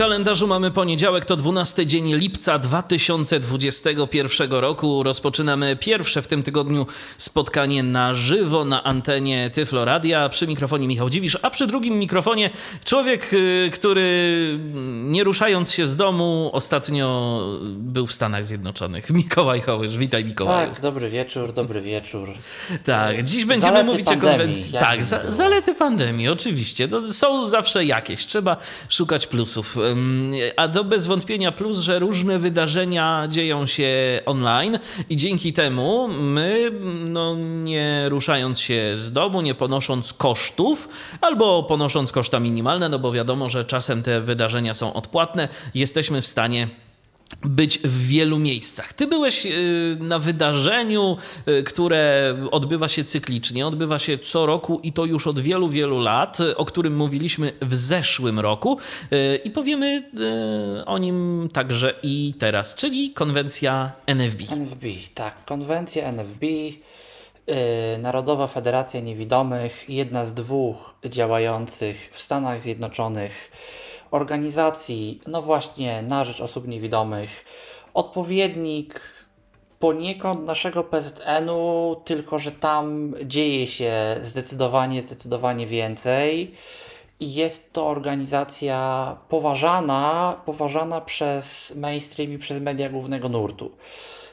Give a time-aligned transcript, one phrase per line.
[0.00, 5.02] W kalendarzu mamy poniedziałek, to 12 dzień lipca 2021 roku.
[5.02, 6.86] Rozpoczynamy pierwsze w tym tygodniu
[7.18, 10.28] spotkanie na żywo na antenie Tyflo Radia.
[10.28, 12.50] Przy mikrofonie Michał Dziwisz, a przy drugim mikrofonie
[12.84, 14.00] człowiek, y, który
[14.54, 19.10] mm, nie ruszając się z domu ostatnio był w Stanach Zjednoczonych.
[19.20, 19.98] Mikołaj Hołysz.
[19.98, 20.70] Witaj Mikołaju.
[20.70, 22.28] Tak, dobry wieczór, dobry wieczór.
[22.84, 24.72] Tak, dziś będziemy Zalety mówić pandemii, o konwencji.
[24.72, 26.88] Tak, za, zalety pandemii, oczywiście.
[26.88, 28.26] To są zawsze jakieś.
[28.26, 28.56] Trzeba
[28.88, 29.76] szukać plusów.
[30.56, 33.88] A to bez wątpienia plus, że różne wydarzenia dzieją się
[34.26, 34.78] online
[35.10, 36.72] i dzięki temu my,
[37.04, 40.88] no, nie ruszając się z domu, nie ponosząc kosztów,
[41.20, 46.26] albo ponosząc koszta minimalne, no bo wiadomo, że czasem te wydarzenia są odpłatne, jesteśmy w
[46.26, 46.68] stanie
[47.44, 48.92] być w wielu miejscach.
[48.92, 51.16] Ty byłeś y, na wydarzeniu,
[51.48, 55.98] y, które odbywa się cyklicznie, odbywa się co roku i to już od wielu, wielu
[55.98, 58.78] lat, o którym mówiliśmy w zeszłym roku
[59.12, 60.10] y, i powiemy
[60.86, 64.42] o nim także i teraz, czyli konwencja NFB.
[64.56, 66.46] NFB, tak, konwencja NFB,
[67.98, 73.50] Narodowa Federacja Niewidomych, jedna z dwóch działających w Stanach Zjednoczonych
[74.10, 77.44] organizacji, no właśnie, na rzecz osób niewidomych,
[77.94, 79.00] odpowiednik
[79.78, 86.54] poniekąd naszego PZN-u, tylko że tam dzieje się zdecydowanie, zdecydowanie więcej.
[87.20, 93.70] I jest to organizacja poważana, poważana przez mainstream i przez media głównego nurtu.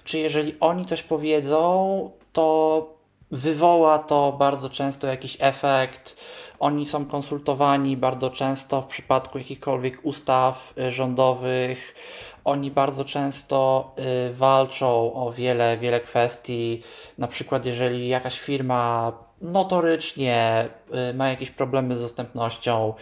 [0.04, 2.98] Czy jeżeli oni coś powiedzą, to
[3.32, 6.18] wywoła to bardzo często jakiś efekt.
[6.60, 11.96] Oni są konsultowani bardzo często w przypadku jakichkolwiek ustaw y, rządowych.
[12.44, 13.92] Oni bardzo często
[14.30, 16.84] y, walczą o wiele, wiele kwestii.
[17.18, 20.70] Na przykład, jeżeli jakaś firma notorycznie
[21.12, 22.94] y, ma jakieś problemy z dostępnością,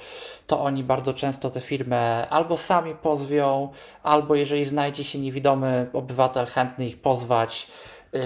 [0.48, 3.70] to oni bardzo często tę firmę albo sami pozwią,
[4.04, 7.68] albo jeżeli znajdzie się niewidomy obywatel chętny ich pozwać,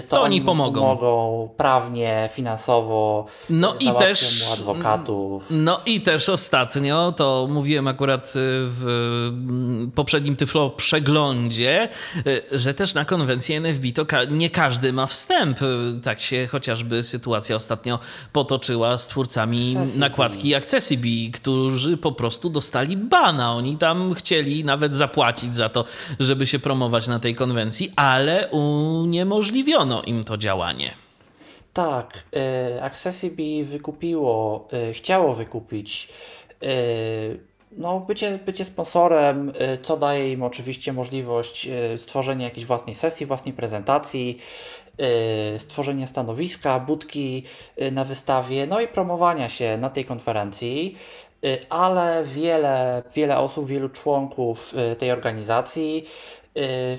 [0.08, 0.80] to, To oni pomogą.
[0.80, 3.26] pomogą prawnie, finansowo.
[3.50, 5.44] No y, i też- adwokatów.
[5.50, 8.84] No i też ostatnio, to mówiłem akurat y, w
[9.28, 11.88] mm, poprzednim Tyflo przeglądzie,
[12.26, 15.62] y, że też na konwencję NFB to nie każdy ma wstęp.
[15.62, 17.98] Y, Tak się chociażby sytuacja ostatnio
[18.32, 23.52] potoczyła z twórcami nakładki Accessibi, którzy po prostu dostali bana.
[23.54, 25.84] Oni tam chcieli nawet zapłacić za to,
[26.20, 30.94] żeby się promować na tej konwencji, ale uniemożliwiono im to działanie.
[31.72, 32.24] Tak,
[32.76, 36.08] y, Accessibi wykupiło, y, chciało wykupić
[36.62, 39.52] y, no, bycie, bycie sponsorem,
[39.82, 44.38] co daje im oczywiście możliwość stworzenia jakiejś własnej sesji, własnej prezentacji,
[45.58, 47.42] stworzenia stanowiska, budki
[47.92, 50.96] na wystawie, no i promowania się na tej konferencji.
[51.68, 56.04] Ale wiele, wiele osób, wielu członków tej organizacji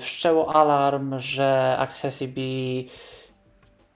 [0.00, 2.88] wszczęło alarm, że Accessibi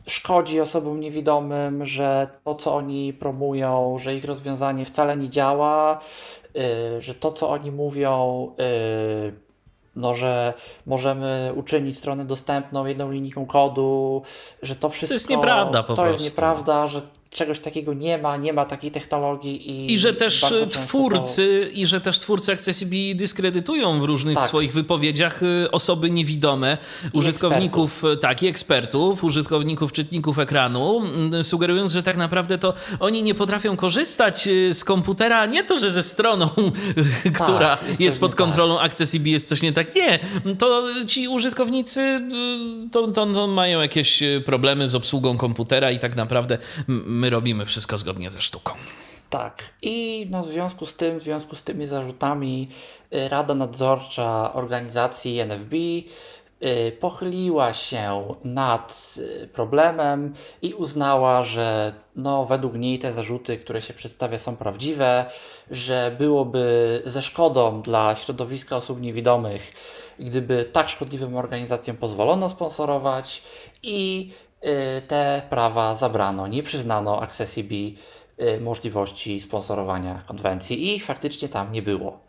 [0.06, 6.00] szkodzi osobom niewidomym, że to, co oni promują, że ich rozwiązanie wcale nie działa,
[6.56, 8.48] y, że to, co oni mówią,
[9.28, 9.32] y,
[9.96, 10.54] no, że
[10.86, 14.22] możemy uczynić stronę dostępną jedną linijką kodu,
[14.62, 15.14] że to wszystko.
[15.14, 16.30] jest nieprawda po To jest prostu.
[16.34, 19.92] nieprawda, że czegoś takiego nie ma, nie ma takiej technologii i.
[19.92, 24.48] I że też y, twórcy, i że też twórcy Accessibility dyskredytują w różnych Tak.
[24.48, 26.78] swoich wypowiedziach y, osoby niewidome,
[27.12, 33.22] użytkowników, y, tak, i ekspertów, użytkowników czytników ekranu, mm, sugerując, że tak naprawdę to oni
[33.22, 36.48] nie potrafią korzystać y, z komputera, nie to, że ze stroną,
[37.44, 38.46] która jest pod nie tak.
[38.46, 39.94] kontrolą Accessibility jest coś nie tak.
[39.94, 40.18] Nie,
[40.58, 45.98] to ci użytkownicy y, to, to, to mają jakieś y, problemy z obsługą komputera i
[45.98, 46.58] tak naprawdę
[47.16, 48.72] my robimy wszystko zgodnie ze sztuką.
[49.30, 49.62] Tak.
[49.82, 52.68] I no, w związku z tym, w związku z tymi zarzutami,
[53.14, 56.04] y, Rada Nadzorcza organizacji NFB y,
[57.00, 63.94] pochyliła się nad y, problemem i uznała, że no, według niej te zarzuty, które się
[63.94, 65.30] przedstawia, są prawdziwe,
[65.70, 69.72] że byłoby ze szkodą dla środowiska osób niewidomych,
[70.18, 73.42] gdyby tak szkodliwym organizacjom pozwolono sponsorować
[73.82, 74.30] i
[75.08, 77.96] te prawa zabrano, nie przyznano Accessibi
[78.40, 82.25] y, możliwości sponsorowania konwencji i faktycznie tam nie było.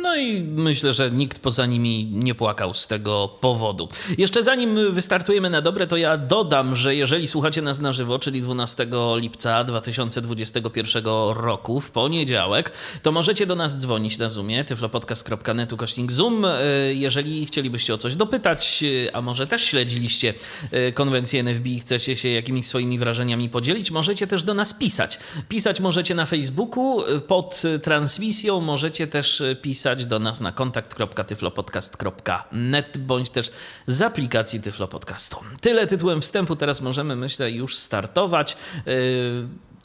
[0.00, 3.88] No i myślę, że nikt poza nimi nie płakał z tego powodu.
[4.18, 8.42] Jeszcze zanim wystartujemy na dobre, to ja dodam, że jeżeli słuchacie nas na żywo, czyli
[8.42, 8.86] 12
[9.16, 11.04] lipca 2021
[11.34, 12.72] roku, w poniedziałek,
[13.02, 16.58] to możecie do nas dzwonić na Zoomie, tyflopodcast.net ukośnik Zoom, e,
[16.94, 20.34] jeżeli chcielibyście o coś dopytać, e, a może też śledziliście
[20.70, 25.18] e, konwencję NFB i chcecie się jakimiś swoimi wrażeniami podzielić, możecie też do nas pisać.
[25.48, 33.50] Pisać możecie na Facebooku pod transmisją, możecie też pisać do nas na kontakt.tyflopodcast.net bądź też
[33.86, 35.36] z aplikacji Tyflo Podcastu.
[35.60, 38.56] Tyle tytułem wstępu, teraz możemy myślę już startować.
[38.86, 38.92] Yy,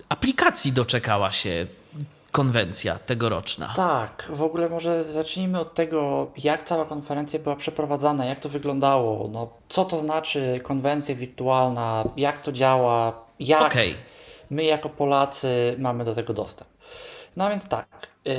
[0.10, 1.68] aplikacji doczekała się
[2.32, 3.74] konwencja tegoroczna.
[3.76, 9.30] Tak, w ogóle może zacznijmy od tego, jak cała konferencja była przeprowadzana, jak to wyglądało,
[9.32, 13.94] no, co to znaczy konwencja wirtualna, jak to działa, jak okay.
[14.50, 16.70] my jako Polacy mamy do tego dostęp.
[17.38, 17.88] No więc tak,
[18.26, 18.34] yy,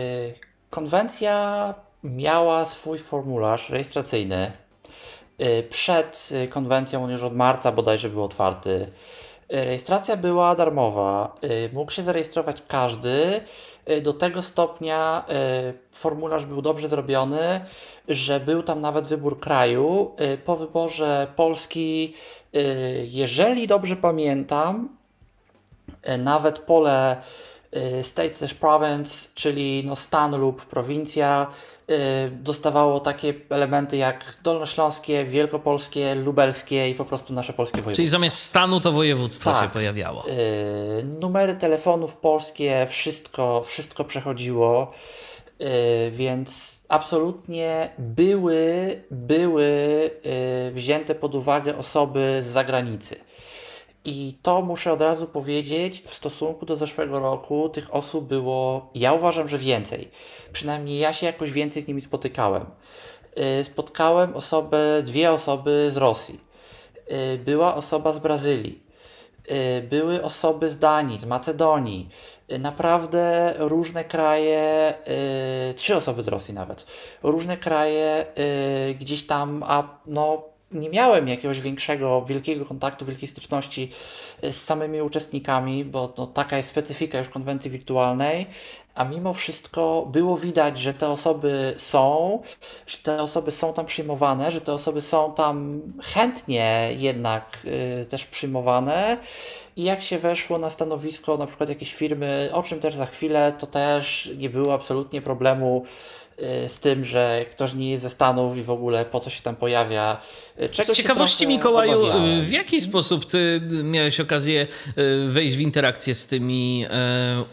[0.71, 1.75] konwencja
[2.05, 4.53] miała swój formularz rejestracyjny.
[5.39, 8.89] Yy, przed konwencją on już od marca bodajże był otwarty.
[9.51, 11.37] Yy, rejestracja była darmowa.
[11.73, 13.41] Mógł się zarejestrować każdy.
[14.03, 15.25] Do tego stopnia
[15.93, 17.61] formularz był dobrze zrobiony,
[18.09, 20.15] że był tam nawet wybór kraju.
[20.45, 22.15] Po wyborze Polski,
[23.05, 24.97] jeżeli dobrze pamiętam,
[26.19, 27.23] nawet pole
[27.77, 31.47] Y, state slash province, czyli no stan lub prowincja,
[31.91, 31.95] y,
[32.31, 37.97] dostawało takie elementy jak dolnośląskie, wielkopolskie, lubelskie i po prostu nasze polskie województwo.
[37.97, 39.65] Czyli zamiast stanu to województwo tak.
[39.65, 40.25] się pojawiało.
[40.29, 44.93] Y, numery telefonów polskie, wszystko, wszystko przechodziło.
[46.11, 50.11] Więc absolutnie były, były
[50.73, 53.17] wzięte pod uwagę osoby z zagranicy.
[54.09, 59.13] I to muszę od razu powiedzieć, w stosunku do zeszłego roku tych osób było, ja
[59.13, 60.09] uważam, że więcej.
[60.53, 62.67] Przynajmniej ja się jakoś więcej z nimi spotykałem.
[63.61, 66.41] Y, spotkałem osobę, dwie osoby z Rosji.
[67.35, 68.83] Y, była osoba z Brazylii.
[69.51, 72.09] Y, były osoby z Danii, z Macedonii.
[72.59, 74.95] Naprawdę różne kraje,
[75.77, 76.87] trzy osoby z Rosji nawet.
[77.23, 78.27] Różne kraje
[78.99, 83.91] gdzieś tam, a no nie miałem jakiegoś większego, wielkiego kontaktu, wielkiej styczności
[84.43, 88.47] e, z samymi uczestnikami, bo no, taka jest specyfika już konwencji wirtualnej,
[88.95, 92.39] a mimo wszystko było widać, że te osoby są,
[92.87, 97.59] że te osoby są tam przyjmowane, że te osoby są tam chętnie jednak
[98.03, 99.19] y, też przyjmowane.
[99.77, 103.53] I jak się weszło na stanowisko na przykład jakiejś firmy, o czym też za chwilę,
[103.59, 105.85] to też nie było absolutnie problemu
[106.69, 109.57] z tym, że ktoś nie jest ze Stanów i w ogóle po co się tam
[109.57, 110.21] pojawia.
[110.63, 112.43] Y, czego z ciekawości, Mikołaju, obawiałem.
[112.43, 114.67] w jaki sposób ty miałeś okazję
[114.99, 116.87] y, wejść w interakcję z tymi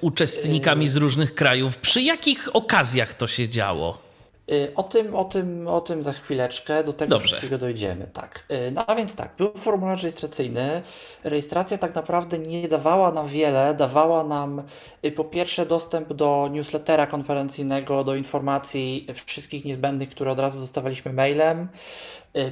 [0.02, 1.78] uczestnikami z różnych krajów?
[1.78, 4.05] Przy jakich okazjach to się działo?
[4.52, 7.28] Y, o tym, o tym, o tym za chwileczkę, do tego Dobrze.
[7.28, 8.08] wszystkiego dojdziemy.
[8.14, 8.46] Tak.
[8.52, 10.82] Y, no a więc tak, był formularz rejestracyjny.
[11.24, 14.64] Rejestracja tak naprawdę nie dawała nam wiele, dawała nam
[15.06, 21.14] y, po pierwsze dostęp do newslettera konferencyjnego, do informacji wszystkich niezbędnych, które od razu dostawaliśmy
[21.14, 21.68] mailem.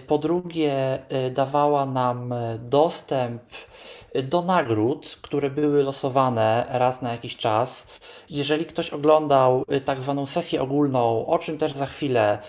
[0.08, 1.00] Po drugie,
[1.32, 3.42] dawała nam dostęp
[4.22, 7.88] do nagród, które były losowane raz na jakiś czas.
[8.30, 12.40] Jeżeli ktoś oglądał y, tak zwaną sesję ogólną, o czym też za chwilę,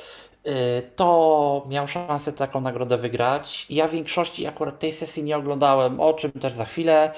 [0.47, 0.51] y,
[0.97, 3.67] to miał szansę taką nagrodę wygrać.
[3.71, 7.13] Ja w większości akurat tej sesji nie oglądałem, o czym też za chwilę,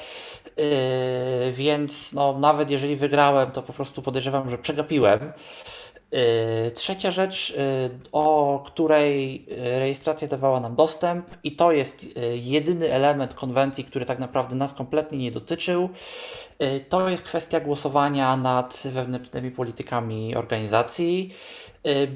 [0.59, 5.33] y, więc no, nawet jeżeli wygrałem, to po prostu podejrzewam, że przegapiłem.
[6.15, 12.93] Y, trzecia rzecz, y, o której rejestracja dawała nam dostęp, i to jest y, jedyny
[12.93, 15.89] element konwencji, który tak naprawdę nas kompletnie nie dotyczył,
[16.89, 21.35] to jest kwestia głosowania nad wewnętrznymi politykami organizacji,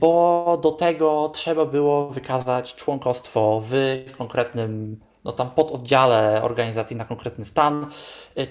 [0.01, 3.75] bo do tego trzeba było wykazać członkostwo w
[4.19, 7.87] konkretnym no tam pododdziale organizacji na konkretny stan.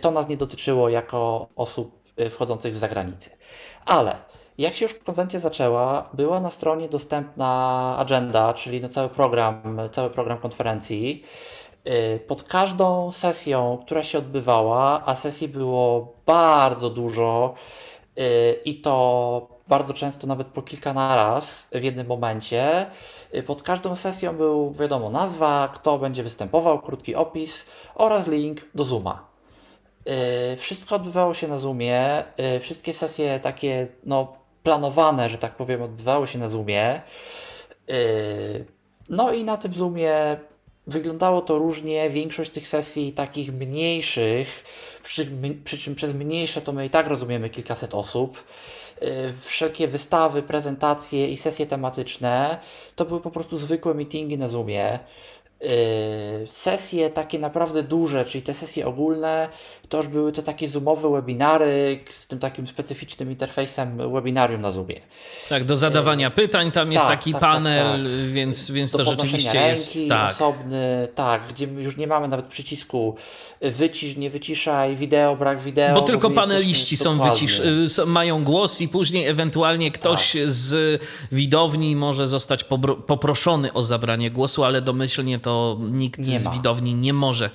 [0.02, 2.00] To nas nie dotyczyło jako osób
[2.30, 3.30] wchodzących z zagranicy.
[3.86, 4.16] Ale
[4.60, 10.10] jak się już konwencja zaczęła, była na stronie dostępna agenda, czyli no cały program, cały
[10.10, 11.24] program konferencji.
[11.88, 17.54] Y, pod każdą sesją, która się odbywała, a sesji było bardzo dużo
[18.18, 22.86] y, i to bardzo często nawet po kilka naraz w jednym momencie.
[23.36, 28.84] Y, pod każdą sesją był, wiadomo, nazwa, kto będzie występował, krótki opis oraz link do
[28.84, 29.30] Zooma.
[30.58, 32.24] Wszystko odbywało się na Zoomie.
[32.62, 37.02] Wszystkie sesje takie, no, planowane, że tak powiem, odbywały się na Zoomie.
[37.88, 38.66] Yy,
[39.10, 40.38] no i na tym Zoomie
[40.88, 42.10] wyglądało to różnie.
[42.10, 44.64] Większość tych sesji takich mniejszych,
[45.04, 45.28] przy,
[45.64, 48.44] przy czym przez mniejsze to my i tak rozumiemy kilkaset osób.
[49.02, 52.60] y, wszelkie wystawy, prezentacje i sesje tematyczne
[52.96, 55.00] to były po prostu zwykłe meetingi na Zoomie.
[55.62, 55.68] Yy,
[56.48, 59.50] sesje takie naprawdę duże, czyli te sesje ogólne,
[59.90, 64.96] to już były te takie zoomowe webinary z tym takim specyficznym interfejsem webinarium na Zoomie.
[65.50, 68.32] Tak, do zadawania pytań tam jest tak, taki tak, tak, panel, tak.
[68.32, 70.36] więc, więc Do to rzeczywiście jest tak.
[70.36, 73.16] osobny, tak, gdzie już nie mamy nawet przycisku
[73.62, 75.94] wycisz, nie wyciszaj, wideo, brak wideo.
[75.96, 80.42] Bo tylko paneliści są wycisz, są- mają głos i później ewentualnie ktoś Tak.
[80.46, 82.64] z widowni może zostać
[83.08, 87.50] poproszony o zabranie głosu, ale domyślnie to nikt Nie z widowni nie może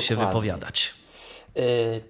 [0.00, 0.99] się wypowiadać.
[1.56, 1.62] Yy,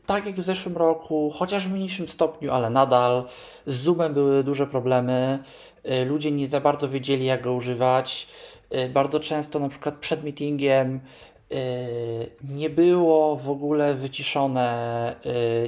[0.07, 3.25] Tak jak w zeszłym roku, chociaż w mniejszym stopniu, ale nadal
[3.67, 5.39] z Zoomem były duże problemy.
[5.85, 8.29] Yy, Ludzie nie za bardzo wiedzieli, jak go używać.
[8.71, 11.01] Yy, Bardzo często, na przykład przed meetingiem,
[12.49, 15.17] nie było w ogóle wyciszone,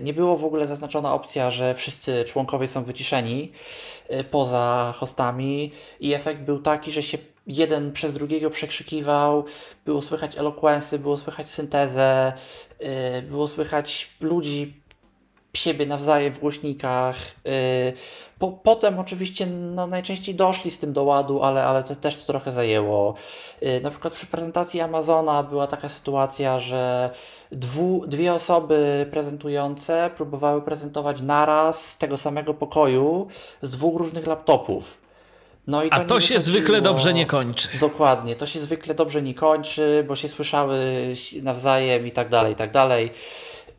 [0.02, 3.52] nie było w ogóle zaznaczona opcja, że wszyscy członkowie są wyciszeni
[4.30, 9.44] poza hostami, i efekt był taki, że się jeden przez drugiego przekrzykiwał,
[9.84, 12.32] było słychać elokwensy, było słychać syntezę,
[12.80, 14.82] yy, było słychać ludzi
[15.56, 17.16] siebie nawzajem w głośnikach.
[17.44, 17.52] Yy,
[18.38, 22.26] po, potem oczywiście no, najczęściej doszli z tym do ładu, ale, ale to też to
[22.26, 23.14] trochę zajęło.
[23.60, 27.10] Yy, na przykład przy prezentacji Amazona była taka sytuacja, że
[27.50, 33.26] dwu, dwie osoby prezentujące próbowały prezentować naraz z tego samego pokoju
[33.62, 35.01] z dwóch różnych laptopów.
[35.66, 37.68] No i A nie to się zwykle dobrze nie kończy.
[37.80, 40.78] Dokładnie, to się zwykle dobrze nie kończy, bo się słyszały
[41.42, 43.10] nawzajem i tak dalej, i tak dalej.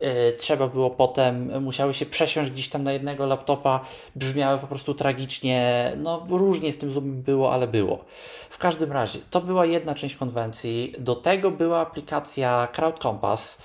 [0.00, 3.80] Yy, Trzeba było potem, musiały się przesiąść gdzieś tam na jednego laptopa,
[4.16, 8.04] brzmiały po prostu tragicznie, no różnie z tym Zoomem było, ale było.
[8.50, 13.58] W każdym razie, to była jedna część konwencji, do tego była aplikacja Crowd Compass.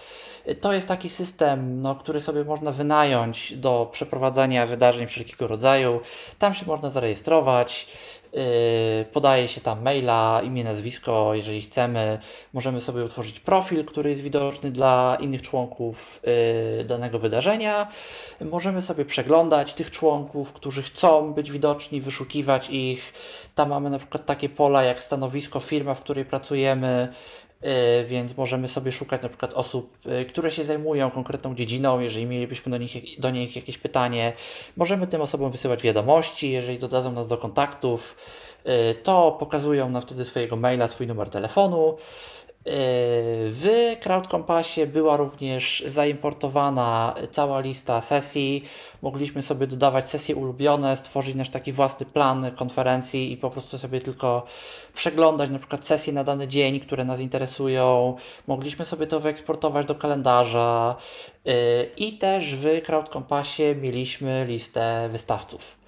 [0.61, 5.99] To jest taki system, no, który sobie można wynająć do przeprowadzania wydarzeń wszelkiego rodzaju.
[6.39, 7.87] Tam się można zarejestrować.
[8.33, 12.19] Yy, podaje się tam maila, imię, nazwisko, jeżeli chcemy.
[12.53, 16.21] Możemy sobie utworzyć profil, który jest widoczny dla innych członków
[16.77, 17.87] yy, danego wydarzenia.
[18.41, 23.13] Możemy sobie przeglądać tych członków, którzy chcą być widoczni, wyszukiwać ich.
[23.55, 27.13] Tam mamy na przykład takie pola jak stanowisko, firma, w której pracujemy.
[27.63, 32.25] Yy, więc możemy sobie szukać na przykład osób, yy, które się zajmują konkretną dziedziną, jeżeli
[32.25, 34.33] mielibyśmy do nich, do nich jakieś pytanie.
[34.77, 38.15] Możemy tym osobom wysyłać wiadomości, jeżeli dodadzą nas do kontaktów,
[38.65, 41.97] yy, to pokazują nam wtedy swojego maila, swój numer telefonu.
[42.69, 42.75] Yy,
[43.51, 48.63] W Crowd Compassie była również zaimportowana cała lista sesji.
[49.01, 54.01] Mogliśmy sobie dodawać sesje ulubione, stworzyć nasz taki własny plan konferencji i po prostu sobie
[54.01, 54.45] tylko
[54.93, 58.15] przeglądać na przykład sesje na dany dzień, które nas interesują.
[58.47, 60.95] Mogliśmy sobie to wyeksportować do kalendarza
[61.45, 61.53] yy,
[61.97, 65.78] i też w Crowd Compassie mieliśmy listę wystawców.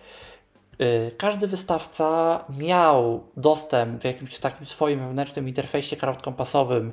[0.81, 6.91] Y, Każdy wystawca miał dostęp w jakimś takim swoim wewnętrznym interfejsie crowdcompassowym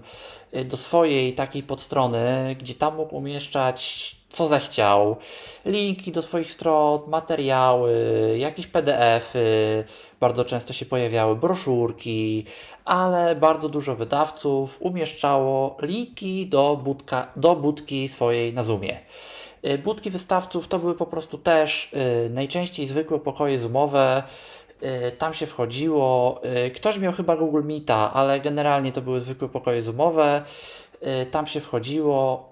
[0.54, 5.16] y, do swojej takiej podstrony, gdzie tam mógł umieszczać co zechciał,
[5.64, 7.92] linki do swoich stron, materiały,
[8.38, 9.85] jakieś PDF-y,
[10.21, 12.45] bardzo często się pojawiały broszurki,
[12.85, 18.99] ale bardzo dużo wydawców umieszczało linki do, budka, do budki swojej na Zoomie.
[19.67, 21.93] Y, Budki wystawców to były po prostu też
[22.27, 24.23] y, najczęściej zwykłe pokoje zoomowe.
[24.83, 26.41] Y, Tam się wchodziło.
[26.75, 30.43] Ktoś miał chyba Google Meeta, ale generalnie to były zwykłe pokoje zoomowe.
[31.31, 32.49] Tam się wchodziło.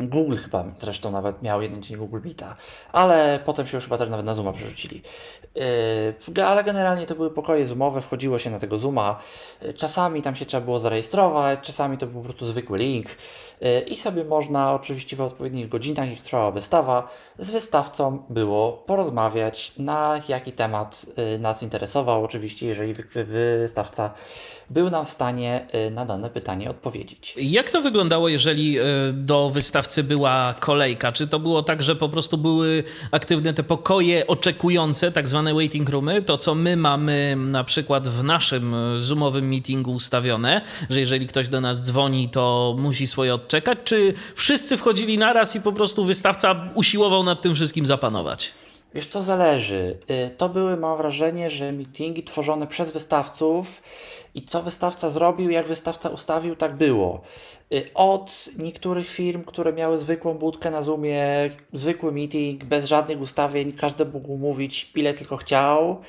[0.00, 2.56] Google chyba zresztą nawet miał jeden dzień Google Meeta,
[2.92, 5.02] ale potem się już chyba też nawet na Zooma przerzucili.
[6.34, 9.20] Yy, ale generalnie to były pokoje zoomowe, wchodziło się na tego Zooma.
[9.76, 13.06] Czasami tam się trzeba było zarejestrować, czasami to był po prostu zwykły link
[13.86, 17.08] i sobie można oczywiście w odpowiednich godzinach, jak trwała wystawa,
[17.38, 22.24] z wystawcą było porozmawiać na jaki temat yy, nas interesował.
[22.24, 24.10] Oczywiście, jeżeli wy- wystawca
[24.70, 27.34] był nam w stanie yy, na dane pytanie odpowiedzieć.
[27.36, 31.12] Jak to wyglądało, jeżeli e, do wystawcy była kolejka?
[31.12, 35.88] Czy to było tak, że po prostu były aktywne te pokoje oczekujące, tak zwane waiting
[35.88, 41.26] roomy, to co my mamy na przykład w naszym e, zoomowym meetingu ustawione, że jeżeli
[41.26, 46.04] ktoś do nas dzwoni, to musi swoje odczekać, czy wszyscy wchodzili naraz i po prostu
[46.04, 48.63] wystawca usiłował nad tym wszystkim zapanować?
[48.94, 49.98] Wiesz, to zależy.
[50.10, 53.82] Y, To były, mam wrażenie, że meetingi tworzone przez wystawców
[54.34, 57.20] i co wystawca zrobił, jak wystawca ustawił, tak było.
[57.72, 63.72] Y, Od niektórych firm, które miały zwykłą budkę na Zoomie, zwykły meeting, bez żadnych ustawień,
[63.72, 66.00] każdy mógł mówić ile tylko chciał.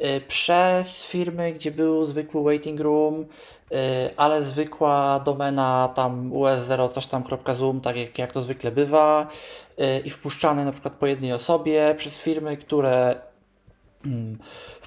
[0.00, 3.26] Y, przez firmy, gdzie był zwykły waiting room, y,
[4.16, 9.26] ale zwykła domena tam us0 coś tam.zoom, tak jak, jak to zwykle bywa
[9.80, 13.20] y, i wpuszczane na przykład po jednej osobie przez firmy, które
[14.06, 14.38] mm,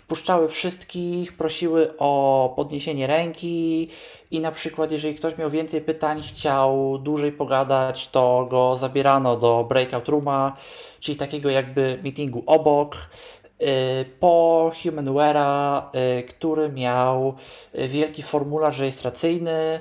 [0.09, 3.89] wpuszczały wszystkich, prosiły o podniesienie ręki
[4.31, 9.65] i na przykład jeżeli ktoś miał więcej pytań, chciał dłużej pogadać, to go zabierano do
[9.69, 10.55] breakout rooma,
[10.99, 12.97] czyli takiego jakby meetingu obok.
[13.61, 15.81] Y, po Humanware'a,
[16.19, 17.35] y, który miał
[17.75, 19.79] y, wielki formularz rejestracyjny,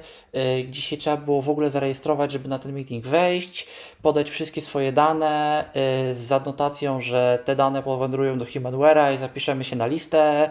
[0.68, 3.66] gdzie się trzeba było w ogóle zarejestrować, żeby na ten meeting wejść,
[4.02, 5.64] podać wszystkie swoje dane
[6.10, 10.50] z adnotacją, że te dane powędrują do Humanware'a i zapiszemy się na listę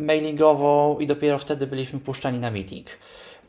[0.00, 2.86] mailingową i dopiero wtedy byliśmy puszczani na meeting.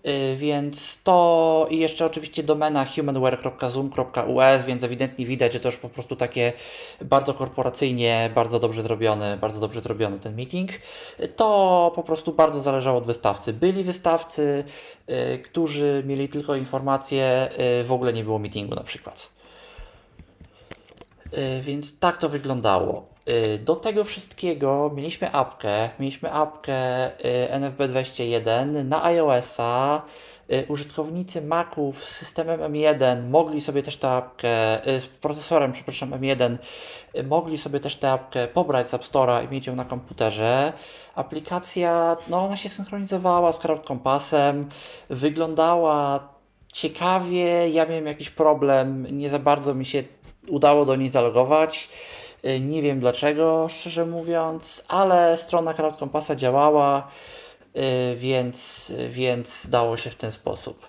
[0.07, 5.89] Y, więc to i jeszcze oczywiście domena humanware.zoom.us, więc ewidentnie widać, że to już po
[5.89, 6.53] prostu takie
[7.01, 10.69] bardzo korporacyjnie, bardzo dobrze zrobiony, bardzo dobrze zrobiony ten meeting.
[11.35, 13.53] To po prostu bardzo zależało od wystawcy.
[13.53, 14.63] Byli wystawcy,
[15.09, 17.49] y, którzy mieli tylko informacje,
[17.81, 19.42] y, w ogóle nie było meetingu na przykład.
[21.61, 23.13] Więc tak to wyglądało.
[23.29, 30.01] Y, do tego wszystkiego mieliśmy apkę, mieliśmy apkę y, NFB21 na iOS-a.
[30.51, 36.57] Y, użytkownicy Maców z systemem M1 mogli sobie też tę apkę, z procesorem, przepraszam, M1,
[37.27, 40.73] mogli sobie też tę apkę pobrać z App Store'a i mieć ją na komputerze.
[41.15, 44.69] Aplikacja, no ona się synchronizowała z Crowd Compassem,
[45.09, 46.27] wyglądała
[46.73, 50.03] ciekawie, ja miałem jakiś problem, nie za bardzo mi się
[50.47, 51.89] udało do niej zalogować.
[52.45, 57.07] Y, nie wiem dlaczego, szczerze mówiąc, ale strona Crowd Compassa działała,
[58.11, 60.87] y, więc, więc dało się w ten sposób.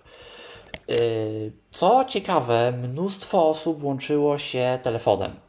[0.91, 5.44] Y, co ciekawe, mnóstwo osób łączyło się telefonem.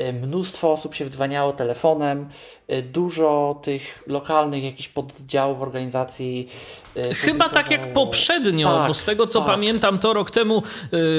[0.00, 2.28] Y, mnóstwo osób się wdzwaniało telefonem,
[2.70, 6.48] y, dużo tych lokalnych jakichś poddziałów organizacji.
[6.96, 9.48] Y, Chyba tak jak poprzednio, tak, bo z tego co tak.
[9.48, 10.62] pamiętam, to rok temu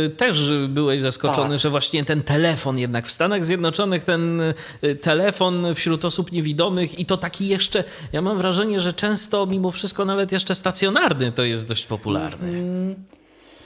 [0.05, 1.59] y, też byłeś zaskoczony, tak.
[1.59, 4.41] że właśnie ten telefon jednak w Stanach Zjednoczonych, ten
[5.01, 7.83] telefon wśród osób niewidomych i to taki jeszcze,
[8.13, 12.47] ja mam wrażenie, że często mimo wszystko nawet jeszcze stacjonarny to jest dość popularny.
[12.47, 12.95] Mm.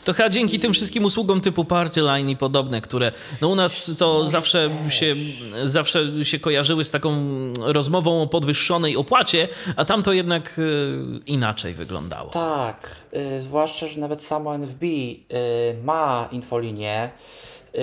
[0.03, 4.27] To chyba dzięki tym wszystkim usługom typu Partyline i podobne, które no u nas to
[4.27, 5.15] zawsze się,
[5.63, 7.13] zawsze się kojarzyły z taką
[7.57, 12.29] rozmową o podwyższonej opłacie, a tam to jednak y, inaczej wyglądało.
[12.29, 15.24] Tak, y, zwłaszcza, że nawet samo NFB y,
[15.83, 17.10] ma infolinię,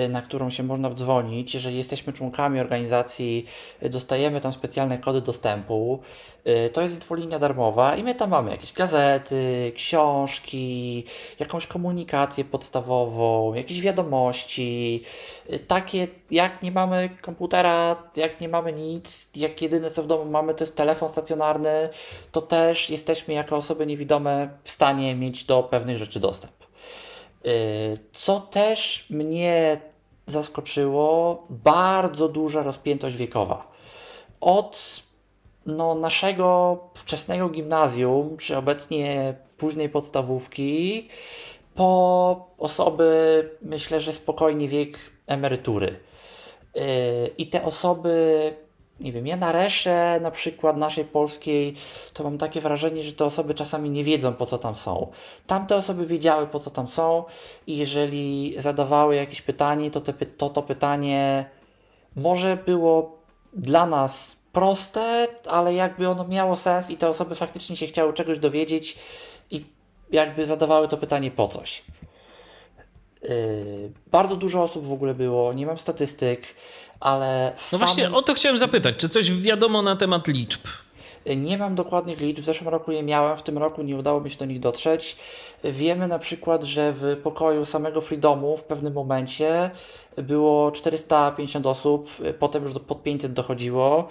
[0.09, 1.53] na którą się można dzwonić.
[1.53, 3.45] Jeżeli jesteśmy członkami organizacji,
[3.83, 5.99] y, dostajemy tam specjalne kody dostępu.
[6.47, 11.03] Y, to jest infolinia darmowa i my tam mamy jakieś gazety, książki,
[11.39, 15.03] jakąś komunikację podstawową, jakieś wiadomości.
[15.67, 20.53] Takie, jak nie mamy komputera, jak nie mamy nic, jak jedyne co w domu mamy
[20.53, 21.89] to jest telefon stacjonarny,
[22.31, 26.60] to też jesteśmy jako osoby niewidome w stanie mieć do pewnych rzeczy dostęp.
[27.45, 29.81] Y, co też mnie
[30.25, 33.71] zaskoczyło, bardzo duża rozpiętość wiekowa.
[34.41, 35.03] Od
[35.65, 41.07] no, naszego wczesnego gimnazjum, czy obecnie późnej podstawówki,
[41.75, 45.95] po osoby, myślę, że spokojnie wiek emerytury.
[46.77, 46.81] Y,
[47.37, 48.53] I te osoby
[49.01, 51.75] nie wiem, ja na Resze na przykład naszej polskiej,
[52.13, 55.11] to mam takie wrażenie, że te osoby czasami nie wiedzą po co tam są.
[55.47, 57.23] Tamte osoby wiedziały po co tam są
[57.67, 61.45] i jeżeli zadawały jakieś pytanie, to te, to, to pytanie
[62.15, 63.17] może było
[63.53, 68.39] dla nas proste, ale jakby ono miało sens i te osoby faktycznie się chciały czegoś
[68.39, 68.97] dowiedzieć
[69.51, 69.65] i
[70.11, 71.83] jakby zadawały to pytanie po coś.
[73.23, 76.41] Yy, bardzo dużo osób w ogóle było, nie mam statystyk,
[77.01, 77.53] ale.
[77.71, 77.85] No samym...
[77.85, 80.61] właśnie o to chciałem zapytać, czy coś wiadomo na temat liczb?
[81.37, 84.31] Nie mam dokładnych liczb, w zeszłym roku je miałem, w tym roku nie udało mi
[84.31, 85.15] się do nich dotrzeć.
[85.63, 89.71] Wiemy na przykład, że w pokoju samego Freedomu w pewnym momencie
[90.17, 92.09] było 450 osób,
[92.39, 94.07] potem już do pod 500 dochodziło,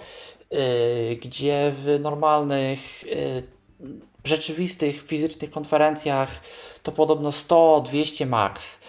[0.51, 0.59] yy,
[1.15, 3.43] gdzie w normalnych, yy,
[4.23, 6.29] rzeczywistych, fizycznych konferencjach
[6.83, 8.79] to podobno 100-200 max.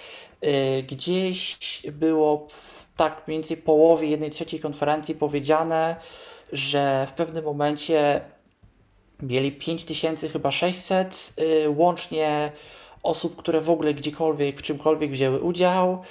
[0.43, 0.51] Yy,
[0.83, 1.59] gdzieś
[1.93, 5.97] było w tak mniej więcej połowie jednej trzeciej konferencji powiedziane,
[6.53, 8.21] że w pewnym momencie
[9.23, 12.53] mieli 5000 chyba 600 yy, łącznie
[13.03, 16.03] osób, które w ogóle gdziekolwiek, w czymkolwiek wzięły udział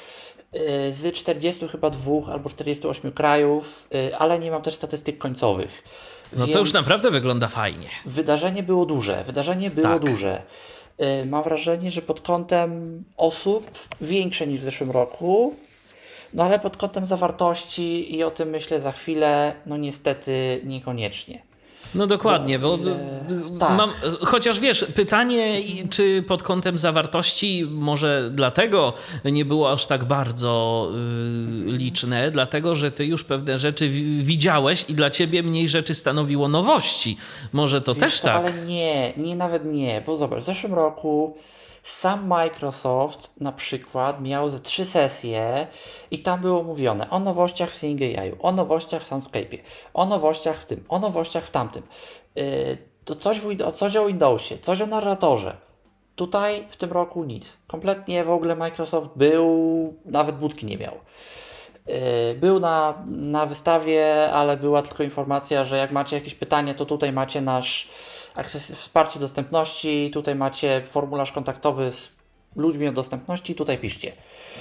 [0.53, 0.59] yy,
[0.91, 5.83] z 40 chyba dwóch albo 48 krajów, yy, ale nie mam też statystyk końcowych.
[6.33, 7.89] No to już naprawdę wygląda fajnie.
[8.05, 10.05] Wydarzenie było duże, wydarzenie było tak.
[10.05, 10.41] duże.
[11.01, 15.55] Y, mam wrażenie, że pod kątem osób większe niż w zeszłym roku,
[16.33, 21.41] no ale pod kątem zawartości i o tym myślę za chwilę, no niestety niekoniecznie.
[21.95, 22.85] No dokładnie, bo, bo
[23.59, 23.77] tak.
[23.77, 23.91] mam,
[24.21, 28.93] chociaż wiesz, pytanie, czy pod kątem zawartości może dlatego
[29.25, 33.89] nie było aż tak bardzo y, liczne, dlatego że ty już pewne rzeczy
[34.19, 37.17] widziałeś i dla ciebie mniej rzeczy stanowiło nowości.
[37.53, 38.35] Może to wiesz też tak.
[38.35, 41.37] Ale nie, nie, nawet nie, bo zobacz, w zeszłym roku
[41.83, 45.67] sam Microsoft na przykład miał ze trzy sesje
[46.11, 49.57] i tam było mówione o nowościach w Sing AI, o nowościach w Soundscape,
[49.93, 51.83] o nowościach w tym, o nowościach w tamtym.
[52.35, 55.57] Yy, to coś, w, coś o Windowsie, coś o narratorze.
[56.15, 57.57] Tutaj w tym roku nic.
[57.67, 60.93] Kompletnie w ogóle Microsoft był, nawet budki nie miał.
[61.87, 61.93] Yy,
[62.35, 67.11] był na, na wystawie, ale była tylko informacja, że jak macie jakieś pytanie, to tutaj
[67.11, 67.89] macie nasz
[68.35, 72.11] akces, wsparcie dostępności, tutaj macie formularz kontaktowy z
[72.55, 74.11] ludźmi o dostępności, tutaj piszcie.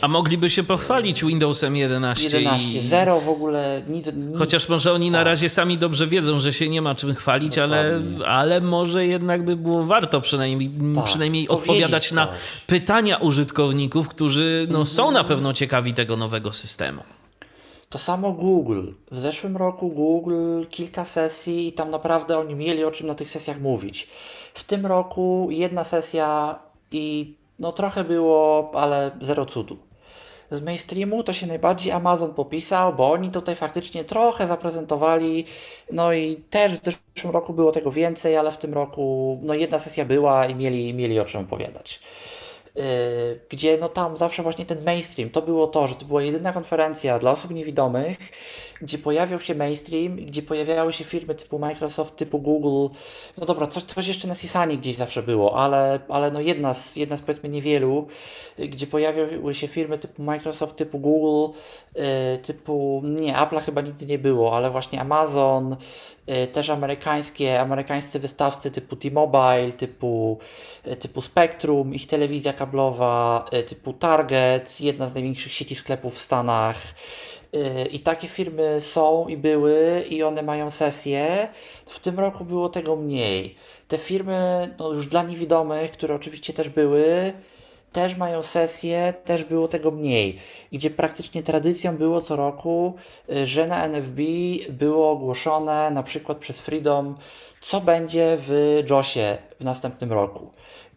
[0.01, 2.39] A mogliby się pochwalić Windowsem 11.
[2.39, 2.81] 11, i...
[2.81, 4.39] 0 w ogóle nic, nic.
[4.39, 5.13] Chociaż może oni tak.
[5.13, 9.45] na razie sami dobrze wiedzą, że się nie ma czym chwalić, ale, ale może jednak
[9.45, 11.05] by było warto przynajmniej, tak.
[11.05, 12.13] przynajmniej odpowiadać coś.
[12.13, 12.29] na
[12.67, 17.03] pytania użytkowników, którzy no, są na pewno ciekawi tego nowego systemu.
[17.91, 18.93] To samo Google.
[19.11, 23.31] W zeszłym roku Google kilka sesji i tam naprawdę oni mieli o czym na tych
[23.31, 24.09] sesjach mówić.
[24.55, 26.59] W tym roku jedna sesja
[26.91, 29.77] i no trochę było, ale zero cudu.
[30.51, 35.45] Z mainstreamu to się najbardziej Amazon popisał, bo oni tutaj faktycznie trochę zaprezentowali.
[35.93, 39.79] No i też w zeszłym roku było tego więcej, ale w tym roku no jedna
[39.79, 42.01] sesja była i mieli, mieli o czym opowiadać.
[42.77, 46.53] Y, gdzie no tam zawsze właśnie ten mainstream, to było to, że to była jedyna
[46.53, 48.19] konferencja dla osób niewidomych,
[48.81, 52.95] gdzie pojawiał się mainstream, gdzie pojawiały się firmy typu Microsoft, typu Google,
[53.39, 56.97] no dobra, coś, coś jeszcze na Sisani gdzieś zawsze było, ale, ale no jedna z,
[56.97, 58.07] jedna z powiedzmy niewielu,
[58.59, 61.59] y, gdzie pojawiały się firmy typu Microsoft, typu Google,
[61.97, 65.77] y, typu, nie, Apple'a chyba nigdy nie było, ale właśnie Amazon,
[66.53, 70.39] też amerykańskie, amerykańscy wystawcy typu T-Mobile, typu,
[70.99, 76.77] typu Spectrum, ich telewizja kablowa, typu Target, jedna z największych sieci sklepów w Stanach,
[77.91, 81.49] i takie firmy są i były, i one mają sesje.
[81.87, 83.55] W tym roku było tego mniej.
[83.89, 87.33] Te firmy, no już dla niewidomych, które oczywiście też były,
[87.93, 90.39] też mają sesje, też było tego mniej.
[90.73, 92.95] Gdzie praktycznie tradycją było co roku,
[93.31, 94.21] y, że na NFB
[94.69, 97.17] było ogłoszone na przykład przez Freedom,
[97.61, 100.51] co będzie w JOSie w następnym roku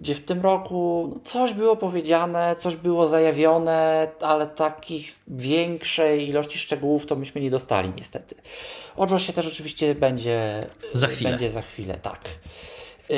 [0.04, 7.06] gdzie w tym roku coś było powiedziane, coś było zajawione, ale takich większej ilości szczegółów
[7.06, 8.36] to myśmy nie dostali niestety.
[8.98, 11.30] O się też oczywiście będzie za chwilę.
[11.30, 12.20] Będzie za chwilę, tak.
[13.10, 13.18] Yy,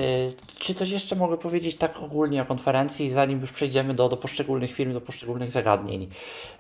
[0.60, 4.72] czy coś jeszcze mogę powiedzieć tak ogólnie o konferencji, zanim już przejdziemy do, do poszczególnych
[4.72, 6.10] firm, do poszczególnych zagadnień?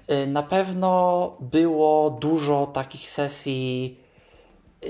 [0.07, 3.97] Yy, na pewno było dużo takich sesji
[4.81, 4.89] yy,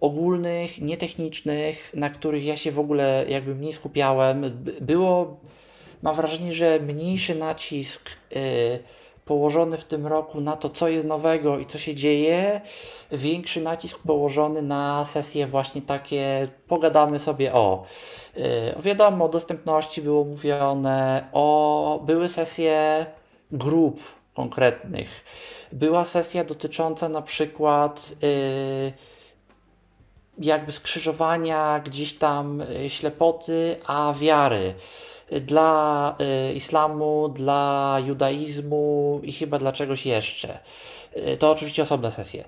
[0.00, 4.64] ogólnych, nietechnicznych, na których ja się w ogóle jakby mniej skupiałem.
[4.80, 5.40] Było,
[6.02, 8.38] mam wrażenie, że mniejszy nacisk y,
[9.28, 12.60] położony w tym roku na to, co jest nowego i co się dzieje,
[13.12, 17.84] większy nacisk położony na sesje właśnie takie, pogadamy sobie o.
[18.36, 23.06] Y, wiadomo, o dostępności było mówione, o, były sesje
[23.52, 24.00] grup
[24.34, 25.24] konkretnych.
[25.72, 28.92] Była sesja dotycząca na przykład y,
[30.38, 34.74] jakby skrzyżowania gdzieś tam y, ślepoty, a wiary
[35.30, 36.16] dla
[36.50, 40.58] y, islamu, dla judaizmu i chyba dla czegoś jeszcze.
[41.16, 42.44] Y, to oczywiście osobne sesje.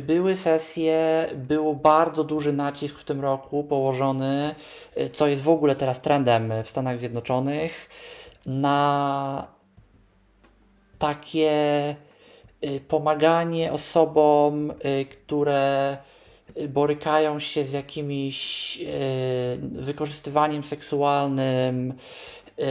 [0.00, 4.54] Były sesje, był bardzo duży nacisk w tym roku położony,
[5.12, 7.88] co jest w ogóle teraz trendem w Stanach Zjednoczonych,
[8.46, 9.46] na
[10.98, 11.96] takie
[12.88, 14.72] pomaganie osobom,
[15.10, 15.96] które
[16.68, 18.86] borykają się z jakimś e,
[19.72, 21.94] wykorzystywaniem seksualnym,
[22.58, 22.64] e,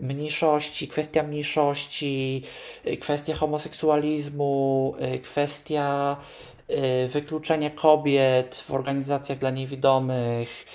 [0.00, 2.42] mniejszości, kwestia mniejszości,
[2.84, 6.16] e, kwestia homoseksualizmu, kwestia
[7.08, 10.66] wykluczenia kobiet w organizacjach dla niewidomych,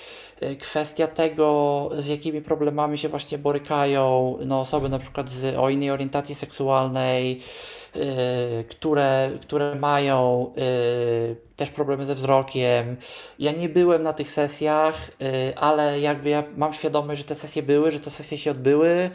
[0.60, 5.90] kwestia tego, z jakimi problemami się właśnie borykają no, osoby na przykład z, o innej
[5.90, 7.40] orientacji seksualnej,
[7.96, 12.96] Y, które, które mają y, też problemy ze wzrokiem.
[13.38, 17.62] Ja nie byłem na tych sesjach, y, ale jakby ja mam świadomość, że te sesje
[17.62, 19.10] były, że te sesje się odbyły.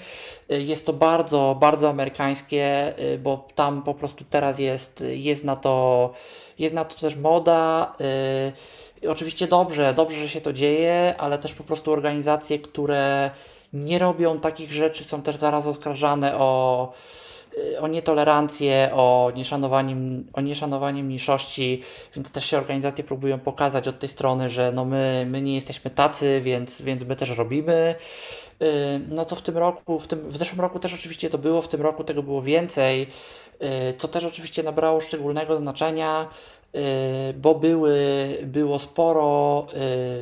[0.49, 6.13] Jest to bardzo, bardzo amerykańskie, bo tam po prostu teraz jest, jest na to,
[6.59, 7.93] jest na to też moda.
[9.09, 13.31] Oczywiście dobrze, dobrze, że się to dzieje, ale też po prostu organizacje, które
[13.73, 16.91] nie robią takich rzeczy, są też zaraz oskarżane o
[17.57, 19.95] y, o nietolerancję, o nieszanowanie,
[20.33, 21.81] o nieszanowanie mniejszości,
[22.15, 25.91] więc też się organizacje próbują pokazać od tej strony, że no my, my nie jesteśmy
[25.91, 27.95] tacy, więc, więc my też robimy.
[28.61, 28.65] Y,
[29.09, 31.67] no to w tym roku, w, tym, w zeszłym roku też oczywiście to było, w
[31.67, 33.07] tym roku tego było więcej,
[33.97, 36.27] co też oczywiście nabrało szczególnego znaczenia,
[37.37, 39.67] bo były, było sporo,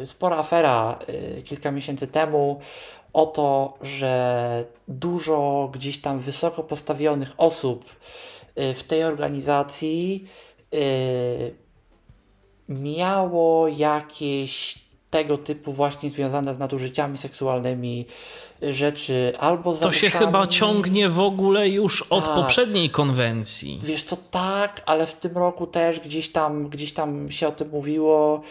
[0.05, 0.99] spora afera
[1.45, 2.59] kilka miesięcy temu
[3.13, 7.85] o to, że dużo gdzieś tam wysoko postawionych osób
[8.59, 10.27] y, w tej organizacji
[10.73, 11.55] y,
[12.69, 18.05] miało jakieś tego typu właśnie związane z nadużyciami seksualnymi
[18.71, 22.35] rzeczy albo To się chyba ciągnie w ogóle już od tak.
[22.35, 23.79] poprzedniej konwencji.
[23.83, 27.69] Wiesz, to tak, ale w tym roku też gdzieś tam, gdzieś tam się o tym
[27.69, 28.41] mówiło.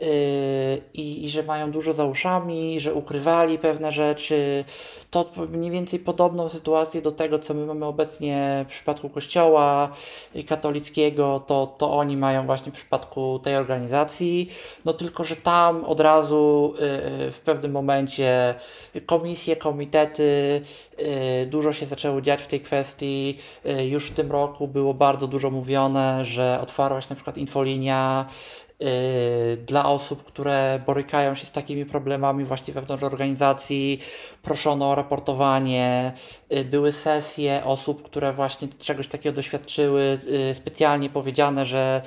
[0.00, 4.64] Yy, i, i, że mają dużo za uszami, że ukrywali pewne rzeczy.
[5.10, 9.92] To mniej więcej podobną sytuację do tego, co my mamy obecnie w przypadku Kościoła
[10.48, 14.48] katolickiego, to, to oni mają właśnie w przypadku tej organizacji.
[14.84, 18.54] No tylko, że tam od razu yy, w pewnym momencie
[19.06, 20.62] komisje, komitety,
[21.46, 23.38] dużo się zaczęło dziać w tej kwestii.
[23.88, 28.26] Już w tym roku było bardzo dużo mówione, że otwarła się na przykład infolinia,
[28.71, 28.71] Y,
[29.66, 33.98] dla osób, które borykają się z takimi problemami właśnie wewnątrz organizacji,
[34.42, 36.12] proszono o raportowanie,
[36.52, 40.18] y, były sesje osób, które właśnie czegoś takiego doświadczyły,
[40.50, 42.02] y, specjalnie powiedziane, że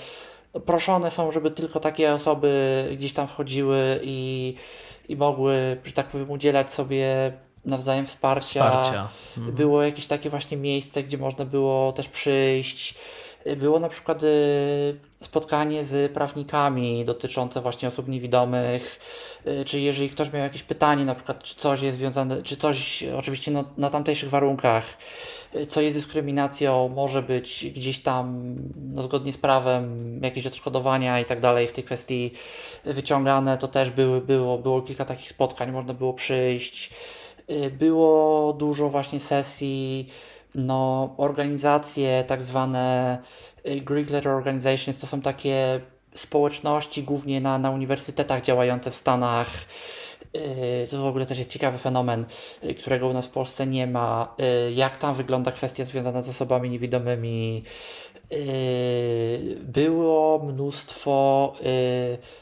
[0.65, 4.56] proszone są, żeby tylko takie osoby gdzieś tam wchodziły i,
[5.10, 7.34] i mogły, że tak powiem, udzielać sobie
[7.65, 8.63] nawzajem wsparcia.
[8.63, 9.08] wsparcia.
[9.38, 9.56] Mhm.
[9.56, 12.95] Było jakieś takie właśnie miejsce, gdzie można było też przyjść.
[13.58, 14.21] Było na przykład
[15.21, 18.99] spotkanie z prawnikami dotyczące właśnie osób niewidomych,
[19.47, 23.03] y, czy jeżeli ktoś miał jakieś pytanie, na przykład, czy coś jest związane, czy coś,
[23.17, 24.97] oczywiście no, na tamtejszych warunkach,
[25.55, 28.55] y, co jest dyskryminacją, może być gdzieś tam
[28.93, 32.31] no, zgodnie z prawem jakieś odszkodowania i tak dalej w tej kwestii
[32.86, 36.89] wyciągane, to też były, było, było kilka takich spotkań, można było przyjść.
[37.49, 40.10] Y, było dużo właśnie sesji,
[40.56, 43.18] no, organizacje tak zwane
[43.68, 45.80] Y, Greek Letter Organizations to są takie
[46.15, 49.50] społeczności głównie na, na uniwersytetach działające w Stanach.
[50.36, 52.26] Y, to w ogóle też jest ciekawy fenomen,
[52.63, 54.36] y, którego u nas w Polsce nie ma.
[54.74, 57.63] Jak tam wygląda kwestia związana z osobami niewidomymi?
[59.60, 61.54] Było mnóstwo,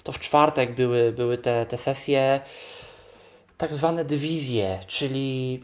[0.04, 2.39] to w czwartek były, były te, te sesje,
[3.58, 5.63] tak zwane dywizje, czyli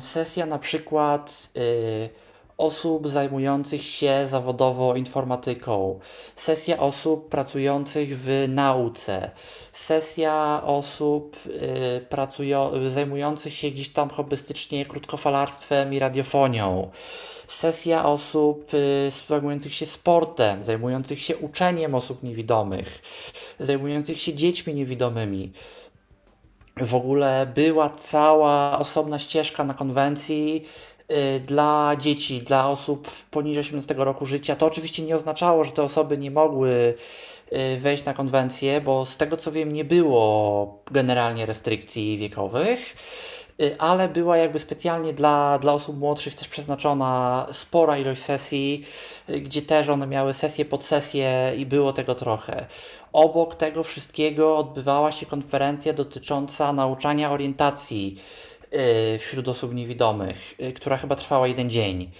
[0.00, 1.52] sesja na przykład
[2.62, 5.98] osób zajmujących się zawodowo informatyką,
[6.36, 9.30] sesja osób pracujących w nauce,
[9.72, 16.90] sesja osób y, pracują, zajmujących się gdzieś tam hobbystycznie krótkofalarstwem i radiofonią,
[17.46, 23.02] sesja osób y, zajmujących się sportem, zajmujących się uczeniem osób niewidomych,
[23.60, 25.52] zajmujących się dziećmi niewidomymi
[26.76, 30.66] w ogóle była cała osobna ścieżka na konwencji
[31.12, 34.56] Y, dla dzieci, dla osób poniżej 18 roku życia.
[34.56, 36.94] To oczywiście nie oznaczało, że te osoby nie mogły
[37.52, 42.96] y, wejść na konwencję, bo z tego co wiem, nie było generalnie restrykcji wiekowych,
[43.60, 48.84] y, ale była jakby specjalnie dla, dla osób młodszych też przeznaczona spora ilość sesji,
[49.28, 52.66] gdzie też one miały sesję pod sesję i było tego trochę.
[53.12, 58.18] Obok tego wszystkiego odbywała się konferencja dotycząca nauczania orientacji
[58.74, 62.10] Y, wśród osób niewidomych, y, która chyba trwała jeden dzień.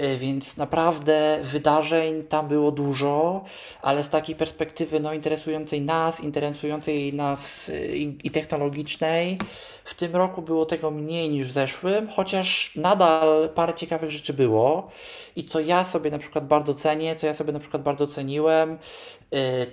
[0.00, 3.44] Y, więc naprawdę wydarzeń tam było dużo,
[3.82, 9.38] ale z takiej perspektywy no, interesującej nas, interesującej nas i, i technologicznej,
[9.84, 14.90] w tym roku było tego mniej niż w zeszłym, chociaż nadal parę ciekawych rzeczy było.
[15.36, 18.78] I co ja sobie na przykład bardzo cenię, co ja sobie na przykład bardzo ceniłem,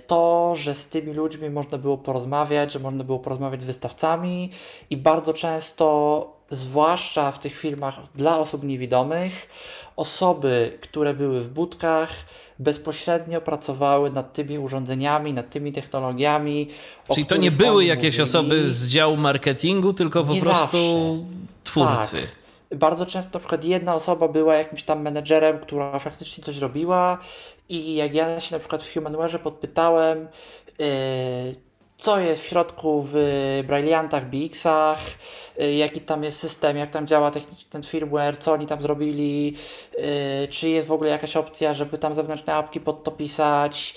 [0.06, 4.50] to, że z tymi ludźmi można było porozmawiać, że można było porozmawiać z wystawcami
[4.90, 9.48] i bardzo często, zwłaszcza w tych filmach dla osób niewidomych,
[9.96, 12.10] osoby, które były w budkach,
[12.58, 16.68] bezpośrednio pracowały nad tymi urządzeniami, nad tymi technologiami.
[17.14, 18.22] Czyli to nie były jakieś mówili.
[18.22, 21.24] osoby z działu marketingu, tylko po prostu zawsze.
[21.64, 22.16] twórcy.
[22.20, 22.78] Tak.
[22.78, 27.18] Bardzo często na przykład jedna osoba była jakimś tam menedżerem, która faktycznie coś robiła
[27.68, 30.28] i jak ja się na przykład w Humanware podpytałem,
[30.78, 30.86] yy,
[31.98, 33.14] co jest w środku w
[33.66, 34.98] Brilliantach, BX-ach,
[35.60, 37.30] y, jaki tam jest system, jak tam działa
[37.70, 39.54] ten firmware, co oni tam zrobili,
[40.44, 43.94] y, czy jest w ogóle jakaś opcja, żeby tam zewnętrzne apki pod to pisać,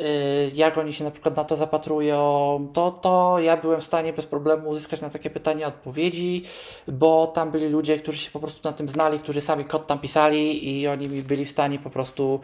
[0.00, 4.12] y, jak oni się na przykład na to zapatrują, to, to ja byłem w stanie
[4.12, 6.44] bez problemu uzyskać na takie pytania odpowiedzi,
[6.88, 9.98] bo tam byli ludzie, którzy się po prostu na tym znali, którzy sami kod tam
[9.98, 12.40] pisali i oni mi byli w stanie po prostu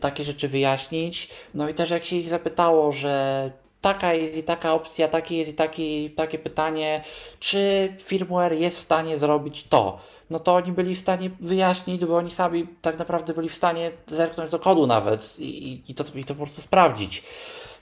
[0.00, 1.28] takie rzeczy wyjaśnić.
[1.54, 5.50] No i też jak się ich zapytało, że taka jest i taka opcja, takie jest
[5.50, 7.04] i taki, takie pytanie,
[7.40, 9.98] czy firmware jest w stanie zrobić to?
[10.30, 13.90] No to oni byli w stanie wyjaśnić, bo oni sami tak naprawdę byli w stanie
[14.06, 17.22] zerknąć do kodu nawet i, i, to, i to po prostu sprawdzić.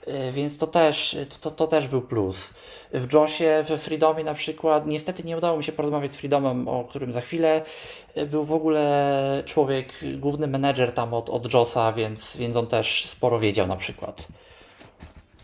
[0.07, 2.53] Yy, więc to też, to, to też był plus.
[2.93, 6.83] W JOSie, we Freedomie na przykład, niestety nie udało mi się porozmawiać z Freedomem, o
[6.83, 7.61] którym za chwilę.
[8.15, 13.09] Yy, był w ogóle człowiek, główny menedżer tam od, od JOSa, więc, więc on też
[13.09, 14.27] sporo wiedział na przykład.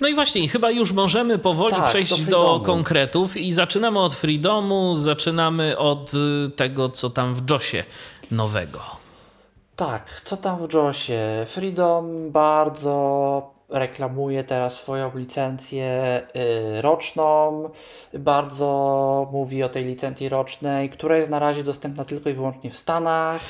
[0.01, 4.13] No i właśnie, chyba już możemy powoli tak, przejść do, do, konkretów i zaczynamy od
[4.13, 7.83] Freedomu, zaczynamy od y, tego, co tam w JOSie
[8.31, 8.79] nowego.
[9.75, 11.45] Tak, co tam w JOSie?
[11.45, 16.21] Freedom bardzo reklamuje teraz swoją licencję
[16.77, 17.69] y, roczną,
[18.13, 22.77] bardzo mówi o tej licencji rocznej, która jest na razie dostępna tylko i wyłącznie w
[22.77, 23.41] Stanach.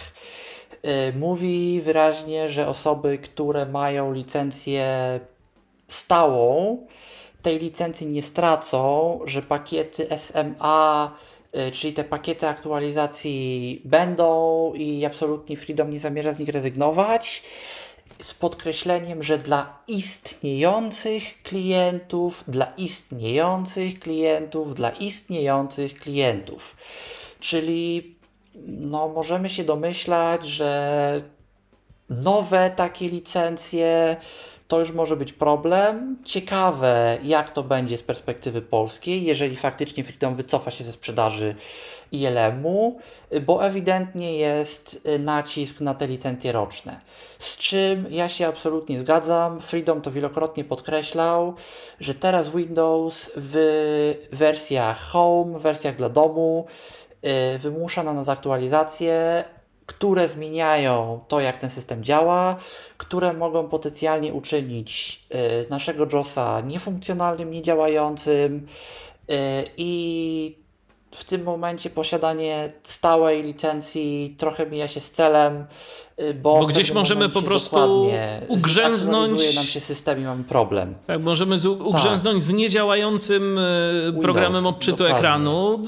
[0.85, 5.19] Y, mówi wyraźnie, że osoby, które mają licencję
[5.93, 6.77] stałą
[7.41, 11.15] tej licencji nie stracą, że pakiety SMA,
[11.55, 17.43] y, czyli te pakiety aktualizacji będą i absolutnie Freedom nie zamierza z nich rezygnować.
[18.21, 26.75] Z podkreśleniem, że dla istniejących klientów, dla istniejących klientów, dla istniejących klientów.
[27.39, 28.15] Czyli
[28.65, 31.21] no, możemy się domyślać, że
[32.09, 34.17] nowe takie licencje
[34.71, 36.17] to już może być problem.
[36.25, 41.55] Ciekawe, jak to będzie z perspektywy polskiej, jeżeli faktycznie Freedom wycofa się ze sprzedaży
[42.11, 42.99] ILM-u,
[43.41, 46.99] bo ewidentnie jest y, nacisk na te licencje roczne.
[47.39, 49.59] Z czym ja się absolutnie zgadzam.
[49.61, 51.53] Freedom to wielokrotnie podkreślał,
[51.99, 53.55] że teraz Windows w
[54.31, 56.65] wersjach Home, wersjach dla domu
[57.55, 59.43] y, wymusza na nas aktualizacje,
[59.85, 62.55] które zmieniają to, jak ten system działa,
[62.97, 65.23] które mogą potencjalnie uczynić
[65.65, 68.67] y, naszego JOSa niefunkcjonalnym, niedziałającym
[69.29, 69.33] y,
[69.77, 70.61] i
[71.15, 75.65] w tym momencie posiadanie stałej licencji trochę mija się z celem,
[76.41, 78.09] bo, bo gdzieś możemy po prostu
[78.47, 79.55] ugrzęznąć.
[79.55, 80.95] nam się system i mamy problem.
[81.07, 82.43] Tak, możemy z, ugrzęznąć tak.
[82.43, 83.61] z niedziałającym y,
[84.05, 85.17] Windows, programem odczytu dokładnie.
[85.17, 85.83] ekranu,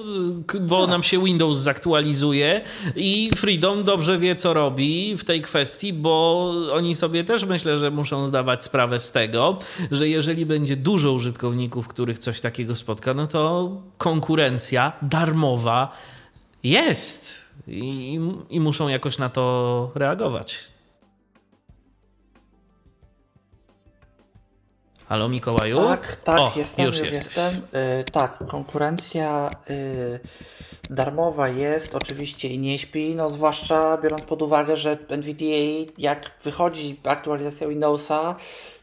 [0.62, 0.90] bo tak.
[0.90, 2.62] nam się Windows zaktualizuje
[2.96, 7.92] i Freedom dobrze wie, co robi w tej kwestii, bo oni sobie też myślę, że
[7.92, 9.58] muszą zdawać sprawę z tego,
[9.92, 15.92] że jeżeli będzie dużo użytkowników, których coś takiego spotka, no to konkurencja darmowa
[16.64, 20.74] jest i, i muszą jakoś na to reagować.
[25.10, 25.76] Halo Mikołaju?
[25.76, 27.54] Tak, tak, o, jestem, już, już jestem.
[27.54, 30.20] Yy, tak, konkurencja yy,
[30.90, 37.00] darmowa jest oczywiście i nie śpi, no zwłaszcza biorąc pod uwagę, że NVDA jak wychodzi
[37.04, 38.36] aktualizacja Windowsa,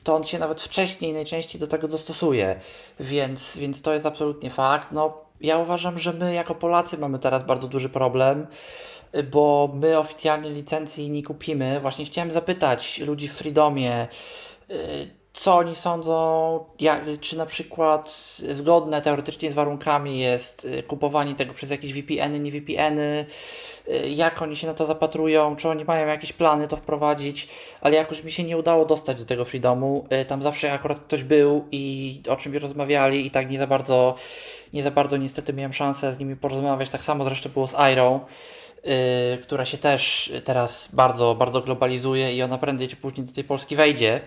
[0.04, 2.60] to on się nawet wcześniej najczęściej do tego dostosuje,
[3.00, 4.88] więc, więc to jest absolutnie fakt.
[4.92, 8.46] No ja uważam, że my jako Polacy mamy teraz bardzo duży problem,
[9.30, 11.80] bo my oficjalnie licencji nie kupimy.
[11.80, 14.08] Właśnie chciałem zapytać ludzi w Freedomie,
[14.70, 18.10] y, co oni sądzą, jak, czy na przykład
[18.50, 23.26] zgodne teoretycznie z warunkami jest y, kupowanie tego przez jakieś VPN-y, nie VPN-y,
[23.88, 27.48] y, jak oni się na to zapatrują, czy oni mają jakieś plany to wprowadzić,
[27.80, 30.06] ale jakoś mi się nie udało dostać do tego Freedomu.
[30.28, 34.14] Tam zawsze akurat ktoś był i o czymś rozmawiali i tak nie za bardzo
[34.72, 36.90] nie za bardzo niestety miałem szansę z nimi porozmawiać.
[36.90, 38.20] Tak samo zresztą było z Irą,
[38.84, 38.92] yy,
[39.42, 43.76] która się też teraz bardzo, bardzo globalizuje i ona prędzej czy później do tej Polski
[43.76, 44.20] wejdzie.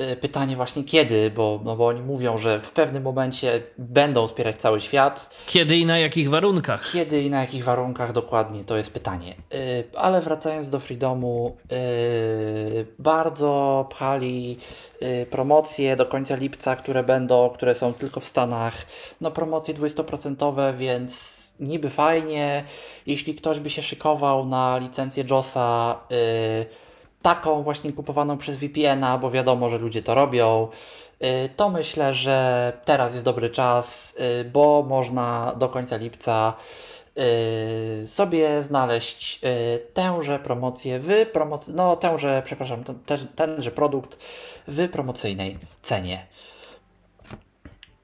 [0.00, 4.56] Y, pytanie właśnie kiedy, bo, no bo oni mówią, że w pewnym momencie będą wspierać
[4.56, 5.36] cały świat.
[5.46, 6.90] Kiedy i na jakich warunkach?
[6.92, 9.34] Kiedy i na jakich warunkach dokładnie, to jest pytanie.
[9.52, 9.58] Yy,
[9.94, 14.58] ale wracając do Freedomu, yy, bardzo pchali
[15.00, 18.74] yy, promocje do końca lipca, które będą, które są tylko w Stanach.
[19.20, 22.64] No promocje 20%, więc niby fajnie.
[23.06, 26.85] Jeśli ktoś by się szykował na licencję JOSa, yy,
[27.26, 30.68] taką właśnie kupowaną przez VPN-a, bo wiadomo, że ludzie to robią,
[31.22, 36.54] y, to myślę, że teraz jest dobry czas, y, bo można do końca lipca
[38.04, 39.40] y, sobie znaleźć
[39.94, 44.18] tęże promocję w promoc- no tęże, przepraszam, ten, tenże produkt
[44.68, 46.26] w promocyjnej cenie.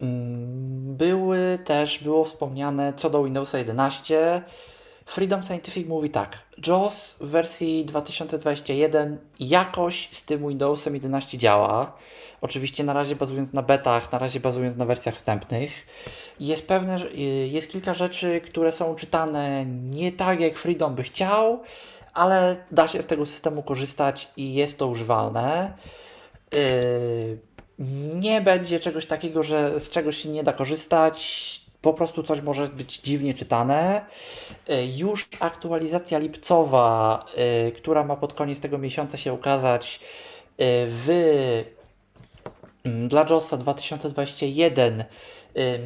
[0.01, 4.43] Mm, były też, było wspomniane co do Windowsa 11,
[5.07, 6.39] Freedom Scientific mówi tak.
[6.67, 11.97] JAWS w wersji 2021 jakoś z tym Windowsem 11 działa.
[12.41, 15.87] Oczywiście na razie bazując na betach, na razie bazując na wersjach wstępnych.
[16.41, 21.63] Jest pewne, y, jest kilka rzeczy, które są czytane nie tak jak Freedom by chciał,
[22.15, 25.73] ale da się z tego systemu korzystać i jest to używalne.
[26.53, 27.39] Yy,
[28.15, 31.62] nie będzie czegoś takiego, że z czegoś się nie da korzystać.
[31.83, 34.07] Po prostu coś może być dziwnie czytane.
[34.69, 37.25] Yy, Już aktualizacja lipcowa,
[37.65, 40.01] yy, która ma pod koniec tego miesiąca się ukazać
[40.59, 41.09] yy, w
[42.85, 45.07] mm, dla JOSa 2021 y,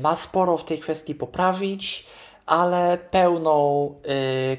[0.03, 2.07] ma sporo w tej kwestii poprawić,
[2.47, 3.95] ale pełną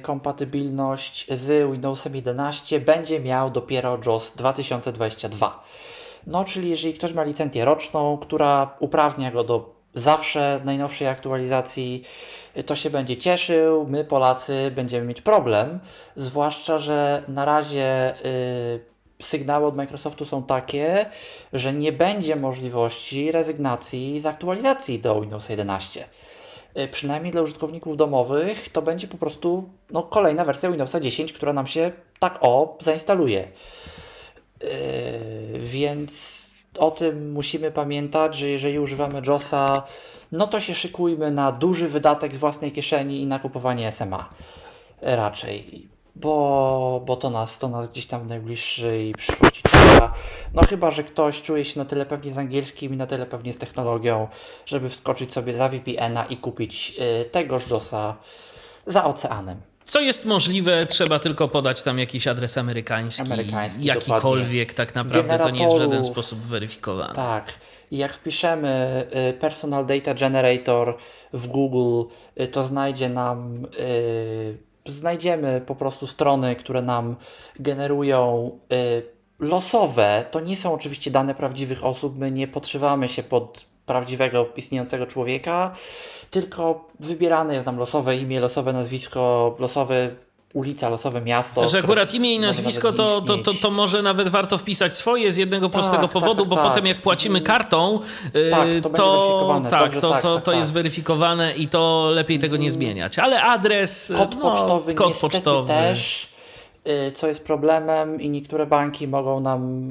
[0.01, 5.63] kompatybilność z Windowsem 11 będzie miał dopiero JOS 2022.
[6.27, 12.03] No, czyli jeżeli ktoś ma licencję roczną, która uprawnia go do zawsze najnowszej aktualizacji,
[12.57, 13.87] y, to się będzie cieszył.
[13.89, 15.79] My, Polacy, będziemy mieć problem,
[16.15, 18.79] zwłaszcza, że na razie y,
[19.21, 21.05] sygnały od Microsoftu są takie,
[21.53, 26.05] że nie będzie możliwości rezygnacji z aktualizacji do Windows 11.
[26.77, 31.53] Y, Przynajmniej dla użytkowników domowych to będzie po prostu no, kolejna wersja Windowsa 10, która
[31.53, 33.47] nam się tak o zainstaluje.
[34.61, 34.69] Yy,
[35.59, 36.46] więc
[36.77, 39.83] o tym musimy pamiętać, że jeżeli używamy JOSa,
[40.31, 44.29] no to się szykujmy na duży wydatek z własnej kieszeni i na kupowanie SMA.
[45.01, 45.87] Raczej.
[46.15, 50.13] Bo, bo to, nas, to nas gdzieś tam w najbliższej przyszłości czeka.
[50.53, 53.53] No chyba, że ktoś czuje się na tyle pewnie z angielskim i na tyle pewnie
[53.53, 54.27] z technologią,
[54.65, 58.15] żeby wskoczyć sobie za VPN-a i kupić yy, tegoż JOSa
[58.85, 59.61] za oceanem.
[59.87, 65.49] Co jest możliwe, trzeba tylko podać tam jakiś adres amerykański, Amerykański, jakikolwiek, tak naprawdę to
[65.49, 67.13] nie jest w żaden sposób weryfikowany.
[67.13, 67.53] Tak.
[67.91, 70.97] I jak wpiszemy y, Personal Data Generator
[71.33, 77.15] w Google, y, to znajdzie nam, y, znajdziemy po prostu strony, które nam
[77.59, 79.03] generują y,
[79.39, 80.25] losowe.
[80.31, 85.71] To nie są oczywiście dane prawdziwych osób, my nie podszywamy się pod prawdziwego istniejącego człowieka,
[86.31, 90.09] tylko wybierane jest nam losowe imię, losowe nazwisko, losowe
[90.53, 91.69] ulica, losowe miasto.
[91.69, 95.37] Że akurat imię i nazwisko to, to, to, to może nawet warto wpisać swoje z
[95.37, 96.65] jednego prostego tak, powodu, tak, bo tak.
[96.65, 97.99] potem jak płacimy kartą,
[98.35, 98.89] y, Tak, to
[99.69, 100.59] tak, Dobrze, to, tak, to, tak, to tak.
[100.59, 103.19] jest weryfikowane i to lepiej tego nie zmieniać.
[103.19, 105.67] Ale adres, Kod no, pocztowy kod pocztowy.
[105.67, 106.29] też,
[106.87, 109.89] y, co jest problemem i niektóre banki mogą nam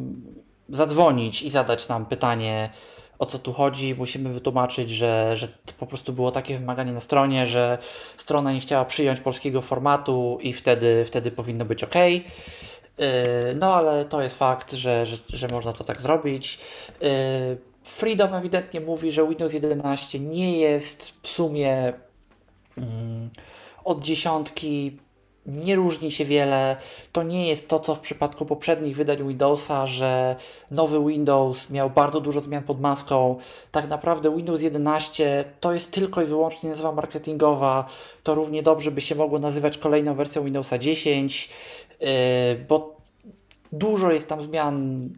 [0.69, 2.71] zadzwonić i zadać nam pytanie,
[3.19, 3.95] o co tu chodzi.
[3.95, 5.49] Musimy wytłumaczyć, że, że
[5.79, 7.79] po prostu było takie wymaganie na stronie, że
[8.17, 11.95] strona nie chciała przyjąć polskiego formatu i wtedy, wtedy powinno być ok.
[11.95, 13.05] Yy,
[13.55, 16.59] No, ale to jest fakt, że, że, że można to tak zrobić.
[17.01, 17.09] Yy,
[17.85, 21.93] Freedom ewidentnie mówi, że Windows 11 nie jest w sumie
[22.79, 23.31] mm,
[23.85, 24.99] od dziesiątki
[25.47, 26.77] nie różni się wiele.
[27.13, 30.37] To nie jest to, co w przypadku poprzednich wydań Windowsa, że
[30.71, 33.37] nowy Windows miał bardzo dużo zmian pod maską.
[33.73, 37.87] Tak naprawdę Windows 11 to jest tylko i wyłącznie nazwa marketingowa.
[38.23, 41.49] To równie dobrze by się mogło nazywać kolejną wersją Windowsa 10,
[42.01, 42.07] yy,
[42.69, 42.97] bo
[43.73, 45.09] dużo jest tam zmian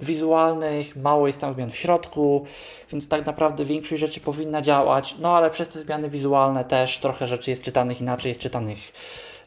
[0.00, 2.46] wizualnych, mało jest tam zmian w środku,
[2.92, 7.26] więc tak naprawdę większość rzeczy powinna działać, no ale przez te zmiany wizualne też trochę
[7.26, 8.78] rzeczy jest czytanych inaczej, jest czytanych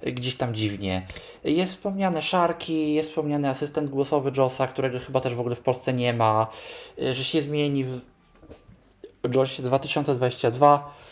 [0.08, 1.08] y, gdzieś tam dziwnie.
[1.44, 5.94] Jest wspomniane Sharki, jest wspomniany asystent głosowy JOSa, którego chyba też w ogóle w Polsce
[5.94, 6.48] nie ma,
[7.02, 11.03] y, że się zmieni w JOSie 2022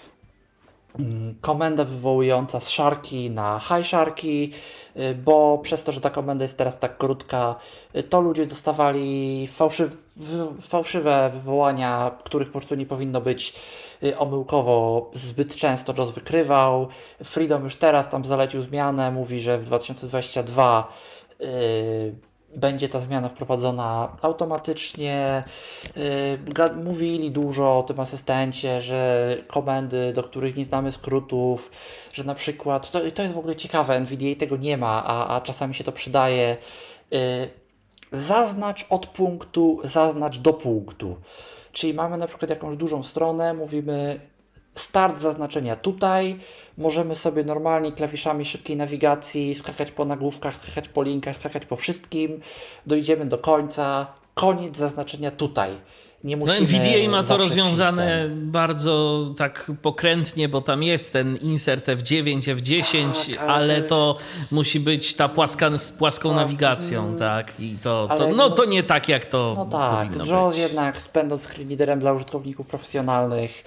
[0.99, 4.51] mm, komenda wywołująca z Sharki na High Sharki,
[4.95, 7.55] y, bo przez to, że ta komenda jest teraz tak krótka,
[7.95, 13.53] y, to ludzie dostawali fałszyw, wy- fałszywe wywołania, których po prostu nie powinno być
[14.03, 16.87] y, omyłkowo zbyt często JOS wykrywał.
[17.23, 20.87] Freedom już teraz tam zalecił zmianę, mówi, że w 2022
[21.41, 25.43] y, będzie ta zmiana wprowadzona automatycznie.
[26.45, 31.71] Ga- mówili dużo o tym asystencie, że komendy, do których nie znamy skrótów,
[32.13, 35.41] że na przykład, to, to jest w ogóle ciekawe, NVDA tego nie ma, a, a
[35.41, 36.57] czasami się to przydaje.
[37.11, 37.19] Yy,
[38.11, 41.15] zaznacz od punktu, zaznacz do punktu.
[41.71, 44.19] Czyli mamy na przykład jakąś dużą stronę, mówimy
[44.75, 46.37] start zaznaczenia tutaj.
[46.77, 52.41] Możemy sobie normalnie klawiszami szybkiej nawigacji skakać po nagłówkach, skakać po linkach, skakać po wszystkim.
[52.85, 54.07] Dojdziemy do końca.
[54.33, 55.71] Koniec zaznaczenia tutaj.
[56.23, 58.51] Nie No NVDA ma to rozwiązane system.
[58.51, 64.13] bardzo tak pokrętnie, bo tam jest ten insert F9, F10, Tak, ale ale, to
[64.49, 67.59] to, musi być ta płaska, z płaską nawigacją, tak?
[67.59, 70.57] I to, to, Ale no, no- to nie tak, jak to No tak, być.
[70.57, 73.63] jednak będąc screen readerem dla użytkowników profesjonalnych,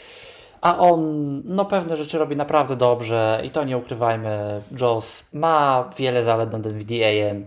[0.65, 6.23] a on no pewne rzeczy robi naprawdę dobrze i to nie ukrywajmy, JOS ma wiele
[6.23, 7.47] zalet nad NVDA-em,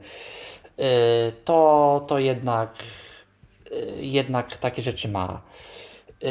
[0.77, 0.85] yy,
[1.45, 2.69] to, to jednak,
[3.71, 5.41] yy, jednak takie rzeczy ma.
[6.07, 6.29] Yy,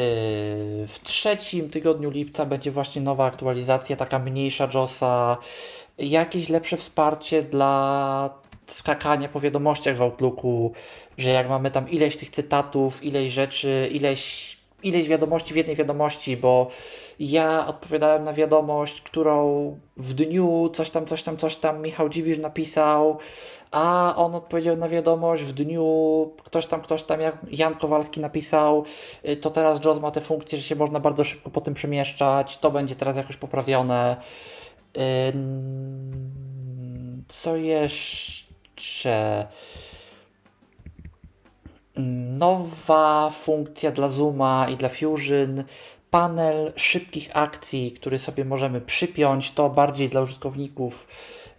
[0.87, 5.37] w trzecim tygodniu lipca będzie właśnie nowa aktualizacja, taka mniejsza JOSa,
[5.97, 8.29] jakieś lepsze wsparcie dla
[8.67, 10.73] skakania po wiadomościach w Outlooku,
[11.17, 16.37] że jak mamy tam ileś tych cytatów, ileś rzeczy, ileś, ileś wiadomości w jednej wiadomości,
[16.37, 16.67] bo
[17.19, 22.37] ja odpowiadałem na wiadomość, którą w dniu coś tam, coś tam, coś tam Michał Dziwisz
[22.37, 23.17] napisał,
[23.71, 28.85] a on odpowiedział na wiadomość w dniu ktoś tam, ktoś tam, jak Jan Kowalski napisał,
[29.29, 32.57] y, to teraz JOS ma tę funkcję, że się można bardzo szybko po tym przemieszczać,
[32.57, 34.17] to będzie teraz jakoś poprawione.
[37.27, 39.47] Co jeszcze?
[42.37, 45.63] Nowa funkcja dla Zooma i dla Fusion.
[46.11, 49.51] Panel szybkich akcji, który sobie możemy przypiąć.
[49.51, 51.07] To bardziej dla użytkowników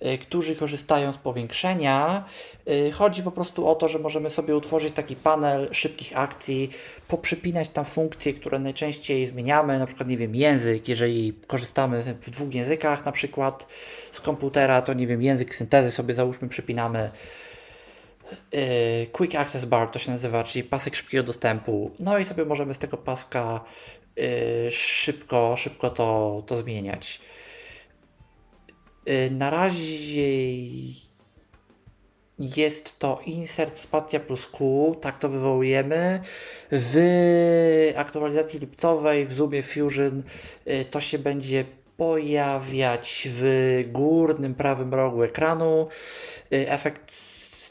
[0.06, 2.24] Y, którzy korzystają z powiększenia.
[2.68, 6.70] Y, chodzi po prostu o to, że możemy sobie utworzyć taki panel szybkich akcji,
[7.08, 12.54] poprzypinać tam funkcje, które najczęściej zmieniamy, na przykład, nie wiem, język, jeżeli korzystamy w dwóch
[12.54, 13.66] językach na przykład
[14.12, 17.10] z komputera, to nie wiem, język syntezy sobie załóżmy przypinamy.
[18.54, 21.90] Y, quick Access Bar to się nazywa, czyli pasek szybkiego dostępu.
[21.98, 23.64] No i sobie możemy z tego paska
[24.70, 27.20] szybko, szybko to, to zmieniać.
[29.08, 30.28] Y, na razie
[32.38, 36.20] jest to insert spacja plus Q, tak to wywołujemy.
[36.72, 40.22] W aktualizacji lipcowej w Zoomie Fusion
[40.66, 41.64] y, to się będzie
[41.96, 45.88] pojawiać w górnym prawym rogu ekranu.
[46.52, 47.14] Y, efekt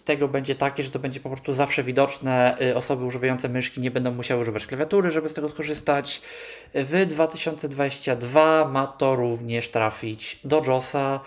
[0.08, 2.58] tego będzie taki, że to będzie po prostu zawsze widoczne.
[2.62, 6.22] Y, osoby używające myszki nie będą musiały używać klawiatury, żeby z tego skorzystać.
[6.74, 11.20] W 2022 ma to również trafić do JOSa.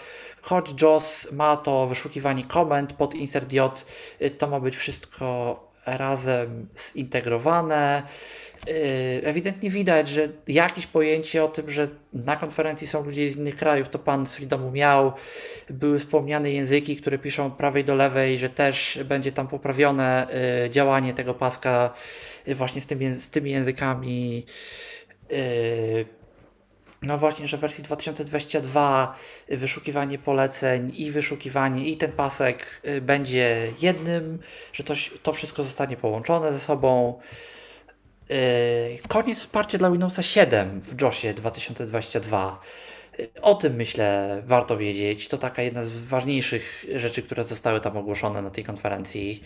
[0.43, 3.87] Choć JOS ma to wyszukiwanie komend pod insert J,
[4.23, 5.57] y, to ma być wszystko
[5.87, 8.03] razem zintegrowane.
[8.67, 8.75] Yy,
[9.25, 13.89] ewidentnie widać, że jakieś pojęcie o tym, że na konferencji są ludzie z innych krajów,
[13.89, 15.13] to pan z Freedomu miał.
[15.71, 20.27] Były wspomniane języki, które piszą od prawej do lewej, że też będzie tam poprawione
[20.63, 21.95] yy, działanie tego paska
[22.47, 24.47] yy, właśnie z tymi, z tymi językami.
[27.03, 29.17] No właśnie, że w wersji 2022
[29.49, 34.39] wyszukiwanie poleceń i wyszukiwanie i ten pasek będzie jednym,
[34.73, 37.21] że to, to wszystko zostanie połączone ze sobą.
[38.31, 42.61] Yy, koniec wsparcia dla Windowsa 7 w JOSie 2022.
[43.19, 45.29] Yy, o tym myślę warto wiedzieć.
[45.29, 49.45] To taka jedna z ważniejszych rzeczy, które zostały tam ogłoszone na tej konferencji.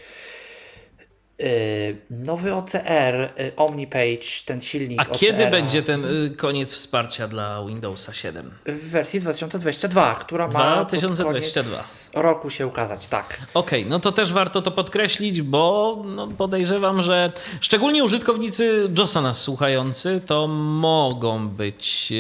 [1.43, 5.01] Y, nowy OCR, OmniPage, ten silnik.
[5.01, 8.51] A kiedy będzie ten y, koniec wsparcia dla Windowsa 7?
[8.67, 11.85] W wersji 2022, która ma 2022.
[12.15, 13.41] roku się ukazać, tak.
[13.55, 19.21] Okej, okay, no to też warto to podkreślić, bo no podejrzewam, że szczególnie użytkownicy JOSa
[19.21, 22.13] nas słuchający, to mogą być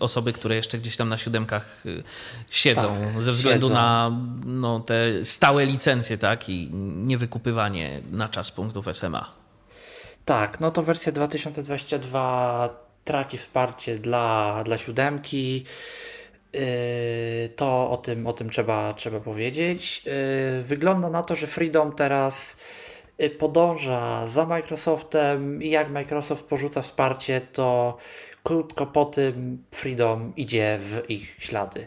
[0.00, 1.84] osoby, które jeszcze gdzieś tam na siódemkach
[2.50, 3.74] siedzą tak, ze względu siedzą.
[3.74, 4.12] na
[4.46, 9.30] no, te stałe licencje, tak, i niewykupywanie na czas punktów SMA.
[10.24, 12.68] Tak, no to wersja 2022
[13.04, 15.64] traci wsparcie dla, dla siódemki.
[16.52, 20.02] Yy, to o tym, o tym trzeba, trzeba powiedzieć.
[20.04, 22.56] Yy, wygląda na to, że Freedom teraz
[23.18, 27.96] yy, podąża za Microsoftem i jak Microsoft porzuca wsparcie, to
[28.42, 31.86] krótko po tym Freedom idzie w ich ślady.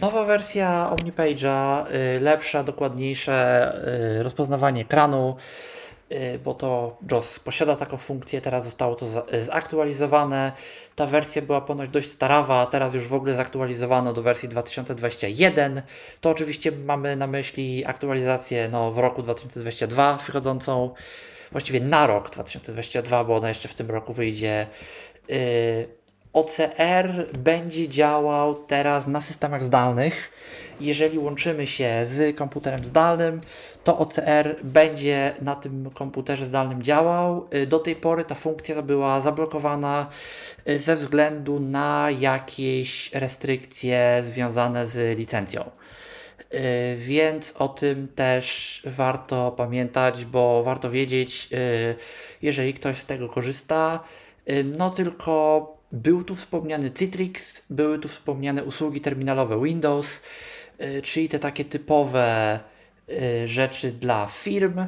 [0.00, 1.84] Nowa wersja OmniPage'a,
[2.20, 3.72] lepsza, dokładniejsze
[4.22, 5.36] rozpoznawanie ekranu,
[6.44, 9.06] bo to JOS posiada taką funkcję, teraz zostało to
[9.40, 10.52] zaktualizowane.
[10.96, 15.82] Ta wersja była ponoć dość starawa, teraz już w ogóle zaktualizowano do wersji 2021.
[16.20, 20.94] To oczywiście mamy na myśli aktualizację no, w roku 2022 wychodzącą,
[21.52, 24.66] właściwie na rok 2022, bo ona jeszcze w tym roku wyjdzie.
[26.36, 30.32] OCR będzie działał teraz na systemach zdalnych.
[30.80, 33.40] Jeżeli łączymy się z komputerem zdalnym,
[33.84, 37.48] to OCR będzie na tym komputerze zdalnym działał.
[37.54, 40.10] Y, do tej pory ta funkcja była zablokowana
[40.68, 45.70] y, ze względu na jakieś restrykcje związane z licencją.
[46.54, 51.48] Y, więc o tym też warto pamiętać, bo warto wiedzieć,
[52.42, 54.00] jeżeli ktoś z tego korzysta.
[54.78, 60.22] No tylko był tu wspomniany Citrix, były tu wspomniane usługi terminalowe Windows,
[60.80, 62.60] y, czyli te takie typowe
[63.08, 64.86] y, rzeczy dla firm.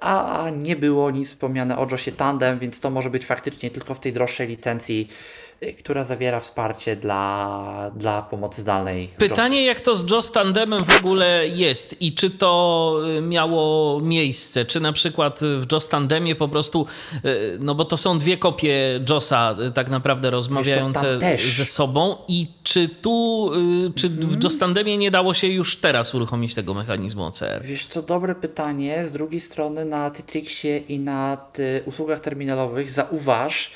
[0.00, 4.00] a nie było nic wspomniane o JOSie Tandem, więc to może być faktycznie tylko w
[4.00, 5.47] tej droższej licencji Y,
[5.78, 9.08] która zawiera wsparcie dla, dla pomocy zdalnej.
[9.18, 14.64] Pytanie, jak to z JOS Tandemem w ogóle jest i czy to y, miało miejsce?
[14.64, 16.86] Czy na przykład w JOS Tandemie po prostu,
[17.24, 21.18] y, no bo to są dwie kopie JOSa tak naprawdę rozmawiające
[21.56, 23.50] ze sobą i czy tu,
[23.96, 24.40] czy w mhm.
[24.42, 27.62] JOS Tandemie nie dało się już teraz uruchomić tego mechanizmu OCR?
[27.62, 29.06] Wiesz co, dobre pytanie.
[29.06, 31.38] Z drugiej strony na Titrixie i na
[31.86, 33.70] usługach terminalowych zauważ,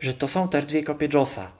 [0.00, 1.50] że to są też dwie kopie JOSa.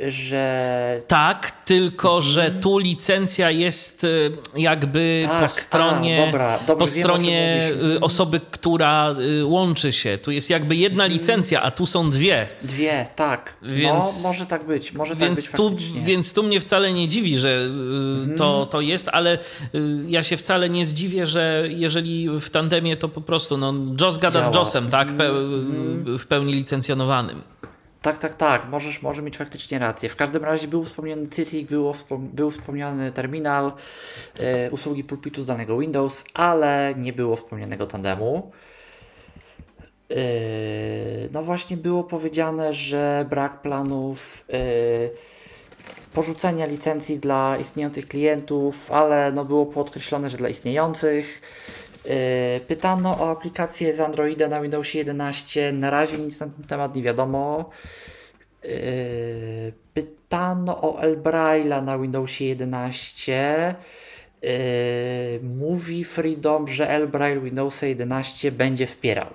[0.00, 1.02] Że...
[1.06, 7.70] Tak, tylko że tu licencja jest y, jakby tak, po stronie, a, dobra, po stronie
[7.96, 10.18] y, osoby, która y, łączy się.
[10.18, 11.20] Tu jest jakby jedna mhm.
[11.20, 12.48] licencja, a tu są dwie.
[12.62, 13.56] Dwie, tak.
[13.62, 14.92] Więc, no, może tak być.
[14.92, 17.68] Może tak więc, tak tu, więc tu mnie wcale nie dziwi, że
[18.36, 18.68] to, mhm.
[18.68, 19.38] to jest, ale
[20.08, 24.40] ja się wcale nie zdziwię, że jeżeli w tandemie to po prostu no, JOS gada
[24.40, 24.52] Działa.
[24.52, 25.12] z JOSem, tak?
[25.12, 26.18] Pe mhm.
[26.18, 27.55] w pełni licencjonowanym.
[28.02, 30.08] Tak, tak, tak, możesz, może mieć faktycznie rację.
[30.08, 31.26] W każdym razie był wspomniany
[31.94, 33.72] wspom był wspomniany terminal,
[34.38, 38.52] e, usługi pulpitu z danego Windows, ale nie było wspomnianego tandemu.
[40.10, 40.16] E,
[41.32, 44.58] no właśnie było powiedziane, że brak planów e,
[46.12, 51.42] porzucenia licencji dla istniejących klientów, ale no było podkreślone, że dla istniejących.
[52.68, 55.72] Pytano o aplikację z Androida na Windowsie 11.
[55.72, 57.70] Na razie nic na ten temat nie wiadomo.
[59.94, 63.74] Pytano o Elbraila na Windowsie 11.
[65.42, 69.26] Mówi Freedom, że Elbrail Windowsa 11 będzie wspierał.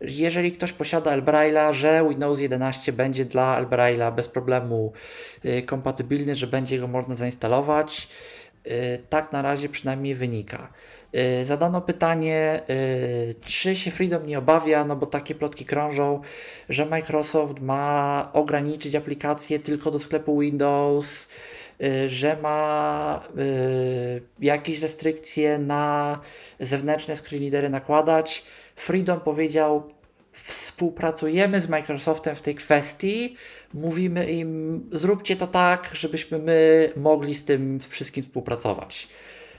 [0.00, 4.92] Jeżeli ktoś posiada Elbraila, że Windows 11 będzie dla Elbraila bez problemu
[5.66, 8.08] kompatybilny, że będzie go można zainstalować.
[9.10, 10.72] Tak na razie przynajmniej wynika.
[11.14, 16.20] Y, zadano pytanie, y, czy się Freedom nie obawia, no bo takie plotki krążą,
[16.68, 21.28] że Microsoft ma ograniczyć aplikacje tylko do sklepu Windows,
[22.06, 23.20] że ma
[24.40, 26.20] jakieś restrykcje na
[26.60, 28.44] zewnętrzne screenreadery nakładać.
[28.76, 29.90] Freedom powiedział,
[30.32, 33.36] współpracujemy z Microsoftem w tej kwestii,
[33.74, 39.08] mówimy im, zróbcie to tak, żebyśmy my mogli z tym wszystkim współpracować.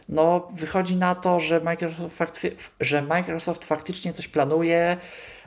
[0.09, 2.41] No, wychodzi na to, że Microsoft,
[2.79, 4.97] że Microsoft faktycznie coś planuje,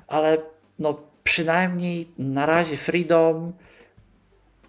[0.09, 0.39] ale
[0.79, 3.53] no, przynajmniej na razie Freedom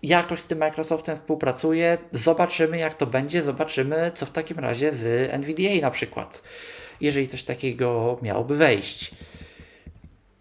[0.04, 1.98] jakoś z tym Microsoftem współpracuje.
[2.12, 3.42] Zobaczymy, jak to będzie.
[3.42, 6.44] Zobaczymy, co w takim razie z NVDA na przykład,
[7.02, 9.12] jeżeli coś takiego miałoby wejść.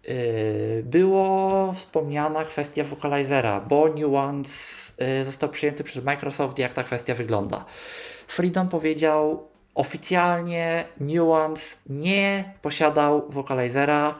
[0.07, 7.15] Yy, było wspomniana kwestia vocalizera, bo Nuance yy, został przyjęty przez Microsoft, jak ta kwestia
[7.15, 7.65] wygląda.
[8.33, 14.15] Freedom powiedział oficjalnie Nuance nie posiadał vocalizera,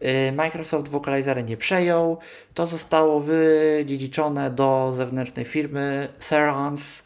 [0.00, 2.18] yy, Microsoft vocalizera nie przejął,
[2.54, 7.02] to zostało wydziedziczone do zewnętrznej firmy Serance,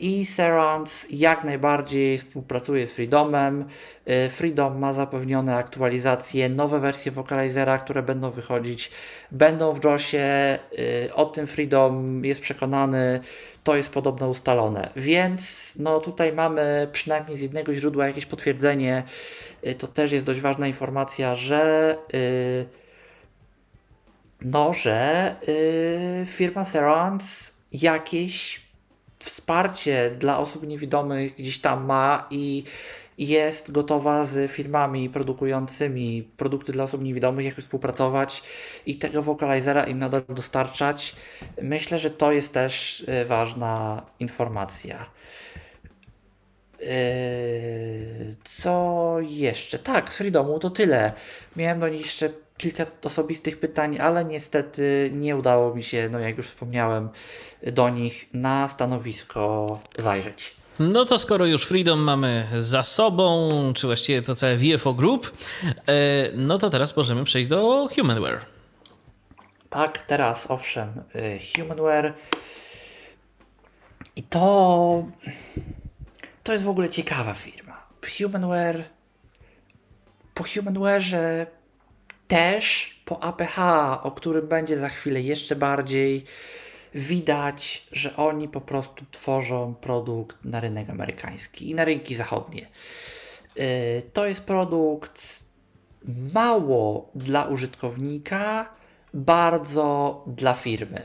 [0.00, 3.64] i Serans jak najbardziej współpracuje z Freedomem.
[4.08, 8.90] Y, Freedom ma zapewnione aktualizacje, nowe wersje Vocalizera, które będą wychodzić,
[9.30, 10.58] będą w JOSie.
[10.78, 13.20] Y, o tym Freedom jest przekonany,
[13.64, 14.90] to jest podobno ustalone.
[14.96, 19.02] Więc no tutaj mamy przynajmniej z jednego źródła jakieś potwierdzenie.
[19.66, 21.96] Y, to też jest dość ważna informacja, że
[24.40, 25.34] no, że
[26.26, 28.61] firma Serans jakieś
[29.22, 32.64] wsparcie dla osób niewidomych gdzieś tam ma i
[33.18, 38.42] jest gotowa z firmami produkującymi produkty dla osób niewidomych, jak współpracować
[38.86, 41.16] i tego vocalizera im nadal dostarczać.
[41.62, 45.06] Myślę, że to jest też e, ważna informacja.
[46.82, 46.86] E,
[48.44, 49.78] co jeszcze?
[49.78, 51.12] Tak, z Freedomu to tyle.
[51.56, 52.30] Miałem do nich jeszcze
[52.62, 57.08] kilka osobistych pytań, ale niestety nie udało mi się, no jak już wspomniałem,
[57.72, 60.54] do nich na stanowisko zajrzeć.
[60.78, 65.32] No to skoro już Freedom mamy za sobą, czy właściwie to całe VFO Group,
[65.86, 65.92] e,
[66.34, 68.40] no to teraz możemy przejść do Humanware.
[69.70, 72.12] Tak, teraz owszem, e, Humanware.
[74.16, 75.04] I to.
[76.42, 77.86] To jest w ogóle ciekawa firma.
[78.18, 78.84] Humanware.
[80.34, 81.46] Po Humanware'ze
[82.28, 83.58] też po APH,
[84.02, 86.24] o którym będzie za chwilę jeszcze bardziej,
[86.94, 92.66] widać, że oni po prostu tworzą produkt na rynek amerykański i na rynki zachodnie.
[93.58, 95.44] Y, to jest produkt
[96.34, 98.74] mało dla użytkownika,
[99.14, 101.02] bardzo dla firmy.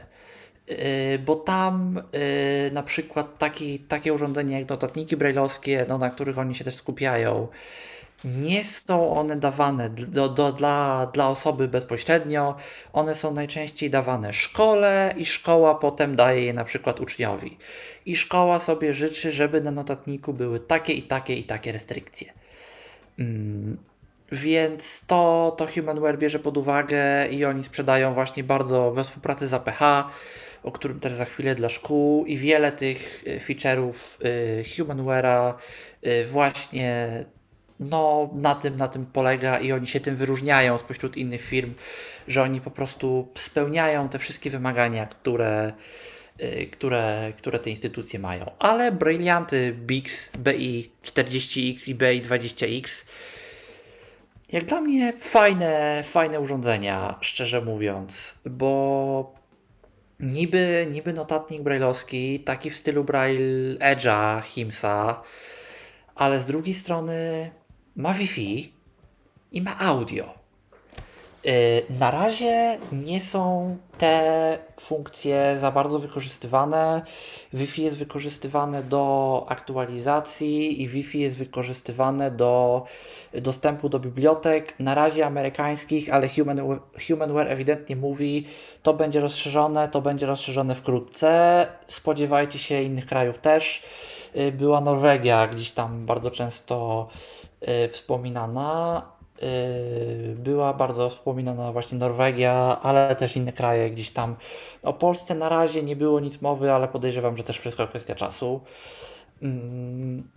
[0.71, 2.01] Y, bo tam
[2.67, 6.75] y, na przykład taki, takie urządzenia jak notatniki brajlowskie, no, na których oni się też
[6.75, 7.47] skupiają,
[8.25, 12.55] nie są one dawane do, do, dla, dla osoby bezpośrednio.
[12.93, 17.57] One są najczęściej dawane szkole i szkoła potem daje je na przykład uczniowi.
[18.05, 22.33] I szkoła sobie życzy, żeby na notatniku były takie i takie i takie restrykcje.
[23.19, 23.77] Mm,
[24.31, 29.53] więc to, to Humanware bierze pod uwagę i oni sprzedają właśnie bardzo we współpracy z
[29.53, 29.81] APH,
[30.63, 33.93] o którym też za chwilę dla szkół i wiele tych y, feature'ów
[34.25, 35.53] y, Humanware'a
[36.05, 37.25] y, właśnie
[37.79, 41.73] no, na tym, na tym polega i oni się tym wyróżniają spośród innych firm,
[42.27, 45.73] że oni po prostu spełniają te wszystkie wymagania, które,
[46.71, 48.51] które, które te instytucje mają.
[48.59, 53.05] Ale brylianty Bix BI 40X i BI 20X
[54.51, 59.35] jak dla mnie fajne, fajne urządzenia, szczerze mówiąc, bo
[60.19, 65.21] niby, niby notatnik brailleowski, taki w stylu Braille Edge'a, Himsa,
[66.15, 67.51] ale z drugiej strony
[67.97, 68.73] ma Wi-Fi
[69.51, 70.25] i ma audio.
[71.45, 77.01] Y, na razie nie są te funkcje za bardzo wykorzystywane.
[77.53, 82.83] Wi-Fi jest wykorzystywane do aktualizacji i Wi-Fi jest wykorzystywane do
[83.33, 88.45] dostępu do bibliotek, na razie amerykańskich, ale Human, Humanware ewidentnie mówi,
[88.83, 91.67] to będzie rozszerzone, to będzie rozszerzone wkrótce.
[91.87, 93.83] Spodziewajcie się innych krajów też.
[94.35, 97.07] Y, była Norwegia gdzieś tam bardzo często
[97.91, 99.01] wspominana
[99.41, 104.35] Yy, była bardzo wspominana właśnie Norwegia, ale też inne kraje gdzieś tam.
[104.83, 108.61] O Polsce na razie nie było nic mowy, ale podejrzewam, że też wszystko kwestia czasu.
[109.41, 110.29] Mm.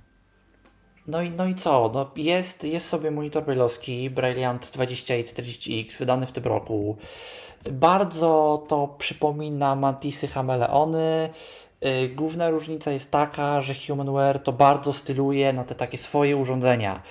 [1.07, 1.91] No i, no i co?
[1.95, 6.97] No jest, jest sobie monitor brailleowski Brilliant 20 i 40X wydany w tym roku.
[7.73, 11.31] Bardzo to przypomina Mantisy Hameleony.
[11.83, 17.03] Yy, główna różnica jest taka, że Humanware to bardzo styluje na te takie swoje urządzenia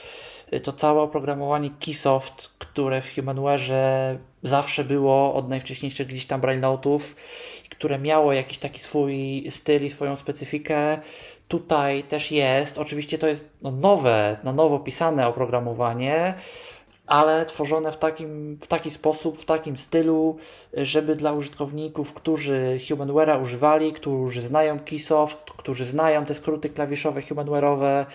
[0.64, 7.16] to całe oprogramowanie Keysoft, które w Humanware'ze zawsze było od najwcześniejszych gdzieś tam braille notów,
[7.70, 11.00] które miało jakiś taki swój styl i swoją specyfikę,
[11.48, 12.78] tutaj też jest.
[12.78, 16.34] Oczywiście to jest no, nowe, na nowo pisane oprogramowanie,
[17.10, 20.38] ale tworzone w, takim, w taki sposób, w takim stylu,
[20.74, 28.06] żeby dla użytkowników, którzy Humanware'a używali, którzy znają Keysoft, którzy znają te skróty klawiszowe Humanware'owe,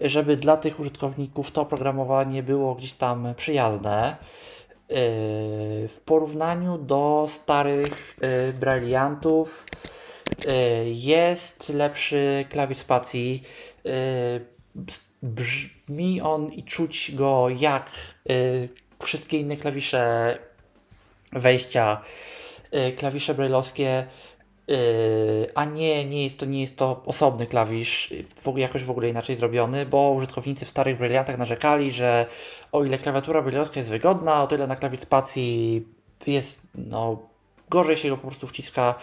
[0.00, 4.16] żeby dla tych użytkowników to oprogramowanie było gdzieś tam przyjazne.
[4.88, 4.96] Yy,
[5.88, 9.64] w porównaniu do starych yy, Brailleantów
[10.44, 10.52] yy,
[10.86, 13.42] jest lepszy klawisz spacji
[15.26, 17.90] brzmi on i czuć go jak
[18.30, 18.68] y,
[19.02, 20.38] wszystkie inne klawisze
[21.32, 22.02] wejścia,
[22.74, 24.06] y, klawisze brailleowskie,
[24.70, 28.90] y, a nie, nie jest to, nie jest to osobny klawisz, w ogóle, jakoś w
[28.90, 32.26] ogóle inaczej zrobiony, bo użytkownicy w starych bryliantach narzekali, że
[32.72, 35.86] o ile klawiatura brailleowska jest wygodna, o tyle na klawisz spacji
[36.26, 37.28] jest no,
[37.70, 38.94] gorzej się go po prostu wciska,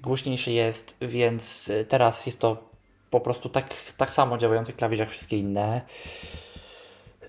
[0.00, 2.73] głośniejszy jest, więc teraz jest to
[3.14, 5.80] po prostu tak, tak samo działający klawisz jak wszystkie inne.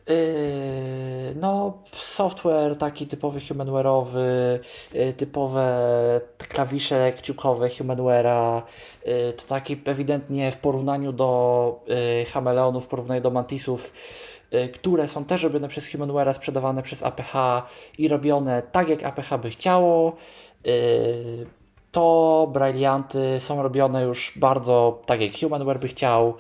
[0.09, 4.59] Yy, no, software taki typowy humanware'owy,
[4.93, 8.61] yy, typowe klawisze kciukowe humanware'a,
[9.05, 11.79] yy, to taki ewidentnie w porównaniu do
[12.33, 13.93] Hameleonów, w porównaniu do Mantisów,
[14.73, 17.33] które są też robione przez Humanware'a, sprzedawane przez APH
[17.97, 20.15] i robione tak jak APH by chciało
[21.95, 26.33] to Brailleanty są robione już bardzo tak jak Humanware by chciał.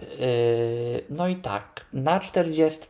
[0.00, 2.88] Yy, no i tak, na 40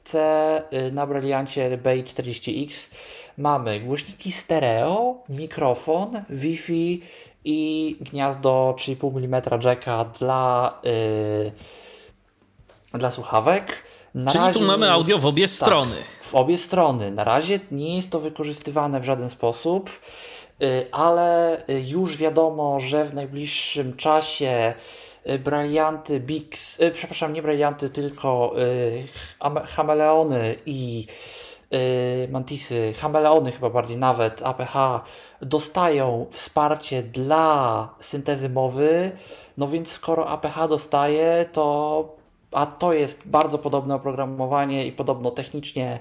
[0.73, 2.89] yy, na Brailleancie BI40X
[3.39, 7.03] mamy głośniki stereo, mikrofon, Wi-Fi
[7.45, 10.81] i gniazdo 3,5 mm jacka dla,
[12.93, 13.83] yy, dla słuchawek.
[14.15, 15.97] Na Czyli tu mamy audio w obie tak, strony.
[16.23, 17.11] W obie strony.
[17.11, 19.91] Na razie nie jest to wykorzystywane w żaden sposób.
[20.63, 24.75] Y, ale y, już wiadomo, że w najbliższym czasie
[25.29, 28.55] y, bralianty Bix, przepraszam, nie bralianty, tylko
[29.67, 31.07] chameleony i
[32.29, 34.75] mantisy, chameleony chyba bardziej nawet, APH,
[35.43, 39.13] dostają wsparcie dla syntezy mowy,
[39.57, 42.21] no więc skoro APH dostaje, to
[42.53, 46.01] a to jest bardzo podobne oprogramowanie i podobno technicznie,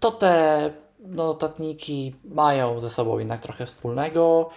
[0.00, 0.70] to te
[1.04, 4.50] notatniki mają ze sobą jednak trochę wspólnego,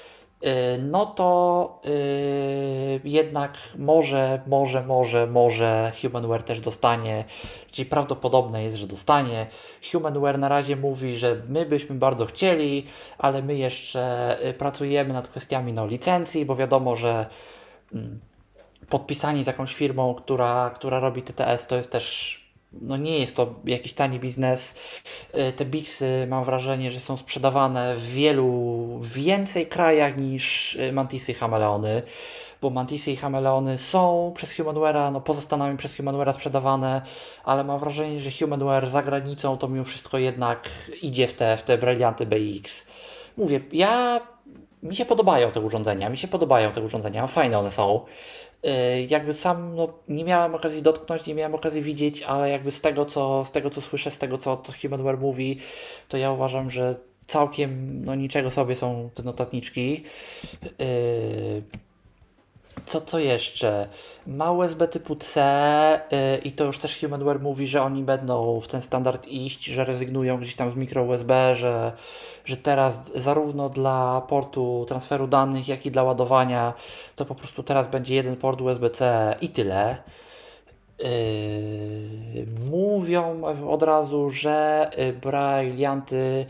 [0.46, 0.48] y,
[0.82, 7.26] no to yy, jednak może, może, może, może Humanware też dostanie,
[7.72, 9.48] czyli prawdopodobne jest, że dostanie.
[9.92, 12.86] Humanware na razie mówi, że my byśmy bardzo chcieli,
[13.18, 17.26] ale my jeszcze y, pracujemy nad kwestiami no, licencji, bo wiadomo, że
[17.94, 18.20] mm,
[18.90, 22.43] podpisanie z jakąś firmą, która, która robi TTS, to jest też
[22.82, 24.76] no nie jest to jakiś tani biznes.
[25.50, 31.32] Y, te Bixy mam wrażenie, że są sprzedawane w wielu, więcej krajach niż y, Mantisy
[31.32, 32.02] i Hameleony,
[32.62, 37.02] bo Mantisy i Hameleony są przez Humanware'a, no poza Stanami przez Humanware'a sprzedawane,
[37.44, 40.70] ale mam wrażenie, że Humanware za granicą to mimo wszystko jednak
[41.02, 42.88] idzie w te, w te brylianty BX.
[43.38, 44.22] Mówię, ja
[44.84, 48.06] mi się podobają te urządzenia, mi się podobają te urządzenia, fajne one są.
[48.66, 52.82] Y, jakby sam no, nie miałem okazji dotknąć, nie miałem okazji widzieć, ale jakby z
[52.82, 55.60] tego, co, z tego, co słyszę, z tego, co to Humanware mówi,
[56.08, 56.96] to ja uważam, że
[57.28, 60.04] całkiem no, niczego sobie są te notatniczki.
[60.64, 61.64] Yy,
[62.86, 63.88] co to jeszcze?
[64.28, 68.68] Ma USB typu C yy, i to już też Humanware mówi, że oni będą w
[68.68, 71.92] ten standard iść, że rezygnują gdzieś tam z mikro USB, że,
[72.46, 76.74] że teraz zarówno dla portu transferu danych, jak i dla ładowania,
[77.16, 79.98] to po prostu teraz będzie jeden port USB-C i tyle.
[81.00, 86.46] Yy, mówią od razu, że yy, Brailleanty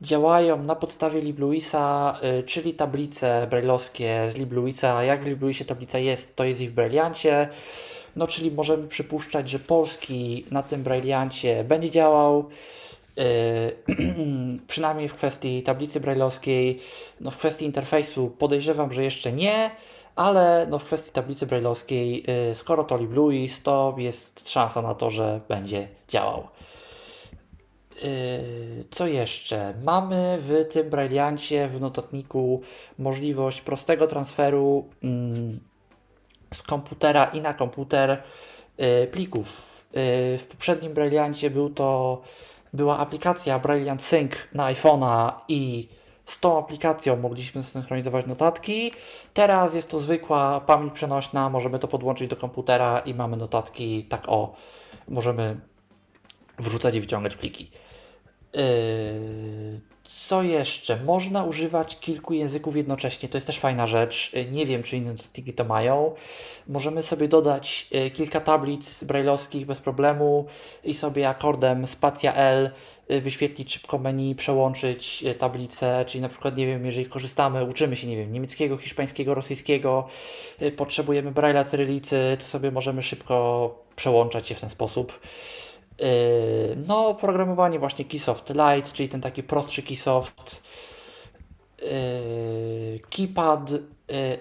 [0.00, 5.04] działają na podstawie LibLouisa, yy, czyli tablice brailleowskie z LibLouisa.
[5.04, 7.48] Jak w LibLouisie tablica jest, to jest i w Brailleancie.
[8.16, 12.48] No, czyli możemy przypuszczać, że polski na tym Brailleancie będzie działał.
[13.16, 13.24] Yy,
[14.68, 16.80] przynajmniej w kwestii tablicy brailleowskiej,
[17.20, 19.70] no w kwestii interfejsu podejrzewam, że jeszcze nie,
[20.16, 25.10] ale no w kwestii tablicy brailleowskiej, yy, skoro to LibLouis, to jest szansa na to,
[25.10, 26.48] że będzie działał.
[28.02, 29.74] Yy, co jeszcze?
[29.82, 32.62] Mamy w tym brailleancie, w notatniku
[32.98, 35.60] możliwość prostego transferu mm,
[36.54, 38.22] z komputera i na komputer
[38.78, 39.84] yy, plików.
[39.92, 42.22] Yy, w poprzednim brailleancie był to,
[42.72, 45.88] była aplikacja Brilliant Sync na iPhone'a i
[46.26, 48.92] z tą aplikacją mogliśmy synchronizować notatki.
[49.34, 54.28] Teraz jest to zwykła pamięć przenośna, możemy to podłączyć do komputera i mamy notatki tak
[54.28, 54.54] o,
[55.08, 55.60] możemy
[56.58, 57.70] wrzucać i wyciągać pliki.
[58.56, 60.96] Yy, co jeszcze?
[60.96, 63.28] Można używać kilku języków jednocześnie.
[63.28, 64.32] To jest też fajna rzecz.
[64.32, 66.14] Yy, nie wiem, czy inne notatniki to mają.
[66.68, 70.46] Możemy sobie dodać yy, kilka tablic brailleowskich bez problemu
[70.84, 72.70] i sobie akordem spacja L
[73.08, 78.16] wyświetlić szybko menu, przełączyć tablicę, czyli na przykład, nie wiem, jeżeli korzystamy, uczymy się, nie
[78.16, 80.06] wiem, niemieckiego, hiszpańskiego, rosyjskiego,
[80.76, 85.20] potrzebujemy braille'a cyrylicy, to sobie możemy szybko przełączać się w ten sposób.
[86.88, 90.62] No, programowanie właśnie Keysoft Lite, czyli ten taki prostszy Keysoft.
[93.10, 93.70] Keypad,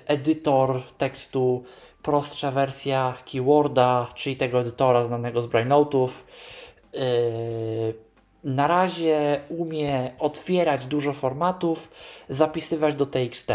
[0.08, 1.64] edytor tekstu,
[2.04, 6.10] prostsza wersja Keyworda, czyli tego edytora znanego z BrainNote'ów.
[8.44, 11.92] Na razie umie otwierać dużo formatów,
[12.30, 13.52] zapisywać do TXT.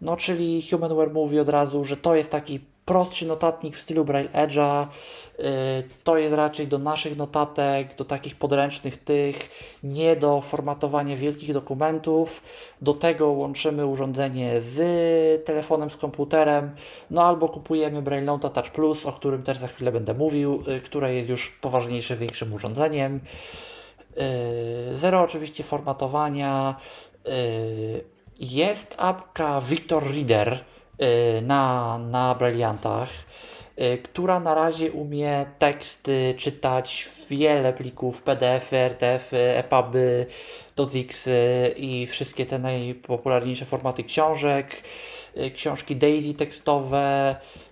[0.00, 4.28] No, czyli Humanware mówi od razu, że to jest taki prostszy notatnik w stylu Braille
[4.28, 4.86] Edge'a.
[6.04, 9.50] To jest raczej do naszych notatek, do takich podręcznych tych,
[9.82, 12.42] nie do formatowania wielkich dokumentów.
[12.82, 14.76] Do tego łączymy urządzenie z
[15.44, 16.70] telefonem, z komputerem,
[17.10, 20.80] no albo kupujemy Braille Nota Touch Plus, o którym też za chwilę będę mówił, y,
[20.80, 23.20] które jest już poważniejsze, większym urządzeniem.
[24.16, 26.76] Y, zero oczywiście formatowania.
[27.28, 28.04] Y,
[28.40, 30.64] jest apka Victor Reader
[31.42, 33.08] na, na Brilliantach
[33.80, 40.26] Y, która na razie umie teksty czytać wiele plików PDF, RTF, EPUBy,
[40.76, 41.28] DOCX
[41.76, 44.82] i wszystkie te najpopularniejsze formaty książek,
[45.36, 47.65] y, książki Daisy tekstowe, y,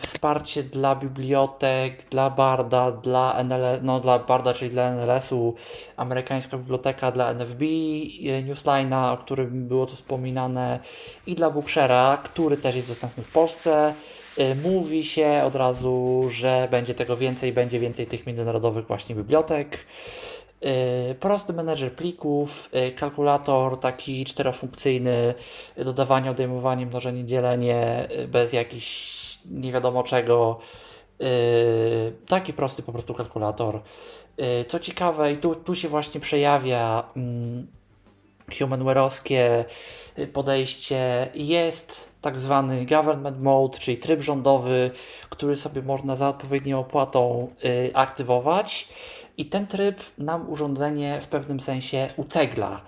[0.00, 5.54] wsparcie dla bibliotek, dla Barda, dla NL, no dla Barda, czyli dla NLS-u,
[5.96, 7.64] amerykańska biblioteka dla NFB,
[8.46, 10.78] Newsline'a, o którym było to wspominane,
[11.26, 13.94] i dla Bookshare'a, który też jest dostępny w Polsce.
[14.38, 19.78] Y, mówi się od razu, że będzie tego więcej, będzie więcej tych międzynarodowych właśnie bibliotek.
[21.10, 25.34] Y, prosty menedżer plików, y, kalkulator taki czterofunkcyjny,
[25.76, 30.58] dodawanie, odejmowanie, mnożenie, dzielenie bez jakichś nie wiadomo czego.
[32.26, 33.80] Taki prosty po prostu kalkulator.
[34.68, 37.66] Co ciekawe, i tu, tu się właśnie przejawia mm,
[38.50, 39.64] humanware'owskie
[40.32, 41.28] podejście.
[41.34, 44.90] Jest tak zwany government mode, czyli tryb rządowy,
[45.30, 48.88] który sobie można za odpowiednią opłatą y, aktywować.
[49.36, 52.80] I ten tryb nam urządzenie w pewnym sensie ucegla.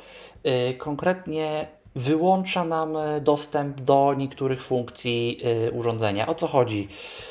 [0.70, 1.66] Y, konkretnie
[1.98, 6.26] wyłącza nam dostęp do niektórych funkcji y, urządzenia.
[6.26, 6.88] O co chodzi?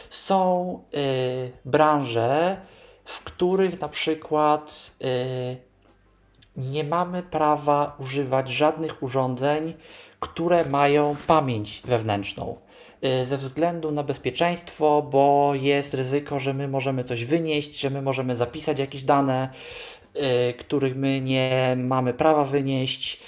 [0.09, 2.57] Są y, branże,
[3.05, 4.91] w których na przykład
[6.57, 9.74] nie mamy prawa używać żadnych urządzeń,
[10.20, 12.57] które mają pamięć wewnętrzną.
[13.26, 18.36] ze względu na bezpieczeństwo, bo jest ryzyko, że my możemy coś wynieść, że my możemy
[18.36, 19.49] zapisać jakieś dane,
[20.59, 23.20] których my nie mamy prawa wynieść.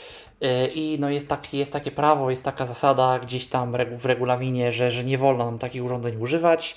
[0.44, 4.72] Y, I no jest, tak, jest takie prawo, jest taka zasada gdzieś tam w regulaminie,
[4.72, 6.76] że, że nie wolno nam takich urządzeń używać.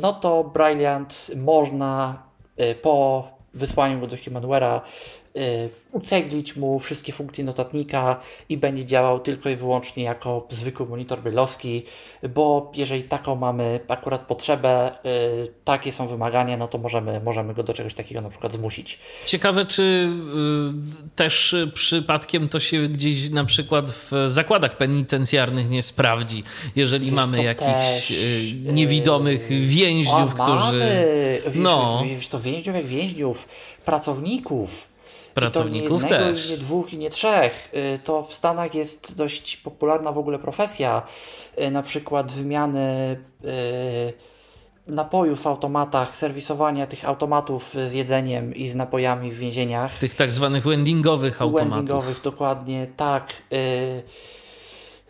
[0.00, 2.22] No to Brilliant można
[2.82, 4.80] po wysłaniu go do Humanware'a
[5.92, 11.82] uceglić mu wszystkie funkcje notatnika i będzie działał tylko i wyłącznie jako zwykły monitor brylowski,
[12.34, 17.62] bo jeżeli taką mamy akurat potrzebę, y, takie są wymagania, no to możemy, możemy go
[17.62, 18.98] do czegoś takiego na przykład zmusić.
[19.26, 26.44] Ciekawe, czy y, też przypadkiem to się gdzieś na przykład w zakładach penitencjarnych nie sprawdzi,
[26.76, 28.14] jeżeli Wiesz, mamy jakichś też,
[28.64, 30.78] niewidomych więźniów, o, którzy...
[30.78, 31.42] Mamy.
[31.44, 32.04] Wiesz, no.
[32.06, 33.48] Wiesz, to więźniów jak więźniów,
[33.84, 34.91] pracowników,
[35.34, 36.46] pracowników I to nie też.
[36.46, 37.70] I nie dwóch, i nie trzech.
[37.74, 41.02] Y, to w Stanach jest dość popularna w ogóle profesja,
[41.60, 44.12] y, na przykład wymiany y,
[44.86, 49.98] napojów w automatach, serwisowania tych automatów z jedzeniem i z napojami w więzieniach.
[49.98, 51.70] Tych tak zwanych wendingowych automatów.
[51.70, 53.32] Wendingowych, dokładnie, tak.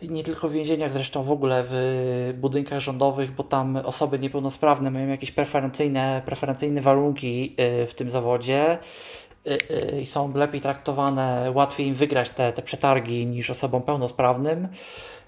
[0.01, 5.07] Nie tylko w więzieniach, zresztą w ogóle w budynkach rządowych, bo tam osoby niepełnosprawne mają
[5.07, 7.55] jakieś preferencyjne, preferencyjne warunki
[7.87, 8.77] w tym zawodzie.
[9.47, 9.57] Y,
[9.95, 14.67] y, i są lepiej traktowane, łatwiej im wygrać te, te przetargi niż osobom pełnosprawnym,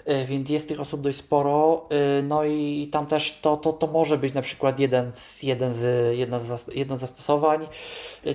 [0.09, 1.89] y, więc jest tych osób dość sporo.
[2.23, 6.13] No i tam też to, to, to może być na przykład jeden z, jeden z,
[6.17, 7.67] jedna z, jedno z zastosowań.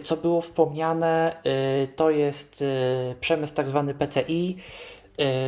[0.02, 1.36] Co było wspomniane,
[1.96, 2.64] to jest
[3.20, 4.56] przemysł tak zwany PCI,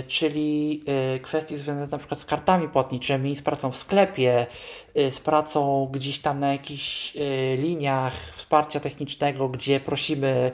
[0.07, 0.85] czyli
[1.23, 4.47] kwestie związane na przykład z kartami płatniczymi, z pracą w sklepie,
[4.95, 7.17] z pracą gdzieś tam na jakichś
[7.59, 10.53] liniach wsparcia technicznego, gdzie prosimy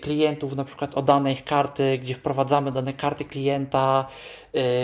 [0.00, 4.06] klientów na przykład o dane ich karty, gdzie wprowadzamy dane karty klienta,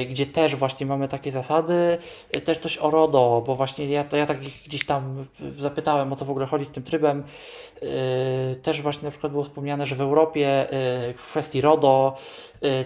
[0.09, 1.99] gdzie też właśnie mamy takie zasady.
[2.45, 5.27] Też coś o RODO, bo właśnie ja, ja tak gdzieś tam
[5.59, 7.25] zapytałem o co w ogóle chodzi z tym trybem.
[8.63, 10.67] Też właśnie na przykład było wspomniane, że w Europie
[11.17, 12.17] w kwestii RODO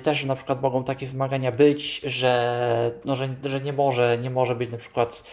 [0.02, 4.54] też na przykład mogą takie wymagania być, że, no, że, że nie, może, nie może
[4.54, 5.24] być na przykład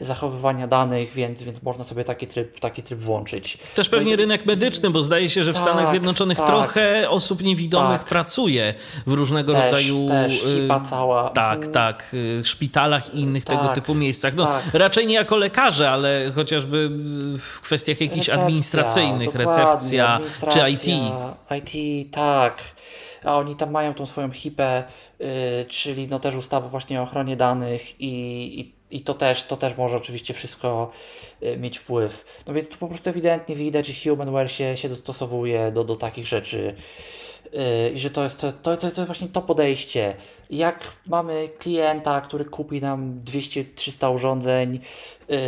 [0.00, 3.58] zachowywania danych, więc, więc można sobie taki tryb, taki tryb włączyć.
[3.74, 7.10] Też pewnie no rynek medyczny, bo zdaje się, że w tak, Stanach Zjednoczonych tak, trochę
[7.10, 8.08] osób niewidomych tak.
[8.08, 8.74] pracuje
[9.06, 11.30] w różnego też, rodzaju też, hipa cała.
[11.30, 14.34] Tak, tak, y, szpitalach i innych tego tak, typu miejscach.
[14.34, 14.74] No, tak.
[14.74, 16.90] Raczej nie jako lekarze, ale chociażby
[17.38, 20.20] w kwestiach jakichś recepcja, administracyjnych, recepcja
[20.50, 20.86] czy IT.
[21.50, 22.58] IT, tak
[23.24, 24.84] a oni tam mają tą swoją HIPę,
[25.18, 25.26] yy,
[25.68, 28.10] czyli no też ustawę właśnie o ochronie danych i,
[28.60, 30.90] i, i to, też, to też może oczywiście wszystko
[31.40, 32.42] yy, mieć wpływ.
[32.46, 36.26] No więc tu po prostu ewidentnie widać, że Humanware się, się dostosowuje do, do takich
[36.26, 36.74] rzeczy.
[37.52, 40.14] Yy, I że to jest, to, to, to jest właśnie to podejście.
[40.50, 44.80] Jak mamy klienta, który kupi nam 200-300 urządzeń,
[45.28, 45.38] yy,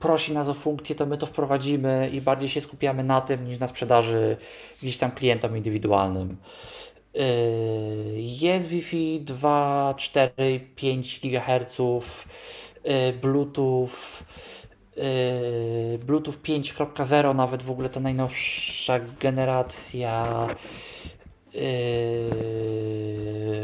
[0.00, 3.58] prosi nas o funkcję, to my to wprowadzimy i bardziej się skupiamy na tym niż
[3.58, 4.36] na sprzedaży
[4.82, 6.36] gdzieś tam klientom indywidualnym.
[8.16, 11.78] Jest Wi-Fi 2, 4, 5 GHz,
[13.20, 14.24] Bluetooth,
[14.96, 20.46] yy, Bluetooth 5.0, nawet w ogóle ta najnowsza generacja.
[21.54, 21.60] Yy,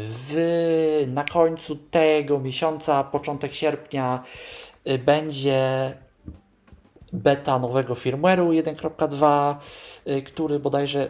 [0.05, 4.23] w, na końcu tego miesiąca, początek sierpnia,
[5.05, 5.93] będzie
[7.13, 9.55] beta nowego firmware'u 1.2,
[10.25, 11.09] który bodajże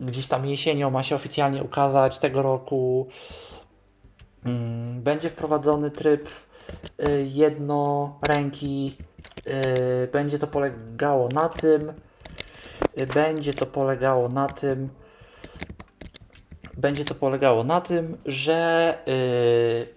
[0.00, 3.08] gdzieś tam jesienią ma się oficjalnie ukazać tego roku.
[4.44, 6.28] Mm, będzie wprowadzony tryb
[7.08, 8.96] y, jednoręki.
[10.04, 11.92] Y, będzie to polegało na tym,
[13.00, 14.88] y, będzie to polegało na tym,
[16.76, 18.98] będzie to polegało na tym, że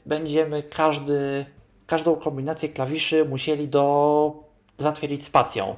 [0.05, 1.45] będziemy każdy,
[1.87, 4.43] każdą kombinację klawiszy musieli do
[4.77, 5.75] zatwierdzić spacją.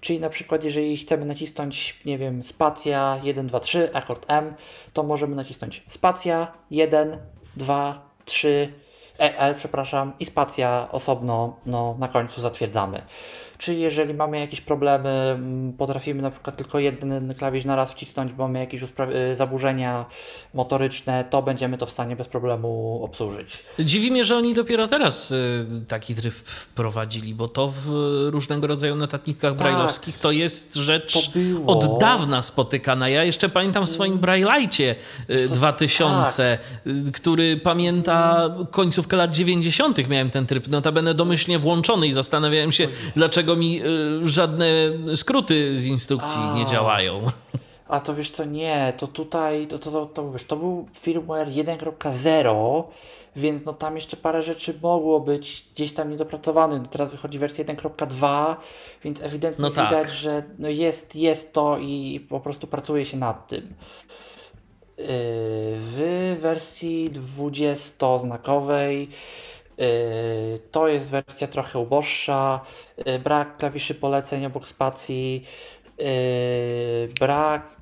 [0.00, 4.54] Czyli na przykład, jeżeli chcemy nacisnąć, nie wiem, spacja 1, 2, 3, akord M,
[4.92, 7.18] to możemy nacisnąć spacja 1,
[7.56, 8.72] 2, 3,
[9.18, 13.02] EL, przepraszam, i spacja osobno no, na końcu zatwierdzamy.
[13.58, 18.32] Czy jeżeli mamy jakieś problemy, mm, potrafimy na przykład tylko jeden klawisz na raz wcisnąć,
[18.32, 18.86] bo mamy jakieś y,
[19.34, 20.04] zaburzenia
[20.54, 23.62] motoryczne, to będziemy to w stanie bez problemu obsłużyć.
[23.78, 27.88] Dziwi mnie, że oni dopiero teraz y, taki tryb wprowadzili, bo to w
[28.30, 33.08] różnego rodzaju notatnikach tak, brajlowskich to jest rzecz to od dawna spotykana.
[33.08, 34.24] Ja jeszcze pamiętam w swoim mm.
[34.24, 34.94] Braille'cie
[35.48, 37.12] 2000, tak.
[37.12, 40.08] który pamięta końcówkę lat 90.
[40.08, 43.80] miałem ten tryb, notabene domyślnie włączony i zastanawiałem się, dlaczego dlaczego mi
[44.24, 44.66] y, żadne
[45.16, 46.54] skróty z instrukcji A.
[46.54, 47.26] nie działają.
[47.88, 51.48] A to wiesz co, nie, to tutaj, to, to, to, to, wiesz, to był firmware
[51.48, 52.82] 1.0,
[53.36, 56.78] więc no tam jeszcze parę rzeczy mogło być gdzieś tam niedopracowane.
[56.78, 58.56] No teraz wychodzi wersja 1.2,
[59.04, 59.88] więc ewidentnie No tak.
[59.88, 63.62] widać, że no jest, jest to i po prostu pracuje się nad tym.
[64.98, 65.04] Yy,
[65.78, 69.06] W wersji 20-znakowej yy,
[70.70, 72.60] to jest wersja trochę uboższa,
[73.06, 75.44] yy, brak klawiszy poleceń obok spacji,
[75.98, 76.04] yy,
[77.20, 77.76] brak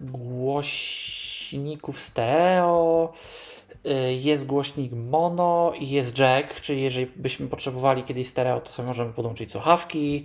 [0.00, 3.12] głośników stereo,
[4.20, 9.12] jest głośnik mono i jest jack, czyli jeżeli byśmy potrzebowali kiedyś stereo, to sobie możemy
[9.12, 10.24] podłączyć słuchawki.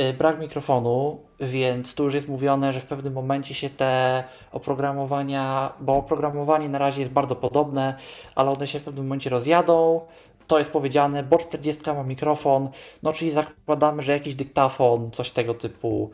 [0.00, 5.72] Yy, Brak mikrofonu, więc tu już jest mówione, że w pewnym momencie się te oprogramowania,
[5.80, 7.94] bo oprogramowanie na razie jest bardzo podobne,
[8.34, 10.00] ale one się w pewnym momencie rozjadą.
[10.46, 12.68] To jest powiedziane, bo 40 ma mikrofon,
[13.02, 16.10] no czyli zakładamy, że jakiś dyktafon, coś tego typu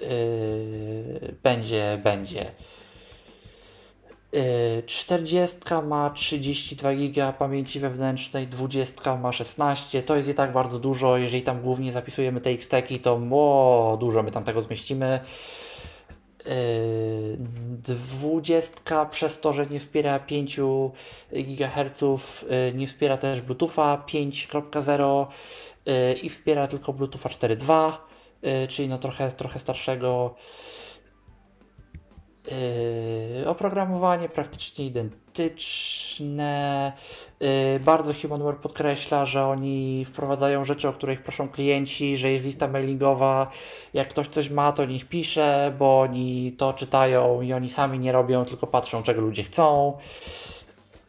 [0.00, 0.06] yy,
[1.42, 2.50] będzie, będzie.
[4.34, 10.02] Yy, 40 ma 32 GB pamięci wewnętrznej, 20 ma 16.
[10.02, 11.16] To jest i tak bardzo dużo.
[11.16, 15.20] Jeżeli tam głównie zapisujemy te X-Teki, to o, dużo my tam tego zmieścimy.
[16.46, 17.36] Yy,
[17.78, 20.60] 20 przez to, że nie wspiera 5
[21.32, 25.26] GHz, yy, nie wspiera też Bluetootha 5.0
[25.86, 27.92] yy, i wspiera tylko Bluetootha 4.2,
[28.42, 30.34] yy, czyli no trochę, trochę starszego.
[32.50, 36.42] Yy, oprogramowanie praktycznie identyczne.
[37.40, 42.68] Yy, bardzo Humanware podkreśla, że oni wprowadzają rzeczy, o których proszą klienci, że jest lista
[42.68, 43.50] mailingowa.
[43.94, 48.12] Jak ktoś coś ma, to niech pisze, bo oni to czytają i oni sami nie
[48.12, 49.98] robią, tylko patrzą, czego ludzie chcą.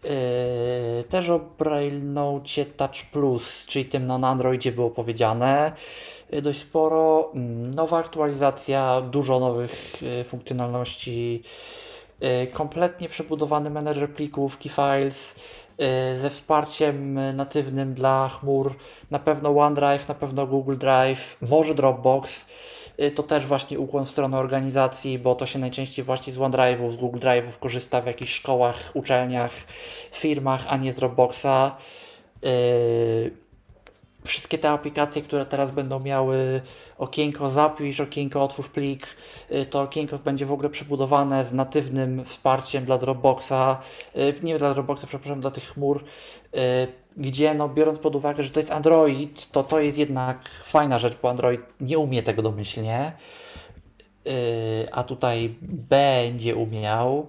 [0.09, 2.01] Yy, też o Braille
[2.77, 5.71] Touch Plus, czyli tym no, na Androidzie było powiedziane
[6.29, 7.31] yy, dość sporo.
[7.33, 11.43] Mm, Nowa aktualizacja, dużo nowych yy, funkcjonalności,
[12.21, 15.35] yy, kompletnie przebudowany menedżer plików, key files,
[15.77, 15.85] yy,
[16.17, 18.75] ze wsparciem natywnym dla chmur,
[19.11, 22.47] na pewno OneDrive, na pewno Google Drive, może Dropbox.
[22.97, 26.91] Yy, To też właśnie ukłon w stronę organizacji, bo to się najczęściej właśnie z OneDrive'ów,
[26.91, 29.51] z Google Drive'ów korzysta w jakichś szkołach, uczelniach,
[30.11, 31.75] firmach, a nie z Dropboxa.
[32.41, 33.45] Yy,
[34.25, 36.61] wszystkie te aplikacje, które teraz będą miały
[36.97, 39.07] okienko zapisz, okienko otwórz plik,
[39.51, 43.81] y, to okienko będzie w ogóle przebudowane z natywnym wsparciem dla Dropboxa,
[44.15, 46.03] y, nie dla Dropboxa, przepraszam, dla tych chmur,
[46.55, 46.87] y,
[47.17, 51.17] gdzie no biorąc pod uwagę, że to jest Android, to to jest jednak fajna rzecz,
[51.21, 53.11] bo Android nie umie tego domyślnie,
[54.27, 54.31] y,
[54.91, 57.27] a tutaj będzie umiał.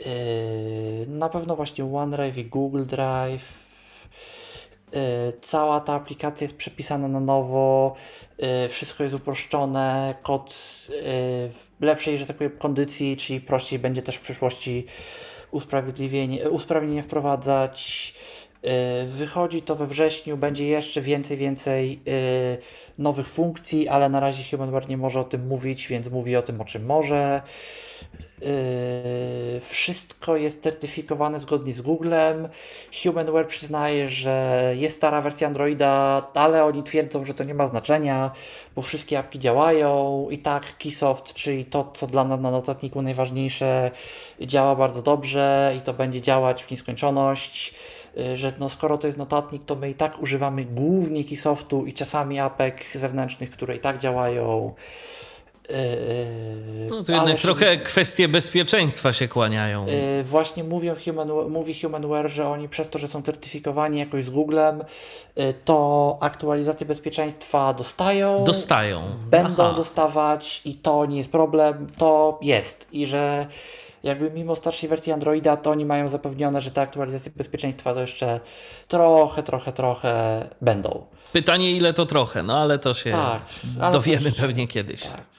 [0.00, 3.64] Yy, Na pewno właśnie OneDrive i Google Drive.
[4.92, 4.98] Yy,
[5.40, 7.94] Cała ta aplikacja jest przepisana na nowo,
[8.38, 10.50] yy, wszystko jest uproszczone, kod
[10.90, 10.96] yy,
[11.80, 14.86] w lepszej, że tak powiem, kondycji, czyli prościej będzie też w przyszłości
[15.54, 18.14] usprawiedliwienie, usprawnienie wprowadzać.
[18.62, 18.70] Yy,
[19.06, 22.58] Wychodzi to we wrześniu, będzie jeszcze więcej, więcej yy,
[22.98, 26.60] nowych funkcji, ale na razie Humanware nie może o tym mówić, więc mówi o tym,
[26.60, 27.42] o czym może.
[28.44, 32.48] Yy, wszystko jest certyfikowane zgodnie z Googlem.
[33.02, 38.30] Humanware przyznaje, że jest stara wersja Androida, ale oni twierdzą, że to nie ma znaczenia,
[38.76, 43.90] bo wszystkie apki działają i tak Keysoft, czyli to, co dla nas na notatniku najważniejsze,
[44.40, 47.74] działa bardzo dobrze i to będzie działać w nieskończoność.
[48.16, 51.92] Yy, Że no, skoro to jest notatnik, to my i tak używamy głównie Keysoftu i
[51.92, 54.74] czasami apek zewnętrznych, które i tak działają.
[55.68, 55.76] Yy,
[56.90, 59.86] No to ale jednak trochę kwestie bezpieczeństwa się kłaniają.
[59.86, 64.30] Yy, właśnie mówią Human, mówi Humanware, że oni przez to, że są certyfikowani jakoś z
[64.30, 64.84] Googlem,
[65.36, 68.44] yy, to aktualizacje bezpieczeństwa dostają.
[68.44, 69.02] Dostają.
[69.30, 69.76] Będą Aha.
[69.76, 72.88] dostawać i to nie jest problem, to jest.
[72.92, 73.46] I że
[74.02, 78.40] jakby mimo starszej wersji Androida, to oni mają zapewnione, że te aktualizacje bezpieczeństwa to jeszcze
[78.88, 81.06] trochę, trochę, trochę będą.
[81.32, 83.42] Pytanie, ile to trochę, no ale to się Tak,
[83.80, 85.02] ale to dowiemy jeszcze- pewnie kiedyś.
[85.02, 85.33] Tak.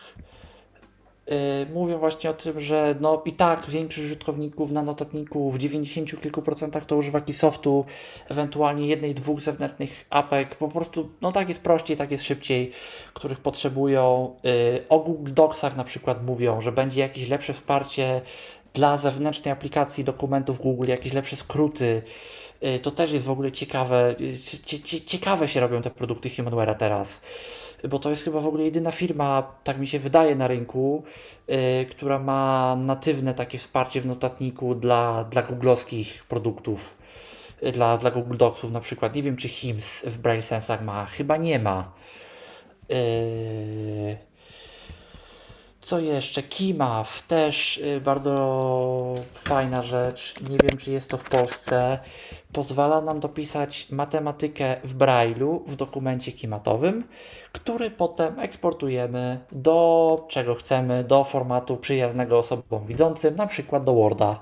[1.28, 6.22] Yy, mówią właśnie o tym, że no i tak większość użytkowników na notatniku w 90
[6.22, 7.86] kilku procentach to używa Keysoftu,
[8.30, 10.56] ewentualnie jednej, dwóch zewnętrznych apek.
[10.56, 12.72] Po prostu, no tak jest prościej, tak jest szybciej,
[13.14, 14.36] których potrzebują.
[14.44, 14.52] Yy,
[14.90, 18.22] o Google Docsach na przykład mówią, że będzie jakieś lepsze wsparcie
[18.74, 22.02] dla zewnętrznej aplikacji dokumentów Google, jakieś lepsze skróty.
[22.62, 24.16] Yy, To też jest w ogóle ciekawe.
[24.66, 27.22] Cie- cie- Ciekawe się robią te produkty Humanware'a teraz
[27.90, 31.04] bo to jest chyba w ogóle jedyna firma, tak mi się wydaje, na rynku,
[31.50, 36.98] y, która ma natywne takie wsparcie w notatniku dla, dla googlowskich produktów,
[37.64, 39.16] y, dla, dla Google Docsów na przykład.
[39.16, 41.92] Nie wiem, czy HIMS w Braille Sensach ma, chyba nie ma.
[42.92, 44.18] Y,
[45.86, 46.44] Co jeszcze?
[46.44, 48.36] Kimaw, też y, bardzo
[49.34, 50.34] fajna rzecz.
[50.50, 52.00] Nie wiem, czy jest to w Polsce.
[52.54, 57.04] Pozwala nam dopisać matematykę w Braille'u w dokumencie kimatowym,
[57.52, 64.40] który potem eksportujemy do czego chcemy, do formatu przyjaznego osobom widzącym, na przykład do Worda.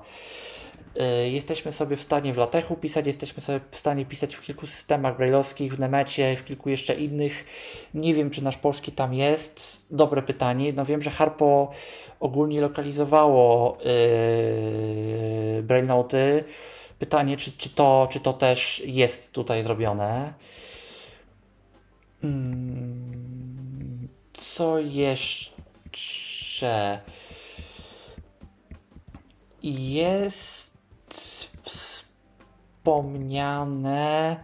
[1.02, 4.68] Y, Jesteśmy sobie w stanie w latechu pisać, jesteśmy sobie w stanie pisać w kilku
[4.68, 7.46] systemach brailleowskich, w Nemecie, w kilku jeszcze innych.
[7.94, 9.86] Nie wiem, czy nasz polski tam jest.
[9.92, 10.74] Dobre pytanie.
[10.74, 11.72] No wiem, że Harpo
[12.20, 13.78] ogólnie lokalizowało
[15.56, 16.44] yy, Braille Noty.
[17.00, 20.34] Pytanie, czy, czy, to, czy to też jest tutaj zrobione.
[22.24, 25.54] Mm, Co jeszcze?
[29.64, 30.63] Jest
[32.84, 34.36] wspomniane.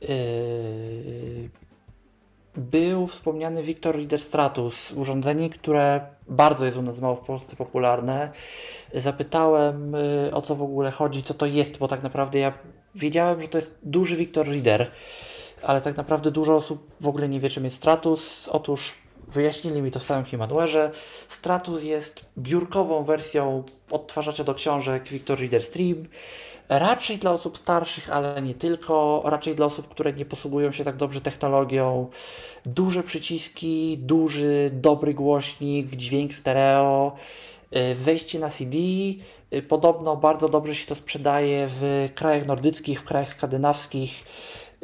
[0.00, 1.50] Yy,
[2.56, 8.30] był wspomniany Victor Reader Stratus, urządzenie, które bardzo jest u nas mało w Polsce popularne.
[8.94, 12.52] Zapytałem yy, o co w ogóle chodzi, co to jest, bo tak naprawdę ja
[12.94, 14.90] wiedziałem, że to jest duży Victor Reader,
[15.62, 18.48] ale tak naprawdę dużo osób w ogóle nie wie, czym jest Stratus.
[18.48, 18.94] Otóż
[19.28, 20.90] wyjaśnili mi to w samym Humanware'ze.
[21.28, 26.04] Stratus jest biurkową wersją odtwarzacza do książek Victor Reader Stream.
[26.68, 29.22] Raczej dla osób starszych, ale nie tylko.
[29.24, 32.06] Raczej dla osób, które nie posługują się tak dobrze technologią.
[32.66, 37.12] Duże przyciski, duży, dobry głośnik, dźwięk stereo,
[37.76, 38.78] y, wejście na CD.
[39.52, 44.24] Y, Podobno bardzo dobrze się to sprzedaje w krajach nordyckich, w krajach skandynawskich,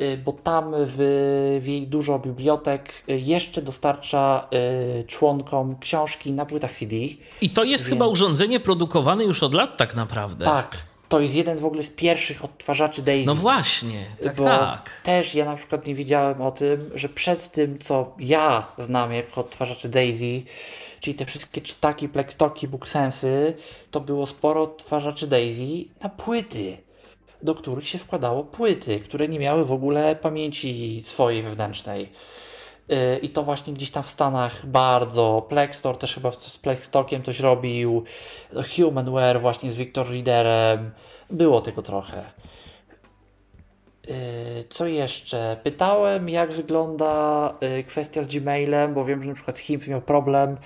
[0.01, 0.95] y, bo tam w,
[1.63, 4.49] w jej dużo bibliotek jeszcze dostarcza
[5.01, 6.97] y, członkom książki na płytach CD.
[7.41, 10.45] I to jest chyba urządzenie produkowane już od lat tak naprawdę.
[10.45, 10.77] Tak,
[11.11, 13.27] to jest jeden w ogóle z pierwszych odtwarzaczy Daisy.
[13.27, 15.01] No właśnie, tak, bo tak.
[15.03, 19.41] też ja na przykład nie wiedziałem o tym, że przed tym, co ja znam jako
[19.41, 20.43] odtwarzacze Daisy,
[21.01, 23.55] czyli te wszystkie czytaki, plextoki, booksensy,
[23.91, 26.77] to było sporo odtwarzaczy Daisy na płyty,
[27.43, 32.09] do których się wkładało płyty, które nie miały w ogóle pamięci swojej wewnętrznej.
[33.23, 35.47] I to właśnie gdzieś tam w Stanach bardzo.
[35.49, 38.05] Plextor też chyba z Plextokiem coś robił.
[38.77, 40.91] Humanware właśnie z Victor Readerem.
[41.31, 42.25] Było tego trochę.
[44.09, 45.57] Yy, Co jeszcze?
[45.63, 50.57] Pytałem, jak wygląda yy, kwestia z Gmailem, bo wiem, że na przykład HIMP miał problem,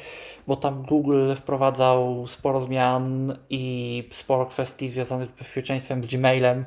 [0.47, 6.65] bo tam Google wprowadzał sporo zmian i sporo kwestii związanych z bezpieczeństwem z Gmailem,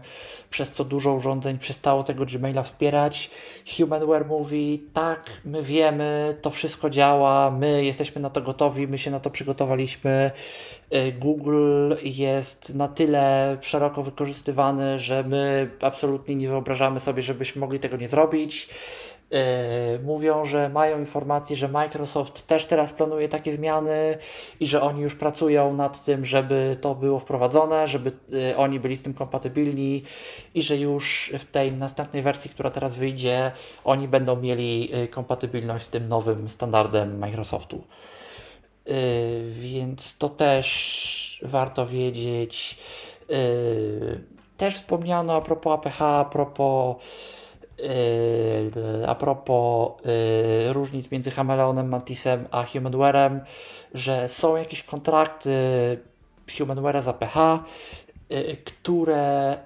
[0.50, 3.30] przez co dużo urządzeń przestało tego Gmaila wspierać.
[3.78, 9.12] Humanware mówi, tak, my wiemy, to wszystko działa, my jesteśmy na to gotowi, my się
[9.12, 10.32] na to przygotowaliśmy.
[10.94, 17.80] Y, Google jest na tyle szeroko wykorzystywany, że my absolutnie nie wyobrażamy sobie, żebyśmy mogli
[17.80, 18.70] tego nie zrobić.
[19.32, 24.18] Yy, mówią, że mają informacje, że Microsoft też teraz planuje takie zmiany
[24.60, 28.98] i że oni już pracują nad tym, żeby to było wprowadzone, żeby yy, oni byli
[28.98, 30.04] z tym kompatybilni
[30.54, 33.52] i że już w tej następnej wersji, która teraz wyjdzie,
[33.84, 37.84] oni będą mieli yy, kompatybilność z tym nowym standardem Microsoftu.
[39.50, 42.78] Więc to też warto wiedzieć.
[44.58, 46.96] Też wspomniano a propos APH, a propos,
[49.08, 53.40] a propos yy, różnic między Chameleonem, Mantisem a Humanware'em,
[53.94, 55.52] że są jakieś kontrakty
[56.48, 57.60] Humanware'a z APH,
[58.32, 59.58] y, które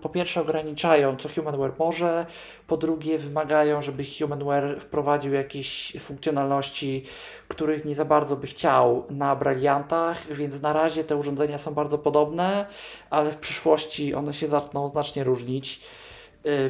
[0.00, 2.26] po pierwsze ograniczają, co Humanware może,
[2.66, 7.04] po drugie wymagają, żeby Humanware wprowadził jakieś funkcjonalności,
[7.48, 11.98] których nie za bardzo by chciał na Brilliantach, więc na razie te urządzenia są bardzo
[11.98, 12.66] podobne,
[13.10, 15.80] ale w przyszłości one się zaczną znacznie różnić,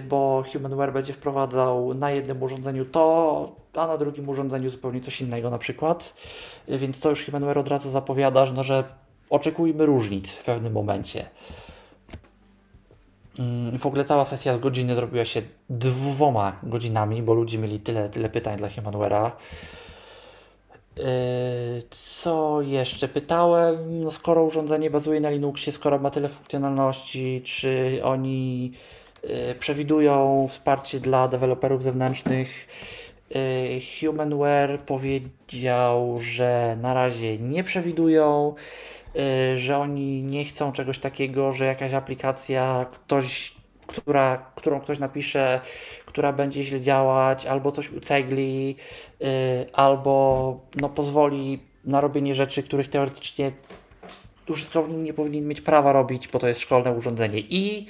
[0.09, 5.51] bo Humanware będzie wprowadzał na jednym urządzeniu to, a na drugim urządzeniu zupełnie coś innego
[5.51, 6.15] na przykład,
[6.69, 8.85] Y, więc to już Humanware od razu zapowiada, że, no, że
[9.31, 11.27] oczekujmy różnic w pewnym momencie.
[13.39, 18.09] Mm, W ogóle cała sesja z godziny zrobiła się dwoma godzinami, bo ludzie mieli tyle,
[18.09, 19.31] tyle pytań dla Humanware'a.
[20.97, 21.05] Yy,
[21.91, 23.09] Co jeszcze?
[23.09, 28.73] Pytałem, no skoro urządzenie bazuje na Linuxie, skoro ma tyle funkcjonalności, czy oni
[29.59, 32.67] przewidują wsparcie dla deweloperów zewnętrznych?
[33.35, 38.55] Yy, Humanware powiedział, że na razie nie przewidują,
[39.15, 39.23] yy,
[39.57, 43.55] że oni nie chcą czegoś takiego, że jakaś aplikacja, ktoś,
[43.87, 45.61] która, którą ktoś napisze,
[46.07, 48.77] która będzie źle działać, albo coś ucegli,
[49.73, 53.53] albo no, pozwoli na robienie rzeczy, których teoretycznie
[54.49, 57.41] użytkownik nie powinien mieć prawa robić, bo to jest szkolne urządzenie.
[57.41, 57.87] I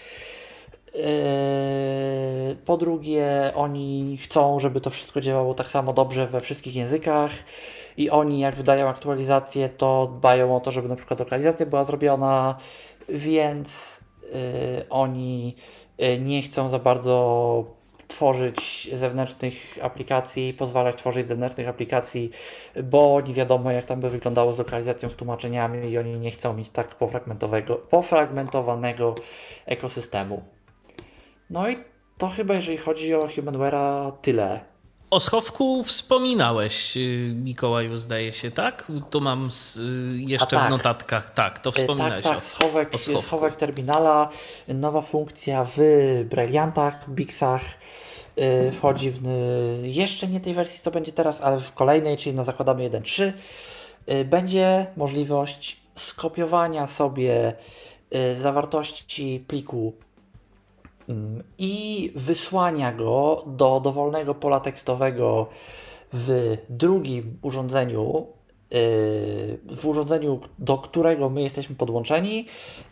[2.65, 7.33] po drugie, oni chcą, żeby to wszystko działało tak samo dobrze we wszystkich językach.
[7.97, 12.59] i oni jak wydają aktualizację, to dbają o to, żeby na przykład lokalizacja była zrobiona,
[13.09, 15.57] więc y, oni
[16.03, 22.31] y, nie chcą za bardzo tworzyć zewnętrznych aplikacji, pozwalać tworzyć zewnętrznych aplikacji,
[22.85, 26.55] bo nie wiadomo jak tam by wyglądało z lokalizacją, z tłumaczeniami i oni nie chcą
[26.55, 26.97] mieć tak
[27.89, 29.15] pofragmentowanego
[29.67, 30.43] ekosystemu.
[31.51, 31.77] No i
[32.19, 34.61] to chyba jeżeli chodzi o Humanware'a tyle.
[35.11, 38.93] O schowku wspominałeś, y, Mikołaju, zdaje się, tak?
[39.11, 40.67] Tu mam y, jeszcze tak.
[40.67, 41.31] w notatkach.
[41.35, 42.25] Tak, to E, wspominałeś.
[42.25, 44.29] Tak, tak, o- schowek, o schowek terminala,
[44.69, 45.79] nowa funkcja w
[46.31, 47.63] Brilliantach, Bixach,
[48.37, 52.37] yy, wchodzi w y, jeszcze nie tej wersji, co będzie teraz, ale w kolejnej, czyli
[52.37, 53.33] no zakładamy 1.3,
[54.07, 57.53] yy, będzie możliwość skopiowania sobie
[58.35, 59.93] zawartości pliku
[61.59, 65.47] i wysłania go do dowolnego pola tekstowego
[66.13, 68.27] w drugim urządzeniu,
[68.71, 72.47] w urządzeniu, do którego my jesteśmy podłączeni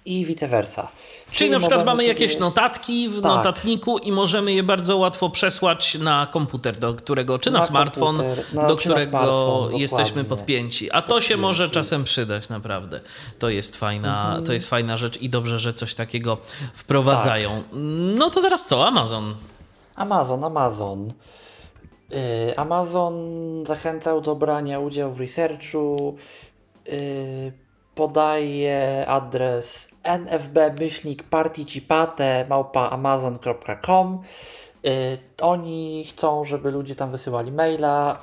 [0.04, 0.88] i vice versa.
[1.30, 3.24] Czyli na przykład mamy sobie- jakieś notatki w Tak.
[3.36, 8.16] notatniku i możemy je bardzo łatwo przesłać na komputer, do którego, czy na, Na smartfon,
[8.16, 10.90] komputer, no, do na którego smartfon, jesteśmy podpięci.
[10.92, 13.00] A to się może czasem przydać, naprawdę.
[13.38, 14.44] To jest fajna, Mhm.
[14.44, 16.38] to jest fajna rzecz i dobrze, że coś takiego
[16.74, 17.50] wprowadzają.
[17.50, 17.64] Tak.
[18.18, 18.86] No to teraz co?
[18.86, 19.34] Amazon.
[19.96, 21.12] Amazon, Amazon.
[22.10, 23.14] Yy, Amazon
[23.66, 26.16] zachęcał do brania udziału w researchu.
[26.86, 27.52] Yy,
[27.94, 34.22] podaje adres nfb-participate małpa amazon.com.
[34.82, 38.18] Yy, oni chcą, żeby ludzie tam wysyłali maila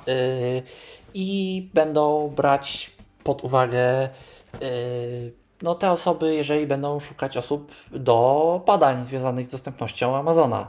[1.14, 2.90] i będą brać
[3.24, 4.08] pod uwagę
[5.62, 10.68] no, te osoby, jeżeli będą szukać osób do badań związanych z dostępnością Amazona.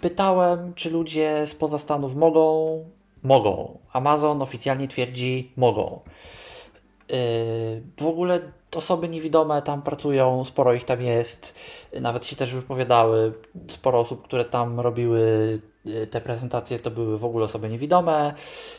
[0.00, 2.84] Pytałem, czy ludzie spoza Stanów mogą.
[3.22, 3.78] Mogą.
[3.92, 6.00] Amazon oficjalnie twierdzi, mogą.
[7.08, 7.16] Yy,
[8.00, 8.40] w ogóle
[8.76, 11.54] osoby niewidome tam pracują, sporo ich tam jest.
[12.00, 13.32] Nawet się też wypowiadały.
[13.68, 15.58] Sporo osób, które tam robiły
[16.10, 18.34] te prezentacje, to były w ogóle osoby niewidome.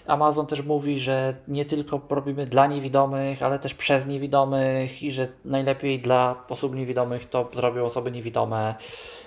[0.07, 5.27] Amazon też mówi, że nie tylko robimy dla niewidomych, ale też przez niewidomych i że
[5.45, 8.75] najlepiej dla osób niewidomych to zrobią osoby niewidome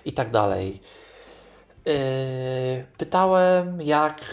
[0.05, 0.81] i tak dalej.
[1.87, 1.95] Yy,
[2.99, 4.25] pytałem, jak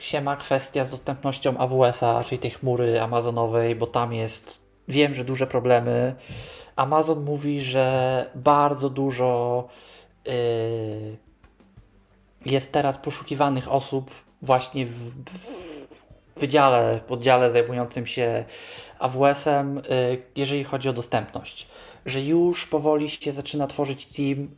[0.00, 5.24] się ma kwestia z dostępnością AWS-a, czyli tej chmury amazonowej, bo tam jest, wiem, że
[5.24, 6.14] duże problemy.
[6.76, 9.64] Amazon mówi, że bardzo dużo
[10.26, 11.25] yy,
[12.50, 14.10] jest teraz poszukiwanych osób
[14.42, 15.10] właśnie w,
[16.36, 17.00] w wydziale,
[17.50, 18.44] zajmującym się
[18.98, 19.82] AWS-em, y,
[20.36, 21.66] jeżeli chodzi o dostępność.
[22.06, 24.48] Że już powoli się zaczyna tworzyć team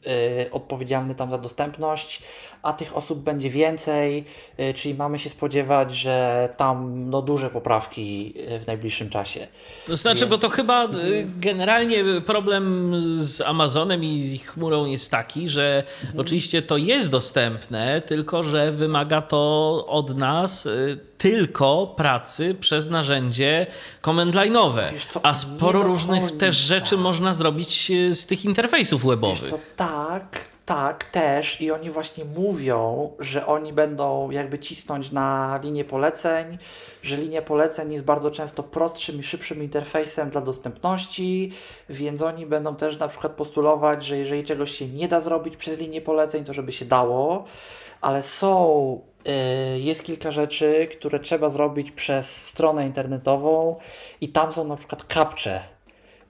[0.44, 2.22] y, odpowiedzialny tam za dostępność,
[2.62, 4.24] a tych osób będzie więcej,
[4.60, 9.46] y, czyli mamy się spodziewać, że tam no, duże poprawki y, w najbliższym czasie.
[9.86, 14.86] To znaczy, Więc- bo to chyba y, generalnie problem z Amazonem i z ich chmurą
[14.86, 16.20] jest taki, że Mhm.
[16.20, 23.66] oczywiście to jest dostępne, tylko że wymaga to od nas y, tylko pracy przez narzędzie
[24.03, 24.82] command line'owe.
[25.23, 29.51] A sporo różnych też rzeczy można zrobić y, z tych interfejsów webowych.
[29.51, 35.85] co, tak, tak, też i oni właśnie mówią, że oni będą jakby cisnąć na linię
[35.85, 36.59] poleceń,
[37.03, 41.53] że linia poleceń jest bardzo często prostszym i szybszym interfejsem dla dostępności,
[41.89, 45.78] więc oni będą też na przykład postulować, że jeżeli czegoś się nie da zrobić przez
[45.78, 47.45] linię poleceń, to żeby się dało,
[48.01, 49.01] ale są,
[49.78, 53.76] jest kilka rzeczy, które trzeba zrobić przez stronę internetową
[54.20, 55.60] i tam są na przykład capcze.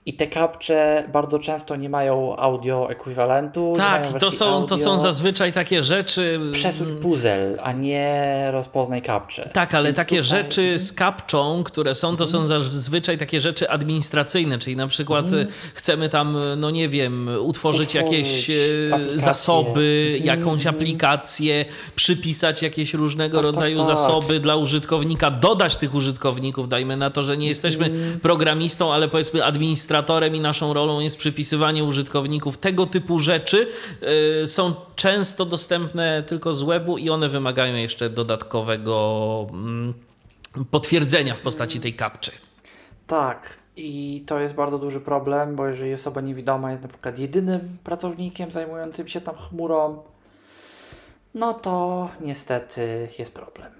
[0.09, 3.73] I te capcze bardzo często nie mają audio ekwiwalentu.
[3.77, 5.01] Tak, to są, to są audio.
[5.03, 6.39] zazwyczaj takie rzeczy.
[6.51, 9.49] Przesuń puzzle, a nie rozpoznaj capcze.
[9.53, 10.45] Tak, ale Więc takie tutaj- Mhm.
[10.51, 15.47] rzeczy z kapczą, które są, to są zazwyczaj takie rzeczy administracyjne, czyli na przykład Mhm.
[15.73, 19.19] chcemy tam, no nie wiem, utworzyć, Utworzyć jakieś y, aplikację.
[19.19, 21.65] zasoby, Mhm, jakąś aplikację,
[21.95, 23.85] przypisać jakieś różnego Tak, tak, rodzaju tak.
[23.85, 28.19] zasoby dla użytkownika, dodać tych użytkowników, dajmy na to, że nie jesteśmy Mhm.
[28.19, 29.98] programistą, ale powiedzmy administratorem
[30.33, 32.57] i naszą rolą jest przypisywanie użytkowników.
[32.57, 33.67] Tego typu rzeczy
[34.43, 39.93] y, są często dostępne tylko z webu i one wymagają jeszcze dodatkowego mm,
[40.71, 42.31] potwierdzenia w postaci tej kapczy.
[43.07, 47.77] Tak, i to jest bardzo duży problem, bo jeżeli osoba niewidoma jest na przykład jedynym
[47.83, 50.03] pracownikiem zajmującym się tam chmurą,
[51.33, 53.78] no to niestety jest problem.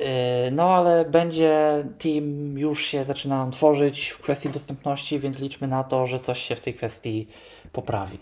[0.00, 5.84] Yy, No ale będzie team, już się zaczyna tworzyć w kwestii dostępności, więc liczmy na
[5.84, 7.28] to, że coś się w tej kwestii
[7.72, 8.18] poprawi.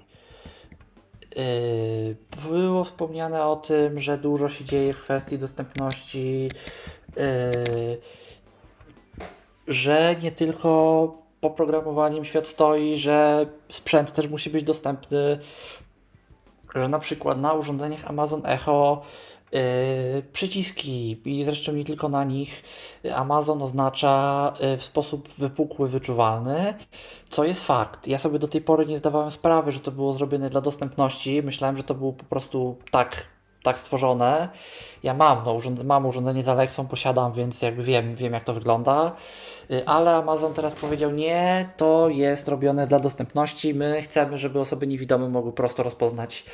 [1.36, 2.16] Yy,
[2.48, 6.48] Było wspomniane o tym, że dużo się dzieje w kwestii dostępności.
[7.16, 7.98] Yy,
[9.68, 15.38] że nie tylko poprogramowaniem świat stoi, że sprzęt też musi być dostępny,
[16.74, 19.02] że na przykład na urządzeniach Amazon Echo
[20.32, 22.62] przyciski i zresztą nie tylko na nich
[23.14, 26.74] Amazon oznacza yy, w sposób wypukły, wyczuwalny,
[27.30, 28.08] co jest fakt.
[28.08, 31.42] Ja sobie do tej pory nie zdawałem sprawy, że to było zrobione dla dostępności.
[31.42, 33.37] Myślałem, że to było po prostu tak
[33.68, 34.48] tak stworzone.
[35.02, 38.54] Ja mam, no, urząd mam urządzenie z Alexą, posiadam, więc jakby wiem, wiem jak to
[38.54, 39.12] wygląda.
[39.70, 43.74] Y, ale Amazon teraz powiedział, nie, to jest robione dla dostępności.
[43.74, 46.44] My chcemy, żeby osoby niewidome mogły prosto rozpoznać,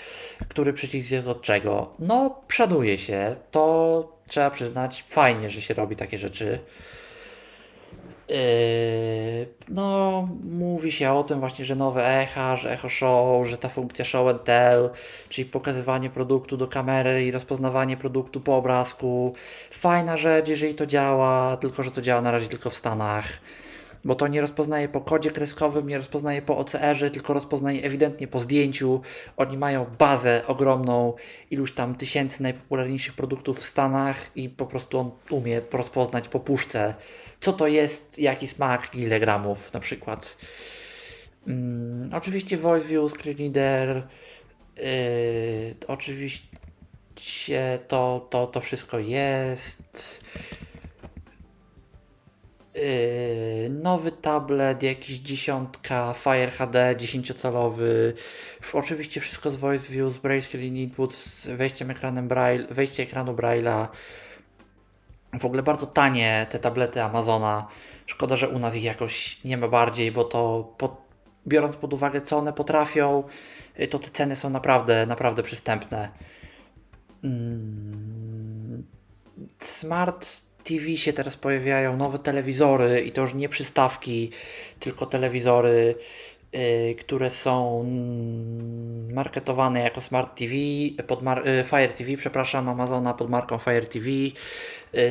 [0.49, 1.91] który przycisk jest od czego.
[1.99, 3.37] No, szanuje się.
[3.51, 6.59] To trzeba przyznać, fajnie, że się robi takie rzeczy.
[8.29, 8.37] Yy,
[9.69, 14.05] no, mówi się o tym właśnie, że nowe echa, że echo show, że ta funkcja
[14.05, 14.91] show and tell,
[15.29, 19.35] czyli pokazywanie produktu do kamery i rozpoznawanie produktu po obrazku.
[19.71, 23.29] Fajna rzecz, jeżeli to działa, tylko że to działa na razie tylko w Stanach
[24.05, 28.39] bo to nie rozpoznaje po kodzie kreskowym, nie rozpoznaje po OCR-ze, tylko rozpoznaje ewidentnie po
[28.39, 29.01] zdjęciu.
[29.37, 31.13] Oni mają bazę ogromną,
[31.51, 36.95] iluś tam tysięcy najpopularniejszych produktów w Stanach i po prostu on umie rozpoznać po puszce,
[37.45, 40.37] co to jest, jaki smak, ile gramów na przykład.
[41.47, 44.03] Hmm, oczywiście Voice View, Screen Reader,
[44.77, 44.85] yy,
[45.89, 50.21] oczywiście to, to, to wszystko jest.
[52.75, 58.13] Yy, nowy tablet, jakiś dziesiątka, Fire HD 10-calowy,
[58.73, 63.35] oczywiście wszystko z Voice View, z Braille Screen Input, z wejściem ekranem Braille, wejście ekranu
[63.35, 63.89] Braille'a.
[65.41, 67.67] W ogóle bardzo tanie te tablety Amazona.
[68.07, 70.73] Szkoda, że u nas ich jakoś nie ma bardziej, bo to
[71.47, 73.25] biorąc pod uwagę co one potrafią,
[73.79, 76.09] yy, to te ceny są naprawdę, naprawdę przystępne.
[77.25, 78.87] Mm,
[79.61, 84.31] smart TV się teraz pojawiają nowe telewizory i to już nie przystawki,
[84.81, 85.95] tylko telewizory,
[87.01, 87.85] które są
[89.13, 90.53] marketowane jako Smart TV,
[91.07, 94.33] pod yy, Fire TV, przepraszam, Amazona pod marką Fire TV, yy,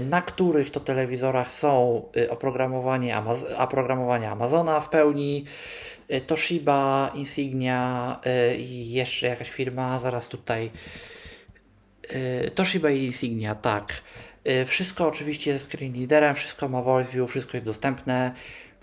[0.01, 5.45] na których to telewizorach są y, oprogramowanie, Amaz- oprogramowanie Amazona w pełni,
[6.11, 8.19] y, Toshiba, Insignia
[8.51, 10.71] y, i jeszcze jakaś firma, zaraz tutaj.
[12.55, 13.93] Toshiba i Insignia, tak.
[14.47, 18.33] Y, wszystko oczywiście jest screen readerem, wszystko ma voice view, wszystko jest dostępne.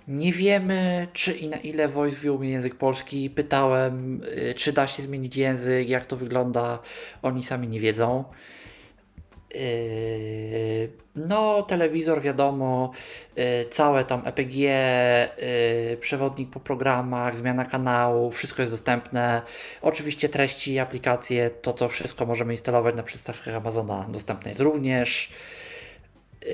[0.08, 3.30] Nie wiemy, czy i na ile voice view umie język polski.
[3.30, 6.78] Pytałem, y, czy da się zmienić język, jak to wygląda.
[7.22, 8.24] Oni sami nie wiedzą.
[9.54, 12.92] Y, no, telewizor wiadomo,
[13.70, 14.54] całe tam EPG,
[16.00, 19.42] przewodnik po programach, zmiana kanału, wszystko jest dostępne.
[19.82, 25.32] Oczywiście treści, aplikacje, to to wszystko możemy instalować na przystawkach Amazona, dostępne jest również.
[26.46, 26.50] Yy...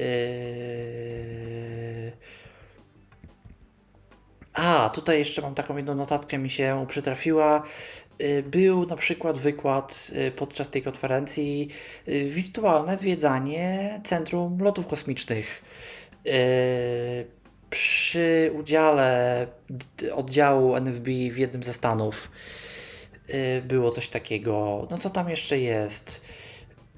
[4.57, 7.63] A, tutaj jeszcze mam taką jedną notatkę, mi się przytrafiła.
[8.19, 11.69] Yy, był na przykład wykład yy, podczas tej konferencji
[12.07, 15.63] yy, wirtualne zwiedzanie Centrum Lotów Kosmicznych.
[17.71, 19.47] Przy udziale
[20.15, 22.31] oddziału NFB w jednym ze stanów
[23.63, 24.87] było coś takiego.
[24.91, 26.21] No co tam jeszcze jest?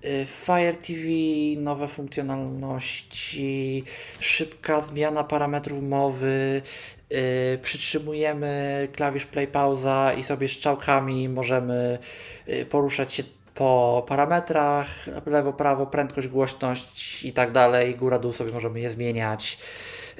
[0.04, 1.02] Y, Fire TV,
[1.56, 3.84] nowe funkcjonalności,
[4.20, 6.62] szybka zmiana parametrów mowy,
[7.10, 11.98] yy, przytrzymujemy klawisz play pauza i sobie strzałkami możemy
[12.46, 13.22] yy, poruszać się
[13.58, 14.88] po parametrach,
[15.26, 19.58] lewo, prawo, prędkość, głośność i tak dalej, góra, dół sobie możemy je zmieniać.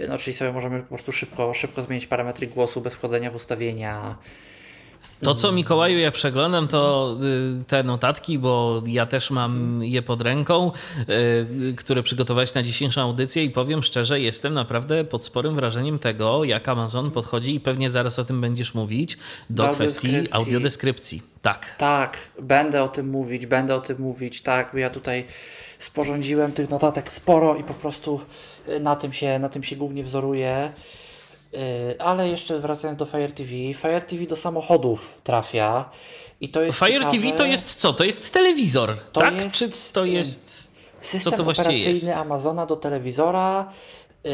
[0.01, 3.35] Y, no, czyli sobie możemy po prostu szybko, szybko zmienić parametry głosu bez wchodzenia w
[3.35, 4.17] ustawienia.
[5.23, 7.17] To, co Mikołaju ja przeglądam, to
[7.61, 10.73] y, te notatki, bo ja też mam je pod ręką,
[11.71, 16.45] y, które przygotowałeś na dzisiejszą audycję i powiem szczerze, jestem naprawdę pod sporym wrażeniem tego,
[16.45, 19.19] jak Amazon podchodzi i pewnie zaraz o tym będziesz mówić,
[19.51, 21.23] do, kwestii audiodeskrypcji.
[21.43, 21.77] Tak.
[21.79, 25.27] Tak, będę o tym mówić, będę o tym mówić, tak, bo ja tutaj
[25.79, 28.21] sporządziłem tych notatek sporo i po prostu
[28.69, 30.73] y, na tym się, na tym się głównie wzoruję.
[31.55, 35.91] Y, ale jeszcze wracając do Fire TV, Fire TV do samochodów trafia
[36.41, 37.93] i to jest Fire ciekawe, TV to jest co?
[37.93, 39.35] To jest telewizor, to tak?
[39.35, 42.11] Jest, Czy to jest system co to właściwie jest?
[42.11, 43.73] Amazona do telewizora.
[44.25, 44.33] Yy,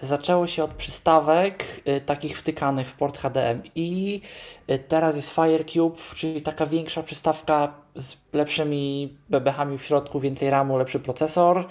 [0.00, 4.20] zaczęło się od przystawek yy, takich wtykanych w port HDMI.
[4.68, 10.50] Yy, teraz jest Fire Cube, czyli taka większa przystawka z lepszymi bebechami w środku, więcej
[10.50, 11.66] RAMu, lepszy procesor.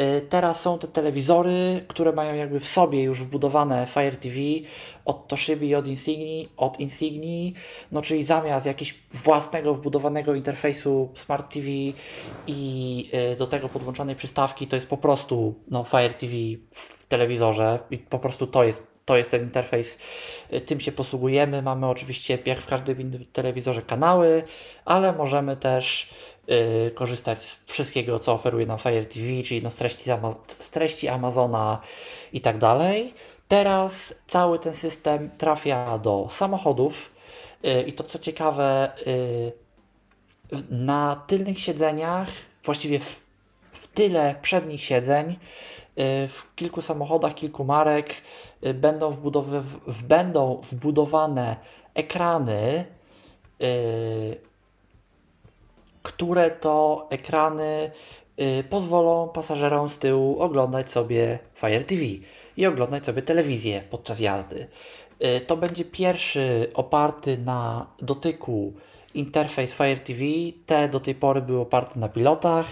[0.00, 4.36] Y, teraz są te telewizory, które mają jakby w sobie już wbudowane Fire TV
[5.04, 7.54] od Toshiba i od Insigni, od Insigni,
[7.92, 11.66] no czyli zamiast jakiegoś własnego wbudowanego interfejsu Smart TV
[12.46, 16.32] i y, do tego podłączonej przystawki, to jest po prostu no, Fire TV
[16.74, 19.98] w telewizorze i po prostu to jest to jest ten interfejs,
[20.52, 21.62] y, tym się posługujemy.
[21.62, 24.42] Mamy oczywiście, jak w każdym telewizorze, kanały,
[24.84, 26.10] ale możemy też
[26.94, 30.04] korzystać z wszystkiego, co oferuje nam Fire TV, czyli no z, treści,
[30.46, 31.80] z treści Amazona
[32.32, 33.14] i tak dalej.
[33.48, 37.12] Teraz cały ten system trafia do samochodów
[37.64, 39.52] y, i to co ciekawe, y,
[40.70, 42.28] na tylnych siedzeniach,
[42.64, 43.20] właściwie w,
[43.72, 45.36] w tyle przednich siedzeń, y,
[46.28, 48.14] w kilku samochodach, kilku marek
[48.66, 49.62] y, będą, wbudowy,
[50.08, 51.56] będą wbudowane
[51.94, 52.84] ekrany,
[53.62, 54.51] y,
[56.02, 57.90] które to ekrany
[58.70, 62.02] pozwolą pasażerom z tyłu oglądać sobie Fire TV
[62.56, 64.66] i oglądać sobie telewizję podczas jazdy.
[65.46, 68.72] To będzie pierwszy oparty na dotyku
[69.14, 70.20] interfejs Fire TV.
[70.66, 72.66] Te do tej pory były oparte na pilotach,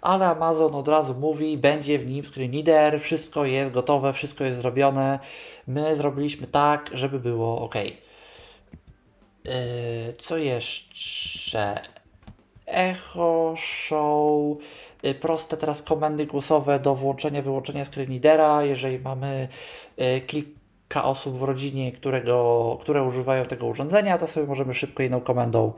[0.00, 4.60] ale Amazon od razu mówi, będzie w nim screen reader, wszystko jest gotowe, wszystko jest
[4.60, 5.18] zrobione.
[5.66, 7.74] My zrobiliśmy tak, żeby było ok.
[9.44, 9.52] Yy,
[10.18, 11.80] co jeszcze?
[12.70, 14.56] Echo Show,
[15.02, 18.20] yy, proste teraz komendy głosowe do włączenia, wyłączenia screen
[18.60, 19.48] jeżeli mamy
[19.96, 25.20] yy, kilka osób w rodzinie, którego, które używają tego urządzenia, to sobie możemy szybko jedną
[25.20, 25.72] komendą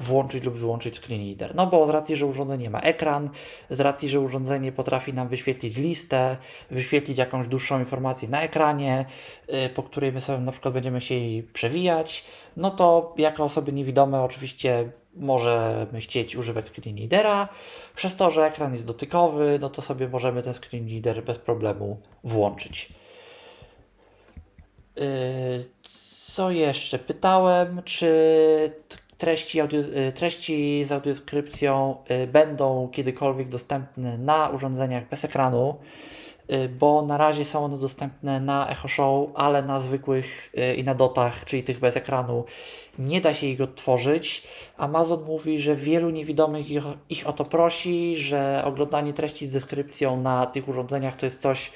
[0.00, 1.54] włączyć lub wyłączyć screen reader.
[1.54, 3.30] No bo z racji, że urządzenie ma ekran,
[3.70, 6.36] z racji, że urządzenie potrafi nam wyświetlić listę,
[6.70, 9.04] wyświetlić jakąś dłuższą informację na ekranie,
[9.48, 12.24] yy, po której my sobie na przykład będziemy chcieli przewijać,
[12.56, 17.48] no to jako osoby niewidome oczywiście możemy chcieć używać screen readera.
[17.96, 22.00] Przez to, że ekran jest dotykowy, no to sobie możemy ten screen reader bez problemu
[22.24, 22.92] włączyć.
[24.98, 25.64] Y,
[26.32, 26.98] co jeszcze?
[26.98, 28.12] Pytałem, czy
[29.18, 35.78] treści, audio, y, treści z audiodeskrypcją y, będą kiedykolwiek dostępne na urządzeniach bez ekranu,
[36.78, 41.44] bo na razie są one dostępne na Echo Show, ale na zwykłych i na dotach,
[41.44, 42.44] czyli tych bez ekranu,
[42.98, 44.42] nie da się ich odtworzyć.
[44.76, 50.20] Amazon mówi, że wielu niewidomych ich, ich o to prosi, że oglądanie treści z deskrypcją
[50.20, 51.70] na tych urządzeniach to jest coś,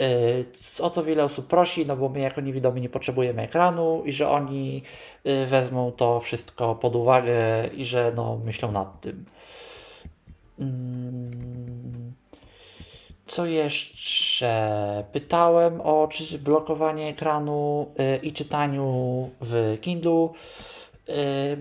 [0.00, 4.12] Y, o co wiele osób prosi, no bo my jako niewidomi nie potrzebujemy ekranu i
[4.12, 4.82] że oni
[5.26, 7.34] y, wezmą to wszystko pod uwagę
[7.76, 9.24] i że no, myślą nad tym.
[10.58, 12.07] Mm,
[13.28, 15.04] co jeszcze?
[15.12, 20.28] Pytałem o czy blokowanie ekranu y, i czytaniu w Kindle,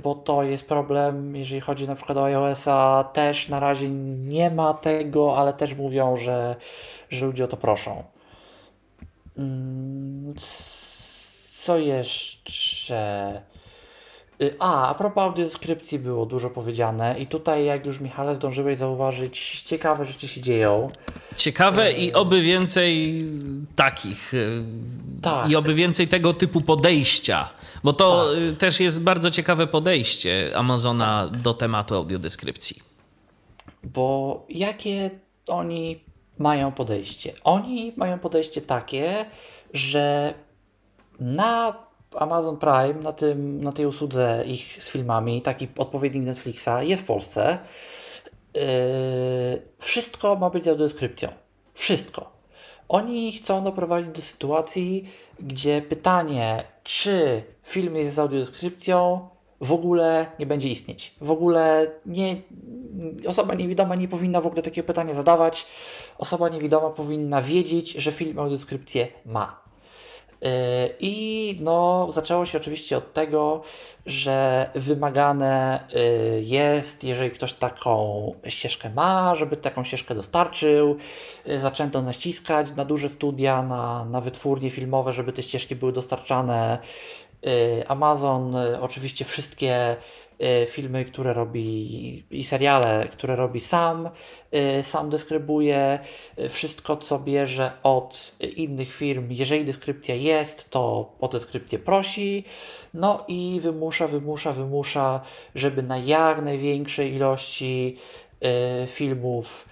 [0.04, 3.10] bo to jest problem, jeżeli chodzi na przykład o iOS-a.
[3.14, 6.56] Też na razie nie ma tego, ale też mówią, że,
[7.10, 8.04] że ludzie o to proszą.
[9.38, 10.34] Mm,
[11.66, 13.42] co jeszcze?
[14.42, 19.62] Y, a, a propos audiodeskrypcji było dużo powiedziane i tutaj jak już Michale zdążyłeś zauważyć,
[19.62, 20.88] ciekawe rzeczy się dzieją.
[21.38, 23.24] Ciekawe i oby więcej
[23.76, 24.34] takich.
[24.34, 24.64] Y,
[25.22, 25.50] tak.
[25.50, 27.50] I oby więcej tego typu podejścia,
[27.84, 28.44] bo to tak.
[28.44, 32.82] Y, też jest bardzo ciekawe podejście Amazona do tematu audiodeskrypcji.
[33.84, 35.10] Bo jakie
[35.48, 36.04] oni
[36.38, 37.34] mają podejście.
[37.44, 39.26] Oni mają podejście takie,
[39.74, 40.34] że
[41.20, 47.02] na Amazon Prime, na, tym, na tej usłudze ich z filmami, taki odpowiednik Netflixa, jest
[47.02, 47.58] w Polsce.
[48.54, 48.62] Yy,
[49.80, 51.30] wszystko ma być z audiodeskrypcją.
[51.74, 52.32] Wszystko.
[52.90, 55.10] Oni chcą doprowadzić do sytuacji,
[55.40, 59.30] gdzie pytanie, czy film jest z audiodeskrypcją,
[59.62, 61.16] w ogóle nie będzie istnieć.
[61.22, 62.36] W ogóle nie,
[63.28, 65.66] osoba niewidoma nie powinna w ogóle takiego pytania zadawać.
[66.18, 69.67] Osoba niewidoma powinna wiedzieć, że film audiodeskrypcję ma.
[70.42, 70.50] Yy,
[71.00, 73.62] I no, zaczęło się oczywiście od tego,
[74.06, 80.98] że wymagane yy, jest, jeżeli ktoś taką ścieżkę ma, żeby taką ścieżkę dostarczył.
[81.46, 86.78] Yy, zaczęto naciskać na duże studia, na, na wytwórnie filmowe, żeby te ścieżki były dostarczane
[87.88, 89.96] Amazon, y, oczywiście wszystkie
[90.64, 94.10] y, filmy, które robi i seriale, które robi sam,
[94.82, 96.00] sam dyskrybuje
[96.50, 99.28] wszystko, co bierze od innych firm.
[99.32, 102.44] Jeżeli deskrypcja jest, to o deskrypcję prosi,
[102.94, 105.22] no i wymusza, wymusza, wymusza,
[105.56, 107.98] żeby na jak największej ilości
[108.88, 109.68] filmów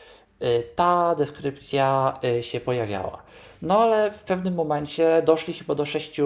[0.75, 3.23] ta deskrypcja się pojawiała.
[3.61, 6.23] No ale w pewnym momencie doszli chyba do 6 y,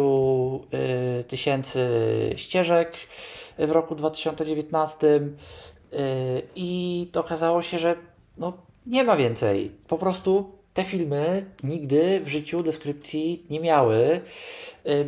[1.27, 1.89] tysięcy
[2.35, 2.93] ścieżek
[3.57, 5.21] w roku 2019.
[6.55, 7.95] I to okazało się, że
[8.37, 8.53] no,
[8.85, 9.71] nie ma więcej.
[9.87, 14.21] Po prostu te filmy nigdy w życiu deskrypcji nie miały,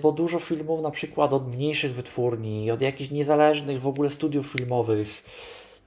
[0.02, 5.23] bo dużo filmów, na przykład od mniejszych wytwórni, od jakichś niezależnych w ogóle studiów filmowych,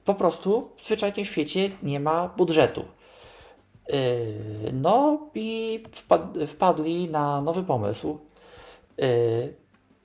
[0.05, 2.85] po prostu zwyczajnie w świecie nie ma budżetu.
[4.73, 5.83] No i
[6.47, 8.19] wpadli na nowy pomysł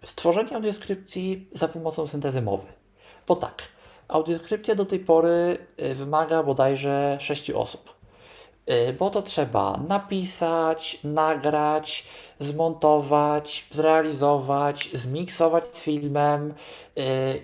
[0.05, 2.67] stworzenie audiodeskrypcji za pomocą syntezy mowy.
[3.27, 3.63] Bo tak,
[4.09, 8.01] audiodeskrypcja do tej pory y, wymaga bodajże 6 osób.
[8.99, 12.07] Bo to trzeba napisać, nagrać,
[12.39, 16.55] zmontować, zrealizować, zmiksować z filmem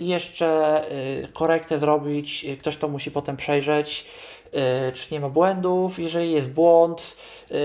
[0.01, 0.83] i jeszcze
[1.33, 2.47] korektę zrobić.
[2.61, 4.07] Ktoś to musi potem przejrzeć,
[4.95, 5.99] czy nie ma błędów.
[5.99, 7.17] Jeżeli jest błąd,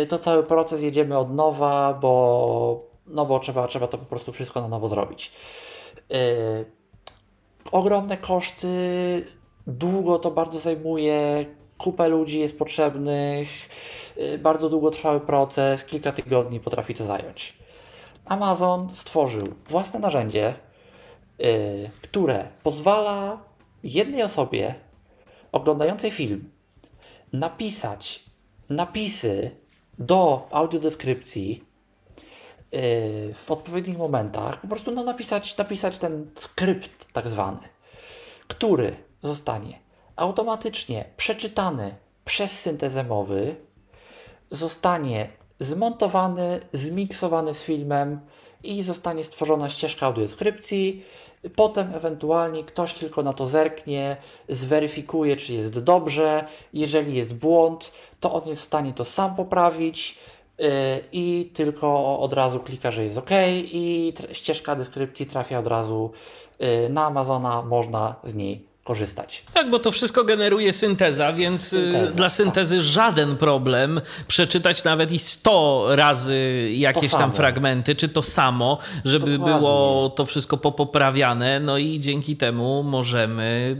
[0.09, 4.67] to cały proces jedziemy od nowa, bo nowo trzeba, trzeba to po prostu wszystko na
[4.67, 5.31] nowo zrobić.
[6.09, 6.17] Yy,
[7.71, 8.67] ogromne koszty,
[9.67, 11.45] długo to bardzo zajmuje,
[11.77, 13.49] kupę ludzi jest potrzebnych,
[14.39, 17.57] bardzo długotrwały proces, kilka tygodni potrafi to zająć.
[18.25, 20.53] Amazon stworzył własne narzędzie,
[22.01, 23.37] które pozwala
[23.83, 24.75] jednej osobie
[25.51, 26.51] oglądającej film
[27.33, 28.23] napisać
[28.69, 29.51] napisy
[29.99, 31.71] do audiodeskrypcji
[32.75, 37.59] Y, w odpowiednich momentach po prostu no, napisać, napisać ten skrypt tak zwany,
[38.47, 39.79] który zostanie
[40.15, 41.95] automatycznie przeczytany
[42.25, 43.55] przez syntezę mowy,
[44.51, 45.29] zostanie
[45.59, 48.19] zmontowany, zmiksowany z filmem
[48.63, 51.03] i zostanie stworzona ścieżka audiodeskrypcji.
[51.55, 54.17] Potem ewentualnie ktoś tylko na to zerknie,
[54.49, 56.45] zweryfikuje, czy jest dobrze.
[56.73, 60.17] Jeżeli jest błąd, to on jest w stanie to sam poprawić
[60.61, 63.29] Y, i tylko od razu klika, że jest OK
[63.63, 66.11] i ścieżka deskrypcji trafia od razu
[66.61, 69.43] y, na Amazona, można z niej korzystać.
[69.53, 72.85] Tak, bo to wszystko generuje synteza, więc y, Synteza, dla syntezy tak.
[72.85, 79.59] żaden problem przeczytać nawet i 100 razy jakieś tam fragmenty, czy to samo, żeby Dokładnie.
[79.59, 81.59] było to wszystko popoprawiane.
[81.59, 83.77] No i dzięki temu możemy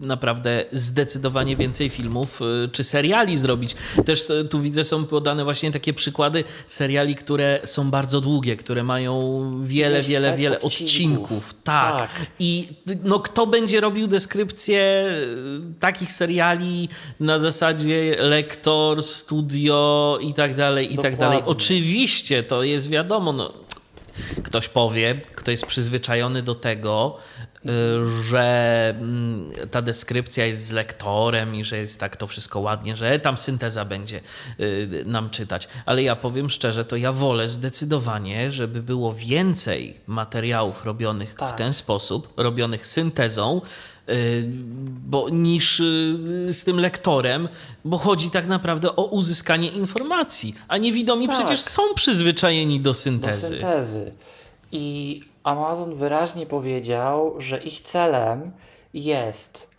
[0.00, 3.76] naprawdę zdecydowanie więcej filmów y, czy seriali zrobić.
[4.04, 8.84] Też y, tu widzę, są podane właśnie takie przykłady seriali, które są bardzo długie, które
[8.84, 10.86] mają wiele, wiele, wiele odcinków.
[10.86, 11.54] odcinków.
[11.64, 11.96] Tak.
[11.96, 12.26] tak.
[12.38, 12.68] I
[13.04, 15.04] no, kto będzie robił deskrypcję subskrypcje
[15.76, 16.88] y, takich seriali
[17.20, 21.42] na zasadzie lektor, studio i tak dalej, i tak dalej.
[21.46, 23.52] Oczywiście to jest wiadomo, no,
[24.42, 27.16] ktoś powie, kto jest przyzwyczajony do tego,
[27.66, 27.68] y,
[28.22, 33.18] że mm, ta deskrypcja jest z lektorem i że jest tak to wszystko ładnie, że
[33.18, 34.20] tam synteza będzie
[34.60, 35.68] y, nam czytać.
[35.86, 41.50] Ale ja powiem szczerze, to ja wolę zdecydowanie, żeby było więcej materiałów robionych tak.
[41.50, 43.60] w ten sposób, robionych syntezą,
[45.06, 47.48] bo, niż y, z tym lektorem,
[47.84, 51.38] bo chodzi tak naprawdę o uzyskanie informacji, a niewidomi tak.
[51.38, 53.40] przecież są przyzwyczajeni do syntezy.
[53.40, 54.12] Do syntezy.
[54.72, 58.52] I Amazon wyraźnie powiedział, że ich celem
[58.94, 59.70] jest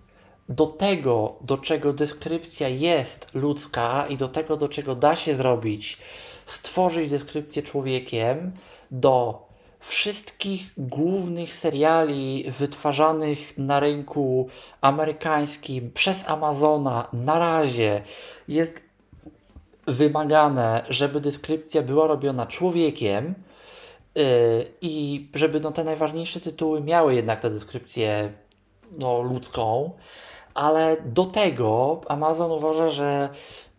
[0.49, 5.97] do tego, do czego deskrypcja jest ludzka i do tego, do czego da się zrobić,
[6.45, 8.51] stworzyć deskrypcję człowiekiem,
[8.91, 9.45] do
[9.81, 14.49] wszystkich głównych seriali wytwarzanych na rynku
[14.81, 18.01] amerykańskim przez Amazona na razie
[18.47, 18.81] jest
[19.87, 23.33] wymagane, żeby deskrypcja była robiona człowiekiem
[24.15, 24.23] yy,
[24.81, 28.31] i żeby no, te najważniejsze tytuły miały jednak tę deskrypcję
[28.91, 29.91] no, ludzką,
[30.53, 33.29] ale do tego Amazon uważa, że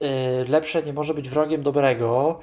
[0.00, 0.08] yy,
[0.48, 2.40] lepsze nie może być wrogiem dobrego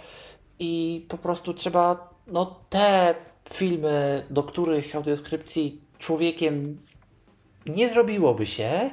[0.59, 3.15] i po prostu trzeba no, te
[3.53, 6.79] filmy, do których audiodeskrypcji człowiekiem
[7.65, 8.89] nie zrobiłoby się,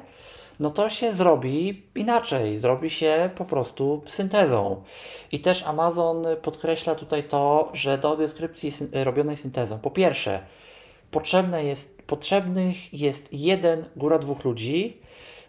[0.59, 4.83] no to się zrobi inaczej, zrobi się po prostu syntezą.
[5.31, 10.39] I też Amazon podkreśla tutaj to, że do audiodeskrypcji robionej syntezą, po pierwsze,
[11.11, 14.97] potrzebne jest, potrzebnych jest jeden, góra dwóch ludzi,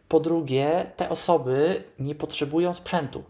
[0.09, 3.22] po drugie, te osoby nie potrzebują sprzętu,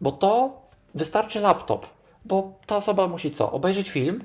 [0.00, 0.60] bo to
[0.94, 1.86] wystarczy laptop,
[2.24, 3.52] bo ta osoba musi co?
[3.52, 4.24] Obejrzeć film,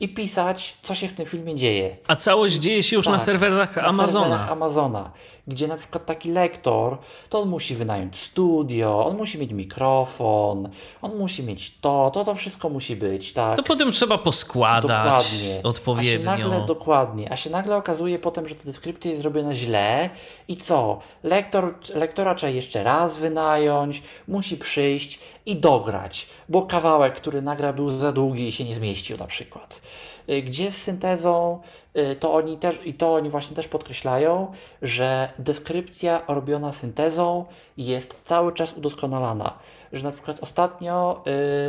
[0.00, 1.96] i pisać, co się w tym filmie dzieje.
[2.06, 4.24] A całość dzieje się już tak, na serwerach na Amazona.
[4.26, 5.10] Serwerach Amazona,
[5.48, 6.98] gdzie na przykład taki lektor,
[7.28, 10.68] to on musi wynająć studio, on musi mieć mikrofon,
[11.02, 13.56] on musi mieć to, to, to wszystko musi być, tak.
[13.56, 15.60] To potem trzeba poskładać dokładnie.
[15.62, 16.32] odpowiednio.
[16.32, 20.10] A się nagle, dokładnie, a się nagle okazuje potem, że ta deskrypcja jest zrobiona źle
[20.48, 20.98] i co?
[21.22, 27.98] Lektor, lektora trzeba jeszcze raz wynająć, musi przyjść i dograć, bo kawałek, który nagra był
[27.98, 29.80] za długi i się nie zmieścił na przykład.
[30.30, 31.60] Y, Gdzie z syntezą,
[31.96, 34.52] y, to oni też, i to oni właśnie też podkreślają,
[34.82, 37.44] że deskrypcja robiona syntezą
[37.76, 39.58] jest cały czas udoskonalana.
[39.92, 41.24] Że na przykład ostatnio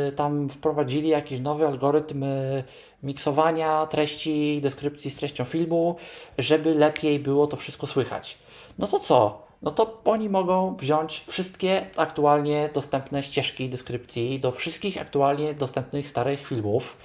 [0.08, 2.24] y, tam wprowadzili jakiś nowy algorytm
[3.02, 5.96] miksowania treści, deskrypcji z treścią filmu,
[6.38, 8.38] żeby lepiej było to wszystko słychać.
[8.78, 9.50] No to co?
[9.62, 16.46] No to oni mogą wziąć wszystkie aktualnie dostępne ścieżki deskrypcji do wszystkich aktualnie dostępnych starych
[16.46, 16.96] filmów,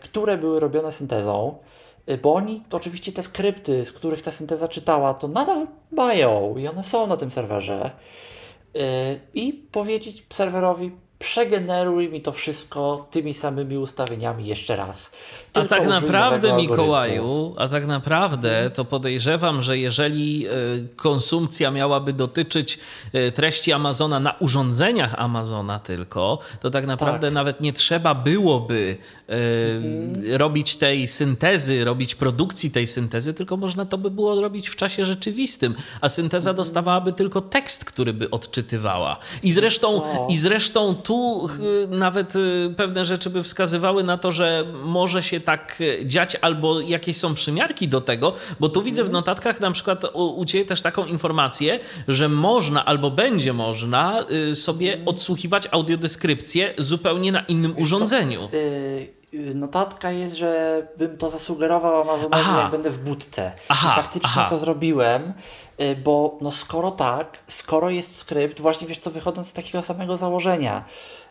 [0.00, 1.58] które były robione syntezą,
[2.10, 6.56] y, bo oni to oczywiście te skrypty, z których ta synteza czytała, to nadal mają
[6.56, 7.90] i one są na tym serwerze.
[8.76, 8.80] Y,
[9.34, 10.92] I powiedzieć serwerowi,
[11.22, 15.10] przegeneruj mi to wszystko tymi samymi ustawieniami jeszcze raz.
[15.50, 16.56] A Tylko tak użyj naprawdę.
[16.56, 20.50] Mikołaju, a tak naprawdę to podejrzewam, że jeżeli e,
[20.96, 22.78] konsumpcja miałaby dotyczyć
[23.12, 27.34] e, treści Amazona na urządzeniach Amazona tylko, to tak naprawdę Tak.
[27.34, 28.96] nawet nie trzeba byłoby
[29.28, 29.32] e,
[29.76, 30.12] Mhm.
[30.38, 35.04] robić tej syntezy, robić produkcji tej syntezy, tylko można to by było robić w czasie
[35.04, 36.56] rzeczywistym, a synteza Mhm.
[36.56, 39.16] dostawałaby tylko tekst, który by odczytywała.
[39.42, 40.26] I zresztą, Co?
[40.30, 41.11] i zresztą tu
[41.48, 41.52] ch,
[41.90, 46.80] nawet y, pewne rzeczy by wskazywały na to, że może się tak y, dziać, albo
[46.80, 49.12] jakieś są przymiarki do tego, bo tu widzę w Mhm.
[49.12, 54.90] notatkach na przykład u, Ciebie też taką informację, że można albo będzie można y, sobie
[54.90, 55.08] Mhm.
[55.08, 58.48] odsłuchiwać audiodeskrypcję zupełnie na innym urządzeniu.
[58.54, 63.52] Y, y, notatka jest, że bym to zasugerował Amazonowi, jak będę w budce.
[63.68, 64.46] Aha, I faktycznie aha.
[64.50, 65.32] to zrobiłem, y,
[66.04, 70.84] bo no skoro tak, skoro jest skrypt, właśnie wiesz co, wychodząc z takiego samego założenia,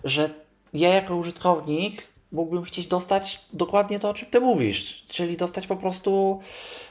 [0.03, 0.29] że
[0.73, 5.75] ja jako użytkownik mógłbym chcieć dostać dokładnie to, o czym ty mówisz, czyli dostać po
[5.75, 6.39] prostu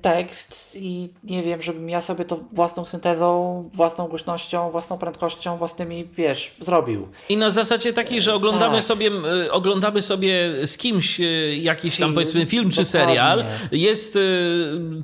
[0.00, 6.08] tekst i nie wiem, żebym ja sobie to własną syntezą, własną głośnością, własną prędkością, własnymi,
[6.16, 7.08] wiesz, zrobił.
[7.28, 8.84] I na zasadzie takiej, że oglądamy, tak.
[8.84, 9.10] sobie,
[9.46, 13.08] y, oglądamy sobie z kimś y, jakiś tam Film, powiedzmy film czy dokładnie.
[13.08, 13.44] serial.
[13.72, 14.20] Jest y,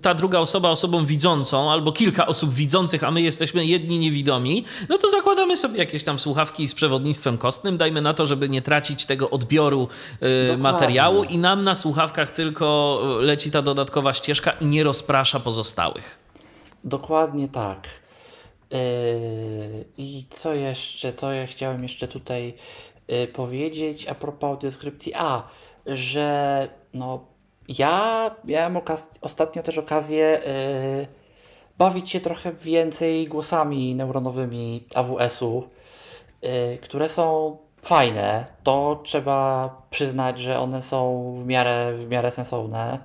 [0.02, 4.98] ta druga osoba osobą widzącą albo kilka osób widzących, a my jesteśmy jedni niewidomi, no
[4.98, 7.76] to zakładamy sobie jakieś tam słuchawki z przewodnictwem kostnym.
[7.76, 9.88] Dajmy na to, żeby nie tracić tego odbioru
[10.22, 10.62] y, Dokładnie.
[10.62, 16.18] materiału i nam na słuchawkach tylko y, leci ta dodatkowa ścieżka i nie rozprasza pozostałych.
[16.84, 17.88] Dokładnie tak.
[18.70, 18.78] Yy,
[19.98, 21.12] I co jeszcze?
[21.12, 22.54] Co ja chciałem jeszcze tutaj
[23.08, 25.12] yy, powiedzieć a propos audiodeskrypcji?
[25.14, 25.42] A,
[25.86, 27.24] że no
[27.68, 28.78] ja miałem
[29.20, 31.06] ostatnio też okazję yy,
[31.78, 35.68] bawić się trochę więcej głosami neuronowymi AWS-u,
[36.82, 38.46] które są fajne.
[38.62, 42.98] To trzeba przyznać, że one są w miarę, w miarę sensowne.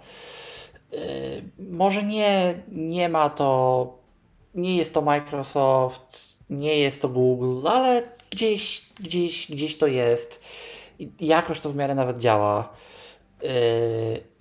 [0.92, 1.00] Yy,
[1.70, 3.94] może nie, nie ma to,
[4.56, 10.42] nie jest to Microsoft, nie jest to Google, ale gdzieś, gdzieś, gdzieś to jest.
[11.00, 12.70] I jakoś to w miarę nawet działa.
[13.42, 13.50] Yy,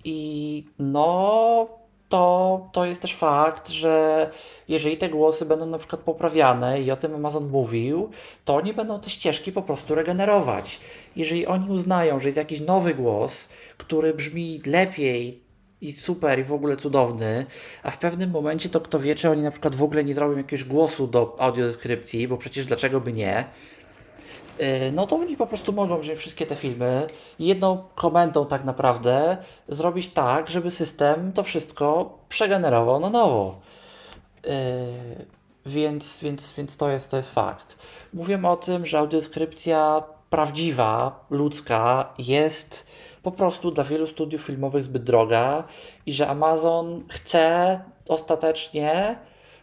[0.03, 1.67] I no,
[2.11, 4.29] to, to jest też fakt, że
[4.67, 8.09] jeżeli te głosy będą na przykład poprawiane i o tym Amazon mówił,
[8.45, 10.79] to oni będą te ścieżki po prostu regenerować.
[11.15, 13.47] Jeżeli oni uznają, że jest jakiś nowy głos,
[13.77, 15.41] który brzmi lepiej
[15.81, 17.45] i super i w ogóle cudowny,
[17.83, 20.37] a w pewnym momencie to kto wie, czy oni na przykład w ogóle nie zrobią
[20.37, 23.45] jakiegoś głosu do audiodeskrypcji, bo przecież dlaczego by nie,
[24.61, 27.07] Yy, no to oni po prostu mogą wziąć wszystkie te filmy
[27.39, 29.37] i jedną komendą tak naprawdę
[29.69, 33.59] zrobić tak, żeby system to wszystko przegenerował na nowo.
[34.43, 34.51] Yy,
[35.65, 37.77] więc, więc, więc to jest, to jest fakt.
[38.13, 42.87] Mówię o tym, że audiodeskrypcja prawdziwa, ludzka jest
[43.23, 45.63] po prostu dla wielu studiów filmowych zbyt droga
[46.05, 49.15] i że Amazon chce ostatecznie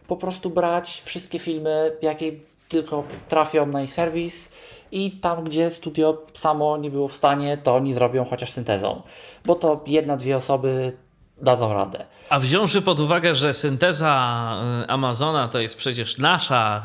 [0.07, 2.31] po prostu brać wszystkie filmy, jakie
[2.69, 4.51] tylko trafią na ich serwis
[4.91, 9.01] i tam, gdzie studio samo nie było w stanie, to oni zrobią chociaż syntezą,
[9.45, 10.97] bo to jedna, dwie osoby
[11.41, 12.05] dadzą radę.
[12.29, 14.53] A wziąwszy pod uwagę, że synteza
[14.83, 16.83] y, Amazona to jest przecież nasza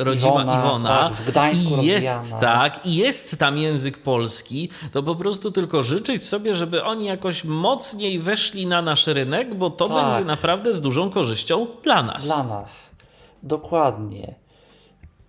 [0.00, 2.40] y, rodzima Iwona, Iwona, tak, w Gdańsku i jest rozwijana.
[2.40, 7.44] tak, i jest tam język polski, to po prostu tylko życzyć sobie, żeby oni jakoś
[7.44, 9.96] mocniej weszli na nasz rynek, bo to Tak.
[9.96, 12.26] będzie naprawdę z dużą korzyścią dla nas.
[12.26, 12.94] Dla nas.
[13.42, 14.34] Dokładnie.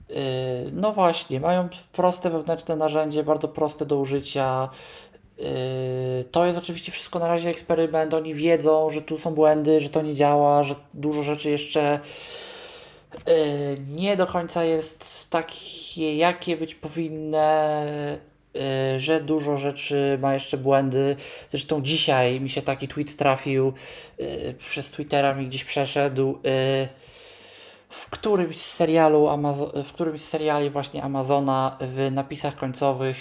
[0.10, 0.16] Yy,
[0.72, 4.70] No właśnie, mają proste wewnętrzne narzędzie, bardzo proste do użycia.
[5.38, 5.46] Yy,
[6.32, 8.14] To jest oczywiście wszystko na razie eksperyment.
[8.14, 12.00] Oni wiedzą, że tu są błędy, że to nie działa, że dużo rzeczy jeszcze
[13.28, 13.34] yy,
[13.88, 17.38] nie do końca jest takie, jakie być powinny,
[18.54, 21.16] yy, że dużo rzeczy ma jeszcze błędy.
[21.50, 23.74] Zresztą dzisiaj mi się taki tweet trafił,
[24.58, 26.40] przez Twittera mi gdzieś przeszedł.
[27.90, 33.18] w którymś serialu Amazo- w którymś seriali właśnie Amazona w napisach końcowych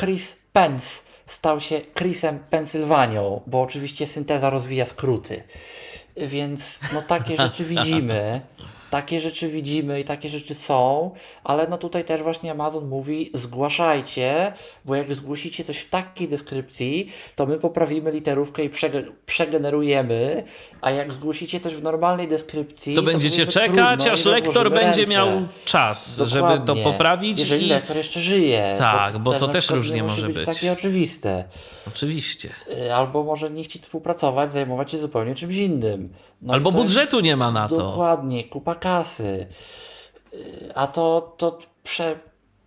[0.00, 5.42] Chris Pence stał się Chrisem Pensylwanią, bo oczywiście synteza rozwija skróty.
[6.16, 8.40] Więc no takie rzeczy widzimy.
[8.94, 11.10] Takie rzeczy widzimy i takie rzeczy są,
[11.44, 14.52] ale no tutaj też właśnie Amazon mówi zgłaszajcie,
[14.84, 20.44] bo jak zgłosicie coś w takiej deskrypcji, to my poprawimy literówkę i przege- przegenerujemy,
[20.80, 25.12] a jak zgłosicie coś w normalnej deskrypcji, To będziecie powiemy czekać, aż lektor będzie ręce.
[25.12, 25.28] miał
[25.64, 26.84] czas, żeby to Dokładnie.
[26.84, 27.40] poprawić.
[27.40, 27.70] Jeżeli i...
[27.70, 28.74] lektor jeszcze żyje.
[28.78, 30.36] Tak, bo to na też różnie może być.
[30.36, 30.46] być.
[30.46, 31.44] takie oczywiste.
[31.88, 32.50] Oczywiście.
[32.86, 36.08] Y, Albo może nie chcieć współpracować, zajmować się zupełnie czymś innym.
[36.42, 37.76] No Albo to jest- budżetu nie ma na to.
[37.76, 39.46] Dokładnie, kupa kasy.
[40.34, 42.18] Y, A to, to prze,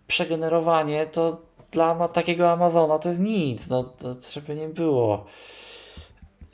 [0.06, 3.66] przegenerowanie to dla takiego Amazona to jest nic.
[3.68, 5.26] No to żeby nie było.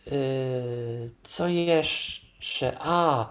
[0.07, 2.77] Yy, co jeszcze?
[2.81, 3.28] A.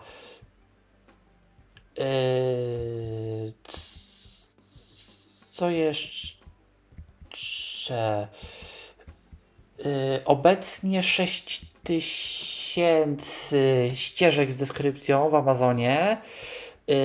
[1.98, 3.54] Yy,
[5.52, 6.38] co jeszcze?
[9.78, 12.53] Yy, obecnie 6000
[13.96, 16.18] ścieżek z deskrypcją w Amazonie.
[16.88, 16.96] Yy,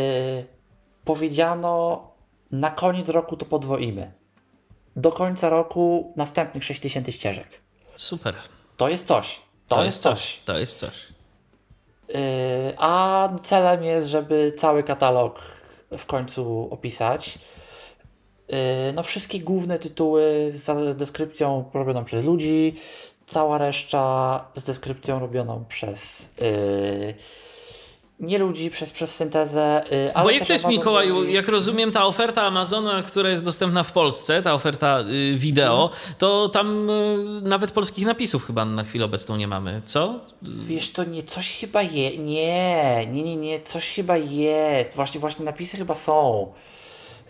[1.04, 2.02] powiedziano,
[2.50, 4.12] na koniec roku to podwoimy.
[4.96, 7.48] Do końca roku następnych 6000 ścieżek.
[7.96, 8.34] Super.
[8.76, 9.40] To jest coś.
[9.68, 10.40] To, jest coś.
[10.44, 11.08] To jest coś.
[12.08, 12.14] Yy,
[12.78, 15.40] a celem jest, żeby cały katalog
[15.98, 17.38] w końcu opisać.
[18.48, 18.56] Yy,
[18.94, 22.74] no wszystkie główne tytuły z deskrypcją robioną przez ludzi,
[23.28, 27.14] cała reszta z deskrypcją robioną przez yy,
[28.20, 29.84] nie ludzi, przez, przez syntezę.
[29.90, 33.82] Yy, ale Bo jak też Amazon Mikołaju, jak rozumiem, ta oferta Amazona, która jest dostępna
[33.82, 39.04] w Polsce, ta oferta y, wideo, to tam y, nawet polskich napisów chyba na chwilę
[39.04, 40.20] obecną nie mamy, co?
[40.42, 45.44] Wiesz, to nie, coś chyba je, nie, nie, nie, nie, coś chyba jest, właśnie, właśnie
[45.44, 46.52] napisy chyba są,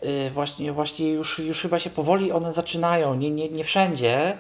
[0.03, 4.39] yy, właśnie, właśnie już, już chyba się powoli one zaczynają, nie, nie, nie wszędzie,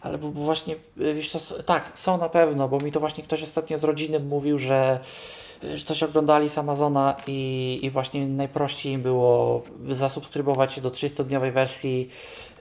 [0.00, 3.24] ale bo, bo właśnie, yy, wiesz co, tak, są na pewno, bo mi to właśnie
[3.24, 5.00] ktoś ostatnio z rodziny mówił, że
[5.74, 11.52] że coś oglądali z Amazona i, i właśnie najprościej im było zasubskrybować się do 300-dniowej
[11.52, 12.08] wersji,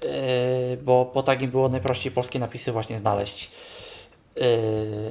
[0.04, 0.10] yy,
[0.78, 3.52] bo, bo tak im było najprościej polskie napisy właśnie znaleźć.
[4.36, 4.44] Yy,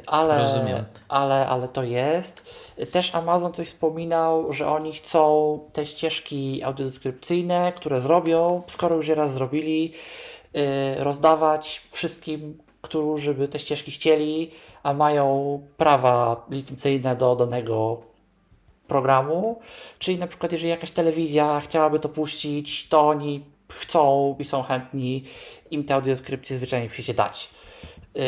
[0.06, 0.84] ale, Rozumiem.
[1.08, 2.54] ale, ale to jest.
[2.92, 9.14] Też Amazon coś wspominał, że oni chcą te ścieżki audiodeskrypcyjne, które zrobią, skoro już je
[9.14, 9.92] raz zrobili,
[10.98, 14.50] rozdawać wszystkim, którzy by te ścieżki chcieli,
[14.82, 18.02] a mają prawa licencyjne do danego
[18.88, 19.60] programu.
[19.98, 25.24] Czyli na przykład, jeżeli jakaś telewizja chciałaby to puścić, to oni chcą i są chętni
[25.70, 27.50] im te audiodeskrypcje zwyczajnie w świecie dać.
[28.14, 28.22] Yy,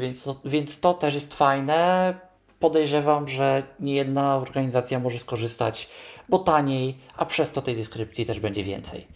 [0.00, 2.14] więc, to, więc to też jest fajne.
[2.60, 5.88] Podejrzewam, że nie jedna organizacja może skorzystać,
[6.28, 9.06] bo taniej, a przez to tej deskrypcji też będzie więcej.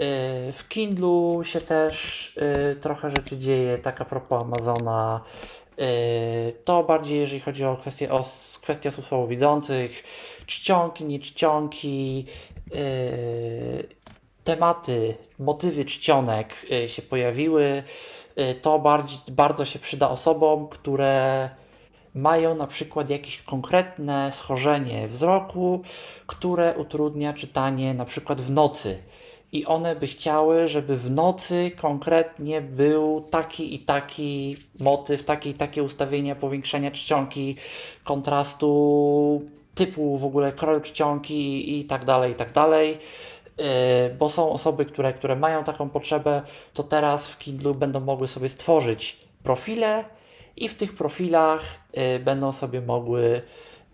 [0.00, 2.32] Yy, W Kindlu się też
[2.66, 5.20] yy, trochę rzeczy dzieje, tak a propos Amazona.
[5.78, 5.84] Yy,
[6.64, 8.24] To bardziej jeżeli chodzi o kwestie, o
[8.62, 10.04] kwestie osób słabowidzących,
[10.46, 12.24] czcionki, nieczcionki,
[12.74, 13.88] yy,
[14.44, 16.54] tematy, motywy czcionek
[16.86, 17.82] się pojawiły.
[18.62, 21.50] To bardziej, bardzo się przyda osobom, które
[22.14, 25.82] mają na przykład jakieś konkretne schorzenie wzroku,
[26.26, 28.98] które utrudnia czytanie na przykład w nocy.
[29.52, 35.54] I one by chciały, żeby w nocy konkretnie był taki i taki motyw, takie i
[35.54, 37.56] takie ustawienia powiększenia czcionki,
[38.04, 39.42] kontrastu,
[39.74, 42.98] typu w ogóle kroju czcionki i tak dalej, i tak dalej.
[43.58, 43.64] Yy,
[44.18, 46.42] Bo są osoby, które, które mają taką potrzebę,
[46.74, 50.04] to teraz w Kindle będą mogły sobie stworzyć profile
[50.56, 51.62] i w tych profilach
[52.16, 53.42] y, będą sobie mogły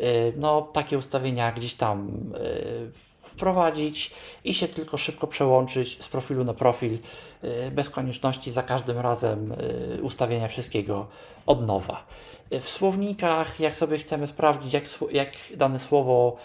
[0.01, 3.06] y, no, takie ustawienia gdzieś tam y,
[3.37, 4.11] wprowadzić
[4.45, 6.99] i się tylko szybko przełączyć z profilu na profil
[7.45, 11.07] y, bez konieczności za każdym razem y, ustawienia wszystkiego
[11.47, 12.07] od nowa.
[12.53, 16.37] Y, W słownikach, jak sobie chcemy sprawdzić, jak, jak dane słowo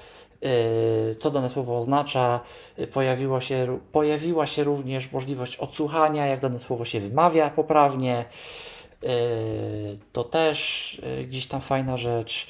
[1.19, 2.39] co dane słowo oznacza.
[2.93, 8.26] Pojawiło się, pojawiła się również możliwość odsłuchania, jak dane słowo się wymawia poprawnie.
[10.13, 12.47] To też gdzieś tam fajna rzecz.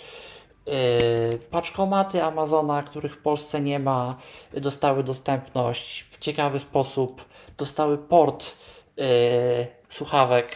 [0.65, 4.17] Yy, Paczkomaty Amazona, których w Polsce nie ma,
[4.53, 7.25] dostały dostępność w ciekawy sposób.
[7.57, 8.57] Dostały port
[8.97, 9.05] yy,
[9.89, 10.55] słuchawek,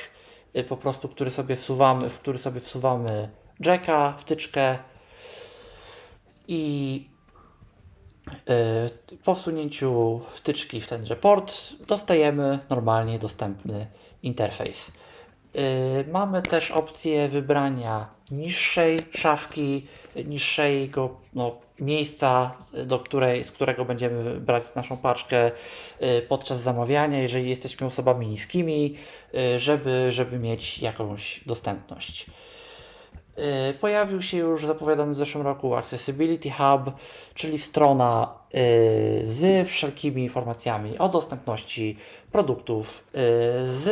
[0.53, 3.29] yy, po prostu, który sobie wsuwamy, w który sobie wsuwamy
[3.59, 4.77] jacka, wtyczkę
[6.47, 7.09] i
[9.23, 11.53] po wsunięciu wtyczki w tenże port
[11.87, 13.87] dostajemy normalnie dostępny
[14.23, 14.91] interfejs.
[16.11, 19.87] Mamy też opcję wybrania niższej szafki,
[20.25, 25.51] niższego no, miejsca, do której, z którego będziemy brać naszą paczkę
[26.01, 28.95] y, podczas zamawiania, jeżeli jesteśmy osobami niskimi,
[29.55, 32.25] y, żeby, żeby mieć jakąś dostępność.
[33.69, 36.95] Y, pojawił się już zapowiadany w zeszłym roku Accessibility Hub,
[37.33, 38.45] czyli strona
[39.23, 41.97] z wszelkimi informacjami o dostępności
[42.31, 43.07] produktów
[43.61, 43.89] z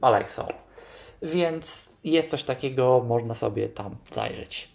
[0.00, 0.46] Alexą.
[1.22, 4.68] Więc jest coś takiego, można sobie tam zajrzeć.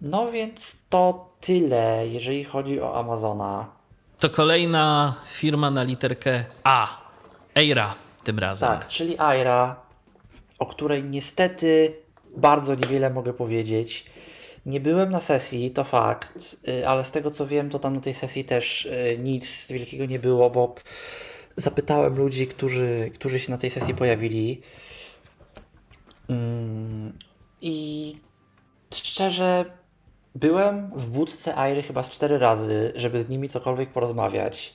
[0.00, 3.66] No więc to tyle, jeżeli chodzi o Amazona.
[4.18, 7.00] To kolejna firma na literkę A.
[7.54, 7.94] Eira
[8.24, 8.68] tym razem.
[8.68, 9.76] Tak, czyli Aira,
[10.58, 11.96] o której niestety
[12.36, 14.04] bardzo niewiele mogę powiedzieć.
[14.66, 18.00] Nie byłem na sesji, to fakt, y, ale z tego co wiem, to tam na
[18.00, 20.74] tej sesji też y, nic wielkiego nie było, bo
[21.56, 24.62] zapytałem ludzi, którzy, którzy się na tej sesji pojawili.
[27.60, 28.16] I
[28.94, 29.64] szczerze,
[30.34, 34.74] byłem w budce Airy chyba z cztery razy, żeby z nimi cokolwiek porozmawiać.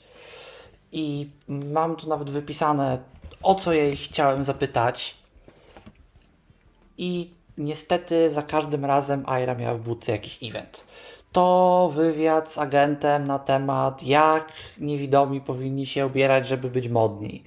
[0.92, 3.00] I mam tu nawet wypisane,
[3.44, 5.18] o co jej chciałem zapytać.
[6.98, 10.86] I niestety za każdym razem Aira miała w budce jakiś event.
[11.32, 17.44] To wywiad z agentem na temat, jak niewidomi powinni się ubierać, żeby być modni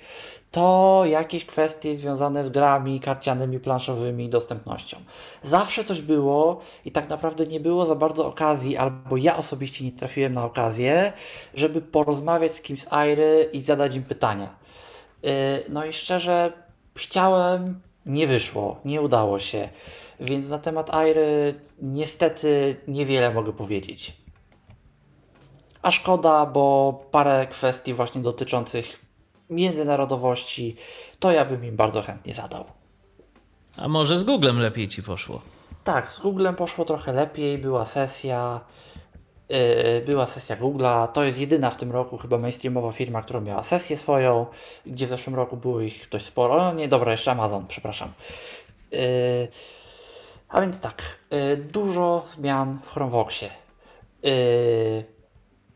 [0.53, 4.97] to jakieś kwestie związane z grami karcianymi, planszowymi, dostępnością.
[5.43, 9.93] Zawsze coś było i tak naprawdę nie było za bardzo okazji, albo ja osobiście nie
[9.93, 11.12] trafiłem na okazję,
[11.55, 14.55] żeby porozmawiać z kimś z Airy i zadać im pytania.
[15.24, 15.29] Y,
[15.69, 16.53] no i szczerze,
[16.97, 19.69] chciałem, nie wyszło, nie udało się.
[20.20, 24.16] Więc na temat Airy niestety niewiele mogę powiedzieć.
[25.83, 29.03] A szkoda, bo parę kwestii właśnie dotyczących
[29.51, 30.77] międzynarodowości,
[31.19, 32.64] to ja bym im bardzo chętnie zadał.
[33.77, 35.40] A może z Googlem lepiej ci poszło?
[35.85, 38.60] Tak, z Googlem poszło trochę lepiej, była sesja,
[39.48, 39.56] yy,
[40.06, 43.97] była sesja Google'a, to jest jedyna w tym roku chyba mainstreamowa firma, która miała sesję
[43.97, 44.47] swoją,
[44.86, 48.12] gdzie w zeszłym roku było ich dość sporo, o nie, dobra, jeszcze Amazon, przepraszam.
[48.93, 48.98] Yy,
[50.48, 53.51] a więc tak, yy, dużo zmian w Chromeboxie.
[54.23, 55.11] Yy,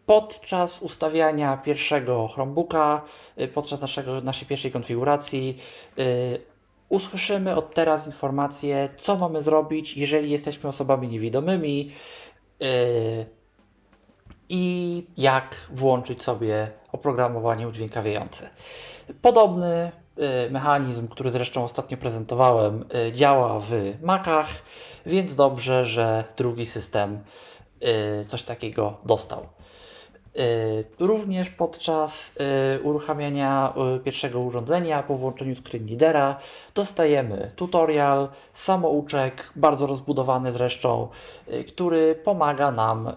[0.07, 3.03] podczas ustawiania pierwszego Chromebooka,
[3.41, 5.59] y, podczas naszego, naszej pierwszej konfiguracji,
[5.97, 6.05] yy,
[6.89, 11.91] usłyszymy od teraz informację, co mamy zrobić, jeżeli jesteśmy osobami niewidomymi
[12.61, 12.67] yy,
[14.49, 18.51] i jak włączyć sobie oprogramowanie udźwiękawiające.
[19.23, 19.93] Podobny
[20.51, 23.71] mechanizm, który zresztą ostatnio prezentowałem, y, działa w
[24.03, 24.47] Macach,
[25.07, 27.19] więc dobrze, że drugi system
[28.23, 29.56] y, coś takiego dostał.
[30.39, 32.37] Y, również podczas
[32.77, 36.37] y, uruchamiania y, pierwszego urządzenia po włączeniu screen readera
[36.75, 41.09] dostajemy tutorial, samouczek, bardzo rozbudowany zresztą,
[41.69, 43.13] który pomaga nam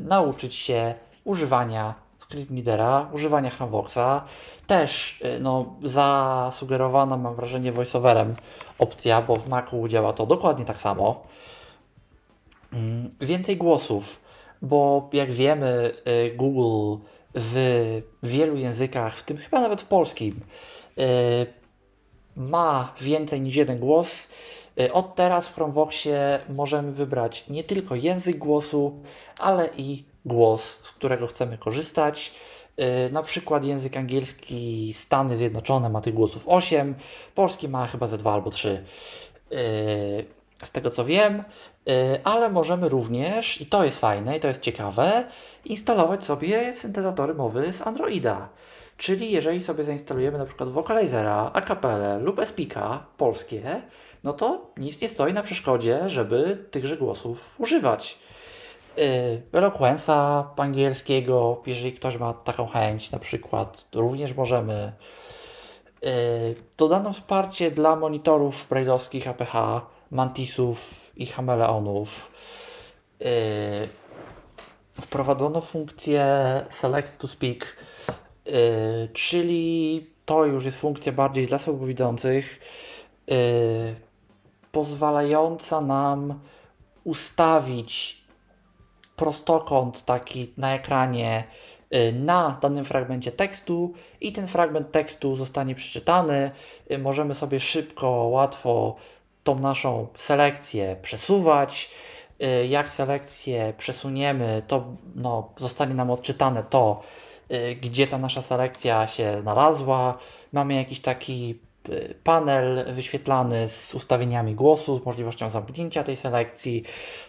[0.00, 0.94] nauczyć się
[1.24, 4.24] używania screen readera, używania Chromeboxa.
[4.66, 8.36] Też no, zasugerowana mam wrażenie voiceoverem
[8.78, 11.22] opcja, bo w Macu działa to dokładnie tak samo.
[12.72, 14.29] Mm, więcej głosów
[14.62, 15.92] bo jak wiemy,
[16.26, 16.96] y, Google
[17.34, 17.56] w
[18.22, 20.40] wielu językach, w tym chyba nawet w polskim,
[20.98, 21.46] y,
[22.36, 24.28] ma więcej niż jeden głos.
[24.80, 29.02] Y, od teraz w Chromeboxie możemy wybrać nie tylko język głosu,
[29.38, 32.32] ale i głos, z którego chcemy korzystać.
[33.12, 36.94] Na przykład język angielski Stany Zjednoczone ma tych głosów 8,
[37.34, 38.84] polski ma chyba ze 2 albo 3
[40.62, 41.44] z tego co wiem,
[41.88, 45.24] y, ale możemy również, i to jest fajne, i to jest ciekawe,
[45.64, 48.48] instalować sobie syntezatory mowy z Androida.
[48.96, 53.82] Czyli jeżeli sobie zainstalujemy na przykład Vocalizera, Acapella lub Espika polskie,
[54.24, 58.18] no to nic nie stoi na przeszkodzie, żeby tychże głosów używać.
[58.96, 64.92] Yy, Eloquence'a angielskiego, jeżeli ktoś ma taką chęć na przykład, również możemy.
[66.76, 69.54] Dodano wsparcie dla monitorów brailleowskich APH,
[70.10, 72.32] mantisów i chameleonów.
[73.20, 73.28] Yy,
[75.00, 76.24] wprowadzono funkcję
[76.68, 77.76] Select to Speak,
[78.46, 78.52] yy,
[79.12, 82.60] czyli to już jest funkcja bardziej dla słabowidzących,
[83.26, 83.36] yy,
[84.72, 86.40] pozwalająca nam
[87.04, 88.24] ustawić
[89.16, 91.44] prostokąt taki na ekranie
[91.90, 96.50] yy, na danym fragmencie tekstu i ten fragment tekstu zostanie przeczytany.
[96.90, 98.96] Yy, możemy sobie szybko, łatwo
[99.44, 101.90] tą naszą selekcję przesuwać.
[102.42, 104.84] Y, jak selekcję przesuniemy, to
[105.14, 107.02] no, zostanie nam odczytane to,
[107.50, 110.18] y, gdzie ta nasza selekcja się znalazła.
[110.52, 111.58] Mamy jakiś taki
[111.88, 116.84] y, panel wyświetlany z ustawieniami głosu, z możliwością zamknięcia tej selekcji.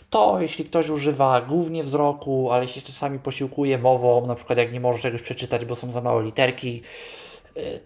[0.10, 4.80] To jeśli ktoś używa głównie wzroku, ale jeśli czasami posiłkuje mową, na przykład jak nie
[4.80, 6.82] może czegoś przeczytać, bo są za małe literki,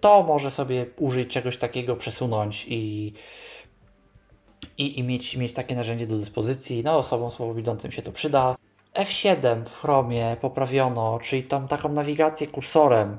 [0.02, 3.14] to może sobie użyć czegoś takiego, przesunąć i,
[4.78, 6.84] i, i mieć, mieć takie narzędzie do dyspozycji.
[6.84, 8.56] No, osobom słabowidzącym się to przyda.
[8.96, 13.18] F7 w Chromie poprawiono, czyli tą taką nawigację kursorem,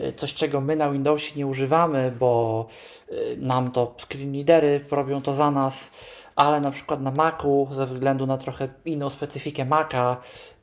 [0.00, 2.66] y, coś czego my na Windowsie nie używamy, bo
[3.12, 5.90] y, nam to screen readery robią to za nas,
[6.36, 10.16] ale na przykład na Macu, ze względu na trochę inną specyfikę Maca,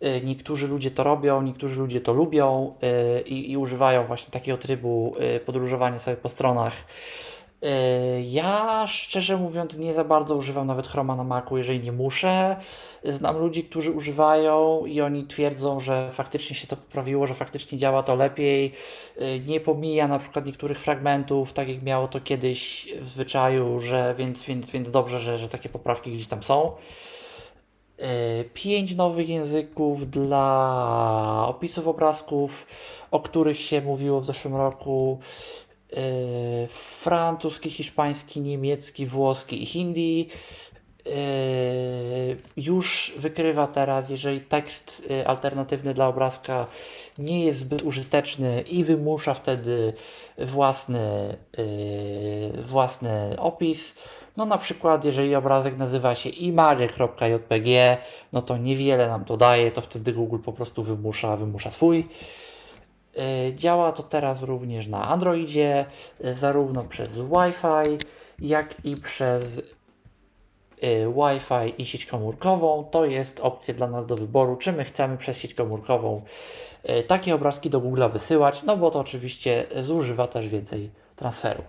[0.03, 2.75] y, niektórzy ludzie to robią, niektórzy ludzie to lubią
[3.25, 6.73] i, i używają właśnie takiego trybu podróżowania sobie po stronach.
[8.23, 12.55] Ja szczerze mówiąc nie za bardzo używam nawet Chroma na Macu, jeżeli nie muszę.
[13.03, 18.03] Znam ludzi, którzy używają i oni twierdzą, że faktycznie się to poprawiło, że faktycznie działa
[18.03, 18.71] to lepiej.
[19.47, 24.43] Nie pomija na przykład niektórych fragmentów, tak jak miało to kiedyś w zwyczaju, że więc,
[24.43, 26.71] więc, więc dobrze, że, że takie poprawki gdzieś tam są.
[28.53, 32.67] Pięć nowych języków dla opisów obrazków,
[33.11, 35.19] o których się mówiło w zeszłym roku.
[35.95, 40.27] Yy, francuski, hiszpański, niemiecki, włoski i hindi.
[41.05, 41.13] Yy,
[42.57, 46.67] już wykrywa teraz, jeżeli tekst yy, alternatywny dla obrazka
[47.17, 49.93] nie jest zbyt użyteczny i wymusza wtedy
[50.37, 51.37] własny,
[52.63, 53.95] własny opis.
[54.37, 57.97] No na przykład, jeżeli obrazek nazywa się image.jpg,
[58.33, 62.07] no to niewiele nam to daje, to wtedy Google po prostu wymusza, wymusza swój.
[63.19, 65.85] Y, działa to teraz również na Androidzie,
[66.25, 67.97] y, zarówno przez Wi-Fi,
[68.39, 69.63] jak i przez y,
[71.15, 72.87] Wi-Fi i sieć komórkową.
[72.91, 76.21] To jest opcja dla nas do wyboru, czy my chcemy przez sieć komórkową
[77.07, 81.63] takie obrazki do Google wysyłać, no bo to oczywiście zużywa też więcej transferu.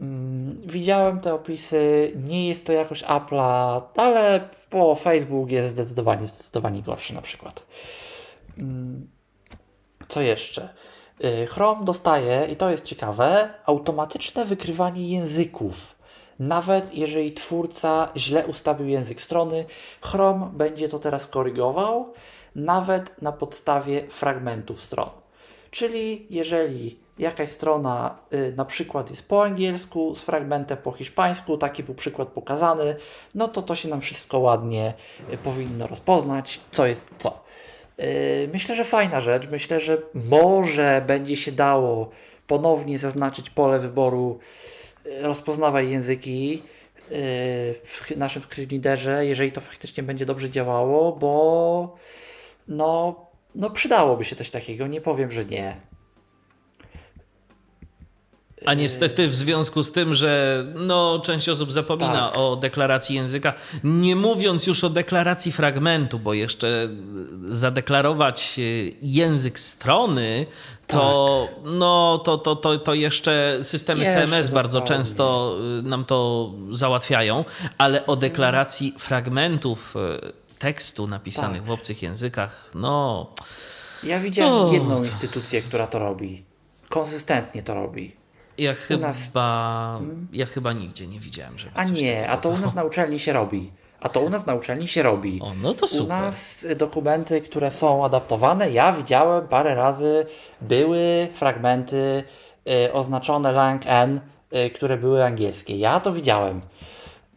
[0.00, 6.82] Mm, widziałem te opisy, nie jest to jakoś Apple'a, ale po Facebook jest zdecydowanie, zdecydowanie
[6.82, 7.66] gorszy na przykład.
[10.10, 10.68] Co jeszcze?
[11.24, 15.94] Y, Chrome dostaje, i to jest ciekawe, automatyczne wykrywanie języków.
[16.38, 19.64] Nawet jeżeli twórca źle ustawił język strony,
[20.00, 22.12] Chrome będzie to teraz korygował,
[22.54, 25.10] nawet na podstawie fragmentów stron.
[25.70, 31.82] Czyli jeżeli jakaś strona y, na przykład jest po angielsku, z fragmentem po hiszpańsku, taki
[31.82, 32.96] był przykład pokazany,
[33.34, 34.94] no to to się nam wszystko ładnie
[35.32, 37.40] y, powinno rozpoznać, co jest co.
[38.00, 39.48] Yy, myślę, że fajna rzecz.
[39.48, 42.10] Myślę, że może będzie się dało
[42.46, 44.38] ponownie zaznaczyć pole wyboru
[45.04, 46.60] yy, rozpoznawaj języki yy,
[47.84, 51.96] w naszym screenreaderze, jeżeli to faktycznie będzie dobrze działało, bo
[52.68, 53.20] no,
[53.54, 54.86] no przydałoby się coś takiego.
[54.86, 55.89] Nie powiem, że nie.
[58.66, 62.38] A niestety w związku z tym, że no, część osób zapomina tak.
[62.38, 63.52] o deklaracji języka,
[63.84, 66.88] nie mówiąc już o deklaracji fragmentu, bo jeszcze
[67.48, 68.62] zadeklarować e,
[69.02, 70.46] język strony,
[70.86, 71.64] to, tak.
[71.64, 77.44] no, to, to, to, to jeszcze systemy jeszcze CMS bardzo często e, nam to załatwiają,
[77.78, 81.68] ale o deklaracji fragmentów e, tekstu napisanych tak.
[81.68, 83.26] w obcych językach, no.
[84.02, 86.44] Ja widziałem o, jedną instytucję, która to robi.
[86.88, 88.19] Konsystentnie to robi.
[88.60, 89.28] Ja chyba, nas...
[89.32, 90.28] Hmm?
[90.32, 91.70] ja chyba nigdzie nie widziałem, że.
[91.74, 93.70] A nie, a to u nas na uczelni się robi.
[94.00, 95.40] A to u nas na uczelni się robi.
[95.42, 96.06] O, no to super.
[96.06, 100.26] U nas dokumenty, które są adaptowane, ja widziałem parę razy,
[100.60, 102.24] były fragmenty
[102.86, 104.20] y, oznaczone lang n,
[104.66, 105.76] y, które były angielskie.
[105.76, 106.60] Ja to widziałem.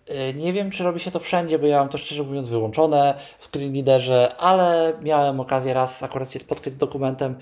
[0.09, 3.13] Y, nie wiem, czy robi się to wszędzie, bo ja mam to szczerze mówiąc wyłączone
[3.39, 7.35] w screenreaderze, ale miałem okazję raz akurat się spotkać z dokumentem,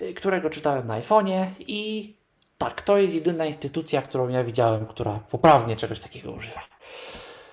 [0.00, 2.15] y, którego czytałem na iPhone'ie i
[2.58, 6.60] tak, to jest jedyna instytucja, którą ja widziałem, która poprawnie czegoś takiego używa.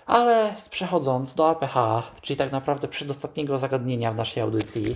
[0.05, 1.75] Ale przechodząc do APH,
[2.21, 4.95] czyli tak naprawdę przedostatniego zagadnienia w naszej audycji,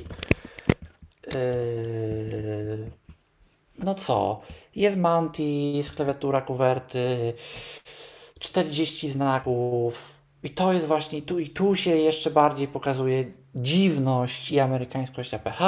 [1.33, 2.91] yy,
[3.79, 4.41] no co,
[4.75, 7.33] jest Mantis, klawiatura kuwerty,
[8.39, 14.59] 40 znaków i to jest właśnie, tu, i tu się jeszcze bardziej pokazuje dziwność i
[14.59, 15.61] amerykańskość APH,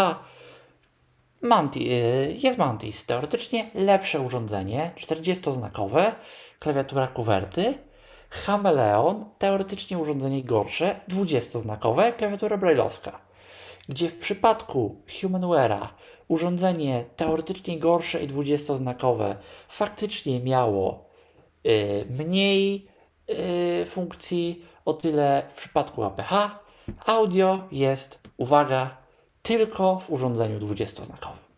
[1.42, 6.12] Manti, y, jest Mantis, teoretycznie lepsze urządzenie, 40-znakowe,
[6.60, 7.74] klawiatura kuwerty.
[8.30, 13.22] Chameleon, teoretycznie urządzenie gorsze, 20-znakowe, klawiatura brailleowska.
[13.90, 15.88] Gdzie w przypadku Humanware'a
[16.28, 19.36] urządzenie teoretycznie gorsze i 20-znakowe
[19.68, 21.06] faktycznie miało
[21.66, 22.88] y, mniej
[23.30, 26.34] y, funkcji, o tyle w przypadku APH
[27.06, 28.98] audio jest, uwaga,
[29.42, 31.50] tylko w urządzeniu 20-znakowym.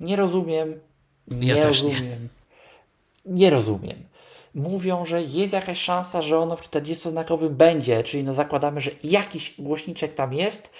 [0.00, 0.80] Nie rozumiem.
[1.28, 2.28] Nie ja rozumiem.
[3.26, 4.06] nie rozumiem.
[4.54, 9.54] Mówią, że jest jakaś szansa, że ono w 40-znakowym będzie, czyli no zakładamy, że jakiś
[9.58, 10.70] głośniczek tam jest,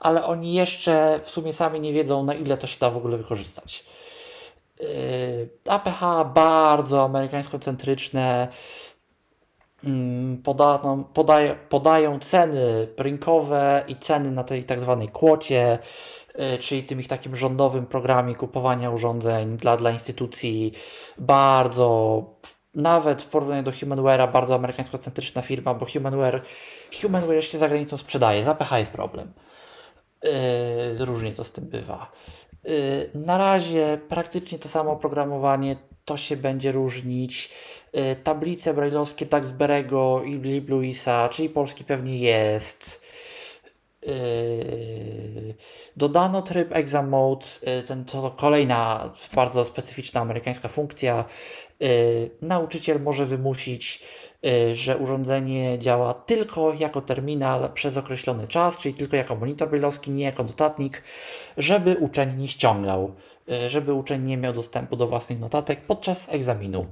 [0.00, 3.16] ale oni jeszcze w sumie sami nie wiedzą, na ile to się da w ogóle
[3.16, 3.84] wykorzystać.
[4.80, 4.86] Yy,
[5.68, 6.00] APH
[6.34, 8.48] bardzo amerykańsko-centryczne,
[10.44, 15.78] podano, podaj, podają ceny rynkowe i ceny na tej tak zwanej kłocie,
[16.38, 20.72] yy, czyli tym ich takim rządowym programie kupowania urządzeń dla, dla instytucji,
[21.18, 22.24] bardzo,
[22.74, 26.42] nawet w porównaniu do Humanware'a, bardzo amerykańsko-centryczna firma, bo Humanware,
[27.02, 29.32] Humanware jeszcze za granicą sprzedaje, z APH jest problem.
[30.24, 32.12] Yy, różnie to z tym bywa.
[32.64, 37.50] Yy, na razie praktycznie to samo oprogramowanie, to się będzie różnić.
[37.92, 43.02] Yy, tablice brailleowskie Taxberego i LibLouisa, czyli polski pewnie jest.
[44.06, 44.12] Yy,
[45.96, 51.24] dodano tryb Exam Mode, yy, ten, to kolejna bardzo specyficzna amerykańska funkcja.
[52.42, 54.02] Nauczyciel może wymusić,
[54.72, 60.24] że urządzenie działa tylko jako terminal przez określony czas, czyli tylko jako monitor brailleowski, nie
[60.24, 61.02] jako notatnik,
[61.56, 63.14] żeby uczeń nie ściągał,
[63.68, 66.86] żeby uczeń nie miał dostępu do własnych notatek podczas egzaminu.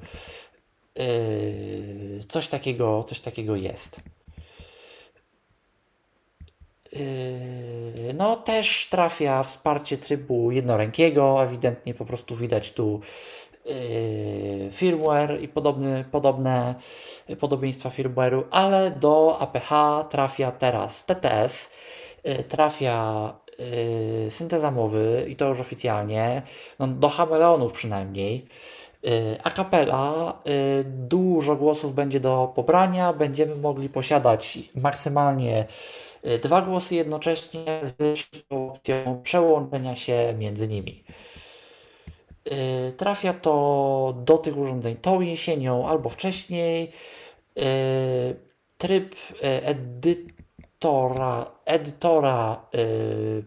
[2.28, 4.00] Coś takiego, coś takiego jest.
[6.92, 13.00] Yy, no też trafia wsparcie trybu jednorękiego, ewidentnie po prostu widać tu
[14.72, 16.74] firmware i podobne, podobne
[17.40, 19.70] podobieństwa firmware'u, ale do APH
[20.10, 21.70] trafia teraz TTS,
[24.24, 26.42] yy, synteza mowy i to już oficjalnie,
[26.78, 28.46] no, do Hameleonów przynajmniej.
[29.44, 30.38] A kapela,
[30.84, 35.66] dużo głosów będzie do pobrania, będziemy mogli posiadać maksymalnie
[36.26, 41.04] Y, dwa głosy jednocześnie z opcją przełączenia się między nimi.
[42.52, 46.90] Y, trafia to do tych urządzeń tą jesienią albo wcześniej.
[47.58, 47.62] Y,
[48.78, 49.14] tryb
[50.80, 52.60] edytora, edytora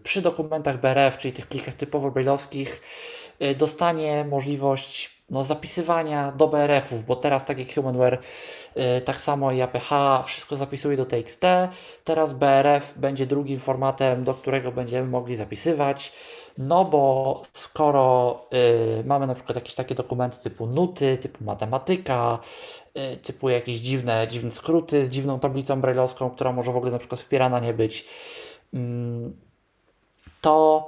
[0.04, 2.82] przy dokumentach BRF, czyli tych plikach typowo brailleowskich,
[3.58, 8.18] dostanie możliwość no, zapisywania do BRF-ów, bo teraz tak jak Humanware,
[8.76, 9.90] yy, tak samo i APH,
[10.26, 11.46] wszystko zapisuje do TXT.
[12.04, 16.14] Teraz BRF będzie drugim formatem, do którego będziemy mogli zapisywać.
[16.58, 22.40] No bo skoro yy, mamy na przykład jakieś takie dokumenty typu nuty, typu matematyka,
[23.22, 27.20] typu jakieś dziwne, dziwne skróty z dziwną tablicą brailleowską, która może w ogóle na przykład
[27.20, 28.06] wspierana nie być,
[28.74, 29.38] mm,
[30.41, 30.88] to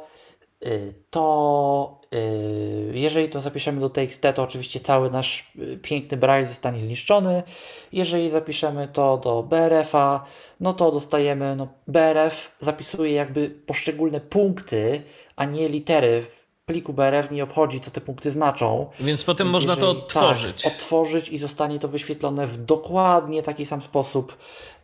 [0.65, 6.47] Y, to y, jeżeli to zapiszemy do TXT, to oczywiście cały nasz y, piękny braille
[6.47, 7.43] zostanie zniszczony.
[7.91, 10.25] Jeżeli zapiszemy to do BRF-a,
[10.59, 15.01] no to dostajemy, no BRF zapisuje jakby poszczególne punkty,
[15.35, 16.21] a nie litery.
[16.21, 18.89] W pliku BRF nie obchodzi, co te punkty znaczą.
[18.99, 20.63] Więc potem można jeżeli, to odtworzyć.
[20.63, 24.37] Tak, odtworzyć i zostanie to wyświetlone w dokładnie taki sam sposób,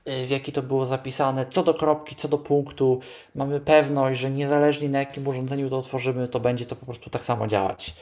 [0.08, 3.00] Y, w jaki to było zapisane, co do kropki, co do punktu.
[3.36, 7.26] Mamy pewność, że niezależnie na jakim urządzeniu to otworzymy, to będzie to po prostu tak
[7.26, 7.94] samo działać.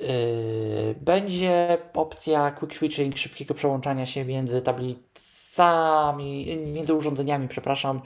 [0.00, 4.62] Y, będzie opcja quick switching, szybkiego przełączania się między
[5.56, 8.00] tablicami, między urządzeniami, przepraszam,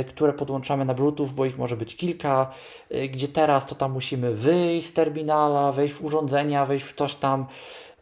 [0.00, 2.50] y, które podłączamy na Bluetooth, bo ich może być kilka,
[3.10, 7.46] gdzie teraz to tam musimy wyjść z terminala, wejść w urządzenia, wejść w coś tam,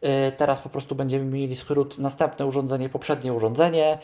[0.05, 3.99] Y, teraz po prostu będziemy mieli skrót następne urządzenie, poprzednie urządzenie.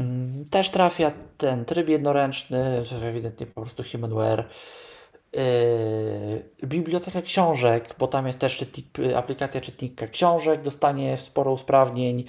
[0.00, 4.44] Mm, też trafia ten tryb jednoręczny, ewidentnie po prostu Humanware.
[5.32, 8.86] Yy, biblioteka książek, bo tam jest też czytnik,
[9.16, 12.24] aplikacja czytnika książek, dostanie sporo usprawnień.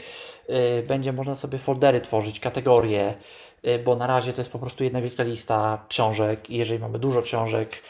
[0.50, 3.14] Yy, będzie można sobie foldery tworzyć, kategorie,
[3.64, 6.50] yy, bo na razie to jest po prostu jedna wielka lista książek.
[6.50, 7.82] Jeżeli mamy dużo książek,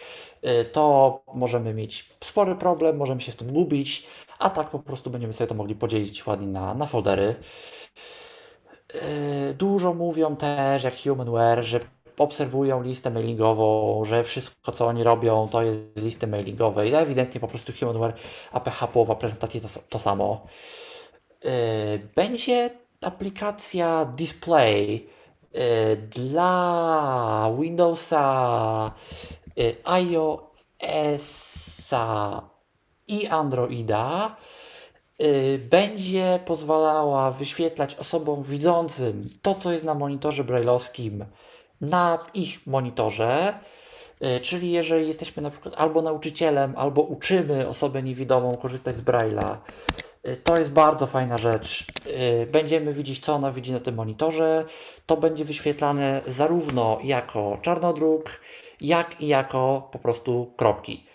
[0.45, 4.07] Y, to możemy mieć spory problem, możemy się w tym gubić,
[4.39, 7.35] a tak po prostu będziemy sobie to mogli podzielić ładnie na, na foldery.
[8.95, 11.79] Y, dużo mówią też, jak Humanware, że
[12.17, 16.93] obserwują listę mailingową, że wszystko, co oni robią, to jest z listy mailingowej.
[16.93, 18.13] Ewidentnie po prostu Humanware
[18.51, 20.47] APH połowa prezentacji to, to samo.
[21.45, 22.69] Y, będzie
[23.01, 25.09] aplikacja Display
[26.11, 28.91] dla Windowsa
[29.57, 31.31] Y, iOS-a
[33.07, 34.35] i Androida
[35.21, 41.25] y, będzie pozwalała wyświetlać osobom widzącym to, co jest na monitorze brailleowskim,
[41.81, 43.53] na ich monitorze.
[44.37, 49.57] Y, czyli jeżeli jesteśmy na przykład albo nauczycielem, albo uczymy osobę niewidomą korzystać z Braille'a,
[50.43, 51.85] to jest bardzo fajna rzecz.
[52.51, 54.65] Będziemy widzieć, co ona widzi na tym monitorze.
[55.05, 58.41] To będzie wyświetlane zarówno jako czarnodruk,
[58.81, 61.05] jak i jako po prostu kropki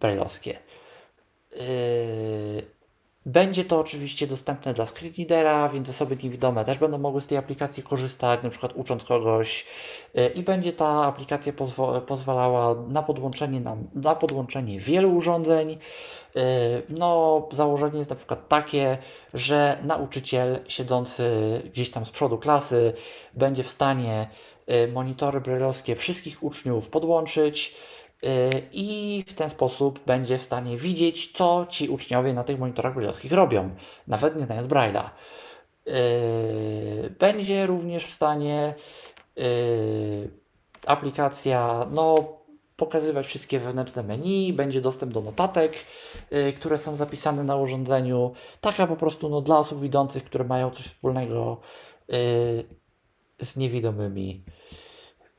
[0.00, 0.58] brailleowskie.
[3.28, 7.82] Będzie to oczywiście dostępne dla screenreadera, więc osoby niewidome też będą mogły z tej aplikacji
[7.82, 9.66] korzystać, na przykład ucząc kogoś.
[10.34, 11.52] I będzie ta aplikacja
[12.06, 15.78] pozwalała na podłączenie, na, na podłączenie wielu urządzeń.
[16.88, 18.98] No, założenie jest na przykład takie,
[19.34, 21.30] że nauczyciel siedzący
[21.72, 22.92] gdzieś tam z przodu klasy
[23.34, 24.28] będzie w stanie
[24.92, 27.74] monitory brajlowskie wszystkich uczniów podłączyć
[28.72, 33.32] i w ten sposób będzie w stanie widzieć, co ci uczniowie na tych monitorach brajlowskich
[33.32, 33.70] robią,
[34.06, 35.10] nawet nie znając Braille'a.
[37.18, 38.74] Będzie również w stanie
[40.86, 42.16] aplikacja no,
[42.76, 45.72] pokazywać wszystkie wewnętrzne menu, będzie dostęp do notatek,
[46.56, 48.32] które są zapisane na urządzeniu.
[48.60, 51.60] Taka po prostu no, dla osób widzących, które mają coś wspólnego
[53.40, 54.44] z niewidomymi.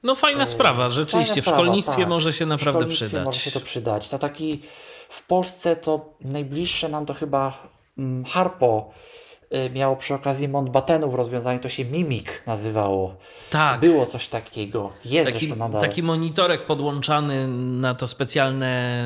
[0.03, 1.41] No fajna sprawa, rzeczywiście.
[1.41, 2.09] Fajna w szkolnictwie tak.
[2.09, 3.25] może się W naprawdę szkolnictwie przydać.
[3.25, 4.09] Może się to przydać.
[4.09, 4.61] To taki
[5.09, 7.67] w Polsce to najbliższe nam to chyba
[7.97, 8.91] mm, Harpo
[9.53, 13.15] y, miało przy okazji Mountbattenów rozwiązanie, to się Mimik nazywało.
[13.49, 13.79] Tak.
[13.79, 14.91] Było coś takiego.
[15.05, 15.81] Jest Taki, nadal.
[15.81, 17.47] taki monitorek podłączany
[17.81, 19.03] na to specjalne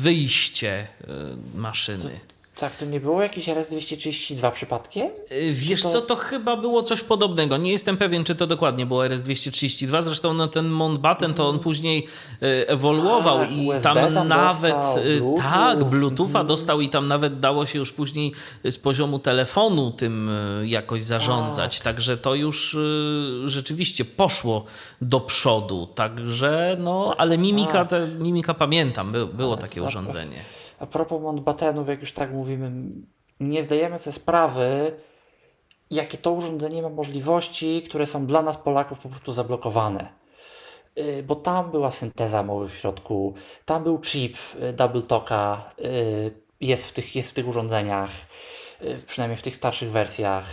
[0.00, 1.06] wyjście y,
[1.54, 2.20] maszyny.
[2.60, 5.06] Tak, to nie było jakieś RS-232 przypadkiem?
[5.32, 7.56] Y, Wiesz to- co, to chyba było coś podobnego.
[7.56, 10.02] Nie jestem pewien, czy to dokładnie było RS-232.
[10.02, 12.06] Zresztą no, ten Mountbatten to on później
[12.42, 15.36] y, ewoluował Tak, i USB tam, tam nawet dostał, y, Bluetooth.
[15.42, 18.32] tak, Bluetootha dostał i tam nawet dało się już później
[18.64, 20.30] z poziomu telefonu tym
[20.64, 21.80] jakoś zarządzać.
[21.80, 22.76] Także to już
[23.44, 24.64] rzeczywiście poszło
[25.00, 25.88] do przodu.
[25.94, 30.59] Także no, ale mimika, te, mimika pamiętam, by, było takie zapra- urządzenie.
[30.80, 32.72] A propos Mountbattenów, jak już tak mówimy,
[33.40, 34.96] nie zdajemy sobie sprawy,
[35.90, 40.08] jakie to urządzenie ma możliwości, które są dla nas Polaków po prostu zablokowane.
[40.96, 43.34] Yy, Bo tam była synteza mowy w środku,
[43.64, 46.30] tam był chip yy, Double Talka, yy,
[46.60, 48.10] jest w tych, jest w tych urządzeniach,
[49.06, 50.44] przynajmniej w tych starszych wersjach.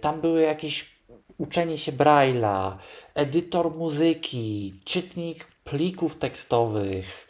[0.00, 0.96] Tam były jakieś
[1.38, 2.76] uczenie się Braille'a,
[3.14, 7.28] edytor muzyki, czytnik plików tekstowych,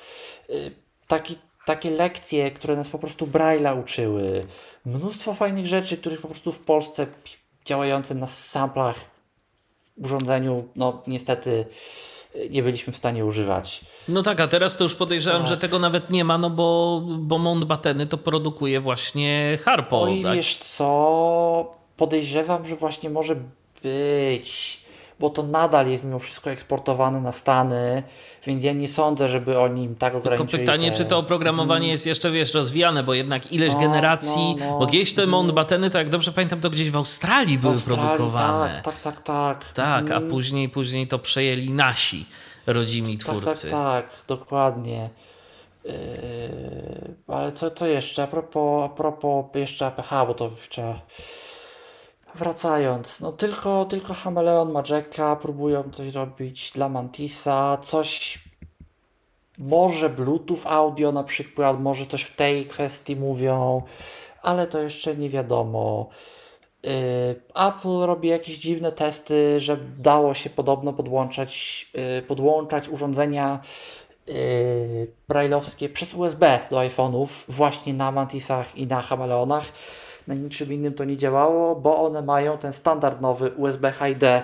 [1.07, 1.37] taki,
[1.67, 4.47] takie lekcje, które nas po prostu Braille'a uczyły.
[4.87, 7.07] Mnóstwo fajnych rzeczy, których po prostu w Polsce
[7.65, 8.97] działającym na samplach
[9.97, 11.67] urządzeniu, no niestety
[12.51, 13.81] nie byliśmy w stanie używać.
[14.09, 15.49] No tak, a teraz to już podejrzewam, Tak.
[15.49, 20.03] że tego nawet nie ma, no bo, bo Mountbatteny to produkuje właśnie Harpo.
[20.03, 20.35] Oj, tak?
[20.37, 23.37] wiesz co, podejrzewam, że właśnie może
[23.83, 24.80] być,
[25.21, 28.03] bo to nadal jest mimo wszystko eksportowane na Stany,
[28.47, 30.97] więc ja nie sądzę, żeby oni im tak Tylko ograniczyli pytanie, te...
[30.97, 34.79] czy to oprogramowanie jest jeszcze, wiesz, rozwijane, bo jednak ileś No, generacji, no, no.
[34.79, 38.81] bo kiedyś te Mountbatteny, to jak dobrze pamiętam, to gdzieś w Australii były Australii, produkowane.
[38.85, 39.73] Tak, tak, tak, tak.
[39.73, 40.31] Tak, a Mhm.
[40.31, 42.27] później, później to przejęli nasi
[42.67, 43.71] rodzimi Tak, tak, twórcy.
[43.71, 45.09] tak, dokładnie.
[45.85, 45.93] Yy,
[47.29, 48.23] ale co, co jeszcze?
[48.23, 51.01] A propos, a propos jeszcze APH, bo to trzeba.
[52.35, 58.39] Wracając, no tylko, tylko Chameleon Majeka próbują coś robić dla Mantisa, coś.
[59.59, 63.83] Może Bluetooth audio na przykład, może coś w tej kwestii mówią,
[64.43, 66.09] ale to jeszcze nie wiadomo.
[66.83, 66.91] Yy,
[67.55, 73.61] Apple robi jakieś dziwne testy, że dało się podobno podłączać, yy, podłączać urządzenia
[74.27, 74.35] yy,
[75.29, 79.65] brailleowskie przez USB do iPhone'ów właśnie na Mantisach i na Chameleonach.
[80.27, 84.43] Na niczym innym to nie działało, bo one mają ten standard nowy USB HD,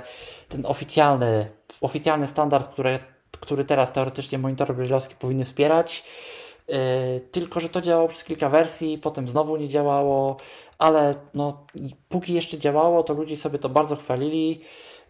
[0.48, 1.50] ten oficjalny,
[1.80, 2.98] oficjalny standard, który,
[3.40, 6.04] który teraz teoretycznie monitory brailleowskie powinny wspierać.
[6.68, 10.36] Yy, tylko, że to działało przez kilka wersji, potem znowu nie działało,
[10.78, 11.66] ale no,
[12.08, 14.60] póki jeszcze działało, to ludzie sobie to bardzo chwalili,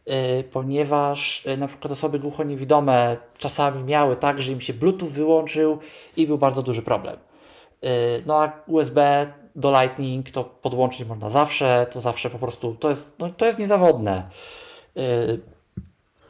[0.07, 0.15] yy,
[0.53, 5.79] ponieważ yy, na przykład osoby głuchoniewidome czasami miały tak, że im się Bluetooth wyłączył
[6.17, 7.17] i był bardzo duży problem.
[7.83, 7.91] Yy,
[8.27, 9.27] no a USB
[9.57, 13.59] do Lightning to podłączyć można zawsze, to zawsze po prostu, to jest, no, to jest
[13.59, 14.29] niezawodne.
[14.95, 15.41] Yy,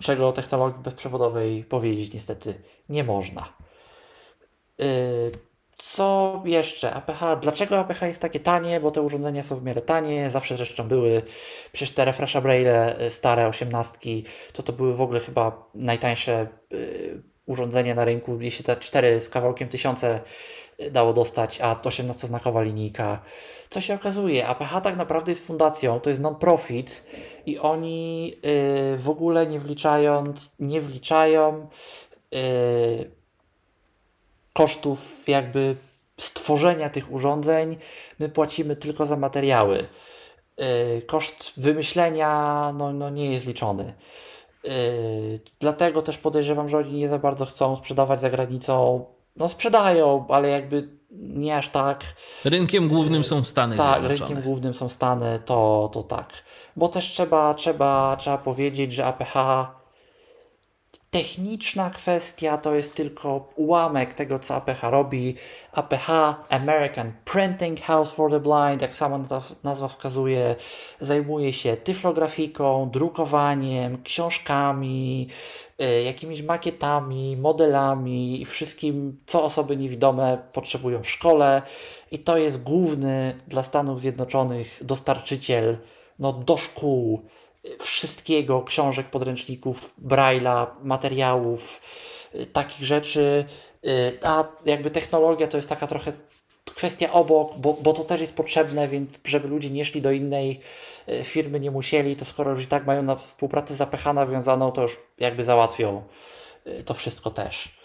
[0.01, 2.55] czego technologii bezprzewodowej powiedzieć niestety
[2.89, 3.53] nie można.
[4.79, 4.87] Yy,
[5.79, 6.95] Co jeszcze?
[6.95, 7.21] APH.
[7.41, 8.81] Dlaczego APH jest takie tanie?
[8.81, 11.23] Bo te urządzenia są w miarę tanie, zawsze zresztą były.
[11.73, 17.23] Przecież te Refresha Braille y, stare, osiemnastki, to to były w ogóle chyba najtańsze y,
[17.47, 18.41] urządzenia na rynku.
[18.41, 20.21] Jeśli te 4 z kawałkiem tysiące
[20.91, 23.23] dało dostać, a 18-znakowa linijka.
[23.71, 24.47] Co się okazuje?
[24.47, 27.05] APH tak naprawdę jest fundacją, to jest non-profit
[27.47, 28.35] i oni
[28.95, 31.69] y, w ogóle nie wliczając, nie wliczają
[32.35, 33.11] y,
[34.53, 35.77] kosztów jakby
[36.21, 37.77] stworzenia tych urządzeń,
[38.19, 39.89] my płacimy tylko za materiały.
[40.59, 43.95] Yy, Koszt wymyślenia no, no nie jest liczony.
[44.65, 44.71] Yy,
[45.61, 49.05] Dlatego też podejrzewam, że oni nie za bardzo chcą sprzedawać za granicą.
[49.37, 52.05] No sprzedają, ale jakby nie aż tak.
[52.45, 54.29] Rynkiem głównym są Stany Tak, Zjednoczone.
[54.29, 56.33] rynkiem głównym są Stany, to, to tak.
[56.77, 59.35] Bo też trzeba, trzeba, trzeba powiedzieć, że APH
[61.11, 65.35] techniczna kwestia to jest tylko ułamek tego, co APH robi.
[65.73, 66.11] APH,
[66.49, 69.19] American Printing House for the Blind, jak sama
[69.65, 70.57] nazwa- wskazuje,
[71.01, 75.29] zajmuje się tyflografiką, drukowaniem, książkami,
[75.83, 81.63] y, jakimiś makietami, modelami i wszystkim, co osoby niewidome potrzebują w szkole.
[82.11, 85.79] I to jest główny dla Stanów Zjednoczonych dostarczyciel
[86.19, 87.23] no, do szkół
[87.79, 91.81] wszystkiego, książek, podręczników, Braille'a, materiałów,
[92.35, 93.45] y, takich rzeczy.
[93.85, 96.13] Y, A jakby technologia to jest taka trochę
[96.75, 100.61] kwestia obok, bo, bo to też jest potrzebne, więc żeby ludzie nie szli do innej
[101.09, 104.73] y, firmy, nie musieli, to skoro już i tak mają na współpracę z APH nawiązaną,
[104.73, 106.03] to już jakby załatwią
[106.85, 107.76] to wszystko też.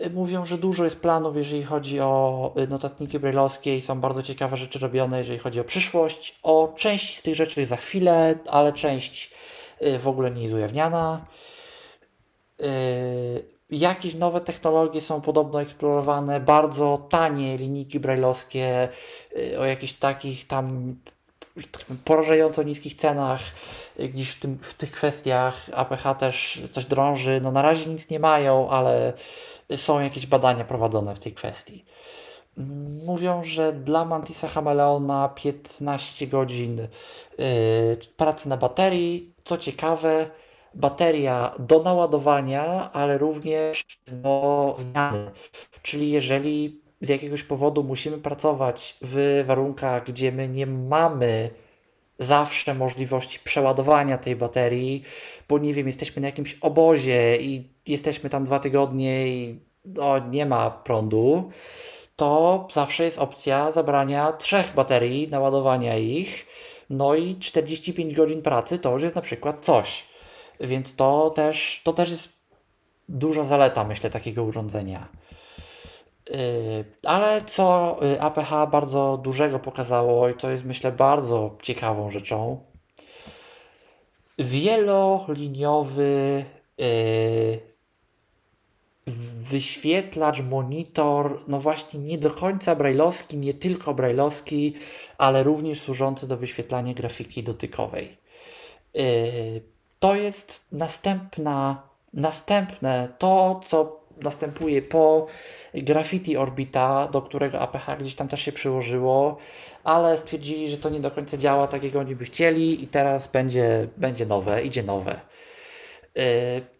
[0.00, 4.22] Y, Mówią, że dużo jest planów, jeżeli chodzi o y, notatniki brajlowskie i są bardzo
[4.22, 6.38] ciekawe rzeczy robione, jeżeli chodzi o przyszłość.
[6.42, 9.34] O części z tych rzeczy za chwilę, ale część
[9.82, 11.24] y, w ogóle nie jest ujawniana.
[13.70, 18.88] Jakieś nowe technologie są podobno eksplorowane, bardzo tanie linijki brajlowskie
[19.58, 20.96] o jakichś takich tam
[22.04, 23.40] porażająco niskich cenach,
[23.98, 27.40] gdzieś w, tym, w tych kwestiach APH też coś drąży.
[27.42, 29.12] No na razie nic nie mają, ale
[29.76, 31.84] są jakieś badania prowadzone w tej kwestii.
[33.06, 36.88] Mówią, że dla Mantisa Chameleona 15 godzin y,
[38.16, 39.34] pracy na baterii.
[39.44, 40.30] Co ciekawe,
[40.74, 45.30] bateria do naładowania, ale również do zmiany.
[45.82, 51.50] Czyli jeżeli z jakiegoś powodu musimy pracować w warunkach, gdzie my nie mamy
[52.18, 55.02] zawsze możliwości przeładowania tej baterii,
[55.48, 60.46] bo nie wiem, jesteśmy na jakimś obozie i jesteśmy tam dwa tygodnie i no, nie
[60.46, 61.50] ma prądu,
[62.16, 66.46] to zawsze jest opcja zabrania trzech baterii, naładowania ich,
[66.90, 70.04] no i 45 godzin pracy to już jest na przykład coś.
[70.60, 72.28] Więc to też, to też jest
[73.08, 75.08] duża zaleta, myślę, takiego urządzenia.
[76.30, 82.60] Yy, Ale co yy, APH bardzo dużego pokazało, i to jest myślę bardzo ciekawą rzeczą,
[84.38, 86.44] wieloliniowy
[86.78, 87.60] yy,
[89.50, 94.74] wyświetlacz, monitor, no właśnie nie do końca brajlowski, nie tylko brajlowski,
[95.18, 98.16] ale również służący do wyświetlania grafiki dotykowej.
[100.00, 101.82] To jest następna,
[102.12, 105.26] następne to, co następuje po
[105.74, 109.36] Graffiti Orbita, do którego APH gdzieś tam też się przyłożyło,
[109.84, 113.26] ale stwierdzili, że to nie do końca działa tak, jak oni by chcieli i teraz
[113.26, 115.20] będzie, będzie nowe, idzie nowe.
[116.14, 116.22] Yy,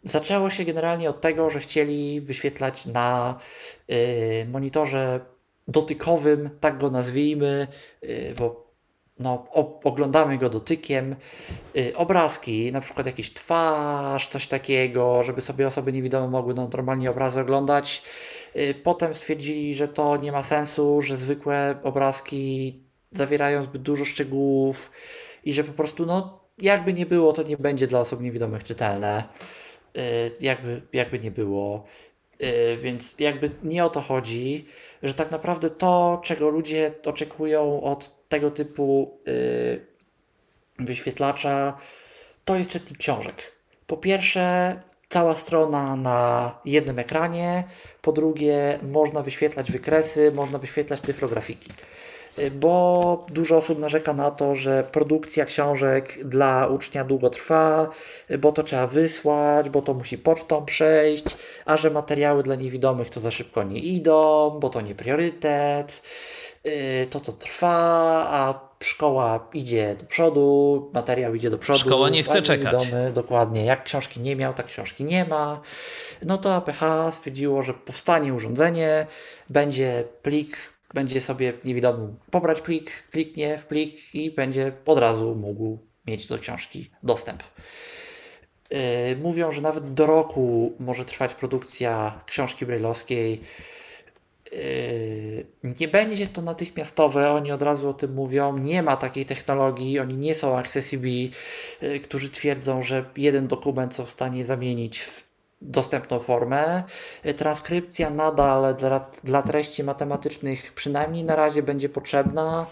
[0.04, 3.38] Zaczęło się generalnie od tego, że chcieli wyświetlać na
[3.88, 3.96] yy,
[4.52, 5.20] monitorze
[5.68, 7.66] dotykowym, tak go nazwijmy,
[8.02, 8.65] yy, bo
[9.18, 9.46] no,
[9.84, 11.16] oglądamy go dotykiem,
[11.74, 17.10] yy, obrazki, na przykład jakiś twarz, coś takiego, żeby sobie osoby niewidome mogły no, normalnie
[17.10, 18.02] obrazy oglądać.
[18.54, 22.80] Yy, Potem stwierdzili, że to nie ma sensu, że zwykłe obrazki
[23.12, 24.90] zawierają zbyt dużo szczegółów
[25.44, 29.24] i że po prostu no, jakby nie było, to nie będzie dla osób niewidomych czytelne.
[29.94, 30.02] Yy,
[30.40, 31.84] jakby, jakby nie było.
[32.40, 34.66] Yy, Więc jakby nie o to chodzi,
[35.02, 39.86] że tak naprawdę to, czego ludzie oczekują od tego typu yy,
[40.78, 41.78] wyświetlacza,
[42.44, 43.52] to jest czytnik książek.
[43.86, 44.76] Po pierwsze,
[45.08, 47.64] cała strona na jednym ekranie.
[48.02, 51.70] Po drugie, można wyświetlać wykresy, można wyświetlać tyflografiki.
[52.38, 57.90] Y, Bo dużo osób narzeka na to, że produkcja książek dla ucznia długo trwa,
[58.30, 61.24] y, bo to trzeba wysłać, bo to musi pocztą przejść,
[61.64, 66.02] a że materiały dla niewidomych to za szybko nie idą, bo to nie priorytet,
[66.66, 67.76] y, to to trwa,
[68.30, 71.78] a szkoła idzie do przodu, materiał idzie do przodu.
[71.78, 72.86] Szkoła nie chce czekać.
[73.14, 75.60] dokładnie, jak książki nie miał, tak książki nie ma.
[76.22, 79.06] No to APH stwierdziło, że powstanie urządzenie,
[79.50, 85.78] będzie plik, będzie sobie niewidomy pobrać plik, kliknie w plik i będzie od razu mógł
[86.06, 87.42] mieć do książki dostęp.
[88.70, 88.78] Yy,
[89.22, 93.40] Mówią, że nawet do roku może trwać produkcja książki brajlowskiej.
[94.52, 95.46] Yy,
[95.80, 98.58] Nie będzie to natychmiastowe, oni od razu o tym mówią.
[98.58, 101.10] Nie ma takiej technologii, oni nie są Accessible,
[101.82, 105.25] yy, którzy twierdzą, że jeden dokument są w stanie zamienić w
[105.66, 106.84] dostępną formę.
[107.24, 112.66] Yy, Transkrypcja nadal dla, dla treści matematycznych przynajmniej na razie będzie potrzebna,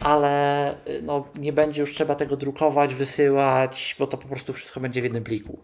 [0.00, 4.80] ale yy, no, nie będzie już trzeba tego drukować, wysyłać, bo to po prostu wszystko
[4.80, 5.58] będzie w jednym pliku.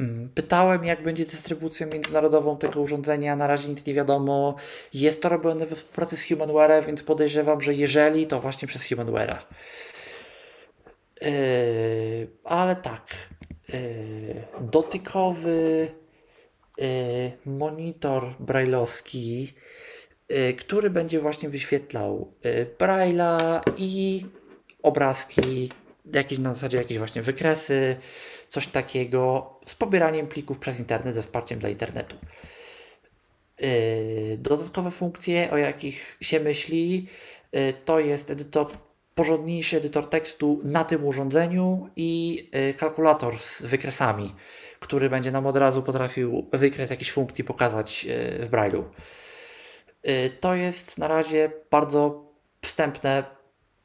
[0.00, 3.36] Mm, pytałem, jak będzie dystrybucją międzynarodową tego urządzenia.
[3.36, 4.54] Na razie nic nie wiadomo.
[4.94, 9.36] Jest to robione we współpracy z Humanware, więc podejrzewam, że jeżeli, to właśnie przez Humanware'a.
[11.22, 11.30] Yy,
[12.44, 13.06] ale tak.
[13.68, 15.90] Yy, dotykowy
[16.78, 16.86] yy,
[17.46, 19.54] monitor brailleowski,
[20.28, 22.32] yy, który będzie właśnie wyświetlał
[22.78, 24.26] braille'a i
[24.82, 25.72] obrazki,
[26.14, 27.96] jakieś na zasadzie jakieś właśnie wykresy,
[28.48, 32.16] coś takiego z pobieraniem plików przez internet ze wsparciem dla internetu.
[34.38, 37.06] Dodatkowe funkcje, o jakich się myśli,
[37.84, 38.66] to jest edytor,
[39.14, 44.34] porządniejszy edytor tekstu na tym urządzeniu i yy, kalkulator z wykresami,
[44.80, 48.82] który będzie nam od razu potrafił wykres jakiejś funkcji pokazać yy, w Braille'u.
[50.04, 52.24] Yy, to jest na razie bardzo
[52.62, 53.24] wstępne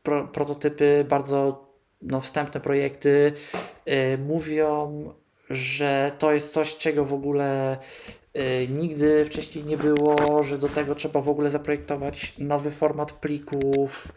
[0.04, 1.68] pro, prototypy, bardzo
[2.02, 3.34] no, wstępne projekty.
[4.28, 5.14] Mówią,
[5.50, 7.78] że to jest coś, czego w ogóle
[8.38, 14.08] y, nigdy wcześniej nie było, że do tego trzeba w ogóle zaprojektować nowy format plików.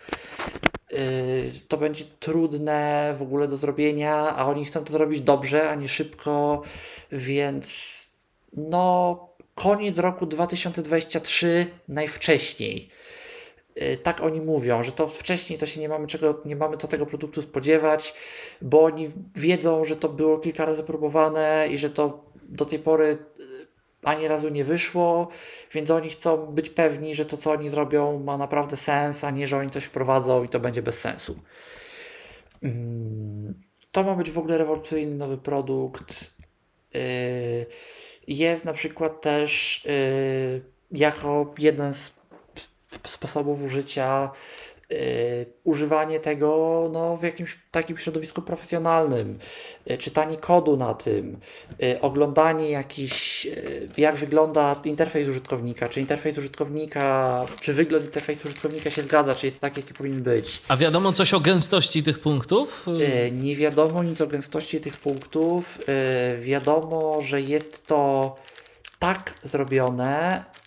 [0.92, 5.74] Y, to będzie trudne w ogóle do zrobienia, a oni chcą to zrobić dobrze, a
[5.74, 6.62] nie szybko,
[7.12, 8.10] więc
[8.52, 9.18] no
[9.54, 12.88] koniec roku 2023 najwcześniej.
[13.82, 16.88] Y, tak oni mówią, że to wcześniej to się nie mamy czego, nie mamy do
[16.88, 18.14] tego produktu spodziewać,
[18.62, 23.18] bo oni wiedzą, że to było kilka razy próbowane i że to do tej pory
[23.40, 23.59] y,
[24.02, 25.28] ani razu nie wyszło,
[25.72, 29.46] więc oni chcą być pewni, że to co oni zrobią ma naprawdę sens, a nie,
[29.46, 31.40] że oni coś wprowadzą i to będzie bez sensu.
[32.62, 33.54] Mm,
[33.92, 36.34] to ma być w ogóle rewolucyjny nowy produkt.
[36.94, 37.66] Y,
[38.28, 39.84] jest na przykład też
[40.92, 42.20] jako jeden z
[43.06, 44.30] sposobów użycia,
[45.64, 49.38] używanie tego no, w jakimś takim środowisku profesjonalnym,
[49.86, 51.40] yy, czytanie kodu na tym,
[51.78, 53.46] yy, oglądanie jakiś,
[53.98, 59.60] jak wygląda interfejs użytkownika, czy interfejs użytkownika, czy wygląd interfejsu użytkownika się zgadza, czy jest
[59.60, 60.62] tak, jaki powinien być.
[60.68, 62.86] A wiadomo coś o gęstości tych punktów?
[63.32, 65.78] Nie wiadomo nic o gęstości tych punktów.
[66.40, 68.34] Wiadomo, że jest to
[68.98, 70.59] tak zrobione, Y,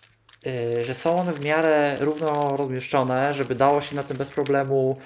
[0.81, 4.97] że są one w miarę równo rozmieszczone, żeby dało się na tym bez problemu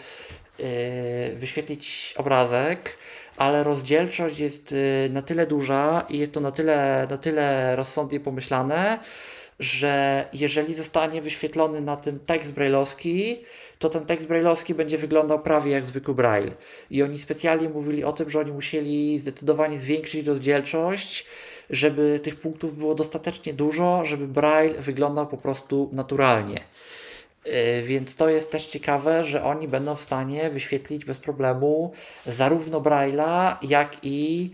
[0.60, 2.98] y, wyświetlić obrazek,
[3.38, 8.20] ale rozdzielczość jest y, na tyle duża i jest to na tyle, na tyle rozsądnie
[8.20, 9.00] pomyślane,
[9.60, 13.38] że jeżeli zostanie wyświetlony na tym tekst brailleowski,
[13.80, 16.52] to ten tekst brailleowski będzie wyglądał prawie jak zwykły braille.
[16.92, 21.26] I oni specjalnie mówili o tym, że oni musieli zdecydowanie zwiększyć rozdzielczość,
[21.70, 26.60] żeby tych punktów było dostatecznie dużo, żeby Braille wyglądał po prostu naturalnie.
[27.46, 31.94] E, więc to jest też ciekawe, że oni będą w stanie wyświetlić bez problemu
[32.26, 34.52] zarówno Braille'a, jak i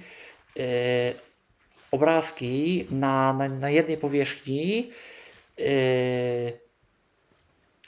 [0.56, 0.64] yy,
[1.92, 4.92] obrazki na, na, na jednej powierzchni,
[5.58, 5.66] yy,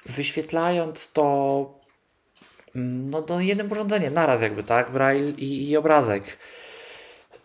[0.05, 1.79] wyświetlając to
[2.75, 4.91] mm, no, no jednym urządzeniem, naraz jakby, tak?
[4.91, 6.37] Braille i, i obrazek.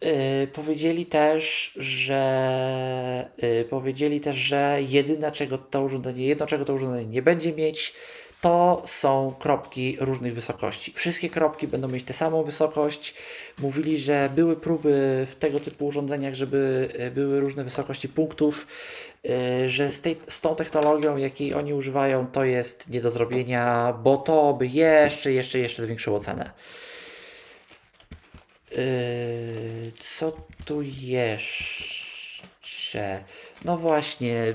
[0.03, 6.75] Yy, powiedzieli też, że yy, powiedzieli też, że jedyne czego to urządzenie, jedno czego to
[6.75, 7.95] urządzenie nie będzie mieć,
[8.41, 10.93] to są kropki różnych wysokości.
[10.97, 13.15] Wszystkie kropki będą mieć tę samą wysokość.
[13.59, 18.67] Mówili, że były próby w tego typu urządzeniach, żeby yy, były różne wysokości punktów,
[19.25, 23.95] yy, że z, tej, z tą technologią, jakiej oni używają, to jest nie do zrobienia,
[24.03, 26.51] bo to by jeszcze, jeszcze, jeszcze zwiększyło cenę.
[28.71, 30.33] Yy, co
[30.65, 32.45] tu jeszcze?
[33.65, 34.55] No właśnie,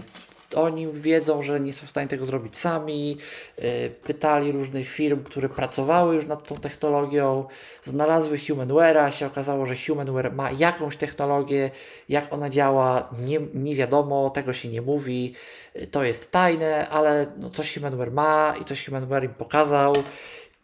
[0.56, 3.18] oni wiedzą, że nie są w stanie tego zrobić sami.
[3.58, 7.46] Yy, pytali różnych firm, które pracowały już nad tą technologią,
[7.84, 11.72] znalazły Humanware'a, się okazało, że Humanware ma jakąś technologię,
[12.10, 15.34] jak ona działa, nie, nie wiadomo, tego się nie mówi,
[15.76, 19.94] yy, to jest tajne, ale no, coś Humanware ma i coś Humanware im pokazał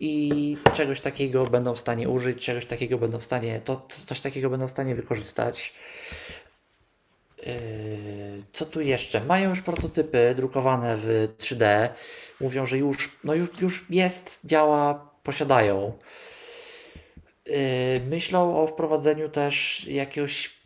[0.02, 4.50] i czegoś takiego będą w stanie użyć, czegoś takiego będą w stanie, to, coś takiego
[4.50, 5.74] będą w stanie wykorzystać.
[7.38, 9.26] Yy, co tu jeszcze?
[9.26, 11.90] Mają już prototypy drukowane w 3D.
[12.40, 15.98] Mówią, że już, no już, już jest, działa, posiadają.
[17.46, 17.56] Yy,
[18.10, 20.62] myślą o wprowadzeniu też jakiegoś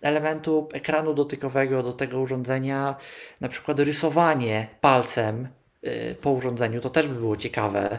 [0.00, 2.96] elementu ekranu dotykowego do tego urządzenia,
[3.40, 5.48] na przykład rysowanie palcem
[5.82, 7.98] yy, po urządzeniu, to też by było ciekawe.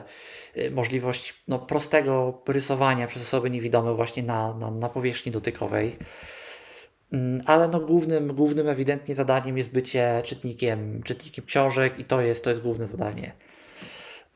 [0.57, 5.97] Y, możliwość no, prostego rysowania przez osoby niewidome właśnie na, na, na powierzchni dotykowej.
[7.13, 12.43] Mm, ale no głównym, głównym ewidentnie zadaniem jest bycie czytnikiem, czytnikiem książek i to jest,
[12.43, 13.31] to jest główne zadanie.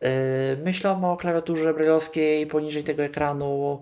[0.03, 3.81] Y, myślą o klawiaturze brylowskiej poniżej tego ekranu.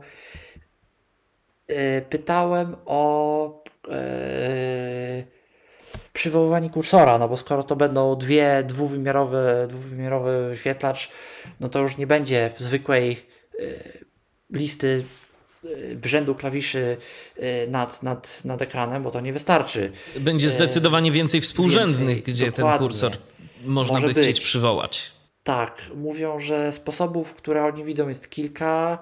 [1.69, 3.63] y, pytałem o
[6.13, 11.09] przywoływanie kursora, no bo skoro to będą dwie dwuwymiarowe, dwuwymiarowy wyświetlacz,
[11.59, 13.25] no to już nie będzie zwykłej
[13.59, 14.05] y,
[14.49, 15.03] listy
[15.65, 16.97] y, rzędu klawiszy
[17.37, 19.91] y, nad, nad, nad ekranem, bo to nie wystarczy.
[20.19, 23.11] Będzie zdecydowanie więcej współrzędnych, więcej, gdzie ten kursor
[23.65, 24.41] można by chcieć być.
[24.41, 25.11] przywołać.
[25.43, 28.99] Tak, mówią, że sposobów, które oni widzą, jest kilka.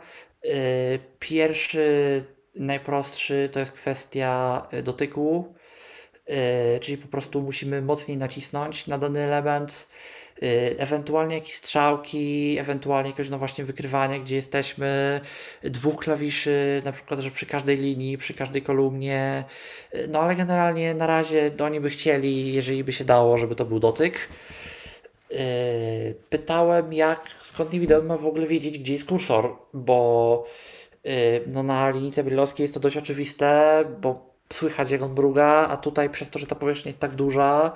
[1.19, 2.23] Pierwszy,
[2.55, 5.53] najprostszy to jest kwestia dotyku,
[6.81, 9.87] czyli po prostu musimy mocniej nacisnąć na dany element.
[10.41, 15.21] yy, Ewentualnie jakieś strzałki, ewentualnie jakieś no właśnie wykrywanie, gdzie jesteśmy,
[15.63, 19.43] dwóch klawiszy, na przykład, że przy każdej linii, przy każdej kolumnie.
[19.93, 23.65] Yy, No ale generalnie na razie oni by chcieli, jeżeli by się dało, żeby to
[23.65, 24.27] był dotyk.
[26.29, 30.45] Pytałem, jak, skąd niewidomy ma w ogóle wiedzieć, gdzie jest kursor, bo
[31.47, 36.09] no, na linijce brylowskiej jest to dość oczywiste, bo słychać jak on mruga, a tutaj
[36.09, 37.75] przez to, że ta powierzchnia jest tak duża,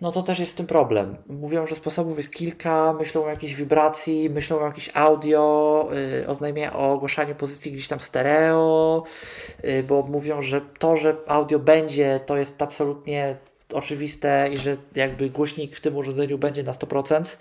[0.00, 1.16] no to też jest z tym problem.
[1.26, 5.88] Mówią, że sposobów jest kilka, myślą o jakiejś wibracji, myślą o jakieś audio,
[6.20, 9.04] yy, oznajmia o ogłaszaniu pozycji gdzieś tam stereo,
[9.62, 13.36] yy, bo mówią, że to, że audio będzie, to jest absolutnie
[13.72, 17.36] oczywiste i że jakby głośnik w tym urządzeniu będzie na 100%,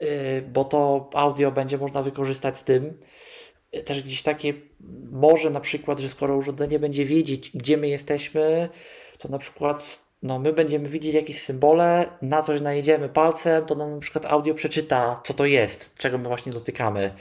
[0.00, 0.08] yy,
[0.52, 2.94] bo to audio będzie można wykorzystać z tym.
[3.84, 4.54] Też gdzieś takie
[5.10, 8.68] może na przykład, że skoro urządzenie będzie wiedzieć, gdzie my jesteśmy,
[9.18, 13.94] to na przykład no, my będziemy widzieć jakieś symbole, na coś najedziemy palcem, to nam
[13.94, 17.14] na przykład audio przeczyta, co to jest, czego my właśnie dotykamy.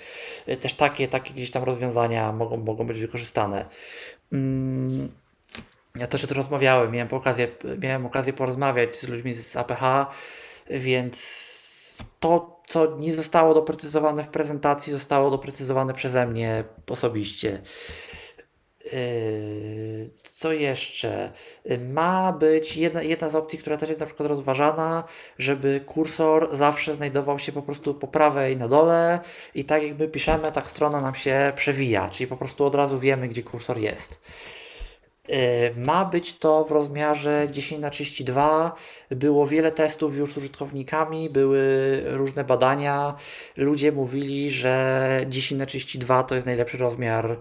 [0.48, 3.66] Yy, Też takie, takie gdzieś tam rozwiązania mogą, mogą być wykorzystane.
[4.34, 5.12] Mm,
[5.96, 7.48] ja też o tym rozmawiałem, miałem okazję,
[7.80, 10.06] miałem okazję porozmawiać z ludźmi z APH,
[10.70, 17.62] więc to, co nie zostało doprecyzowane w prezentacji, zostało doprecyzowane przeze mnie osobiście.
[18.94, 21.32] Yy, Co jeszcze?
[21.94, 25.04] Ma być jedna, jedna z opcji, która też jest na przykład rozważana,
[25.38, 29.20] żeby kursor zawsze znajdował się po prostu po prawej na dole
[29.56, 33.00] i tak jak my piszemy, tak strona nam się przewija, czyli po prostu od razu
[33.00, 34.22] wiemy, gdzie kursor jest.
[35.30, 35.36] Yy,
[35.86, 38.76] Ma być to w rozmiarze 10 na 32
[39.10, 41.62] Było wiele testów już z użytkownikami, były
[42.06, 43.16] różne badania.
[43.58, 47.40] Ludzie mówili, że 10 na 32 to jest najlepszy rozmiar,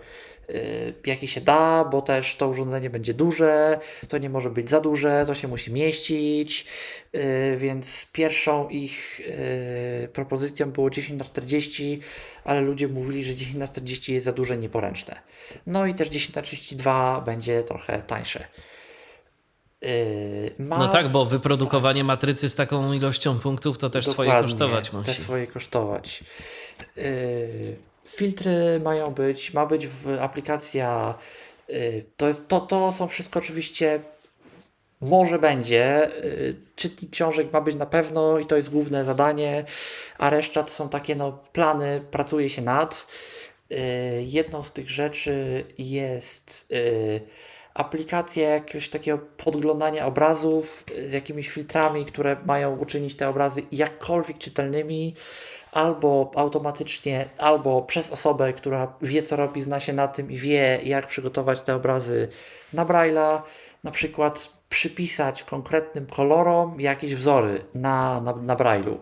[1.07, 5.25] jaki się da, bo też to urządzenie będzie duże, to nie może być za duże,
[5.27, 6.67] to się musi mieścić.
[7.13, 9.21] Yy, Więc pierwszą ich
[10.01, 12.01] yy, propozycją było 10 na 40
[12.49, 15.21] ale ludzie mówili, że 10 na 40 jest za duże, nieporęczne.
[15.67, 18.45] No i też 10 na 32 będzie trochę tańsze.
[20.59, 24.93] Ma No tak, bo wyprodukowanie matrycy z taką ilością punktów to też swoje dokładnie, kosztować
[24.93, 25.07] musi.
[25.07, 26.25] Też swoje kosztować.
[26.97, 27.05] Yy,
[28.17, 31.15] filtry mają być, ma być w aplikacja.
[31.69, 34.01] Yy, to, to, to są wszystko oczywiście.
[35.01, 36.11] Może będzie.
[36.25, 39.65] Yy, czytnik książek ma być na pewno i to jest główne zadanie,
[40.19, 43.07] a reszta to są takie no, plany, pracuje się nad.
[43.71, 43.79] Yy,
[44.23, 46.73] jedną z tych rzeczy jest
[47.79, 55.15] aplikacja jakiegoś takiego podglądania obrazów z jakimiś filtrami, które mają uczynić te obrazy jakkolwiek czytelnymi,
[55.79, 60.81] albo automatycznie, albo przez osobę, która wie co robi, zna się na tym i wie
[60.85, 62.29] jak przygotować te obrazy
[62.73, 63.43] na Braille'a,
[63.85, 68.97] na przykład przypisać konkretnym kolorom jakieś wzory na, na, na Braille'u.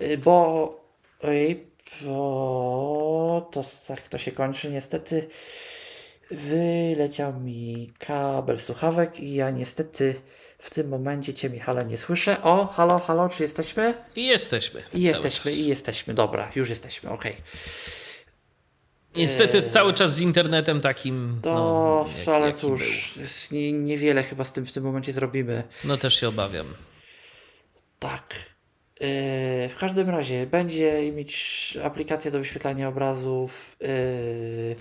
[0.00, 0.80] Y, Bo,
[1.22, 1.66] oj,
[2.02, 5.28] bo to tak to się kończy niestety.
[6.30, 10.14] Wyleciał mi kabel słuchawek i ja niestety
[10.62, 12.42] w tym momencie Cię Michale nie słyszę.
[12.42, 13.94] O, halo, halo, czy jesteśmy?
[14.16, 14.82] I jesteśmy.
[14.94, 17.36] I jesteśmy, i jesteśmy, dobra, już jesteśmy, okej.
[19.16, 19.70] Niestety Eee.
[19.70, 21.38] cały czas z internetem takim.
[21.42, 23.14] To, no, jaki- ale cóż,
[23.50, 25.62] nie, niewiele chyba z tym w tym momencie zrobimy.
[25.84, 26.74] No też się obawiam.
[27.98, 28.34] Tak.
[29.00, 29.08] Yy,
[29.68, 34.76] w każdym razie będzie mieć aplikację do wyświetlania obrazów, yy,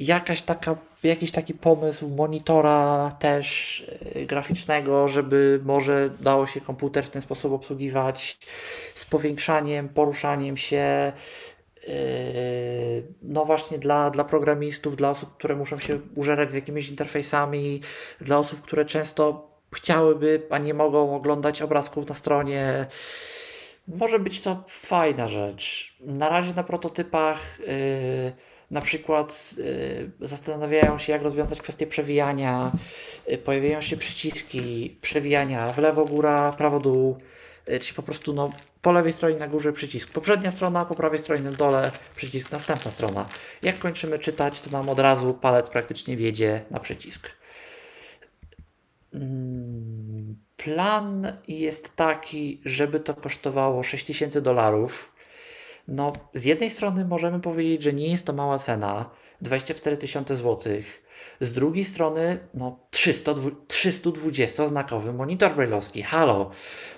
[0.00, 7.10] jakaś taka, jakiś taki pomysł monitora też yy, graficznego, żeby może dało się komputer w
[7.10, 8.38] ten sposób obsługiwać
[8.94, 11.12] z powiększaniem, poruszaniem się.
[11.88, 11.92] Yy,
[13.22, 17.80] No właśnie dla, dla programistów, dla osób, które muszą się użerać z jakimiś interfejsami,
[18.20, 22.86] dla osób, które często chciałyby, a nie mogą oglądać obrazków na stronie.
[23.88, 25.96] Może być to fajna rzecz.
[26.00, 28.32] Na razie na prototypach yy,
[28.70, 29.54] na przykład
[30.20, 32.72] yy, zastanawiają się, jak rozwiązać kwestię przewijania.
[33.28, 37.18] Yy, pojawiają się przyciski przewijania w lewo góra, prawo dół.
[37.68, 38.50] y, czyli po prostu no,
[38.82, 42.90] po lewej stronie na górze przycisk poprzednia strona, po prawej stronie na dole przycisk następna
[42.90, 43.28] strona.
[43.62, 47.30] Jak kończymy czytać, to nam od razu palec praktycznie wiedzie na przycisk.
[49.14, 55.12] Mm, plan jest taki, żeby to kosztowało 6000 dolarów.
[55.88, 59.10] No, z jednej strony możemy powiedzieć, że nie jest to mała cena,
[59.40, 61.02] 24 tysiące złotych.
[61.40, 63.32] Z drugiej strony, no 300,
[63.68, 66.02] 320-znakowy monitor brailleowski.
[66.02, 66.50] Halo,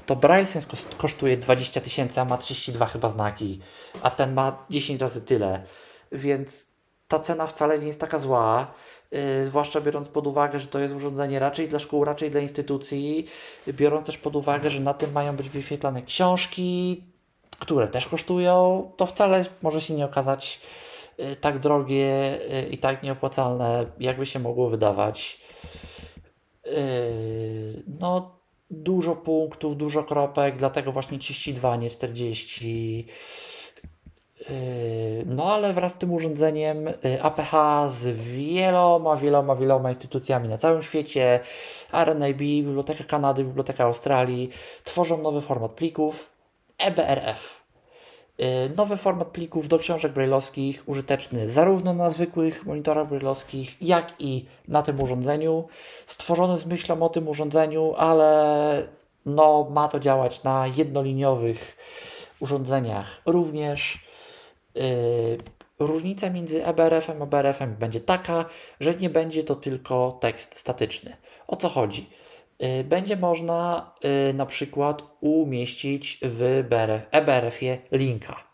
[0.07, 3.61] to BrailleSense kosztuje 20 tysięcy, a ma 32 chyba znaki,
[4.03, 5.63] a ten ma 10 razy tyle.
[6.13, 6.73] Więc
[7.09, 8.75] ta cena wcale nie jest taka zła,
[9.11, 13.27] yy, zwłaszcza biorąc pod uwagę, że to jest urządzenie raczej dla szkół, raczej dla instytucji,
[13.69, 17.05] biorąc też pod uwagę, że na tym mają być wyświetlane książki,
[17.63, 20.61] które też kosztują, to wcale może się nie okazać
[21.21, 25.41] Y, tak drogie y, i tak nieopłacalne, jakby się mogło wydawać.
[26.67, 28.31] Y, no,
[28.71, 33.07] dużo punktów, dużo kropek, dlatego właśnie 32, nie 40.
[35.27, 36.89] No, ale wraz z tym urządzeniem
[37.23, 37.53] APH
[37.87, 41.41] z wieloma, wieloma, wieloma instytucjami na całym świecie,
[42.05, 44.51] RNIB, Biblioteka Kanady, Biblioteka Australii,
[44.85, 46.32] tworzą nowy format plików
[46.83, 47.63] EBRF
[48.41, 54.47] Y, nowy format plików do książek brailleowskich, użyteczny zarówno na zwykłych monitorach brailleowskich, jak i
[54.69, 55.69] na tym urządzeniu.
[56.07, 58.89] Stworzony z myślą o tym urządzeniu, ale
[59.27, 61.77] no, ma to działać na jednoliniowych
[62.41, 64.05] urządzeniach również.
[64.75, 64.83] Yy,
[65.79, 68.45] różnica między EBRF-em a BRF-em będzie taka,
[68.81, 71.17] że nie będzie to tylko tekst statyczny.
[71.47, 72.11] O co chodzi?
[72.63, 73.93] Y, będzie można
[74.31, 76.65] y, na przykład umieścić w
[77.11, 78.45] eBRF-ie linka.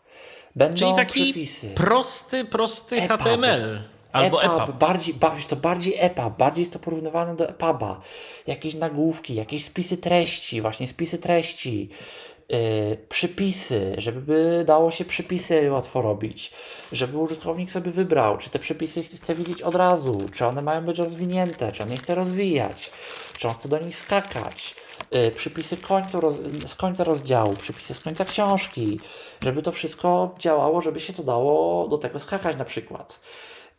[0.55, 1.69] Będą Czyli taki przepisy.
[1.69, 3.21] prosty, prosty EPUB.
[3.21, 3.81] HTML.
[4.11, 4.79] Albo EPUB, EPUB.
[4.79, 5.15] Bardziej,
[5.49, 8.01] to bardziej EPUB, bardziej jest to porównywane do EPUBa.
[8.47, 11.89] Jakieś nagłówki, jakieś spisy treści, właśnie spisy treści,
[13.09, 16.51] przypisy, żeby dało się przypisy łatwo robić,
[16.91, 20.97] żeby użytkownik sobie wybrał, czy te przypisy chce widzieć od razu, czy one mają być
[20.97, 22.91] rozwinięte, czy on je chce rozwijać,
[23.37, 24.75] czy on chce do nich skakać.
[25.11, 28.99] Yy, przypisy końcu, roz, z końca rozdziału, przypisy z końca książki,
[29.41, 33.19] żeby to wszystko działało, żeby się to dało do tego skakać na przykład.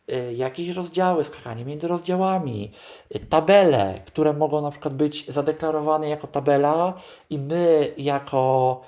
[0.09, 2.71] Y, jakieś rozdziały, skakanie między rozdziałami,
[3.15, 6.93] y, tabele, które mogą na przykład być zadeklarowane jako tabela
[7.29, 8.81] i my jako,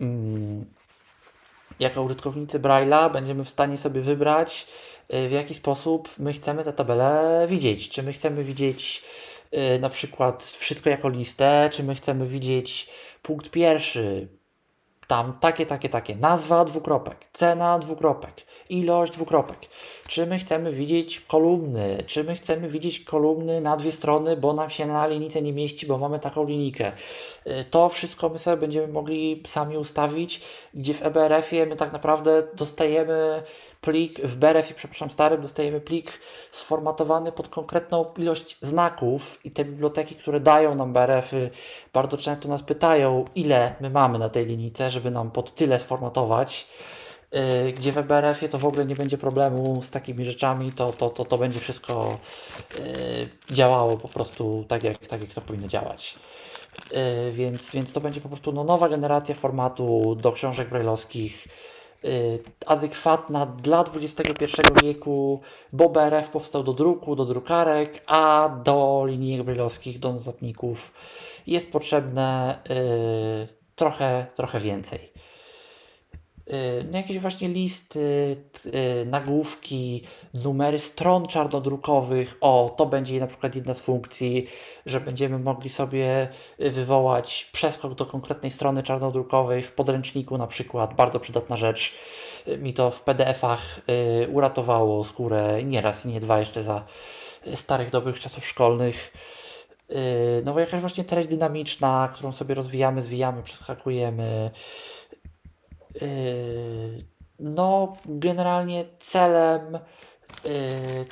[0.00, 0.64] mm,
[1.80, 4.66] jako użytkownicy Braille'a będziemy w stanie sobie wybrać,
[5.14, 7.88] y, w jaki sposób my chcemy tę tabelę widzieć.
[7.88, 9.04] Czy my chcemy widzieć
[9.80, 12.90] na przykład wszystko jako listę, czy my chcemy widzieć
[13.22, 14.28] punkt pierwszy,
[15.06, 18.34] tam takie, takie, takie, nazwa dwukropek, cena dwukropek,
[18.68, 19.58] ilość dwukropek.
[20.08, 24.70] Czy my chcemy widzieć kolumny, czy my chcemy widzieć kolumny na dwie strony, bo nam
[24.70, 26.92] się na linijce nie mieści, bo mamy taką linijkę.
[27.46, 30.40] Y, to wszystko my sobie będziemy mogli sami ustawić,
[30.74, 33.42] gdzie w EBRF-ie my tak naprawdę dostajemy
[33.80, 40.14] plik, w BRF-ie, przepraszam, starym, dostajemy plik sformatowany pod konkretną ilość znaków i te biblioteki,
[40.14, 41.50] które dają nam BRF-y,
[41.92, 46.66] bardzo często nas pytają, ile my mamy na tej linijce, żeby nam pod tyle sformatować.
[47.34, 51.10] Yy, gdzie w EBRF-ie to w ogóle nie będzie problemu z takimi rzeczami, to, to,
[51.10, 52.18] to, to będzie wszystko
[52.78, 56.14] yy, działało po prostu tak jak, tak, jak to powinno działać.
[56.90, 61.48] Yy, więc, więc to będzie po prostu no, nowa generacja formatu do książek brajlowskich,
[62.04, 64.46] Y, adekwatna dla XXI
[64.82, 65.40] wieku,
[65.72, 70.92] bo BRF powstał do druku, do drukarek, a do linijek brylowskich, do notatników
[71.46, 75.13] jest potrzebne y, trochę, trochę więcej.
[76.52, 80.02] Y, no jakieś właśnie listy, y, nagłówki,
[80.34, 82.36] numery stron czarnodrukowych.
[82.40, 84.46] O, to będzie na przykład jedna z funkcji,
[84.86, 90.94] że będziemy mogli sobie wywołać przeskok do konkretnej strony czarnodrukowej w podręczniku na przykład.
[90.94, 91.92] Bardzo przydatna rzecz.
[92.48, 93.80] Y, mi to w PDF-ach
[94.32, 96.84] uratowało skórę nieraz i nie dwa jeszcze za
[97.54, 99.12] starych, dobrych czasów szkolnych.
[100.44, 104.50] No bo jakaś właśnie treść dynamiczna, którą sobie rozwijamy, zwijamy, przeskakujemy
[107.38, 109.78] no, generalnie celem
[110.44, 110.50] yy,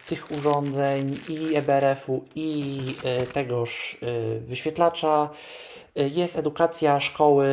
[0.07, 3.99] tych urządzeń i EBRF-u i yy, tegoż
[4.41, 5.31] wyświetlacza
[5.95, 7.49] jest edukacja szkoły,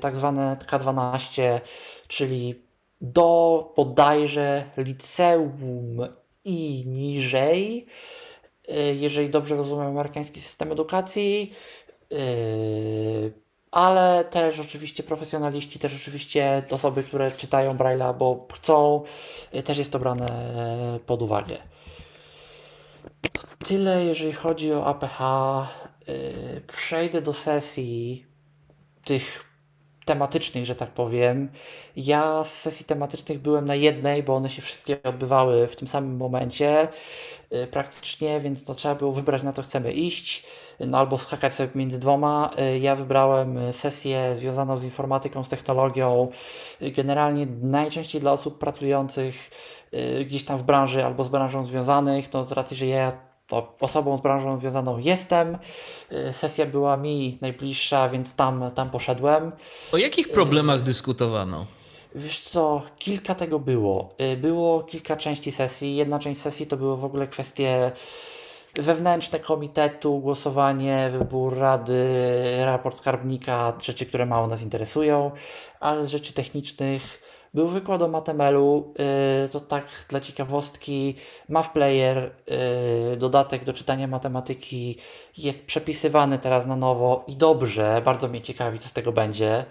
[0.00, 1.60] tak zwane K12,
[2.08, 2.62] czyli
[3.00, 5.98] do bodajże liceum
[6.44, 7.86] i niżej,
[8.94, 11.52] jeżeli dobrze rozumiem amerykański system edukacji
[13.74, 19.02] ale też oczywiście profesjonaliści, też oczywiście osoby, które czytają Braille'a, bo chcą,
[19.54, 20.26] y, też jest to brane
[21.06, 21.56] pod uwagę.
[23.32, 25.20] To tyle, jeżeli chodzi o APH.
[26.08, 28.26] Y, przejdę do sesji
[29.04, 29.43] tych
[30.04, 31.48] tematycznych, że tak powiem.
[31.96, 36.16] Ja z sesji tematycznych byłem na jednej, bo one się wszystkie odbywały w tym samym
[36.16, 36.88] momencie
[37.52, 40.46] y, praktycznie, więc no, trzeba było wybrać na to chcemy iść,
[40.80, 42.50] no, albo skakać sobie między dwoma.
[42.58, 46.28] Y, ja wybrałem sesję związaną z informatyką, z technologią,
[46.82, 49.50] y, generalnie najczęściej dla osób pracujących
[50.26, 54.16] gdzieś tam w branży albo z branżą związanych, no z racji, że ja to osobą
[54.16, 55.58] z branżą związaną jestem.
[56.12, 59.52] Y, sesja była mi najbliższa, więc tam, tam poszedłem.
[59.92, 61.66] O jakich problemach dyskutowano?
[62.14, 64.14] Wiesz co, kilka tego było.
[64.20, 65.96] Y, było kilka części sesji.
[65.96, 67.92] Jedna część sesji to były w ogóle kwestie
[68.74, 72.06] wewnętrzne komitetu, głosowanie, wybór rady,
[72.64, 75.30] raport skarbnika, rzeczy, które mało nas interesują,
[75.80, 77.20] ale z rzeczy technicznych
[77.54, 78.94] był wykład o Matemelu,
[79.42, 81.16] yy, to tak dla ciekawostki,
[81.48, 82.30] Math Player,
[83.10, 84.98] yy, dodatek do czytania matematyki
[85.38, 89.64] jest przepisywany teraz na nowo i dobrze, bardzo mnie ciekawi co z tego będzie.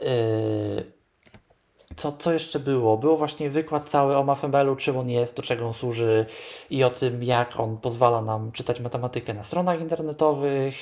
[0.00, 1.00] Yy,
[1.96, 2.96] co, co jeszcze było?
[2.96, 6.26] Było właśnie wykład cały o MathML-u, czym on jest, do czego on służy
[6.70, 10.74] i o tym, jak on pozwala nam czytać matematykę na stronach internetowych.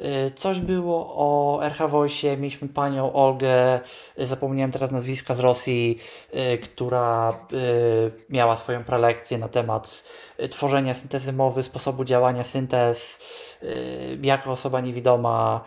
[0.00, 3.80] Y, coś było o RH Voice, mieliśmy panią Olgę,
[4.18, 5.98] y, zapomniałem teraz nazwiska z Rosji,
[6.34, 7.40] y, która
[8.28, 10.04] miała swoją prelekcję na temat
[10.50, 13.20] tworzenia syntezy mowy, sposobu działania syntez,
[14.22, 15.64] jako osoba niewidoma,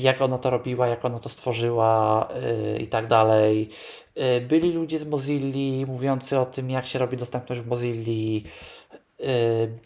[0.00, 2.28] jak ona to robiła, jak ona to stworzyła
[2.78, 3.68] i tak dalej.
[4.48, 8.44] Byli ludzie z Mozilli mówiący o tym, jak się robi dostępność w Mozilli.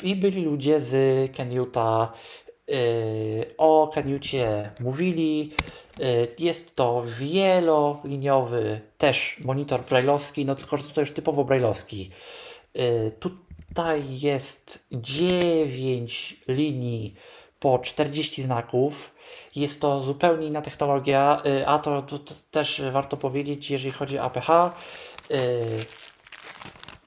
[0.02, 0.96] I byli ludzie z
[1.36, 2.12] Kenuta,
[2.49, 2.49] Y,
[3.58, 5.52] o Kaniucie mówili.
[6.00, 12.10] Y, jest to wieloliniowy też monitor brailleowski, no tylko, że to już typowo brailleowski.
[12.78, 17.14] Y, tutaj jest 9 linii
[17.60, 19.14] po 40 znaków.
[19.56, 24.22] Jest to zupełnie inna technologia, a to, to, to też warto powiedzieć, jeżeli chodzi o
[24.22, 24.48] APH.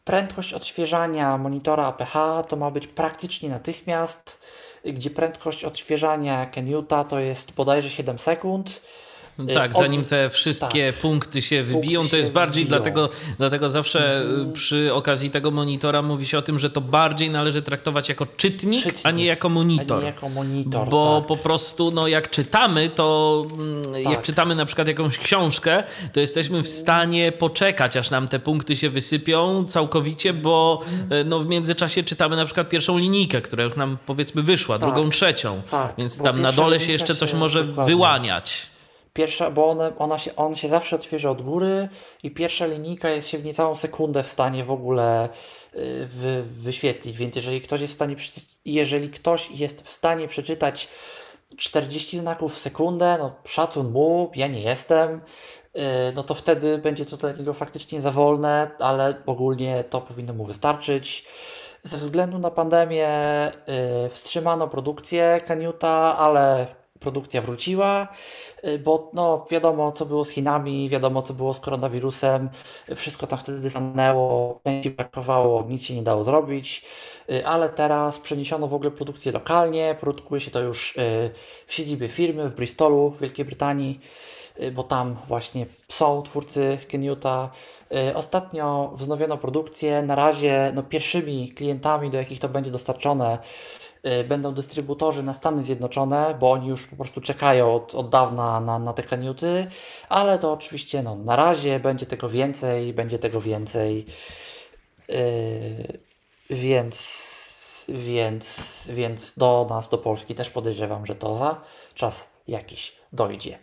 [0.06, 2.14] Prędkość odświeżania monitora APH
[2.48, 4.43] to ma być praktycznie natychmiast
[4.84, 8.82] gdzie prędkość odświeżania Kenuta to jest bodajże 7 sekund.
[9.38, 9.78] No tak, Od...
[9.78, 11.02] zanim te wszystkie tak.
[11.02, 12.80] punkty się wybiją, punkty to jest bardziej wybiją.
[12.82, 14.54] dlatego, dlatego zawsze mm.
[14.54, 18.84] przy okazji tego monitora mówi się o tym, że to bardziej należy traktować jako czytnik,
[18.84, 20.00] czytnik a nie jako monitor.
[20.00, 21.28] Nie jako monitor bo tak.
[21.28, 24.04] po prostu no, jak czytamy, to mm, tak.
[24.14, 28.76] jak czytamy na przykład jakąś książkę, to jesteśmy w stanie poczekać, aż nam te punkty
[28.76, 33.76] się wysypią całkowicie, bo e, no, w międzyczasie czytamy na przykład pierwszą linijkę, która już
[33.76, 34.90] nam powiedzmy wyszła, tak.
[34.90, 35.62] drugą, trzecią.
[35.72, 35.94] Tak.
[35.98, 37.96] Więc tam na dole się jeszcze coś może dokładnie.
[37.96, 38.73] wyłaniać.
[39.14, 41.90] Pierwsza, bo one, ona się, on się zawsze otwiera od góry
[42.24, 45.30] i pierwsza linijka jest się w niecałą sekundę w stanie w ogóle
[45.76, 48.16] y, wy, wyświetlić, więc jeżeli ktoś jest w stanie
[48.66, 50.88] jeżeli ktoś jest w stanie przeczytać
[51.58, 55.22] 40 znaków w sekundę, no szacun mu, ja nie jestem,
[55.76, 55.80] y,
[56.16, 60.46] no to wtedy będzie to dla niego faktycznie za wolne, ale ogólnie to powinno mu
[60.46, 61.26] wystarczyć.
[61.84, 63.08] Ze względu na pandemię
[64.06, 66.68] y, wstrzymano produkcję Kaniuta, ale
[67.00, 68.08] produkcja wróciła,
[68.84, 72.50] bo no, wiadomo co było z Chinami, wiadomo co było z koronawirusem,
[72.96, 76.86] wszystko tam wtedy stanęło, pieniędzy brakowało, nic się nie dało zrobić,
[77.30, 81.32] y, ale teraz przeniesiono w ogóle produkcję lokalnie, produkuje się to już y,
[81.68, 84.00] w siedzibie firmy w Bristolu w Wielkiej Brytanii,
[84.74, 87.50] bo tam właśnie są twórcy Kenuta.
[88.16, 90.02] Ostatnio wznowiono produkcję.
[90.02, 93.38] Na razie no, pierwszymi klientami, do jakich to będzie dostarczone,
[94.28, 98.80] będą dystrybutorzy na Stany Zjednoczone, bo oni już po prostu czekają od, od dawna na,
[98.80, 99.68] na te kaniuty,
[100.10, 104.06] ale to oczywiście no, na razie będzie tego więcej, będzie tego więcej.
[105.10, 106.00] Yy,
[106.50, 111.62] więc, więc, więc do nas, do Polski też podejrzewam, że to za
[111.94, 113.60] czas jakiś dojdzie.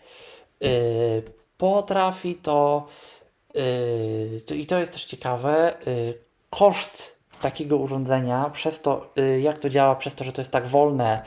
[0.61, 1.23] Yy,
[1.59, 2.87] potrafi to,
[3.55, 6.19] yy, i to jest też ciekawe, yy,
[6.51, 10.67] koszt takiego urządzenia, przez to y, jak to działa, przez to, że to jest tak
[10.67, 11.23] wolne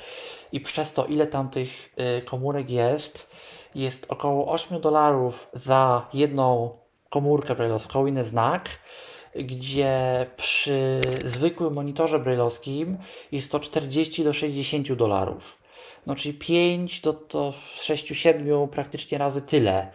[0.51, 3.30] i przez to ile tam tych y, komórek jest,
[3.75, 6.77] jest około 8 dolarów za jedną
[7.09, 8.69] komórkę brailleowską, inny znak,
[9.35, 12.98] gdzie przy zwykłym monitorze brailleowskim
[13.32, 15.58] jest to 40 do 60 dolarów.
[16.06, 19.92] No czyli 5 do, do 6-7 praktycznie razy tyle.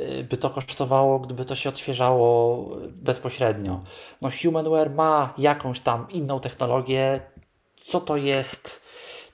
[0.00, 3.80] Y, by to kosztowało, gdyby to się odświeżało bezpośrednio.
[4.20, 7.20] No Humanware ma jakąś tam inną technologię.
[7.76, 8.82] Co to jest?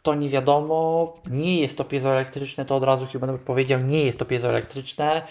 [0.03, 1.15] To nie wiadomo.
[1.31, 5.23] Nie jest to piezoelektryczne, to od razu Humanware powiedział, nie jest to piezoelektryczne,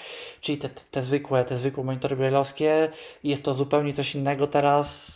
[0.42, 2.92] czyli te, te zwykłe, te zwykłe monitory brailleowskie.
[3.24, 5.16] Jest to zupełnie coś innego teraz.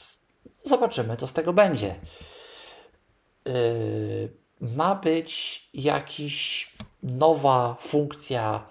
[0.63, 1.95] Zobaczymy, co z tego będzie.
[3.45, 3.53] Yy,
[4.61, 6.67] ma być jakiś
[7.03, 8.65] nowa funkcja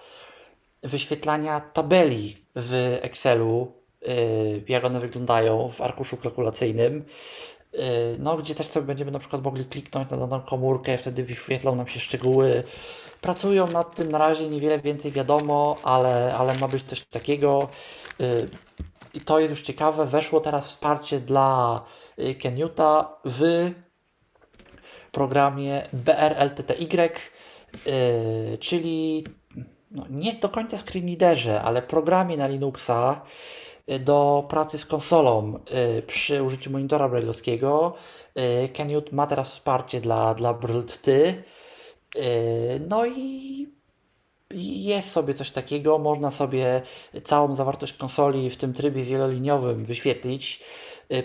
[0.82, 3.72] wyświetlania tabeli w Excelu,
[4.08, 7.04] y, jak one wyglądają w arkuszu kalkulacyjnym.
[7.74, 7.78] Y,
[8.18, 11.88] no, gdzie też sobie będziemy na przykład mogli kliknąć na daną komórkę, wtedy wyświetlą nam
[11.88, 12.62] się szczegóły.
[13.20, 17.68] Pracują nad tym na razie, niewiele więcej wiadomo, ale, ale ma być coś takiego.
[18.20, 18.48] Y,
[19.14, 21.84] I to jest już ciekawe, weszło teraz wsparcie dla
[22.38, 23.70] Kenuta w
[25.12, 27.10] programie BRLTTY,
[28.60, 29.24] czyli
[29.90, 31.16] no, nie do końca screen
[31.62, 33.22] ale programie na Linuxa
[33.90, 35.58] y, do pracy z konsolą
[35.98, 37.94] y, przy użyciu monitora brailleowskiego.
[38.64, 41.06] Y, Canute ma teraz wsparcie dla, dla BRLT.
[42.88, 43.68] No i
[44.54, 46.82] jest sobie coś takiego, można sobie
[47.24, 50.62] całą zawartość konsoli w tym trybie wieloliniowym wyświetlić.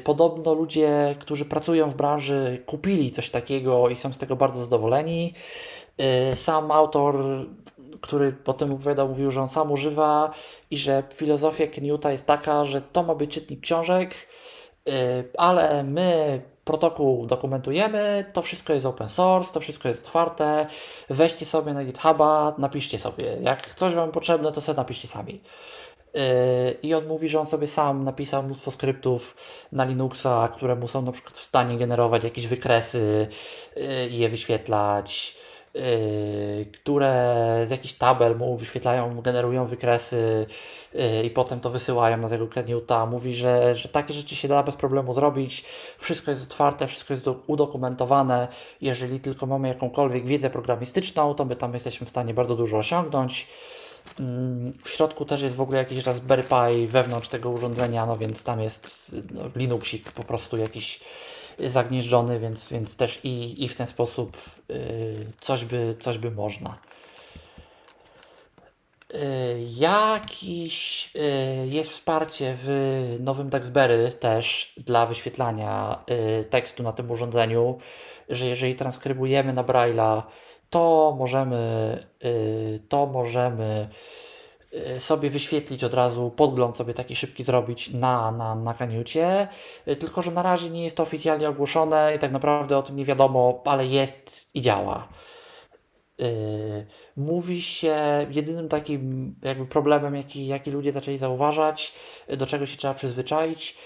[0.03, 5.33] Podobno ludzie, którzy pracują w branży, kupili coś takiego i są z tego bardzo zadowoleni.
[6.35, 7.15] Sam autor
[8.01, 10.31] który potem opowiadał, mówił, że on sam używa
[10.71, 14.15] i że filozofia Keniuta jest taka, że to ma być czytnik książek,
[14.85, 14.93] yy,
[15.37, 20.67] ale my protokół dokumentujemy, to wszystko jest open source, to wszystko jest otwarte,
[21.09, 23.37] weźcie sobie na GitHuba, napiszcie sobie.
[23.41, 25.41] Jak coś Wam potrzebne, to sobie napiszcie sami.
[26.13, 26.21] Yy,
[26.83, 29.35] I on mówi, że on sobie sam napisał mnóstwo skryptów
[29.71, 33.27] na Linuxa, które mu są na przykład w stanie generować jakieś wykresy
[33.75, 35.37] yy, i je wyświetlać.
[35.75, 40.45] Yy, które z jakichś tabel mu wyświetlają, generują wykresy
[40.93, 43.05] yy, i potem to wysyłają na tego Keniuta.
[43.05, 45.65] Mówi, że, że takie rzeczy się da bez problemu zrobić.
[45.97, 48.47] Wszystko jest otwarte, wszystko jest udokumentowane.
[48.81, 53.47] Jeżeli tylko mamy jakąkolwiek wiedzę programistyczną, to my tam jesteśmy w stanie bardzo dużo osiągnąć.
[54.19, 58.43] Mm, w środku też jest w ogóle jakiś Raspberry Pi wewnątrz tego urządzenia, no więc
[58.43, 60.99] tam jest no, Linuxik po prostu jakiś
[61.59, 64.37] zagnieżdżony, więc, więc też i, i w ten sposób
[64.69, 66.77] y, coś, by, coś by można.
[69.15, 69.17] Y,
[69.77, 76.03] jakiś y, jest wsparcie w nowym Daxberry też dla wyświetlania
[76.49, 77.77] tekstu na tym urządzeniu,
[78.29, 80.21] że jeżeli transkrybujemy na Braille'a,
[80.69, 82.07] to możemy,
[82.89, 83.89] to możemy
[84.99, 89.47] sobie wyświetlić od razu, podgląd sobie taki szybki zrobić na, na, na kaniucie,
[89.87, 92.95] y, tylko że na razie nie jest to oficjalnie ogłoszone i tak naprawdę o tym
[92.95, 95.07] nie wiadomo, ale jest i działa.
[96.17, 96.25] Yy,
[97.17, 97.95] mówi się,
[98.31, 101.93] jedynym takim jakby problemem, jaki, jaki ludzie zaczęli zauważać,
[102.37, 103.77] do czego się trzeba przyzwyczaić,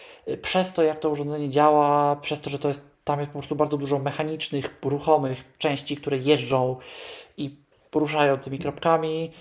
[0.41, 3.56] przez to jak to urządzenie działa, przez to, że to jest, tam jest po prostu
[3.56, 6.75] bardzo dużo mechanicznych, ruchomych części, które jeżdżą
[7.38, 7.56] i
[7.91, 9.32] poruszają tymi kropkami,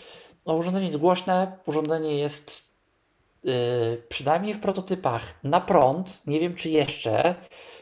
[0.46, 2.72] no, urządzenie jest głośne, urządzenie jest
[3.44, 3.52] yy,
[4.08, 7.34] przynajmniej w prototypach na prąd, nie wiem czy jeszcze,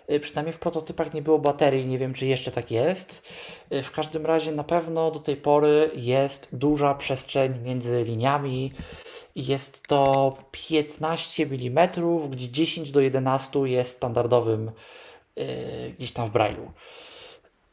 [0.09, 3.23] yy, przynajmniej w prototypach nie było baterii, nie wiem czy jeszcze tak jest.
[3.71, 8.73] Yy, w każdym razie na pewno do tej pory jest duża przestrzeń między liniami.
[9.37, 11.89] Jest to 15 mm,
[12.31, 14.71] gdzie 10 do 11 jest standardowym
[15.37, 15.45] yy,
[15.99, 16.69] gdzieś tam w Braille'u.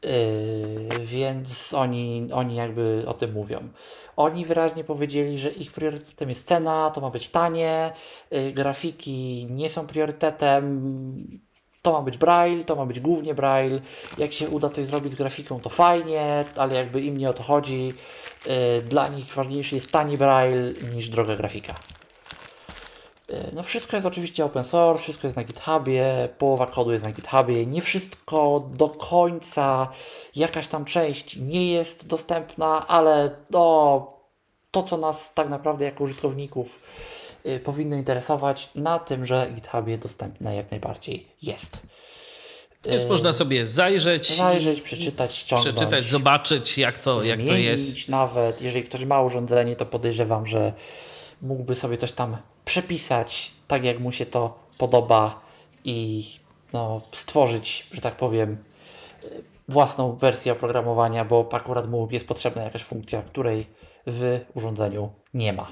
[0.02, 3.68] Yy, więc oni, oni jakby o tym mówią.
[4.16, 7.92] Oni wyraźnie powiedzieli, że ich priorytetem jest cena, to ma być tanie,
[8.30, 11.40] yy, grafiki nie są priorytetem,
[11.82, 13.80] to ma być braille, to ma być głównie braille.
[14.18, 17.42] Jak się uda coś zrobić z grafiką, to fajnie, ale jakby im nie o to
[17.42, 17.92] chodzi.
[18.46, 21.74] Yy, dla nich ważniejszy jest tani braille niż droga grafika.
[23.32, 27.12] E, no wszystko jest oczywiście open source, wszystko jest na GitHubie, połowa kodu jest na
[27.12, 29.88] GitHubie, nie wszystko do końca,
[30.36, 34.12] jakaś tam część nie jest dostępna, ale no,
[34.70, 36.80] to, co nas tak naprawdę jako użytkowników
[37.46, 41.82] y, powinno interesować, na tym, że GitHubie dostępne jak najbardziej jest.
[42.84, 44.36] Więc można sobie zajrzeć.
[44.36, 45.76] Zajrzeć, przeczytać, ściągnąć.
[45.76, 48.08] Przeczytać, zobaczyć, jak to, jak to jest.
[48.08, 48.62] nawet.
[48.62, 50.72] Jeżeli ktoś ma urządzenie, to podejrzewam, że
[51.42, 55.40] mógłby sobie coś tam przepisać tak, jak mu się to podoba
[55.84, 56.26] i
[56.72, 58.56] no, stworzyć, że tak powiem,
[59.68, 63.66] własną wersję oprogramowania, bo akurat mu jest potrzebna jakaś funkcja, której
[64.06, 65.70] w urządzeniu nie ma.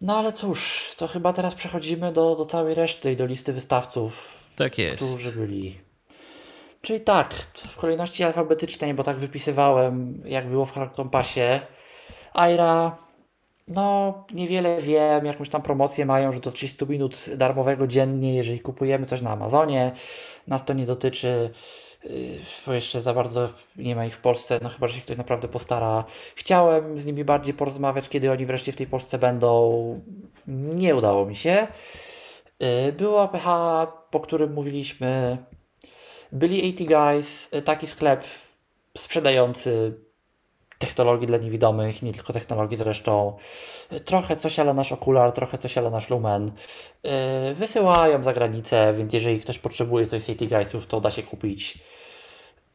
[0.00, 4.38] No ale cóż, to chyba teraz przechodzimy do, do całej reszty i do listy wystawców,
[4.56, 4.96] tak jest.
[4.96, 5.80] którzy byli.
[6.82, 11.60] Czyli tak, w kolejności alfabetycznej, bo tak wypisywałem, jak było w Kompasie.
[12.34, 12.98] Aira,
[13.70, 19.06] no, niewiele wiem, jakąś tam promocję mają, że do 30 minut darmowego dziennie, jeżeli kupujemy
[19.06, 19.92] coś na Amazonie.
[20.46, 21.50] Nas to nie dotyczy,
[22.04, 22.10] yy,
[22.66, 25.48] bo jeszcze za bardzo nie ma ich w Polsce, no chyba, że się ktoś naprawdę
[25.48, 26.04] postara.
[26.34, 30.00] Chciałem z nimi bardziej porozmawiać, kiedy oni wreszcie w tej Polsce będą.
[30.46, 31.66] Nie udało mi się.
[32.60, 33.46] Yy, było APH,
[34.10, 35.38] po którym mówiliśmy.
[36.32, 38.24] Byli 80 Guys, yy, taki sklep
[38.98, 39.94] sprzedający
[40.80, 43.36] technologii dla niewidomych, nie tylko technologii zresztą.
[44.04, 46.52] Trochę coś ale nasz okular, trochę coś ale nasz lumen.
[47.02, 47.10] Yy,
[47.54, 51.78] wysyłają za granicę, więc jeżeli ktoś potrzebuje coś City Guysów, to da się kupić.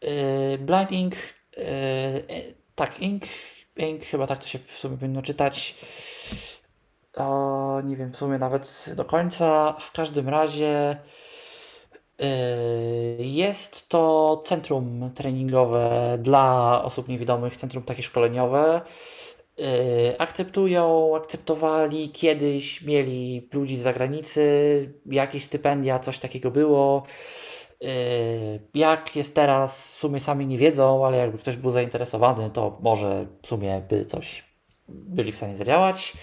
[0.01, 1.16] Yy, Blind Ink,
[1.58, 1.64] yy,
[2.75, 3.24] tak, Ink,
[3.77, 5.75] Ink, chyba tak to się w sumie powinno czytać.
[7.17, 9.75] O, nie wiem w sumie nawet do końca.
[9.80, 10.98] W każdym razie
[13.19, 18.82] jest to centrum treningowe dla osób niewidomych, centrum takie szkoleniowe.
[20.18, 27.03] Akceptują, akceptowali kiedyś, mieli ludzi z zagranicy, jakieś stypendia, coś takiego było.
[28.74, 33.26] Jak jest teraz, w sumie sami nie wiedzą, ale jakby ktoś był zainteresowany, to może
[33.42, 34.44] w sumie by coś
[34.90, 36.14] byli w stanie zadziałać.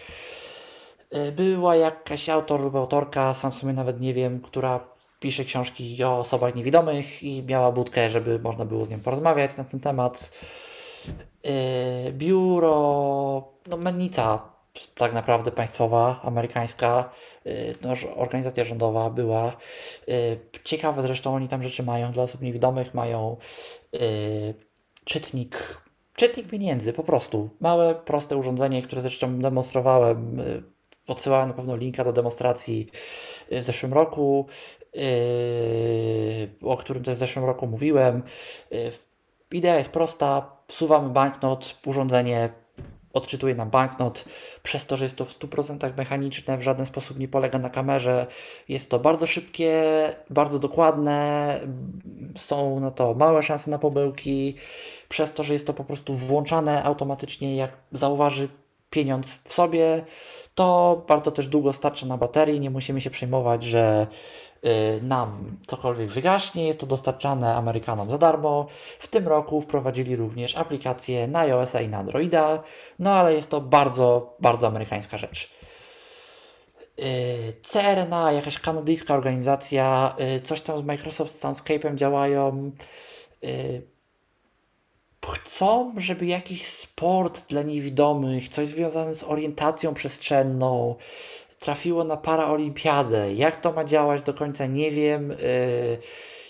[1.37, 4.92] Była jakaś autor lub autorka, sam w sumie nawet nie wiem, która
[5.23, 9.65] pisze książki o osobach niewidomych i miała budkę, żeby można było z nią porozmawiać na
[9.65, 10.31] ten temat.
[11.45, 12.73] Yy, biuro,
[13.67, 14.53] no mennica
[14.95, 17.11] tak naprawdę państwowa, amerykańska,
[17.45, 19.57] yy, no, organizacja rządowa była.
[20.07, 20.15] Yy,
[20.65, 23.37] ciekawe zresztą, oni tam rzeczy mają dla osób niewidomych, mają
[25.05, 25.83] czytnik,
[26.15, 27.51] czytnik pieniędzy po prostu.
[27.61, 30.43] Małe, proste urządzenie, które zresztą demonstrowałem
[31.09, 32.91] Odsyłałem na pewno linka do demonstracji
[33.51, 34.47] w zeszłym roku.
[34.95, 35.03] Yy,
[36.63, 38.23] o którym też w zeszłym roku mówiłem.
[38.71, 38.91] Yy,
[39.51, 42.49] idea jest prosta, wsuwamy banknot, urządzenie
[43.13, 44.25] odczytuje nam banknot,
[44.63, 48.27] przez to, że jest to w 100% mechaniczne, w żaden sposób nie polega na kamerze.
[48.69, 49.83] Jest to bardzo szybkie,
[50.31, 51.61] bardzo dokładne,
[52.37, 54.55] są na to małe szanse na pomyłki,
[55.09, 58.49] przez to, że jest to po prostu włączane automatycznie, jak zauważy
[58.91, 60.05] pieniądz w sobie,
[60.55, 64.07] to bardzo też długo starcza na baterii, nie musimy się przejmować, że
[65.03, 66.67] nam cokolwiek wygaśnie.
[66.67, 68.67] Jest to dostarczane Amerykanom za darmo.
[68.99, 72.63] W tym roku wprowadzili również aplikację na iOS i na Androida,
[72.99, 75.51] no ale jest to bardzo, bardzo amerykańska rzecz.
[77.01, 82.73] Y, CRNA, jakaś kanadyjska organizacja, y, coś tam z Microsoft Soundscape'em działają.
[85.27, 90.97] Chcą, żeby jakiś sport dla niewidomych, coś związane z orientacją przestrzenną,
[91.63, 93.35] trafiło na paraolimpiadę.
[93.35, 95.31] Jak to ma działać do końca nie wiem.
[95.31, 95.99] Y,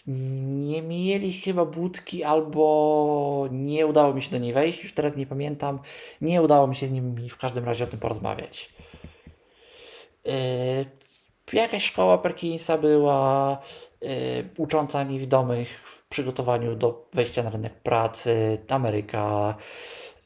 [0.06, 5.26] nie mieli chyba budki, albo nie udało mi się do niej wejść, już teraz nie
[5.26, 5.78] pamiętam.
[6.20, 8.70] Nie udało mi się z nimi w każdym razie o tym porozmawiać.
[10.28, 10.86] Y,
[11.52, 13.58] jakaś szkoła Perkinsa była
[14.02, 19.54] y, ucząca niewidomych w przygotowaniu do wejścia na rynek pracy, Ameryka.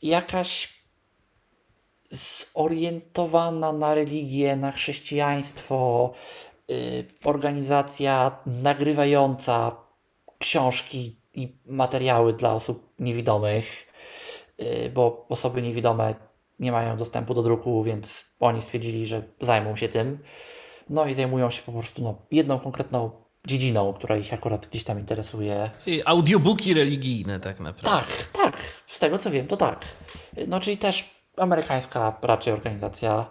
[0.03, 0.76] Jakaś
[2.11, 6.13] zorientowana na religię, na chrześcijaństwo,
[6.71, 9.77] y, organizacja nagrywająca
[10.39, 13.93] książki i materiały dla osób niewidomych,
[14.61, 16.15] y, bo osoby niewidome
[16.59, 20.19] nie mają dostępu do druku, więc oni stwierdzili, że zajmą się tym.
[20.91, 23.11] No i zajmują się po prostu no, jedną konkretną
[23.47, 25.71] dziedziną, która ich akurat gdzieś tam interesuje.
[26.05, 28.07] Audiobooki religijne, tak naprawdę.
[28.07, 28.57] Tak, tak.
[28.87, 29.85] Z tego co wiem, to tak.
[30.49, 33.27] No czyli też amerykańska raczej organizacja.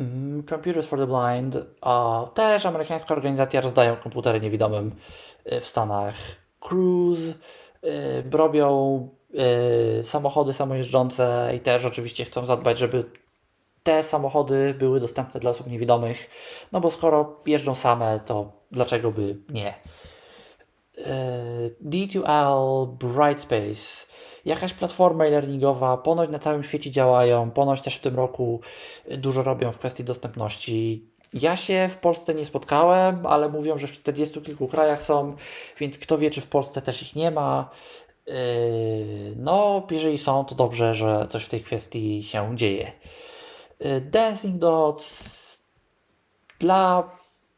[0.00, 1.58] Mm, Computers for the Blind,
[2.34, 4.92] też amerykańska organizacja, rozdają komputery niewidomym
[5.52, 6.14] y, w Stanach.
[6.60, 7.34] Cruise,
[7.82, 7.90] yy,
[8.30, 13.04] robią yy, samochody samojeżdżące i też oczywiście chcą zadbać, żeby
[13.82, 16.30] te samochody były dostępne dla osób niewidomych,
[16.72, 19.74] no bo skoro jeżdżą same, to dlaczego by nie?
[20.96, 21.04] Yy,
[21.84, 24.11] D2L, Brightspace,
[24.44, 28.60] jakaś platforma e-learningowa, ponoć na całym świecie działają, ponoć też w tym roku
[29.18, 31.06] dużo robią w kwestii dostępności.
[31.32, 35.36] Ja się w Polsce nie spotkałem, ale mówią, że w 40 kilku krajach są,
[35.78, 37.70] więc kto wie, czy w Polsce też ich nie ma.
[38.26, 38.34] Yy,
[39.36, 42.92] no, jeżeli są, to dobrze, że coś w tej kwestii się dzieje.
[43.80, 45.42] Yy, Dancing Dots
[46.58, 47.10] dla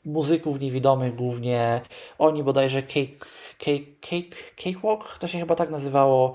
[0.05, 1.81] muzyków niewidomych głównie.
[2.19, 3.27] Oni bodajże Cake
[3.65, 6.35] Cake, Cake, Cakewalk, to się chyba tak nazywało,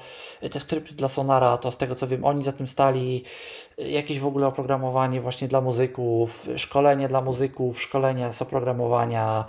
[0.51, 3.23] te skrypty dla Sonara, to z tego co wiem, oni za tym stali,
[3.77, 9.45] jakieś w ogóle oprogramowanie właśnie dla muzyków, szkolenie dla muzyków, szkolenie z oprogramowania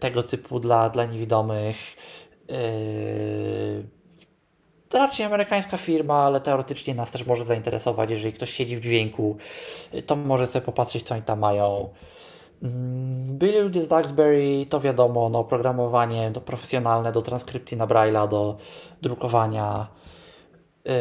[0.00, 1.96] tego typu dla, dla niewidomych.
[4.88, 9.36] To raczej amerykańska firma, ale teoretycznie nas też może zainteresować, jeżeli ktoś siedzi w dźwięku,
[10.06, 11.88] to może sobie popatrzeć, co oni tam mają.
[12.62, 18.28] Mm, byli ludzie z Duxbury, to wiadomo, no, oprogramowanie to profesjonalne do transkrypcji na Braille'a,
[18.28, 18.56] do
[19.02, 19.86] drukowania.
[20.84, 20.92] Yy,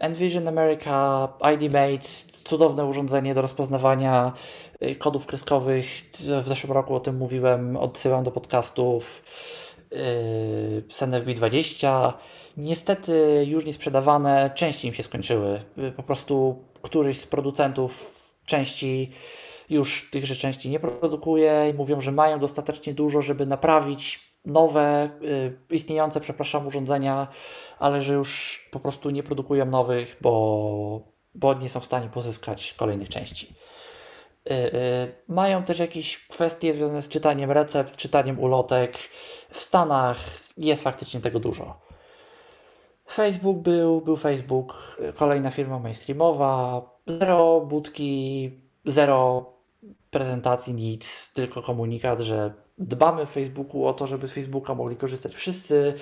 [0.00, 2.08] Envision America, IDMate,
[2.44, 4.32] cudowne urządzenie do rozpoznawania
[4.80, 5.86] yy, kodów kreskowych.
[6.42, 9.22] W zeszłym roku o tym mówiłem, odsyłam do podcastów.
[10.90, 12.12] z NFB20.
[12.56, 15.60] Niestety już nie sprzedawane, części im się skończyły.
[15.76, 19.10] Yy, po prostu któryś z producentów części
[19.70, 25.74] już tychże części nie produkuje i mówią, że mają dostatecznie dużo, żeby naprawić nowe, y,
[25.74, 27.28] istniejące, przepraszam, urządzenia,
[27.78, 31.00] ale że już po prostu nie produkują nowych, bo,
[31.34, 33.54] bo nie są w stanie pozyskać kolejnych części.
[34.50, 34.72] Y, y,
[35.28, 38.98] mają też jakieś kwestie związane z czytaniem recept, czytaniem ulotek.
[39.50, 40.18] W Stanach
[40.56, 41.80] jest faktycznie tego dużo.
[43.10, 48.50] Facebook był, był Facebook, kolejna firma mainstreamowa, zero budki,
[48.84, 49.46] zero
[50.10, 55.34] prezentacji, nic, tylko komunikat, że dbamy w Facebooku o to, żeby z Facebooka mogli korzystać
[55.34, 55.94] wszyscy.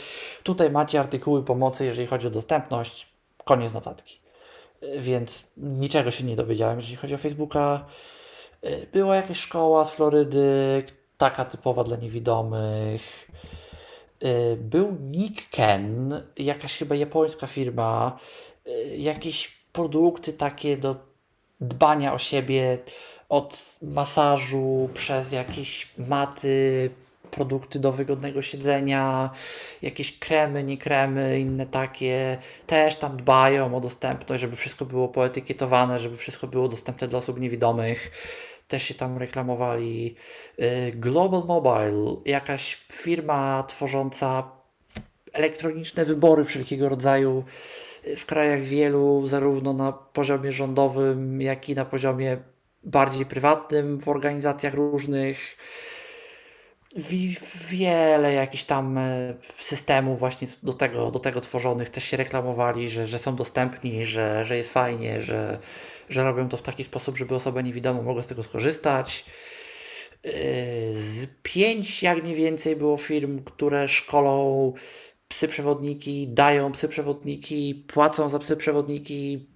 [0.42, 3.08] Tutaj macie artykuły pomocy, jeżeli chodzi o dostępność.
[3.44, 4.18] Koniec notatki.
[4.98, 7.86] Więc niczego się nie dowiedziałem, jeżeli chodzi o Facebooka.
[8.92, 10.82] Była jakaś szkoła z Florydy,
[11.18, 13.30] taka typowa dla niewidomych.
[14.56, 18.18] Był Nikken, jakaś chyba japońska firma,
[18.96, 20.96] jakieś produkty takie do
[21.60, 22.78] dbania o siebie,
[23.28, 26.90] od masażu przez jakieś maty,
[27.30, 29.30] produkty do wygodnego siedzenia,
[29.82, 35.98] jakieś kremy, nie kremy, inne takie, też tam dbają o dostępność, żeby wszystko było poetykietowane,
[35.98, 38.10] żeby wszystko było dostępne dla osób niewidomych.
[38.68, 40.14] Też się tam reklamowali.
[40.58, 44.50] Y, Global Mobile, jakaś firma tworząca
[45.32, 47.44] elektroniczne wybory wszelkiego rodzaju
[48.16, 52.38] w krajach wielu, zarówno na poziomie rządowym, jak i na poziomie
[52.84, 55.56] bardziej prywatnym, w organizacjach różnych.
[57.68, 63.06] Wiele jakichś tam e, systemów właśnie do tego, do tego tworzonych też się reklamowali, że,
[63.06, 65.58] że są dostępni, że, że jest fajnie, że,
[66.08, 69.24] że robią to w taki sposób, żeby osoby niewidome mogły z tego skorzystać.
[70.24, 70.30] E,
[70.92, 74.72] z pięć, jak mniej więcej, było firm, które szkolą
[75.28, 79.46] psy przewodniki, dają psy przewodniki, płacą za psy przewodniki,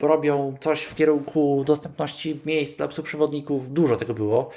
[0.00, 3.72] robią coś w kierunku dostępności miejsc dla psów przewodników.
[3.72, 4.50] Dużo tego było.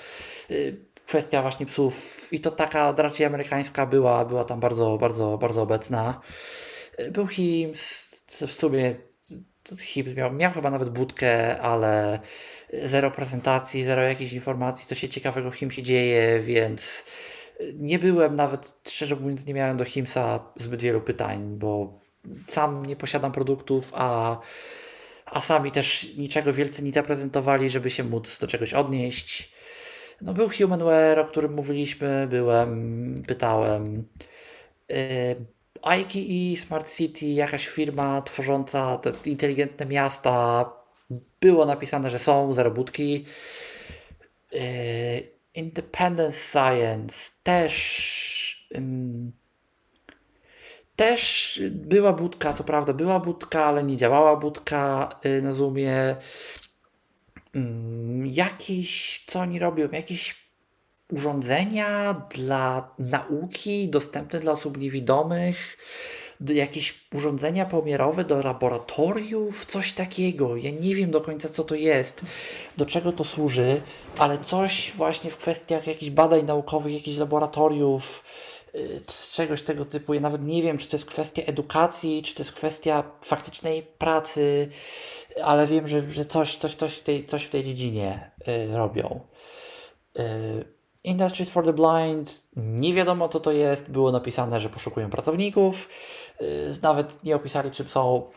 [0.52, 5.62] Y, kwestia właśnie psów i to taka raczej amerykańska była, była tam bardzo, bardzo, bardzo
[5.62, 6.22] obecna.
[7.00, 8.12] Y, był HIMS,
[8.48, 8.96] w sumie
[9.80, 12.20] HIMS miał, miał chyba nawet budkę, ale
[12.84, 17.06] zero prezentacji, zero jakichś informacji, co się ciekawego w HIMSie dzieje, więc
[17.74, 22.00] nie byłem nawet, szczerze mówiąc, nie miałem do HIMSa zbyt wielu pytań, bo
[22.48, 24.38] sam nie posiadam produktów, a
[25.32, 29.54] a sami też niczego wielce nie zaprezentowali, żeby się móc do czegoś odnieść.
[30.22, 34.08] No był Humanware, o którym mówiliśmy, byłem, pytałem.
[34.90, 35.46] Yy,
[35.82, 40.66] IKE Smart City, jakaś firma tworząca te inteligentne miasta.
[41.42, 43.26] Było napisane, że są zarobutki.
[44.52, 44.62] Yy,
[45.56, 48.72] Independence Science też.
[50.96, 56.16] Też była budka, co prawda była budka, ale nie działała budka y, na Zoomie.
[57.56, 59.90] Mm, jakieś, co oni robią?
[59.92, 60.42] Jakieś
[61.12, 65.78] urządzenia dla nauki dostępne dla osób niewidomych,
[66.50, 70.58] jakieś urządzenia pomiarowe do laboratoriów, coś takiego.
[70.58, 72.22] Ja nie wiem do końca, co to jest,
[72.78, 73.82] do czego to służy,
[74.18, 78.24] ale coś właśnie w kwestiach jakichś badań naukowych, jakichś laboratoriów
[79.32, 80.14] czegoś tego typu.
[80.14, 84.70] Ja nawet nie wiem, czy to jest kwestia edukacji, czy to jest kwestia faktycznej pracy,
[85.44, 89.20] ale wiem, że, że coś, coś, coś, w tej, coś w tej dziedzinie y, robią.
[90.20, 90.66] Y,
[91.04, 95.90] Industries for the Blind, nie wiadomo co to jest, było napisane, że poszukują pracowników,
[96.42, 96.46] y,
[96.82, 98.30] nawet nie opisali czym są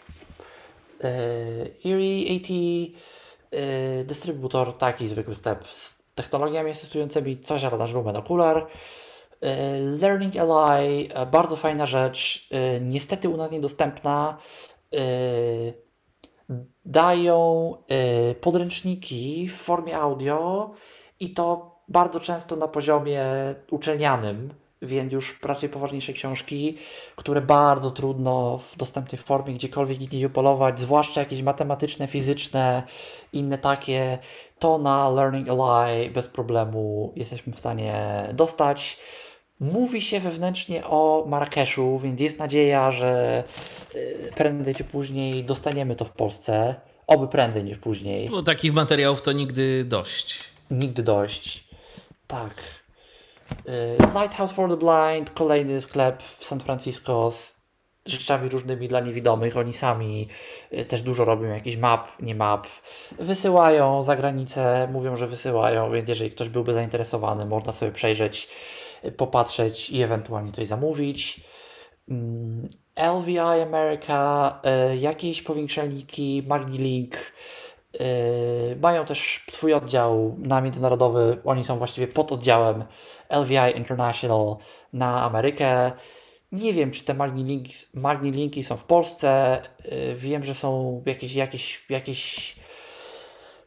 [1.04, 8.66] y, Erie AT, y, dystrybutor, taki zwykły sklep z technologiami asystującymi, coś na Lumen Okular,
[10.00, 14.36] Learning Ally, e, bardzo fajna rzecz, e, niestety u nas niedostępna.
[16.84, 17.72] Dają
[18.40, 20.70] podręczniki w formie audio
[21.20, 23.22] i to bardzo często na poziomie
[23.70, 26.76] uczelnianym, więc już raczej poważniejsze książki,
[27.16, 32.82] które bardzo trudno w dostępnej formie gdziekolwiek gdzieś upolować, zwłaszcza jakieś matematyczne, fizyczne,
[33.32, 34.18] inne takie,
[34.58, 37.94] to na Learning Ally bez problemu jesteśmy w stanie
[38.32, 38.98] dostać.
[39.72, 43.44] Mówi się wewnętrznie o Marrakeszu, więc jest nadzieja, że
[43.94, 46.74] y, prędzej czy później dostaniemy to w Polsce.
[47.06, 48.28] Oby prędzej niż później.
[48.30, 50.38] Bo takich materiałów to nigdy dość.
[50.70, 51.64] Nigdy dość.
[52.26, 52.54] Tak.
[53.50, 57.56] Y, Lighthouse for the Blind, kolejny sklep w San Francisco z
[58.06, 59.56] rzeczami różnymi dla niewidomych.
[59.56, 60.28] Oni sami
[60.72, 62.66] y, też dużo robią, jakiś map, nie map.
[63.18, 68.48] Wysyłają za granicę, mówią, że wysyłają, więc jeżeli ktoś byłby zainteresowany, można sobie przejrzeć
[69.12, 71.40] popatrzeć i ewentualnie coś zamówić.
[72.08, 74.60] Mm, LVI America,
[74.92, 77.16] y, jakieś powiększelniki, MagniLink,
[77.94, 82.84] y, mają też swój oddział na międzynarodowy, oni są właściwie pod oddziałem
[83.30, 84.56] LVI International
[84.92, 85.92] na Amerykę.
[86.52, 89.62] Nie wiem, czy te magnilinki, magnilinki są w Polsce.
[89.92, 92.56] Y, wiem, że są jakieś, jakieś, jakieś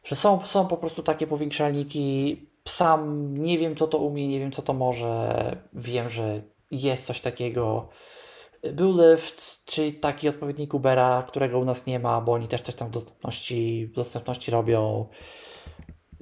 [0.08, 2.36] że są, są po prostu takie powiększalniki.
[2.68, 5.56] Sam nie wiem, co to umie, nie wiem, co to może.
[5.72, 7.88] Wiem, że jest coś takiego.
[8.72, 12.74] Był Lyft, czyli taki odpowiednik Ubera, którego u nas nie ma, bo oni też coś
[12.74, 15.06] tam w dostępności, w dostępności robią.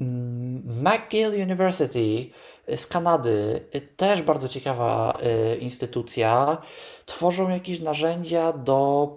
[0.01, 2.31] Mm, McGill University
[2.77, 5.19] z Kanady, też bardzo ciekawa
[5.53, 6.59] y, instytucja.
[7.07, 9.09] Tworzą jakieś narzędzia do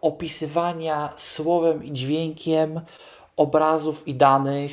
[0.00, 2.80] opisywania słowem i dźwiękiem
[3.36, 4.72] obrazów i danych.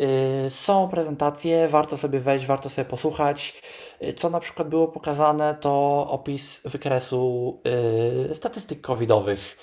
[0.00, 3.62] Y, są prezentacje, warto sobie wejść, warto sobie posłuchać.
[4.02, 7.60] Y, co na przykład było pokazane, to opis wykresu
[8.30, 9.58] y, statystyk covidowych,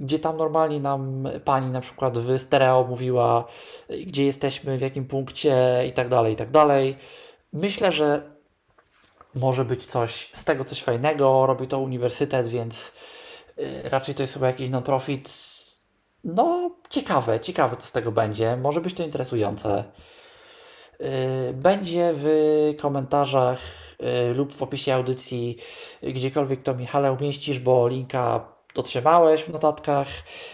[0.00, 3.44] gdzie tam normalnie nam pani na przykład w stereo mówiła,
[4.06, 6.96] gdzie jesteśmy, w jakim punkcie i tak dalej, i tak dalej.
[7.52, 8.34] Myślę, że
[9.34, 11.46] może być coś z tego coś fajnego.
[11.46, 12.92] Robi to uniwersytet, więc
[13.84, 15.53] raczej to jest chyba jakiś non-profit
[16.24, 18.56] no, ciekawe, ciekawe co z tego będzie.
[18.56, 19.84] Może być to interesujące.
[21.00, 22.28] Y, będzie w
[22.80, 23.58] komentarzach
[24.30, 25.56] y, lub w opisie audycji,
[26.02, 30.08] gdziekolwiek to Michale umieścisz, bo linka dotrzymałeś w notatkach.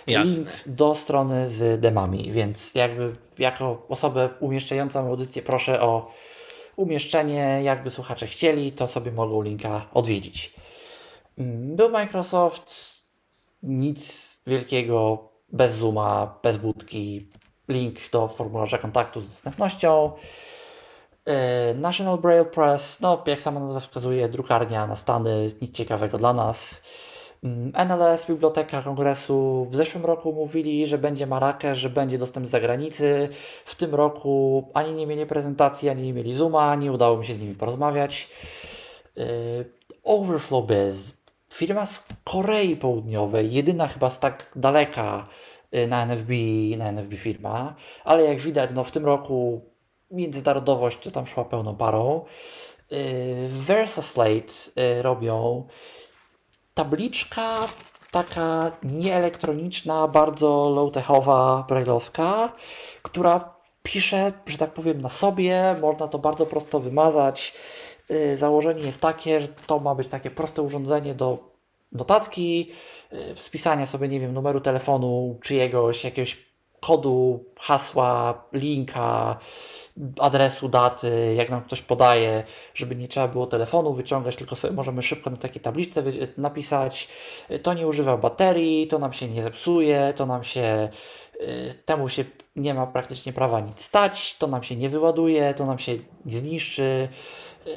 [0.07, 0.37] Jasne.
[0.37, 6.11] Link do strony z demami, więc jakby jako osobę umieszczającą audycję proszę o
[6.77, 7.61] umieszczenie.
[7.63, 10.55] Jakby słuchacze chcieli, to sobie mogą linka odwiedzić.
[11.39, 12.95] Mm, był Microsoft,
[13.63, 17.29] nic wielkiego, bez Zooma, bez budki,
[17.69, 20.13] link do formularza kontaktu z dostępnością.
[21.27, 26.33] E, National Braille Press, no jak sama nazwa wskazuje, drukarnia na Stany, nic ciekawego dla
[26.33, 26.83] nas.
[27.45, 32.51] Mm, NLS, Biblioteka Kongresu w zeszłym roku mówili, że będzie Marrakesz, że będzie dostęp z
[32.51, 33.29] zagranicy.
[33.65, 37.35] W tym roku ani nie mieli prezentacji, ani nie mieli Zooma, nie udało mi się
[37.35, 38.29] z nimi porozmawiać.
[39.17, 39.25] E,
[40.05, 41.20] Overflow Biz,
[41.53, 45.27] firma z Korei Południowej, jedyna chyba z tak daleka
[45.75, 46.31] y, na NFB,
[46.79, 49.61] na NFB firma, ale jak widać, no w tym roku
[50.11, 52.25] międzynarodowość to tam szła pełną parą.
[52.93, 54.53] Y, Versa Slate
[54.99, 55.67] y, robią
[56.75, 57.59] tabliczka
[58.11, 62.53] taka nieelektroniczna, bardzo low-techowa, brailleowska,
[63.03, 67.55] która pisze, że tak powiem, na sobie, można to bardzo prosto wymazać.
[68.35, 71.51] Założenie jest takie, że to ma być takie proste urządzenie do
[71.93, 72.71] notatki,
[73.13, 79.39] y, spisania sobie, nie wiem, numeru telefonu czyjegoś, jakiegoś kodu, hasła, linka,
[80.19, 85.03] adresu, daty, jak nam ktoś podaje, żeby nie trzeba było telefonu wyciągać, tylko sobie możemy
[85.03, 86.03] szybko na takiej tabliczce
[86.37, 87.09] napisać.
[87.63, 90.89] To nie używa baterii, to nam się nie zepsuje, to nam się,
[91.41, 92.25] y, temu się
[92.57, 96.39] nie ma praktycznie prawa nic stać, to nam się nie wyładuje, to nam się nie
[96.39, 97.09] zniszczy.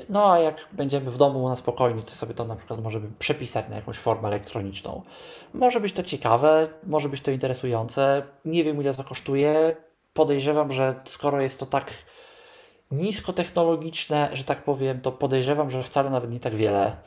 [0.10, 3.70] No a jak będziemy w domu na spokojnie, to sobie to na przykład możemy przepisać
[3.70, 5.02] na jakąś formę elektroniczną.
[5.53, 8.24] Może być to ciekawe, może być to interesujące.
[8.45, 9.76] Nie wiem ile to kosztuje.
[10.14, 11.92] Podejrzewam, że skoro jest to tak
[12.92, 16.98] niskotechnologiczne, że tak powiem, to podejrzewam, że wcale nawet nie tak wiele.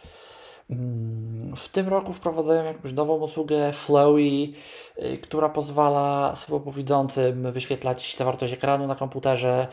[0.71, 8.53] Mm, w tym roku wprowadzają jakąś nową usługę Flowy, y, która pozwala słabowidzącym wyświetlać zawartość
[8.53, 9.69] ekranu na komputerze,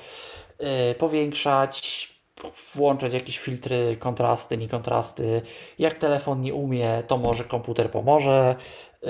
[0.91, 2.12] y, powiększać,
[2.75, 5.41] włączać jakieś filtry, kontrasty, nie kontrasty.
[5.79, 8.55] Jak telefon nie umie, to może komputer pomoże.
[9.01, 9.09] Yy,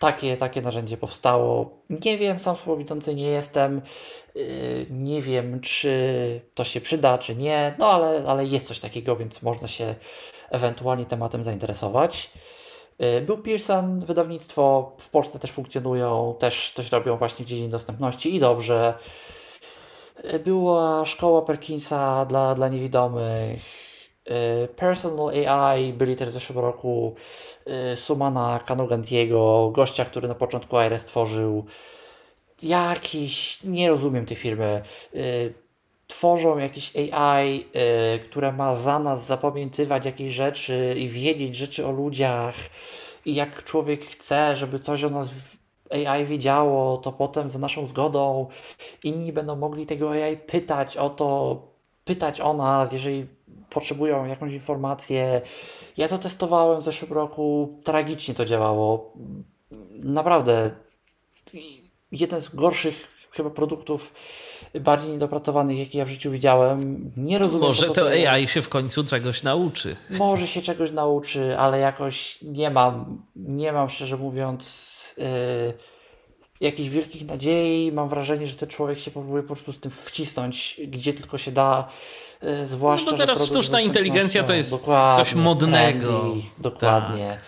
[0.00, 1.78] takie, takie narzędzie powstało.
[1.90, 3.82] Nie wiem, sam słowidzący nie jestem.
[4.34, 7.74] Yy, nie wiem, czy to się przyda, czy nie.
[7.78, 9.94] No ale, ale jest coś takiego, więc można się
[10.50, 12.30] ewentualnie tematem zainteresować.
[12.98, 18.34] Yy, był Pearson, wydawnictwo w Polsce też funkcjonują, też coś robią właśnie w dziedzinie dostępności
[18.34, 18.94] i dobrze.
[20.44, 23.82] Była szkoła Perkinsa dla, dla niewidomych.
[24.64, 27.14] Y, Personal AI byli też w zeszłym roku
[27.92, 31.64] y, Sumana Kanugantiego, gościa, który na początku AR stworzył.
[32.62, 34.82] Jakiś, nie rozumiem tej firmy,
[36.06, 37.66] tworzą jakieś AI,
[38.24, 42.54] które ma za nas zapamiętywać jakieś rzeczy i wiedzieć rzeczy o ludziach.
[43.24, 45.28] I jak człowiek chce, żeby coś o nas
[45.92, 48.46] AI wiedziało, to potem za naszą zgodą
[49.04, 51.60] inni będą mogli tego AI pytać o to,
[52.04, 53.26] pytać o nas, jeżeli
[53.70, 55.40] potrzebują jakąś informację.
[55.96, 59.12] Ja to testowałem w zeszłym roku, tragicznie to działało.
[59.90, 60.70] Naprawdę
[62.12, 64.14] jeden z gorszych chyba produktów
[64.80, 67.10] bardziej niedopracowanych, jakie ja w życiu widziałem.
[67.16, 67.66] Nie rozumiem.
[67.66, 68.54] Może to co AI jest.
[68.54, 69.96] się w końcu czegoś nauczy.
[70.10, 75.24] Może się czegoś nauczy, ale jakoś nie mam, nie mam szczerze mówiąc yy,
[76.60, 77.92] jakichś wielkich nadziei.
[77.92, 81.52] Mam wrażenie, że ten człowiek się próbuje po prostu z tym wcisnąć, gdzie tylko się
[81.52, 81.88] da.
[82.42, 86.20] Yy, zwłaszcza, No teraz sztuczna inteligencja to jest dostępnością- coś modnego.
[86.20, 87.38] trendy, dokładnie.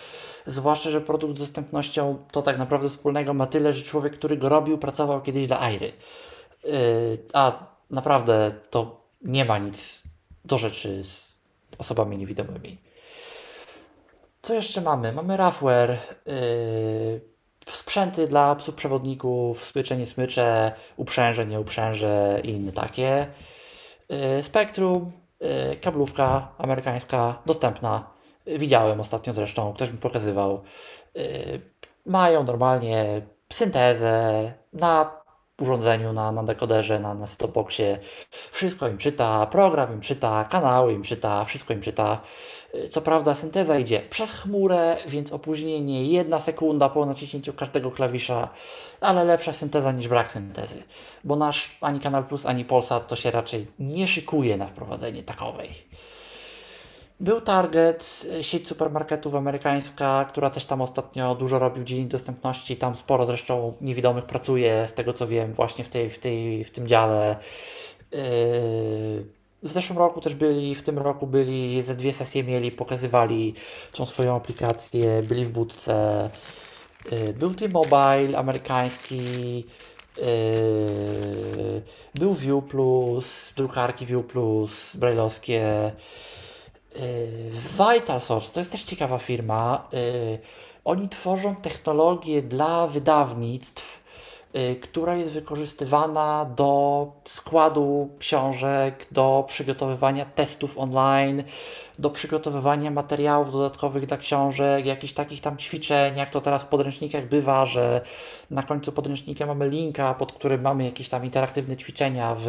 [0.47, 4.49] Zwłaszcza, że produkt z dostępnością to tak naprawdę wspólnego ma tyle, że człowiek, który go
[4.49, 5.91] robił, pracował kiedyś dla Airy.
[6.63, 6.71] Yy,
[7.33, 10.03] a naprawdę to nie ma nic
[10.45, 11.25] do rzeczy z
[11.77, 12.77] osobami niewidomymi.
[14.41, 15.11] Co jeszcze mamy?
[15.13, 15.89] Mamy Rafware,
[16.25, 17.21] yy,
[17.69, 23.27] sprzęty dla psów przewodników, smycze, nie smycze, uprzęże, nie uprzęże i inne takie.
[24.09, 28.09] Yy, Spektrum, yy, kablówka amerykańska, dostępna.
[28.47, 30.63] Widziałem ostatnio zresztą, ktoś mi pokazywał.
[31.15, 31.23] Yy,
[32.05, 33.21] Mają normalnie
[33.53, 35.11] syntezę na
[35.61, 37.97] urządzeniu, na, na dekoderze, na, na set-top-boxie.
[38.51, 42.21] Wszystko im czyta, program im czyta, kanały im czyta, wszystko im czyta.
[42.75, 48.49] Yy, Co prawda synteza idzie przez chmurę, więc opóźnienie jedna sekunda po naciśnięciu każdego klawisza,
[49.01, 50.83] ale lepsza synteza niż brak syntezy,
[51.23, 55.69] bo nasz ani Kanal Plus, ani Polsat to się raczej nie szykuje na wprowadzenie takowej.
[57.19, 62.77] Był Target, y, sieć supermarketów amerykańska, która też tam ostatnio dużo robi w dziedzinie dostępności.
[62.77, 66.71] Tam sporo zresztą niewidomych pracuje, z tego co wiem, właśnie w, tej, w, tej, w
[66.71, 67.35] tym dziale.
[68.11, 69.34] Yy,
[69.65, 73.53] W zeszłym roku też byli, w tym roku byli, ze dwie sesje mieli, pokazywali
[73.93, 76.29] tą swoją aplikację, byli w budce.
[77.11, 79.55] Yy, Był T-Mobile amerykański,
[80.17, 80.23] yy,
[82.15, 85.91] był View Plus, drukarki View Plus, brailleowskie.
[86.95, 87.01] Yy,
[87.71, 89.89] Vital Source to jest też ciekawa firma.
[90.85, 94.04] Oni tworzą technologię dla wydawnictw,
[94.81, 101.43] która jest wykorzystywana do składu książek, do przygotowywania testów online,
[101.99, 107.27] do przygotowywania materiałów dodatkowych dla książek, jakichś takich tam ćwiczeń, jak to teraz w podręcznikach
[107.27, 108.01] bywa, że
[108.51, 112.45] na końcu podręcznika mamy linka, pod którym mamy jakieś tam interaktywne ćwiczenia w,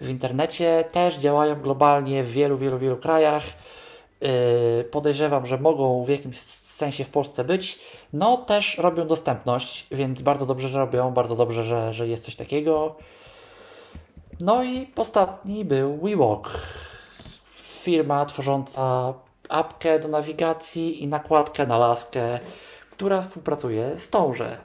[0.00, 0.84] w internecie.
[0.92, 3.44] Też działają globalnie w wielu, wielu, wielu krajach.
[4.20, 6.38] Yy, podejrzewam, że mogą w jakimś
[6.74, 7.78] sensie w Polsce być.
[8.14, 12.36] No też robią dostępność, więc bardzo dobrze, że robią, bardzo dobrze, że, że jest coś
[12.36, 12.96] takiego.
[14.40, 16.50] No i ostatni był WeWalk.
[17.56, 19.14] Firma tworząca
[19.48, 22.40] apkę do nawigacji i nakładkę na laskę,
[22.90, 24.56] która współpracuje z tąże.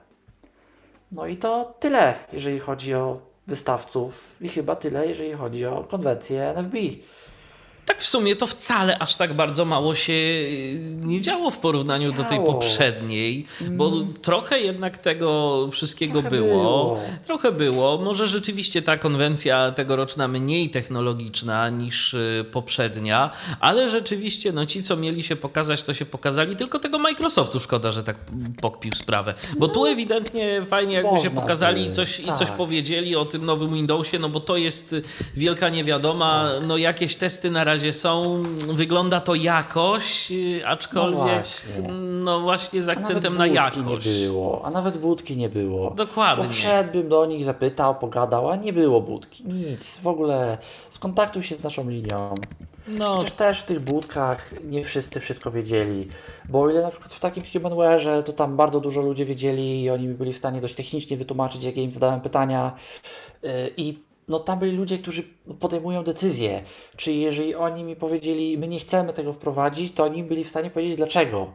[1.11, 6.53] No i to tyle, jeżeli chodzi o wystawców i chyba tyle, jeżeli chodzi o konwencję
[6.55, 6.75] NFB.
[7.89, 12.11] Tak w sumie to wcale aż tak bardzo mało się y, nie działo w porównaniu
[12.11, 12.53] do tej Działo.
[12.53, 16.49] poprzedniej, bo trochę jednak tego wszystkiego Trochę było.
[16.49, 16.99] było.
[17.25, 17.97] Trochę było.
[17.97, 24.97] Może rzeczywiście ta konwencja tegoroczna mniej technologiczna niż y, poprzednia, ale rzeczywiście no ci, co
[24.97, 26.55] mieli się pokazać, to się pokazali.
[26.55, 28.15] Tylko tego Microsoftu szkoda, że tak
[28.61, 29.33] pokpił sprawę.
[29.57, 32.57] Bo tu ewidentnie fajnie jakby się pokazali i coś, i coś tak.
[32.57, 35.03] powiedzieli o tym nowym Windowsie, no bo to jest y,
[35.35, 36.51] wielka niewiadoma.
[36.53, 36.67] Tak.
[36.67, 41.93] No jakieś testy na razie są, wygląda to jakoś, y, aczkolwiek właśnie.
[42.23, 44.05] no właśnie z akcentem na jakość.
[44.05, 45.91] nie było, a nawet budki nie było.
[45.91, 46.43] Dokładnie.
[46.43, 49.43] Bo wszedłbym do nich, zapytał, pogadał, a nie było budki.
[49.45, 50.57] Nic, w ogóle
[50.89, 52.35] skontaktuj się z naszą linią.
[52.87, 56.07] No, Chociaż też w tych budkach nie wszyscy wszystko wiedzieli.
[56.49, 59.89] Bo o ile na przykład w takim Humanware'ze to tam bardzo dużo ludzi wiedzieli i
[59.89, 62.71] oni byli w stanie dość technicznie wytłumaczyć, jakie im zadałem pytania.
[63.43, 65.23] Yy, I no tam byli ludzie, którzy
[65.59, 66.61] podejmują decyzje.
[66.95, 70.69] Czy jeżeli oni mi powiedzieli, my nie chcemy tego wprowadzić, to oni byli w stanie
[70.69, 71.51] powiedzieć dlaczego.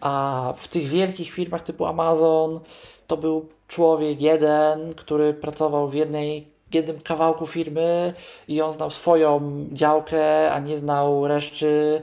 [0.00, 2.60] A w tych wielkich firmach typu Amazon
[3.06, 8.14] to był człowiek jeden, który pracował w jednej, jednym kawałku firmy
[8.48, 9.40] i on znał swoją
[9.72, 12.02] działkę, a nie znał reszty.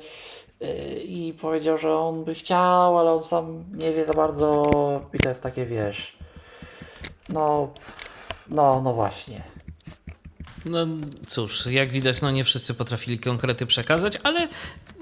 [0.59, 0.67] Yy,
[1.03, 4.65] I powiedział, że on by chciał, ale on sam nie wie za bardzo.
[5.13, 6.17] I to jest takie, wiesz.
[7.29, 7.67] No,
[8.49, 9.54] no, no właśnie.
[10.65, 10.87] No
[11.27, 14.47] cóż, jak widać, no nie wszyscy potrafili konkrety przekazać, ale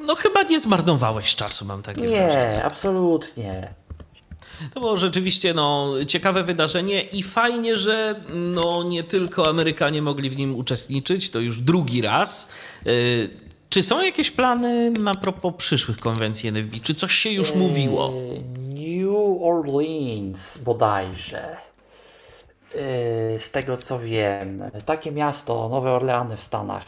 [0.05, 2.27] no chyba nie zmarnowałeś czasu, mam takie wrażenie.
[2.27, 3.73] Nie, absolutnie.
[4.73, 10.37] To było rzeczywiście no, ciekawe wydarzenie i fajnie, że no, nie tylko Amerykanie mogli w
[10.37, 12.49] nim uczestniczyć, to już drugi raz.
[12.85, 13.29] Yy,
[13.69, 16.79] czy są jakieś plany na propos przyszłych konwencji NFB?
[16.83, 18.13] Czy coś się już mówiło?
[18.13, 18.43] Yy,
[18.73, 21.57] New Orleans bodajże.
[22.75, 26.85] Yy, Z tego co wiem, takie miasto, Nowe Orleany w Stanach.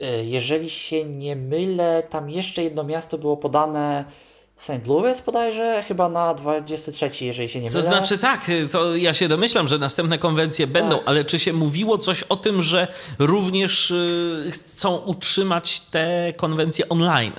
[0.00, 4.04] Yy, Jeżeli się nie mylę, tam jeszcze jedno miasto było podane
[4.56, 4.86] St.
[4.86, 7.86] Louis bodajże, chyba na 23, jeżeli się nie To mylę.
[7.86, 11.08] znaczy tak, to ja się domyślam, że następne konwencje będą, Tak.
[11.08, 12.88] ale czy się mówiło coś o tym, że
[13.18, 17.32] również y, chcą utrzymać te konwencje online?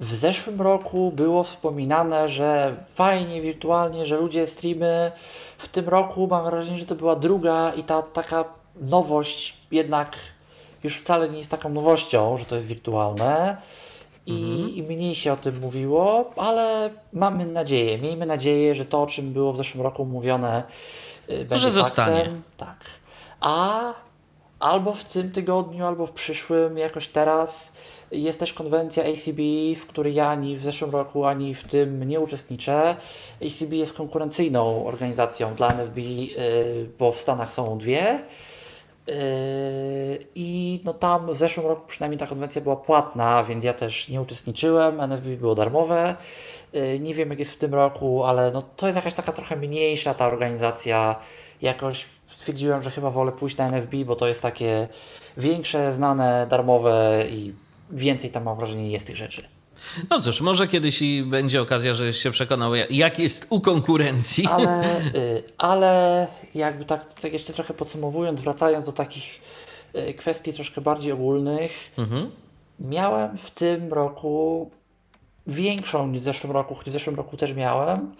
[0.00, 5.12] W zeszłym roku było wspominane, że fajnie wirtualnie, że ludzie streamy.
[5.58, 8.44] W tym roku mam wrażenie, że to była druga i ta taka
[8.80, 10.16] nowość jednak
[10.84, 13.56] już wcale nie jest taką nowością, że to jest wirtualne.
[14.26, 19.06] I, I mniej się o tym mówiło, ale mamy nadzieję, miejmy nadzieję, że to, o
[19.06, 20.62] czym było w zeszłym roku mówione,
[21.30, 22.16] y, będzie zostanie.
[22.16, 22.42] faktem.
[22.56, 22.76] Tak.
[23.40, 23.80] A
[24.60, 27.72] albo w tym tygodniu, albo w przyszłym, jakoś teraz
[28.12, 29.40] jest też konwencja ACB,
[29.76, 32.96] w której ani w zeszłym roku, ani w tym nie uczestniczę.
[33.46, 38.20] ACB jest konkurencyjną organizacją dla NFB, y, bo w Stanach są dwie.
[39.06, 39.14] Yy,
[40.34, 44.20] I no tam w zeszłym roku przynajmniej ta konwencja była płatna, więc ja też nie
[44.20, 45.00] uczestniczyłem.
[45.00, 46.16] NFB było darmowe.
[46.72, 49.56] Yy, Nie wiem jak jest w tym roku, ale no to jest jakaś taka trochę
[49.56, 51.16] mniejsza ta organizacja.
[51.62, 54.88] Jakoś stwierdziłem, że chyba wolę pójść na NFB, bo to jest takie
[55.36, 57.52] większe, znane, darmowe i
[57.92, 59.48] więcej tam mam wrażenie jest tych rzeczy.
[60.10, 64.46] No cóż, może kiedyś i będzie okazja, że się przekonał, jak jest u konkurencji.
[64.46, 69.40] Ale, y, ale jakby tak, tak jeszcze trochę podsumowując, wracając do takich
[69.96, 72.30] y, kwestii troszkę bardziej ogólnych, Mhm.
[72.80, 74.70] miałem w tym roku
[75.46, 78.14] większą niż w zeszłym roku, choć w zeszłym roku też miałem,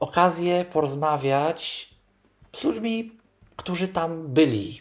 [0.00, 1.88] okazję porozmawiać
[2.52, 3.12] z ludźmi,
[3.56, 4.80] którzy tam byli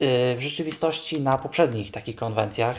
[0.00, 2.76] w rzeczywistości na poprzednich takich konwencjach.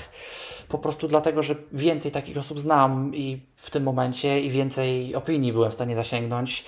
[0.67, 5.53] Po prostu dlatego, że więcej takich osób znam i w tym momencie i więcej opinii
[5.53, 6.63] byłem w stanie zasięgnąć,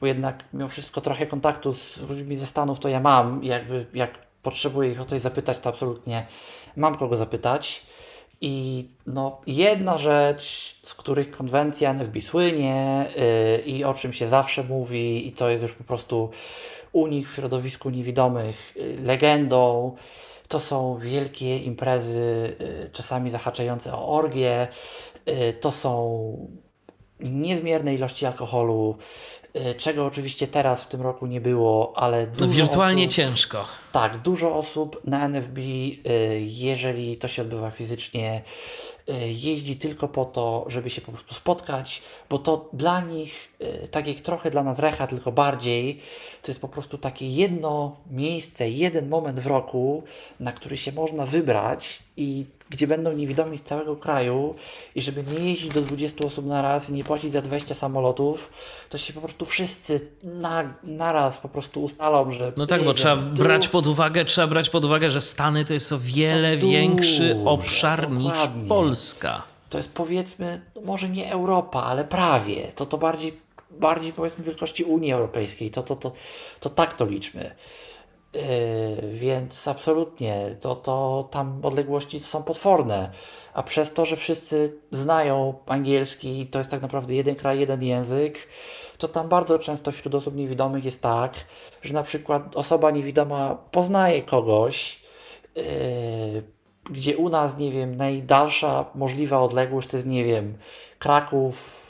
[0.00, 3.86] bo jednak mimo wszystko trochę kontaktu z ludźmi ze Stanów to ja mam i jakby
[3.94, 6.26] jak potrzebuję ich o coś zapytać, to absolutnie
[6.76, 7.82] mam kogo zapytać.
[8.40, 14.64] I no, jedna rzecz, z których konwencja NFB słynie yy, i o czym się zawsze
[14.64, 16.30] mówi, i to jest już po prostu
[16.92, 19.94] u nich w środowisku niewidomych yy, legendą,
[20.48, 24.68] to są wielkie imprezy, yy, czasami zahaczające o orgie,
[25.26, 26.48] yy, to są
[27.20, 28.96] niezmierne ilości alkoholu,
[29.78, 33.64] czego oczywiście teraz w tym roku nie było, ale No, dużo wirtualnie osób, ciężko.
[33.92, 36.00] tak, dużo osób na NFB, y,
[36.46, 38.42] jeżeli to się odbywa fizycznie,
[39.08, 43.48] y, jeździ tylko po to, żeby się po prostu spotkać, bo to dla nich,
[43.90, 46.00] tak jak trochę dla nas Recha, tylko bardziej,
[46.42, 50.02] to jest po prostu takie jedno miejsce, jeden moment w roku,
[50.40, 54.54] na który się można wybrać i gdzie będą niewidomi z całego kraju
[54.94, 58.52] i żeby nie jeździć do 20 osób na raz i nie płacić za 20 samolotów,
[58.88, 63.16] to się po prostu wszyscy na, naraz po prostu ustalą, że No tak, bo trzeba
[63.16, 66.66] tu, brać pod uwagę, trzeba brać pod uwagę, że Stany to jest o wiele To
[66.66, 68.68] większy duże, obszar niż dokładnie.
[68.68, 69.42] Polska.
[69.70, 72.72] to jest powiedzmy, no może nie Europa, ale prawie.
[72.74, 73.36] To to bardziej,
[73.70, 75.70] bardziej powiedzmy wielkości Unii Europejskiej.
[75.70, 76.12] To, to, to,
[76.60, 77.54] to tak to liczmy.
[78.34, 83.10] Yy, więc absolutnie, to, to tam odległości są potworne.
[83.54, 88.48] A przez to, że wszyscy znają angielski, to jest tak naprawdę jeden kraj, jeden język,
[88.98, 91.34] to tam bardzo często wśród osób niewidomych jest tak,
[91.82, 95.00] że na przykład osoba niewidoma poznaje kogoś,
[95.56, 95.62] yy,
[96.90, 100.58] gdzie u nas, nie wiem, najdalsza możliwa odległość to jest, nie wiem,
[100.98, 101.84] Kraków,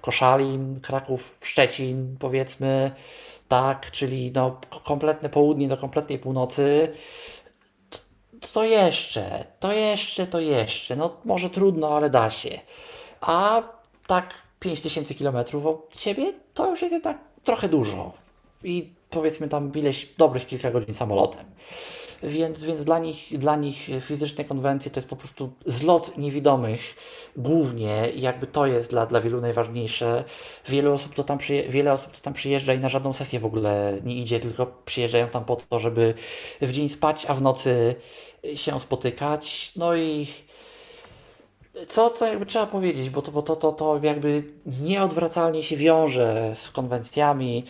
[0.00, 2.90] Koszalin, Kraków, Szczecin, powiedzmy,
[3.52, 6.92] tak, czyli no, kompletne południe do kompletnej północy.
[8.52, 10.96] To, jeszcze, to jeszcze, to jeszcze.
[10.96, 12.60] No, może trudno, ale da się.
[13.20, 13.62] A
[14.06, 18.12] tak 5000 km od siebie to już jest jednak trochę dużo.
[18.64, 21.44] I powiedzmy tam ileś dobrych kilka godzin samolotem.
[22.22, 26.96] Więc, więc dla, nich, dla nich fizyczne konwencje to jest po prostu zlot niewidomych
[27.36, 30.24] głównie jakby to jest dla, dla wielu najważniejsze.
[30.68, 33.98] Wiele osób, to tam wiele osób to tam przyjeżdża i na żadną sesję w ogóle
[34.04, 36.14] nie idzie, tylko przyjeżdżają tam po to, żeby
[36.60, 37.94] w dzień spać, a w nocy
[38.54, 39.72] się spotykać.
[39.76, 40.26] No i
[41.88, 44.44] co, co jakby trzeba powiedzieć, bo to, bo to, to, to jakby
[44.80, 47.64] nieodwracalnie się wiąże z konwencjami.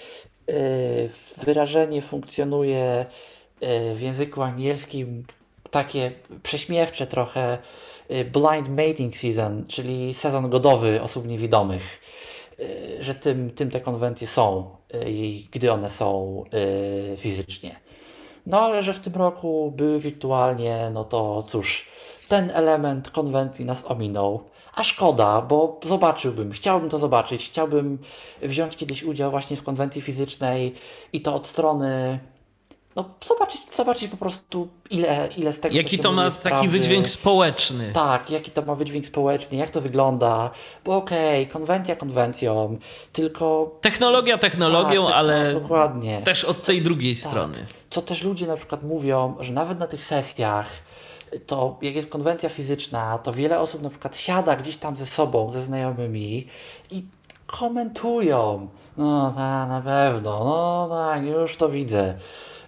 [0.48, 0.54] Yy,
[1.44, 3.06] wyrażenie funkcjonuje
[3.94, 5.24] w języku angielskim
[5.70, 7.58] takie prześmiewcze trochę
[8.08, 12.00] yy, blind mating season, czyli sezon godowy osób niewidomych,
[12.58, 14.76] yy, że tym, tym te konwencje są,
[15.06, 16.44] i gdy one są
[17.16, 17.76] fizycznie.
[18.46, 21.88] No ale że w tym roku były wirtualnie, no to cóż,
[22.28, 24.44] ten element konwencji nas ominął.
[24.74, 27.98] A szkoda, bo zobaczyłbym, chciałbym to zobaczyć, chciałbym
[28.42, 30.74] wziąć kiedyś udział właśnie w konwencji fizycznej
[31.12, 32.20] i to od strony
[32.96, 35.76] no, zobaczyć, zobaczyć po prostu, ile, ile z tego.
[35.76, 36.68] Jaki to ma taki prawdy.
[36.68, 37.90] wydźwięk społeczny?
[37.92, 40.50] Tak, jaki to ma wydźwięk społeczny, jak to wygląda.
[40.84, 42.78] Bo okej, konwencja konwencją,
[43.12, 43.70] tylko.
[43.80, 46.22] Technologia technologią, tak, ale Dokładnie.
[46.24, 47.30] też od tej drugiej Tak.
[47.30, 47.66] strony.
[47.90, 50.66] Co też ludzie na przykład mówią, że nawet na tych sesjach,
[51.46, 55.52] to jak jest konwencja fizyczna, to wiele osób na przykład siada gdzieś tam ze sobą,
[55.52, 56.46] ze znajomymi
[56.90, 57.02] i
[57.46, 58.68] komentują.
[58.96, 62.14] No tak, na pewno, no tak, już to widzę.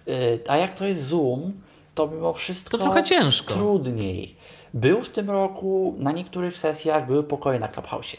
[0.07, 1.53] Y, A jak to jest Zoom,
[1.95, 3.53] to mimo wszystko To trochę ciężko.
[3.53, 4.35] trudniej.
[4.73, 8.17] Był w tym roku, na niektórych sesjach były pokoje na Clubhouse.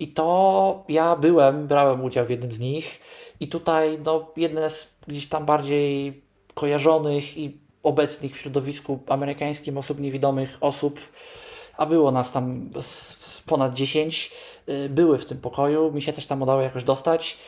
[0.00, 3.00] I to ja byłem, brałem udział w jednym z nich
[3.40, 6.22] i tutaj no, jedne z gdzieś tam bardziej
[6.54, 11.00] kojarzonych i obecnych w środowisku amerykańskim osób niewidomych osób,
[11.76, 12.70] a było nas tam
[13.46, 14.32] ponad 10,
[14.68, 17.38] y, były w tym pokoju, mi się też tam udało jakoś dostać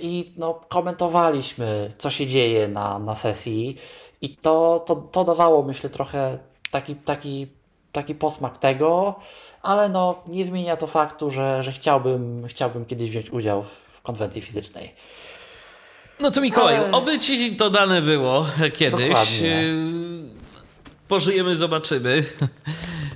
[0.00, 3.76] i no, komentowaliśmy, co się dzieje na, na sesji
[4.20, 6.38] i to, to, to dawało, myślę, trochę
[6.70, 7.46] taki, taki,
[7.92, 9.14] taki posmak tego,
[9.62, 14.42] ale no, nie zmienia to faktu, że, że chciałbym, chciałbym kiedyś wziąć udział w konwencji
[14.42, 14.94] fizycznej.
[16.20, 19.08] No to Mikołaj, Ale- oby ci to dane było kiedyś.
[19.08, 19.48] Dokładnie.
[19.48, 20.36] Yy,
[21.08, 22.24] Pożyjemy, zobaczymy.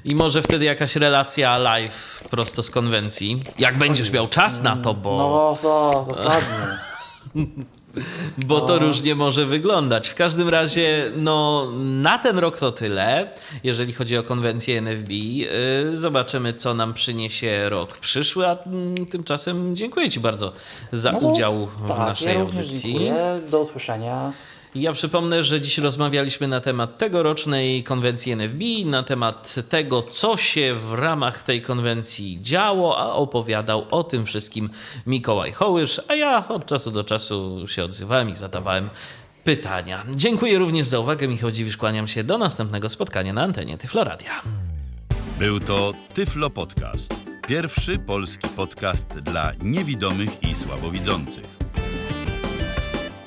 [0.05, 3.43] I może wtedy jakaś relacja live prosto z konwencji.
[3.59, 6.79] Jak będziesz miał czas na to, bo, No, to dokładnie.
[8.39, 10.09] bo to różnie może wyglądać.
[10.09, 13.31] W każdym razie, no, na ten rok to tyle,
[13.65, 15.11] jeżeli chodzi o konwencję NFB.
[15.13, 20.53] Yy, Zobaczymy, co nam przyniesie rok przyszły, a mm, tymczasem dziękuję Ci bardzo
[20.93, 22.93] za No to- udział w tak, naszej ja audycji.
[22.93, 23.41] dziękuję.
[23.51, 24.33] Do usłyszenia.
[24.75, 30.75] Ja przypomnę, że dziś rozmawialiśmy na temat tegorocznej konwencji NFB, na temat tego, co się
[30.75, 34.71] w ramach tej konwencji działo, a opowiadał o tym wszystkim
[35.07, 38.91] Mikołaj Hołysz, a ja od czasu do czasu się odzywałem i zadawałem
[39.45, 40.05] pytania.
[40.15, 41.29] Dziękuję również za uwagę.
[41.29, 44.43] Michał Dziwisz, kłaniam się do następnego spotkania na antenie Tyfloradia.
[45.39, 47.15] Był to Tyflo Podcast.
[47.49, 51.60] Pierwszy polski podcast dla niewidomych i słabowidzących.